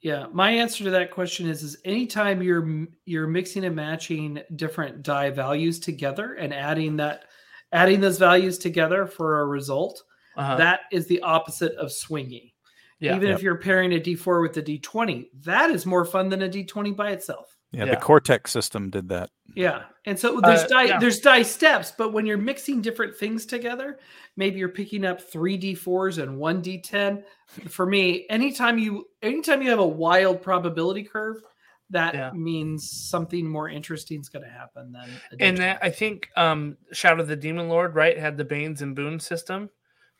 Yeah, 0.00 0.26
my 0.32 0.50
answer 0.50 0.84
to 0.84 0.90
that 0.90 1.10
question 1.10 1.48
is: 1.48 1.62
is 1.62 1.78
anytime 1.84 2.42
you're 2.42 2.86
you're 3.06 3.26
mixing 3.26 3.64
and 3.64 3.74
matching 3.74 4.40
different 4.56 5.02
die 5.02 5.30
values 5.30 5.80
together 5.80 6.34
and 6.34 6.52
adding 6.54 6.96
that 6.98 7.24
adding 7.72 8.00
those 8.00 8.18
values 8.18 8.58
together 8.58 9.06
for 9.06 9.40
a 9.40 9.46
result, 9.46 10.02
Uh-huh. 10.36 10.56
that 10.56 10.80
is 10.92 11.06
the 11.06 11.20
opposite 11.22 11.72
of 11.76 11.88
swingy. 11.88 12.52
yeah. 13.00 13.16
Even 13.16 13.30
if 13.30 13.42
you're 13.42 13.58
pairing 13.58 13.92
a 13.94 14.00
D4 14.00 14.40
with 14.42 14.56
a 14.58 14.62
D20, 14.62 15.30
that 15.44 15.70
is 15.70 15.86
more 15.86 16.04
fun 16.04 16.28
than 16.28 16.42
a 16.42 16.48
D20 16.48 16.94
by 16.94 17.10
itself. 17.10 17.55
Yeah, 17.72 17.84
Yeah. 17.84 17.90
the 17.96 18.00
Cortex 18.00 18.50
system 18.52 18.90
did 18.90 19.08
that. 19.08 19.30
Yeah, 19.54 19.84
and 20.04 20.18
so 20.18 20.40
there's 20.40 20.62
Uh, 20.64 20.68
die 20.68 20.82
yeah. 20.84 20.98
there's 20.98 21.20
die 21.20 21.42
steps, 21.42 21.92
but 21.96 22.12
when 22.12 22.26
you're 22.26 22.38
mixing 22.38 22.80
different 22.82 23.16
things 23.16 23.44
together, 23.46 23.98
maybe 24.36 24.58
you're 24.58 24.68
picking 24.68 25.04
up 25.04 25.20
three 25.20 25.58
D4s 25.58 26.18
and 26.22 26.38
one 26.38 26.62
D10. 26.62 27.22
For 27.68 27.86
me, 27.86 28.26
anytime 28.30 28.78
you 28.78 29.08
anytime 29.22 29.62
you 29.62 29.70
have 29.70 29.78
a 29.78 29.86
wild 29.86 30.42
probability 30.42 31.02
curve, 31.04 31.42
that 31.90 32.14
Yeah. 32.14 32.30
means 32.32 32.90
something 32.90 33.48
more 33.48 33.68
interesting 33.68 34.20
is 34.20 34.28
going 34.28 34.44
to 34.44 34.50
happen 34.50 34.92
than 34.92 35.08
a 35.32 35.42
and 35.42 35.58
that 35.58 35.78
I 35.82 35.90
think 35.90 36.28
um 36.36 36.76
Shadow 36.92 37.22
of 37.22 37.28
the 37.28 37.36
Demon 37.36 37.68
Lord, 37.68 37.94
right, 37.94 38.18
had 38.18 38.36
the 38.36 38.44
Banes 38.44 38.82
and 38.82 38.94
Boon 38.94 39.18
system. 39.20 39.70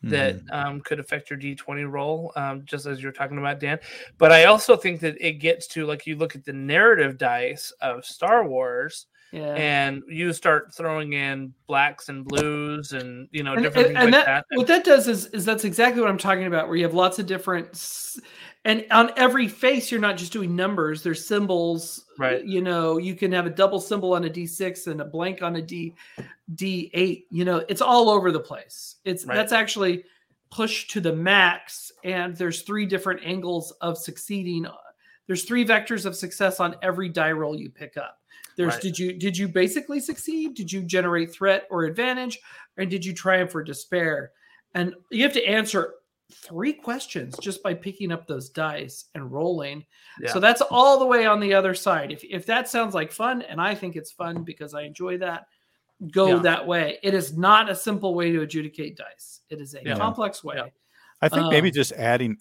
That 0.03 0.37
Mhm. 0.45 0.53
um, 0.55 0.81
could 0.83 1.01
affect 1.01 1.31
your 1.31 1.39
d20 1.39 1.85
roll, 1.91 2.33
um, 2.37 2.63
just 2.65 2.87
as 2.87 3.03
you're 3.03 3.13
talking 3.13 3.39
about, 3.39 3.59
Dan. 3.61 3.79
But 4.19 4.31
I 4.33 4.45
also 4.45 4.77
think 4.77 5.01
that 5.01 5.17
it 5.21 5.35
gets 5.35 5.67
to 5.69 5.87
like 5.87 6.07
you 6.07 6.17
look 6.17 6.35
at 6.37 6.45
the 6.45 6.53
narrative 6.53 7.19
dice 7.19 7.73
of 7.81 8.05
Star 8.05 8.47
Wars, 8.47 9.07
Yeah. 9.33 9.55
and 9.55 10.03
you 10.09 10.33
start 10.33 10.73
throwing 10.75 11.15
in 11.15 11.53
blacks 11.67 12.09
and 12.09 12.25
blues, 12.25 12.93
and 12.93 13.29
you 13.33 13.43
know 13.43 13.57
different 13.57 13.89
and- 13.89 13.97
things 13.97 14.05
and 14.05 14.13
like 14.13 14.25
that, 14.27 14.45
that. 14.51 14.57
what 14.57 14.67
that 14.69 14.85
does 14.85 15.09
is 15.09 15.27
is 15.29 15.45
that's 15.45 15.65
exactly 15.65 16.01
what 16.01 16.11
I'm 16.11 16.19
talking 16.19 16.45
about, 16.47 16.69
where 16.69 16.77
you 16.77 16.85
have 16.85 16.95
lots 16.95 17.19
of 17.19 17.27
different, 17.27 17.69
s- 17.71 18.21
and 18.67 18.85
on 18.91 19.11
every 19.17 19.49
face 19.49 19.91
you're 19.91 20.01
not 20.01 20.17
just 20.19 20.33
doing 20.33 20.55
numbers. 20.55 21.03
There's 21.03 21.27
symbols, 21.27 22.05
Right. 22.19 22.45
You 22.45 22.61
know, 22.63 22.99
you 22.99 23.15
can 23.15 23.31
have 23.33 23.47
a 23.47 23.51
double 23.51 23.81
symbol 23.81 24.15
on 24.15 24.25
a 24.25 24.29
D6 24.31 24.87
and 24.89 25.01
a 25.01 25.05
blank 25.05 25.43
on 25.43 25.57
a 25.57 25.63
D 25.63 25.95
D8. 26.55 27.25
You 27.31 27.45
know, 27.45 27.65
it's 27.69 27.81
all 27.81 28.09
over 28.11 28.31
the 28.33 28.41
place. 28.41 28.97
It's 29.05 29.25
Right. 29.25 29.35
that's 29.35 29.53
actually 29.53 30.05
pushed 30.51 30.91
to 30.93 31.01
the 31.01 31.13
max, 31.13 31.93
and 32.05 32.37
there's 32.37 32.63
three 32.63 32.87
different 32.87 33.21
angles 33.25 33.73
of 33.81 33.99
succeeding. 33.99 34.67
There's 35.27 35.45
three 35.45 35.65
vectors 35.65 36.07
of 36.07 36.15
success 36.17 36.61
on 36.61 36.77
every 36.83 37.09
die 37.09 37.33
roll 37.33 37.59
you 37.59 37.69
pick 37.71 37.97
up. 37.97 38.21
There's 38.57 38.75
Right. 38.75 38.83
did 38.83 38.99
you 38.99 39.13
did 39.13 39.37
you 39.37 39.49
basically 39.49 40.01
succeed? 40.01 40.55
Did 40.55 40.73
you 40.73 40.83
generate 40.83 41.33
threat 41.33 41.67
or 41.71 41.85
advantage? 41.85 42.39
and 42.79 42.91
did 42.91 43.03
you 43.03 43.15
triumph 43.15 43.55
or 43.55 43.63
despair? 43.65 44.33
And 44.75 44.95
you 45.11 45.23
have 45.23 45.33
to 45.33 45.45
answer 45.47 45.95
three 46.33 46.73
questions 46.73 47.37
just 47.41 47.63
by 47.63 47.73
picking 47.75 48.11
up 48.13 48.27
those 48.27 48.49
dice 48.51 49.07
and 49.15 49.31
rolling. 49.31 49.85
Yeah. 50.21 50.33
So 50.33 50.41
that's 50.41 50.61
all 50.61 50.99
the 50.99 51.07
way 51.07 51.27
on 51.27 51.41
the 51.41 51.55
other 51.55 51.75
side. 51.75 52.11
If 52.11 52.25
if 52.25 52.47
that 52.47 52.69
sounds 52.69 52.95
like 52.95 53.13
fun, 53.13 53.43
and 53.43 53.61
I 53.61 53.75
think 53.75 53.97
it's 53.97 54.11
fun 54.11 54.43
because 54.43 54.75
I 54.75 54.83
enjoy 54.83 55.19
that, 55.19 55.47
go 56.11 56.29
Yeah. 56.37 56.43
that 56.43 56.67
way. 56.67 56.99
It 57.03 57.15
is 57.15 57.37
not 57.37 57.71
a 57.71 57.75
simple 57.77 58.15
way 58.15 58.33
to 58.33 58.43
adjudicate 58.43 58.97
dice. 58.97 59.41
It 59.51 59.61
is 59.61 59.75
a 59.75 59.83
Yeah. 59.85 59.97
complex 59.97 60.43
way. 60.43 60.57
Yeah. 60.57 60.67
I 61.23 61.29
think 61.29 61.49
maybe 61.51 61.69
Um, 61.69 61.75
just 61.75 61.93
adding 61.93 62.37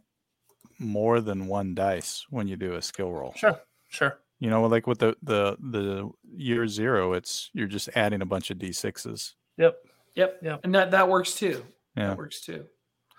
more 0.80 1.22
than 1.22 1.48
one 1.48 1.74
dice 1.76 2.26
when 2.30 2.48
you 2.48 2.58
do 2.58 2.74
a 2.76 2.82
skill 2.82 3.12
roll. 3.12 3.34
Sure, 3.36 3.62
sure. 3.88 4.20
You 4.40 4.50
know, 4.50 4.66
like 4.66 4.88
with 4.88 5.00
the 5.00 5.16
the 5.24 5.56
the 5.72 6.10
year 6.36 6.68
zero, 6.68 7.14
it's 7.14 7.50
you're 7.54 7.68
just 7.68 7.88
adding 7.96 8.22
a 8.22 8.26
bunch 8.26 8.52
of 8.52 8.58
d6s. 8.58 9.36
Yep. 9.58 9.78
Yep. 10.16 10.40
Yeah. 10.42 10.58
And 10.64 10.76
that 10.76 10.92
that 10.92 11.08
works 11.08 11.36
too. 11.36 11.64
Yeah. 11.96 12.08
That 12.10 12.18
works 12.18 12.42
too. 12.42 12.66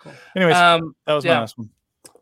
Cool. 0.07 0.15
Anyways, 0.37 0.57
Um, 0.57 0.97
that 1.07 1.15
was 1.15 1.25
yeah. 1.25 1.35
my 1.35 1.41
last 1.41 1.59
one. 1.59 1.71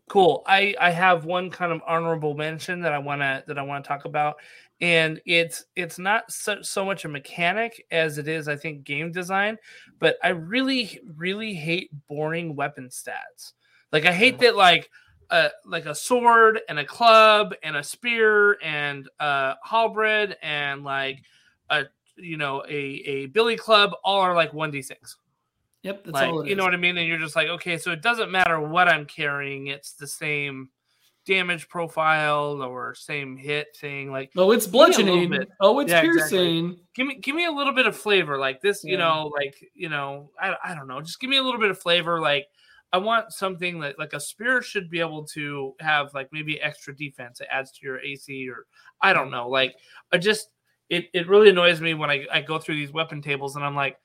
cool 0.07 0.43
i 0.45 0.75
i 0.79 0.91
have 0.91 1.25
one 1.25 1.49
kind 1.49 1.71
of 1.71 1.81
honorable 1.87 2.35
mention 2.35 2.79
that 2.81 2.93
i 2.93 2.97
want 2.97 3.21
to 3.21 3.43
that 3.47 3.57
i 3.57 3.61
want 3.61 3.83
to 3.83 3.87
talk 3.87 4.05
about 4.05 4.35
and 4.81 5.19
it's 5.25 5.65
it's 5.75 5.97
not 5.97 6.29
so, 6.31 6.61
so 6.61 6.85
much 6.85 7.05
a 7.05 7.07
mechanic 7.07 7.83
as 7.91 8.17
it 8.17 8.27
is 8.27 8.47
i 8.47 8.55
think 8.55 8.83
game 8.83 9.11
design 9.11 9.57
but 9.99 10.17
i 10.23 10.29
really 10.29 10.99
really 11.15 11.53
hate 11.53 11.89
boring 12.07 12.55
weapon 12.55 12.87
stats 12.89 13.53
like 13.91 14.05
i 14.05 14.11
hate 14.11 14.37
that 14.37 14.55
like 14.55 14.89
uh, 15.31 15.49
like 15.65 15.87
a 15.87 15.95
sword 15.95 16.59
and 16.69 16.77
a 16.77 16.85
club 16.85 17.55
and 17.63 17.75
a 17.75 17.83
spear 17.83 18.59
and 18.61 19.09
a 19.19 19.55
halberd 19.63 20.37
and 20.43 20.83
like 20.83 21.23
a 21.71 21.85
you 22.15 22.37
know 22.37 22.63
a 22.69 22.75
a 22.75 23.25
billy 23.27 23.55
club 23.55 23.91
all 24.03 24.21
are 24.21 24.35
like 24.35 24.51
1d6 24.51 25.15
Yep. 25.85 26.03
That's 26.05 26.13
like 26.13 26.29
all 26.31 26.41
it 26.41 26.49
you 26.49 26.55
know 26.55 26.63
what 26.63 26.73
I 26.73 26.77
mean? 26.77 26.97
And 26.97 27.07
you're 27.07 27.19
just 27.19 27.35
like, 27.35 27.47
okay, 27.47 27.77
so 27.77 27.91
it 27.91 28.01
doesn't 28.01 28.31
matter 28.31 28.59
what 28.59 28.87
I'm 28.87 29.05
carrying, 29.05 29.67
it's 29.67 29.93
the 29.93 30.07
same 30.07 30.69
damage 31.27 31.69
profile 31.69 32.61
or 32.63 32.95
same 32.95 33.37
hit 33.37 33.67
thing. 33.79 34.11
Like 34.11 34.31
Oh, 34.35 34.51
it's 34.51 34.65
me 34.65 34.79
a 34.79 34.81
little 34.81 34.93
bludgeoning. 35.27 35.45
Oh, 35.61 35.79
it's 35.79 35.91
Yeah, 35.91 36.01
exactly. 36.01 36.37
piercing. 36.39 36.79
give 36.95 37.05
me 37.05 37.15
give 37.19 37.35
me 37.35 37.45
a 37.45 37.51
little 37.51 37.71
bit 37.73 37.85
of 37.85 37.95
flavor. 37.95 38.39
Like 38.39 38.61
this, 38.61 38.83
you 38.83 38.97
know, 38.97 39.31
like 39.35 39.55
you 39.75 39.89
know, 39.89 40.31
I, 40.39 40.55
I 40.63 40.73
don't 40.73 40.87
know, 40.87 41.01
just 41.01 41.19
give 41.19 41.29
me 41.29 41.37
a 41.37 41.43
little 41.43 41.59
bit 41.59 41.69
of 41.69 41.77
flavor. 41.77 42.19
Like 42.19 42.47
I 42.91 42.97
want 42.97 43.31
something 43.31 43.79
that 43.81 43.99
like 43.99 44.13
a 44.13 44.19
spear 44.19 44.63
should 44.63 44.89
be 44.89 45.01
able 45.01 45.23
to 45.33 45.73
have 45.81 46.15
like 46.15 46.29
maybe 46.31 46.59
extra 46.59 46.95
defense 46.95 47.37
that 47.39 47.53
adds 47.53 47.71
to 47.73 47.85
your 47.85 47.99
AC 47.99 48.49
or 48.49 48.65
I 49.01 49.13
don't 49.13 49.29
know. 49.29 49.49
Like 49.49 49.75
I 50.11 50.17
just 50.17 50.49
it, 50.89 51.05
it 51.13 51.27
really 51.27 51.49
annoys 51.49 51.79
me 51.79 51.93
when 51.93 52.09
I, 52.09 52.25
I 52.31 52.41
go 52.41 52.57
through 52.57 52.75
these 52.75 52.91
weapon 52.91 53.21
tables 53.21 53.55
and 53.55 53.63
I'm 53.63 53.75
like, 53.75 53.97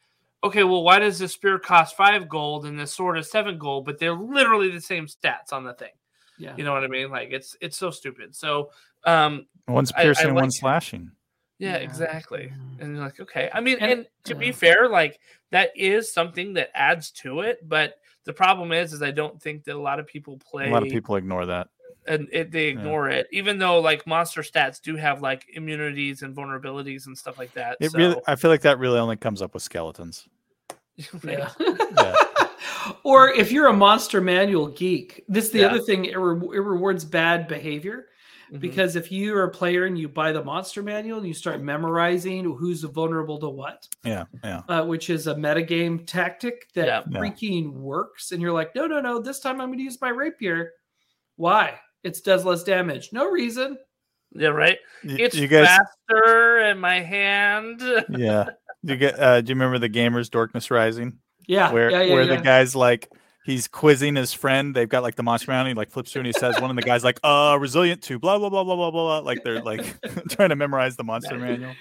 okay, 0.42 0.64
well, 0.64 0.82
why 0.82 0.98
does 0.98 1.18
this 1.18 1.32
spear 1.32 1.58
cost 1.58 1.96
five 1.96 2.28
gold 2.28 2.64
and 2.66 2.78
this 2.78 2.92
sword 2.94 3.18
is 3.18 3.30
seven 3.30 3.58
gold, 3.58 3.84
but 3.84 3.98
they're 3.98 4.14
literally 4.14 4.70
the 4.70 4.80
same 4.80 5.06
stats 5.06 5.52
on 5.52 5.64
the 5.64 5.74
thing? 5.74 5.92
Yeah. 6.38 6.54
You 6.56 6.64
know 6.64 6.72
what 6.72 6.84
I 6.84 6.88
mean? 6.88 7.10
Like 7.10 7.30
it's 7.32 7.56
it's 7.60 7.76
so 7.76 7.90
stupid. 7.90 8.34
So 8.34 8.70
um 9.04 9.46
One's 9.68 9.92
I- 9.92 10.00
I 10.00 10.02
piercing 10.04 10.28
like- 10.28 10.42
one's 10.42 10.58
slashing. 10.58 11.10
yeah, 11.58 11.72
Yeah. 11.72 11.76
exactly. 11.78 12.52
Mhm. 12.54 12.80
And 12.80 12.94
you're 12.96 13.04
like, 13.04 13.20
okay. 13.20 13.50
I 13.52 13.60
mean, 13.60 13.76
And- 13.80 13.90
and, 13.92 14.06
to 14.24 14.34
be 14.34 14.50
fair, 14.52 14.88
like 14.88 15.20
that 15.50 15.70
is 15.76 16.10
something 16.12 16.54
that 16.54 16.70
adds 16.74 17.10
to 17.22 17.40
it, 17.40 17.58
but 17.68 17.96
the 18.24 18.32
problem 18.32 18.72
is, 18.72 18.92
is 18.94 19.02
I 19.02 19.10
don't 19.10 19.40
think 19.42 19.64
that 19.64 19.74
a 19.74 19.80
lot 19.80 19.98
of 20.00 20.06
people 20.06 20.38
play 20.38 20.68
A 20.68 20.72
lot 20.72 20.82
of 20.82 20.88
people 20.90 21.16
ignore 21.16 21.44
that. 21.46 21.68
And 22.10 22.28
it, 22.32 22.50
they 22.50 22.66
ignore 22.66 23.08
it, 23.08 23.26
even 23.32 23.58
though 23.58 23.80
like 23.80 24.06
monster 24.06 24.42
stats 24.42 24.80
do 24.82 24.96
have 24.96 25.22
like 25.22 25.46
immunities 25.54 26.22
and 26.22 26.34
vulnerabilities 26.34 27.06
and 27.06 27.16
stuff 27.16 27.38
like 27.38 27.52
that. 27.54 27.76
It 27.80 27.90
so, 27.92 27.98
really, 27.98 28.16
I 28.26 28.36
feel 28.36 28.50
like 28.50 28.62
that 28.62 28.78
really 28.78 28.98
only 28.98 29.16
comes 29.16 29.40
up 29.42 29.54
with 29.54 29.62
skeletons. 29.62 30.26
Yeah. 31.24 31.48
Yeah. 31.96 32.14
or 33.04 33.30
if 33.30 33.50
you're 33.50 33.68
a 33.68 33.72
monster 33.72 34.20
manual 34.20 34.66
geek, 34.68 35.24
this 35.28 35.46
is 35.46 35.50
the 35.52 35.60
Yeah. 35.60 35.68
other 35.68 35.80
thing. 35.80 36.04
It, 36.04 36.16
re- 36.18 36.56
it 36.56 36.60
rewards 36.60 37.04
bad 37.06 37.48
behavior 37.48 38.06
Mhm. 38.52 38.60
because 38.60 38.96
if 38.96 39.10
you 39.12 39.34
are 39.36 39.44
a 39.44 39.50
player 39.50 39.84
and 39.86 39.96
you 39.98 40.08
buy 40.08 40.32
the 40.32 40.42
monster 40.42 40.82
manual 40.82 41.18
and 41.18 41.26
you 41.26 41.32
start 41.34 41.62
memorizing 41.62 42.44
who's 42.44 42.82
vulnerable 42.82 43.38
to 43.38 43.48
what, 43.48 43.86
Yeah, 44.04 44.24
yeah. 44.44 44.62
uh, 44.68 44.84
which 44.84 45.08
is 45.08 45.26
a 45.28 45.34
metagame 45.34 46.04
tactic 46.06 46.66
that 46.74 46.86
Yeah. 46.86 47.02
Yeah. 47.08 47.18
freaking 47.20 47.72
works, 47.72 48.32
and 48.32 48.42
you're 48.42 48.52
like, 48.52 48.74
no, 48.74 48.86
no, 48.86 49.00
no, 49.00 49.20
this 49.20 49.38
time 49.40 49.60
I'm 49.60 49.68
going 49.68 49.78
to 49.78 49.84
use 49.84 50.00
my 50.00 50.08
rapier. 50.10 50.72
Why? 51.36 51.78
It 52.02 52.18
does 52.24 52.44
less 52.44 52.62
damage. 52.62 53.10
No 53.12 53.30
reason. 53.30 53.76
yeah, 54.32 54.48
right. 54.48 54.78
Y- 55.04 55.16
It's 55.20 55.36
you 55.36 55.48
guys, 55.48 55.66
faster 56.08 56.58
in 56.70 56.78
my 56.78 57.00
hand. 57.00 57.82
yeah. 58.10 58.50
You 58.82 58.96
get? 58.96 59.18
Uh, 59.18 59.40
do 59.42 59.50
you 59.50 59.54
remember 59.54 59.78
the 59.78 59.90
gamers 59.90 60.30
Dorkness 60.30 60.70
Rising, 60.70 61.18
Yeah. 61.46 61.70
where 61.72 61.90
yeah, 61.90 62.02
yeah, 62.02 62.14
where 62.14 62.22
yeah. 62.24 62.36
the 62.36 62.42
guy's 62.42 62.74
like 62.74 63.10
he's 63.44 63.68
quizzing 63.68 64.16
his 64.16 64.32
friend. 64.32 64.74
They've 64.74 64.88
got 64.88 65.02
like 65.02 65.16
the 65.16 65.22
monster 65.22 65.50
mountain. 65.50 65.74
He 65.74 65.78
like 65.78 65.90
flips 65.90 66.12
through 66.12 66.20
and 66.20 66.26
he 66.26 66.32
says 66.32 66.58
one 66.60 66.70
of 66.70 66.76
the 66.76 66.82
guys 66.82 67.04
like, 67.04 67.20
"Uh, 67.22 67.58
resilient 67.60 68.00
to 68.04 68.18
blah 68.18 68.38
blah 68.38 68.48
blah 68.48 68.64
blah 68.64 68.76
blah 68.76 68.90
blah." 68.90 69.18
Like 69.18 69.44
they're 69.44 69.60
like 69.60 69.84
trying 70.30 70.48
to 70.50 70.56
memorize 70.56 70.96
the 70.96 71.04
monster 71.04 71.36
manual. 71.38 71.74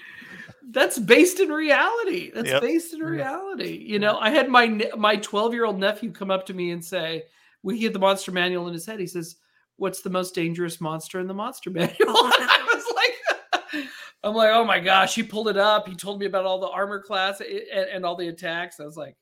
that's 0.70 0.98
based 0.98 1.40
in 1.40 1.48
reality. 1.48 2.30
That's 2.34 2.48
Yep. 2.48 2.60
based 2.62 2.92
in 2.92 3.00
reality. 3.00 3.82
You 3.86 3.98
know, 3.98 4.18
I 4.18 4.28
had 4.30 4.48
my 4.50 4.66
my 4.98 5.16
12 5.16 5.54
year 5.54 5.64
old 5.64 5.78
nephew 5.78 6.12
come 6.12 6.30
up 6.30 6.44
to 6.46 6.54
me 6.54 6.70
and 6.72 6.84
say, 6.84 7.24
"We 7.62 7.78
he 7.78 7.84
had 7.84 7.94
the 7.94 7.98
monster 7.98 8.32
manual 8.32 8.66
in 8.68 8.74
his 8.74 8.84
head." 8.84 9.00
He 9.00 9.06
says, 9.06 9.36
"What's 9.80 10.02
the 10.02 10.10
most 10.10 10.34
dangerous 10.34 10.80
monster 10.80 11.18
in 11.20 11.26
the 11.26 11.34
monster 11.34 11.70
manual?" 11.70 11.94
And 12.00 12.06
I 12.06 12.68
was 12.74 12.84
like, 12.94 13.86
"I'm 14.22 14.34
like, 14.34 14.50
oh 14.52 14.64
my 14.64 14.78
gosh!" 14.78 15.14
He 15.14 15.22
pulled 15.22 15.48
it 15.48 15.56
up. 15.56 15.88
He 15.88 15.94
told 15.94 16.20
me 16.20 16.26
about 16.26 16.44
all 16.44 16.60
the 16.60 16.68
armor 16.68 17.00
class 17.02 17.40
and, 17.40 17.88
and 17.90 18.04
all 18.04 18.16
the 18.16 18.28
attacks. 18.28 18.78
I 18.78 18.84
was 18.84 18.96
like, 18.96 19.16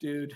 "Dude, 0.00 0.32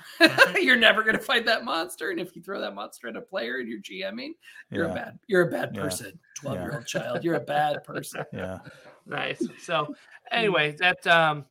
you're 0.61 0.77
never 0.77 1.03
gonna 1.03 1.19
fight 1.19 1.47
that 1.47 1.65
monster." 1.65 2.11
And 2.11 2.21
if 2.21 2.35
you 2.35 2.43
throw 2.43 2.61
that 2.61 2.75
monster 2.75 3.09
at 3.09 3.17
a 3.17 3.21
player 3.21 3.59
and 3.59 3.69
you're 3.69 3.81
GMing, 3.81 4.33
you're 4.71 4.91
a 4.91 4.95
bad 4.95 5.19
you're 5.29 5.49
a 5.49 5.51
bad 5.51 5.73
person. 5.73 6.19
12 6.41 6.61
year 6.61 6.75
old 6.75 6.87
child, 6.87 7.25
you're 7.25 7.37
a 7.37 7.41
bad 7.41 7.85
person. 7.85 8.25
yeah. 8.33 8.59
nice. 9.07 9.47
So, 9.63 9.95
anyway, 10.31 10.77
that 10.81 11.07
um, 11.07 11.45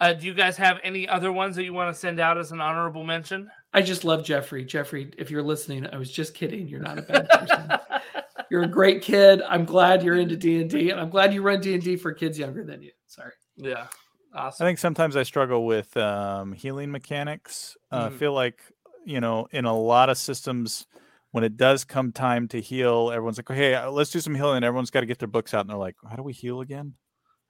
uh, 0.00 0.14
do 0.14 0.26
you 0.26 0.34
guys 0.34 0.56
have 0.56 0.80
any 0.82 1.06
other 1.06 1.30
ones 1.30 1.56
that 1.56 1.64
you 1.64 1.74
want 1.74 1.94
to 1.94 1.98
send 1.98 2.20
out 2.20 2.38
as 2.38 2.52
an 2.52 2.60
honorable 2.60 3.04
mention? 3.04 3.50
I 3.72 3.82
just 3.82 4.04
love 4.04 4.24
Jeffrey. 4.24 4.64
Jeffrey, 4.64 5.12
if 5.16 5.30
you're 5.30 5.42
listening, 5.42 5.86
I 5.92 5.96
was 5.96 6.10
just 6.10 6.34
kidding. 6.34 6.66
You're 6.68 6.80
not 6.80 6.98
a 6.98 7.02
bad 7.02 7.28
person. 7.28 7.70
you're 8.50 8.64
a 8.64 8.68
great 8.68 9.00
kid. 9.02 9.42
I'm 9.42 9.64
glad 9.64 10.02
you're 10.02 10.16
into 10.16 10.36
D 10.36 10.60
and 10.60 10.68
D, 10.68 10.90
and 10.90 10.98
I'm 11.00 11.10
glad 11.10 11.32
you 11.32 11.42
run 11.42 11.60
D 11.60 11.74
and 11.74 11.82
D 11.82 11.96
for 11.96 12.12
kids 12.12 12.38
younger 12.38 12.64
than 12.64 12.82
you. 12.82 12.90
Sorry. 13.06 13.32
yeah, 13.56 13.86
Awesome. 14.34 14.64
I 14.64 14.68
think 14.68 14.78
sometimes 14.78 15.16
I 15.16 15.22
struggle 15.22 15.66
with 15.66 15.96
um, 15.96 16.52
healing 16.52 16.90
mechanics. 16.90 17.76
Uh, 17.92 18.06
I 18.06 18.08
Mm. 18.10 18.18
feel 18.18 18.32
like 18.32 18.60
you 19.06 19.20
know, 19.20 19.48
in 19.52 19.64
a 19.64 19.74
lot 19.76 20.10
of 20.10 20.18
systems, 20.18 20.86
when 21.30 21.42
it 21.42 21.56
does 21.56 21.84
come 21.84 22.12
time 22.12 22.46
to 22.48 22.60
heal, 22.60 23.10
everyone's 23.12 23.38
like, 23.38 23.48
"Hey, 23.56 23.74
uh, 23.74 23.90
let's 23.90 24.10
do 24.10 24.20
some 24.20 24.34
healing." 24.34 24.56
And 24.56 24.64
everyone's 24.64 24.90
got 24.90 25.00
to 25.00 25.06
get 25.06 25.18
their 25.18 25.26
books 25.28 25.54
out, 25.54 25.60
and 25.62 25.70
they're 25.70 25.76
like, 25.78 25.96
"How 26.08 26.16
do 26.16 26.22
we 26.22 26.32
heal 26.32 26.60
again? 26.60 26.94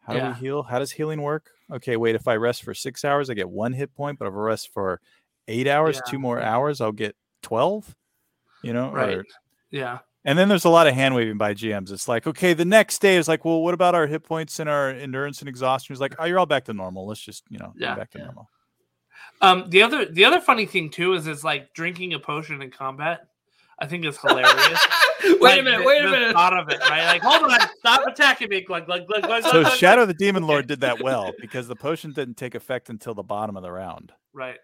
How 0.01 0.13
do 0.15 0.21
we 0.29 0.35
heal? 0.35 0.63
How 0.63 0.79
does 0.79 0.93
healing 0.93 1.23
work?" 1.23 1.51
Okay, 1.73 1.97
wait. 1.97 2.15
If 2.15 2.29
I 2.29 2.37
rest 2.37 2.63
for 2.63 2.73
six 2.75 3.05
hours, 3.05 3.31
I 3.31 3.35
get 3.35 3.49
one 3.51 3.73
hit 3.73 3.95
point, 3.95 4.19
but 4.19 4.27
if 4.29 4.33
I 4.35 4.37
rest 4.37 4.71
for 4.73 5.01
eight 5.49 5.67
hours, 5.67 5.97
Yeah. 5.97 6.11
two 6.11 6.19
more 6.19 6.41
hours, 6.41 6.81
I'll 6.81 6.93
get 6.93 7.17
twelve. 7.43 7.95
You 8.62 8.73
know, 8.73 8.91
Right. 8.91 9.19
or- 9.19 9.25
Yeah, 9.71 9.99
and 10.25 10.39
then 10.39 10.49
there's 10.49 10.65
a 10.67 10.69
lot 10.71 10.87
of 10.87 10.95
hand 10.95 11.15
waving 11.15 11.39
by 11.39 11.55
GMs. 11.55 11.91
It's 11.91 12.09
like, 12.09 12.27
okay, 12.27 12.53
the 12.53 12.65
next 12.65 12.99
day 13.01 13.17
is 13.17 13.27
like, 13.29 13.45
well, 13.45 13.62
what 13.62 13.73
about 13.73 13.95
our 13.95 14.07
hit 14.07 14.23
points 14.25 14.59
and 14.61 14.69
our 14.69 14.91
endurance 14.91 15.41
and 15.41 15.49
exhaustion? 15.49 15.93
It's 15.95 16.01
like, 16.01 16.15
oh, 16.19 16.25
you're 16.27 16.39
all 16.39 16.47
back 16.47 16.65
to 16.67 16.75
normal. 16.75 17.07
Let's 17.07 17.21
just, 17.21 17.45
you 17.49 17.59
know, 17.59 17.73
Yeah. 17.77 17.95
back 17.95 18.11
to 18.11 18.19
Yeah. 18.19 18.25
normal. 18.25 18.51
Um, 19.43 19.65
the 19.71 19.83
other 19.83 20.05
the 20.05 20.25
other 20.27 20.41
funny 20.41 20.67
thing 20.67 20.91
too 20.91 21.15
is 21.15 21.27
it's 21.27 21.43
like 21.45 21.73
drinking 21.73 22.12
a 22.15 22.19
potion 22.19 22.61
in 22.61 22.71
combat. 22.71 23.21
I 23.83 23.87
think 23.87 24.05
is 24.05 24.19
hilarious. 24.19 24.87
wait 25.25 25.41
Like, 25.41 25.61
a 25.61 25.62
minute. 25.62 25.79
the- 25.79 25.85
Wait 25.87 26.01
a 26.01 26.05
the 26.05 26.11
minute. 26.11 26.33
Thought 26.35 26.59
of 26.59 26.69
it, 26.69 26.81
right? 26.81 27.07
Like, 27.07 27.23
hold 27.23 27.51
on, 27.51 27.59
stop 27.79 28.07
attacking 28.07 28.51
me. 28.51 28.61
Glug, 28.61 28.85
glug, 28.85 29.07
glug, 29.07 29.23
glug, 29.23 29.43
So 29.45 29.53
glug, 29.53 29.65
glug, 29.65 29.79
Shadow 29.79 30.05
glug. 30.05 30.09
the 30.09 30.23
Demon 30.23 30.47
Lord 30.47 30.67
did 30.69 30.81
that 30.81 31.03
well 31.03 31.33
because 31.41 31.67
the 31.67 31.77
potion 31.77 32.12
didn't 32.12 32.35
take 32.37 32.55
effect 32.55 32.91
until 32.91 33.15
the 33.15 33.23
bottom 33.23 33.57
of 33.57 33.62
the 33.62 33.73
round. 33.73 34.12
Right. 34.35 34.59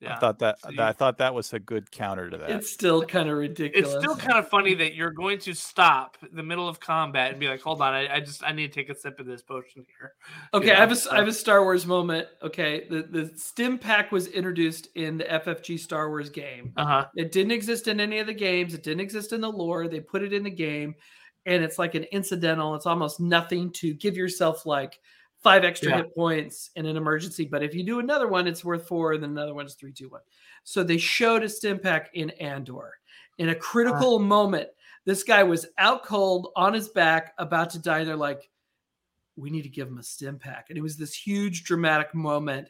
Yeah. 0.00 0.14
I 0.16 0.18
thought 0.18 0.38
that, 0.40 0.60
So 0.60 0.68
that- 0.76 0.88
I 0.88 0.92
thought 0.92 1.18
that 1.18 1.34
was 1.34 1.54
a 1.54 1.58
good 1.58 1.90
counter 1.90 2.28
to 2.28 2.36
that. 2.36 2.50
It's 2.50 2.70
still 2.70 3.02
kind 3.02 3.30
of 3.30 3.38
ridiculous. 3.38 3.94
It's 3.94 4.02
still 4.04 4.14
kind 4.14 4.38
of 4.38 4.48
funny 4.48 4.74
that 4.74 4.94
you're 4.94 5.10
going 5.10 5.38
to 5.40 5.54
stop 5.54 6.18
the 6.32 6.42
middle 6.42 6.68
of 6.68 6.78
combat 6.80 7.30
and 7.30 7.40
be 7.40 7.48
like, 7.48 7.62
"Hold 7.62 7.80
on, 7.80 7.94
I, 7.94 8.16
I 8.16 8.20
just 8.20 8.44
I 8.44 8.52
need 8.52 8.72
to 8.72 8.78
take 8.78 8.90
a 8.90 8.94
sip 8.94 9.18
of 9.20 9.24
this 9.26 9.42
potion 9.42 9.86
here." 9.98 10.12
Okay, 10.52 10.66
you 10.66 10.72
I 10.72 10.76
have 10.76 10.92
a, 10.92 10.96
I 11.12 11.16
have 11.16 11.28
a 11.28 11.32
Star 11.32 11.62
Wars 11.62 11.86
moment. 11.86 12.28
Okay, 12.42 12.86
the 12.90 13.04
the 13.04 13.32
stim 13.38 13.78
pack 13.78 14.12
was 14.12 14.26
introduced 14.28 14.88
in 14.96 15.16
the 15.16 15.24
FFG 15.24 15.78
Star 15.80 16.10
Wars 16.10 16.28
game. 16.28 16.72
Uh 16.76 16.84
huh. 16.84 17.06
It 17.14 17.32
didn't 17.32 17.52
exist 17.52 17.88
in 17.88 17.98
any 17.98 18.18
of 18.18 18.26
the 18.26 18.34
games. 18.34 18.74
It 18.74 18.82
didn't 18.82 19.00
exist 19.00 19.32
in 19.32 19.40
the 19.40 19.50
lore. 19.50 19.88
They 19.88 20.00
put 20.00 20.22
it 20.22 20.34
in 20.34 20.42
the 20.42 20.50
game, 20.50 20.94
and 21.46 21.64
it's 21.64 21.78
like 21.78 21.94
an 21.94 22.04
incidental. 22.12 22.74
It's 22.74 22.86
almost 22.86 23.18
nothing 23.18 23.70
to 23.72 23.94
give 23.94 24.14
yourself 24.14 24.66
like 24.66 25.00
five 25.46 25.64
extra 25.64 25.90
Yeah. 25.90 25.96
hit 25.98 26.12
points 26.12 26.70
in 26.74 26.86
an 26.86 26.96
emergency. 26.96 27.44
But 27.44 27.62
if 27.62 27.72
you 27.72 27.84
do 27.84 28.00
another 28.00 28.26
one, 28.26 28.48
it's 28.48 28.64
worth 28.64 28.88
four, 28.88 29.12
and 29.12 29.22
then 29.22 29.30
another 29.30 29.54
one 29.54 29.64
is 29.64 29.74
three, 29.74 29.92
two, 29.92 30.08
one. 30.08 30.22
So 30.64 30.82
they 30.82 30.98
showed 30.98 31.44
a 31.44 31.48
stim 31.48 31.78
pack 31.78 32.10
in 32.14 32.30
Andor. 32.30 32.98
In 33.38 33.50
a 33.50 33.54
critical 33.54 34.16
ah. 34.16 34.18
moment, 34.18 34.70
this 35.04 35.22
guy 35.22 35.44
was 35.44 35.68
out 35.78 36.04
cold 36.04 36.48
on 36.56 36.74
his 36.74 36.88
back, 36.88 37.32
about 37.38 37.70
to 37.70 37.78
die. 37.78 38.02
They're 38.02 38.16
like, 38.16 38.50
we 39.36 39.50
need 39.50 39.62
to 39.62 39.68
give 39.68 39.86
him 39.86 39.98
a 39.98 40.02
stim 40.02 40.36
pack. 40.36 40.66
And 40.68 40.76
it 40.76 40.82
was 40.82 40.96
this 40.96 41.14
huge 41.14 41.62
dramatic 41.62 42.12
moment. 42.12 42.68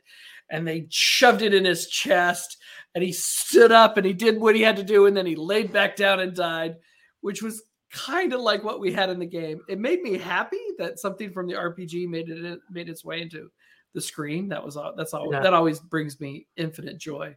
And 0.50 0.68
they 0.68 0.86
shoved 0.90 1.40
it 1.40 1.54
in 1.54 1.64
his 1.64 1.88
chest. 1.88 2.58
And 2.94 3.02
he 3.02 3.12
stood 3.12 3.72
up 3.72 3.96
and 3.96 4.04
he 4.04 4.12
did 4.12 4.38
what 4.38 4.54
he 4.54 4.60
had 4.60 4.76
to 4.76 4.84
do. 4.84 5.06
And 5.06 5.16
then 5.16 5.24
he 5.24 5.34
laid 5.34 5.72
back 5.72 5.96
down 5.96 6.20
and 6.20 6.34
died, 6.34 6.76
which 7.22 7.42
was 7.42 7.62
kind 7.97 8.32
of 8.32 8.40
like 8.40 8.62
what 8.62 8.81
we 8.81 8.93
had 8.93 9.10
in 9.10 9.18
the 9.18 9.27
game. 9.27 9.60
It 9.68 9.78
made 9.78 10.02
me 10.02 10.18
happy 10.18 10.60
that 10.78 10.98
something 10.98 11.31
from 11.32 11.47
the 11.47 11.55
RPG 11.55 12.06
made 12.09 12.28
it 12.28 12.60
made 12.70 12.89
its 12.89 13.05
way 13.05 13.23
into 13.23 13.51
the 13.94 14.01
screen. 14.01 14.48
That 14.48 14.64
was 14.64 14.77
all 14.77 14.94
that's 14.97 15.14
all 15.14 15.32
Yeah. 15.32 15.40
that 15.40 15.55
always 15.55 15.81
brings 15.81 16.20
me 16.20 16.47
infinite 16.56 16.98
joy. 16.98 17.35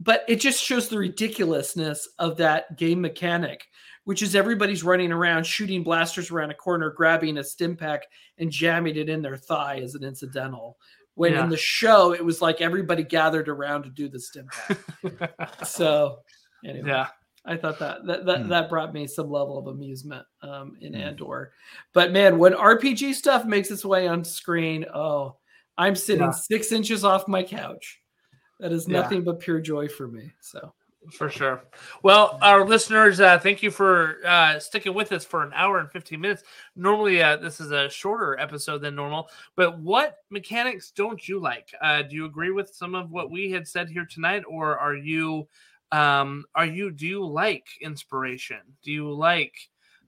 But 0.00 0.24
it 0.28 0.36
just 0.36 0.62
shows 0.62 0.88
the 0.88 0.98
ridiculousness 0.98 2.08
of 2.18 2.36
that 2.38 2.76
game 2.76 3.00
mechanic, 3.00 3.64
which 4.04 4.22
is 4.22 4.34
everybody's 4.34 4.82
running 4.84 5.12
around 5.12 5.44
shooting 5.46 5.82
blasters 5.82 6.30
around 6.30 6.50
a 6.50 6.54
corner, 6.54 6.90
grabbing 6.90 7.38
a 7.38 7.44
stim 7.44 7.76
pack 7.76 8.02
and 8.38 8.50
jamming 8.50 8.96
it 8.96 9.08
in 9.08 9.22
their 9.22 9.36
thigh 9.36 9.78
as 9.78 9.94
an 9.94 10.04
incidental. 10.04 10.78
When 11.14 11.32
Yeah. 11.32 11.44
in 11.44 11.48
the 11.50 11.56
show, 11.56 12.12
it 12.12 12.24
was 12.24 12.42
like 12.42 12.60
everybody 12.60 13.04
gathered 13.04 13.48
around 13.48 13.84
to 13.84 13.88
do 13.90 14.08
the 14.08 14.18
stim 14.20 14.48
pack. 14.48 15.64
so, 15.64 16.18
anyway, 16.64 16.88
yeah. 16.88 17.08
I 17.46 17.56
thought 17.56 17.78
that 17.78 18.06
that 18.06 18.24
that, 18.26 18.42
Hmm. 18.42 18.48
that 18.48 18.68
brought 18.70 18.94
me 18.94 19.06
some 19.06 19.30
level 19.30 19.58
of 19.58 19.66
amusement 19.66 20.24
um, 20.42 20.76
in 20.80 20.94
Hmm. 20.94 21.00
Andor. 21.00 21.52
But 21.92 22.12
man, 22.12 22.38
when 22.38 22.54
RPG 22.54 23.14
stuff 23.14 23.44
makes 23.44 23.70
its 23.70 23.84
way 23.84 24.08
on 24.08 24.24
screen, 24.24 24.86
oh, 24.94 25.36
I'm 25.76 25.96
sitting 25.96 26.22
Yeah. 26.22 26.30
six 26.30 26.72
inches 26.72 27.04
off 27.04 27.28
my 27.28 27.42
couch. 27.42 28.00
That 28.60 28.72
is 28.72 28.88
Yeah. 28.88 29.00
nothing 29.00 29.24
but 29.24 29.40
pure 29.40 29.60
joy 29.60 29.88
for 29.88 30.08
me. 30.08 30.32
So. 30.40 30.72
For 31.12 31.28
sure. 31.28 31.62
Well, 32.02 32.38
our 32.40 32.64
listeners, 32.64 33.20
uh, 33.20 33.38
thank 33.38 33.62
you 33.62 33.70
for 33.70 34.20
uh, 34.26 34.58
sticking 34.58 34.94
with 34.94 35.12
us 35.12 35.22
for 35.22 35.42
an 35.42 35.52
hour 35.54 35.78
and 35.78 35.90
15 35.90 36.18
minutes. 36.18 36.44
Normally, 36.76 37.22
uh, 37.22 37.36
this 37.36 37.60
is 37.60 37.72
a 37.72 37.90
shorter 37.90 38.38
episode 38.40 38.78
than 38.78 38.94
normal, 38.94 39.28
but 39.54 39.78
what 39.80 40.20
mechanics 40.30 40.92
don't 40.92 41.28
you 41.28 41.38
like? 41.38 41.68
Uh, 41.82 42.00
do 42.00 42.14
you 42.16 42.24
agree 42.24 42.52
with 42.52 42.74
some 42.74 42.94
of 42.94 43.10
what 43.10 43.30
we 43.30 43.50
had 43.50 43.68
said 43.68 43.90
here 43.90 44.06
tonight, 44.06 44.44
or 44.48 44.78
are 44.78 44.96
you, 44.96 45.46
um, 45.92 46.44
are 46.54 46.66
you, 46.66 46.90
do 46.90 47.06
you 47.06 47.24
like 47.24 47.66
inspiration? 47.80 48.60
Do 48.82 48.92
you 48.92 49.12
like 49.12 49.54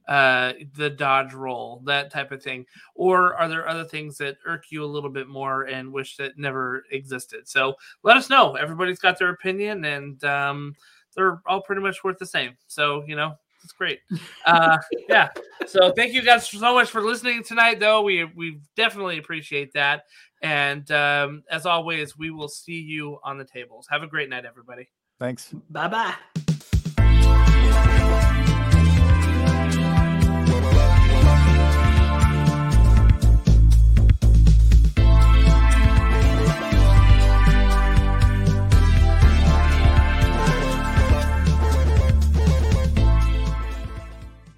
uh, 0.09 0.53
the 0.75 0.91
dodge 0.91 1.35
roll, 1.35 1.83
that 1.85 2.13
type 2.13 2.33
of 2.33 2.43
thing? 2.43 2.67
Or 2.95 3.35
are 3.35 3.49
there 3.49 3.69
other 3.69 3.85
things 3.85 4.19
that 4.19 4.37
irk 4.45 4.65
you 4.71 4.85
a 4.85 4.87
little 4.87 5.11
bit 5.11 5.29
more 5.29 5.65
and 5.65 5.93
wish 5.93 6.17
that 6.17 6.39
never 6.39 6.85
existed? 6.93 7.49
So 7.49 7.75
let 8.03 8.17
us 8.17 8.31
know. 8.31 8.55
Everybody's 8.55 8.99
got 8.99 9.19
their 9.19 9.31
opinion, 9.31 9.85
and 9.85 10.23
um, 10.25 10.75
they're 11.17 11.41
all 11.47 11.63
pretty 11.63 11.83
much 11.83 12.05
worth 12.05 12.19
the 12.19 12.27
same. 12.27 12.57
So 12.67 13.05
you 13.07 13.17
know, 13.17 13.35
it's 13.63 13.73
great. 13.73 14.01
Uh, 14.47 14.79
yeah. 15.09 15.29
So 15.67 15.91
thank 15.91 16.13
you 16.13 16.23
guys 16.23 16.49
so 16.49 16.73
much 16.73 16.89
for 16.89 17.03
listening 17.03 17.43
tonight. 17.43 17.81
Though 17.81 18.03
we 18.03 18.23
we 18.23 18.61
definitely 18.77 19.19
appreciate 19.19 19.73
that. 19.73 20.05
And 20.41 20.89
um, 20.93 21.43
as 21.51 21.67
always, 21.67 22.17
we 22.17 22.31
will 22.31 22.49
see 22.49 22.79
you 22.79 23.19
on 23.25 23.39
the 23.39 23.45
tables. 23.45 23.89
Have 23.91 24.05
a 24.05 24.07
great 24.07 24.31
night, 24.31 24.45
everybody. 24.45 24.89
Thanks. 25.19 25.55
Bye 25.71 25.89
bye. 25.89 26.15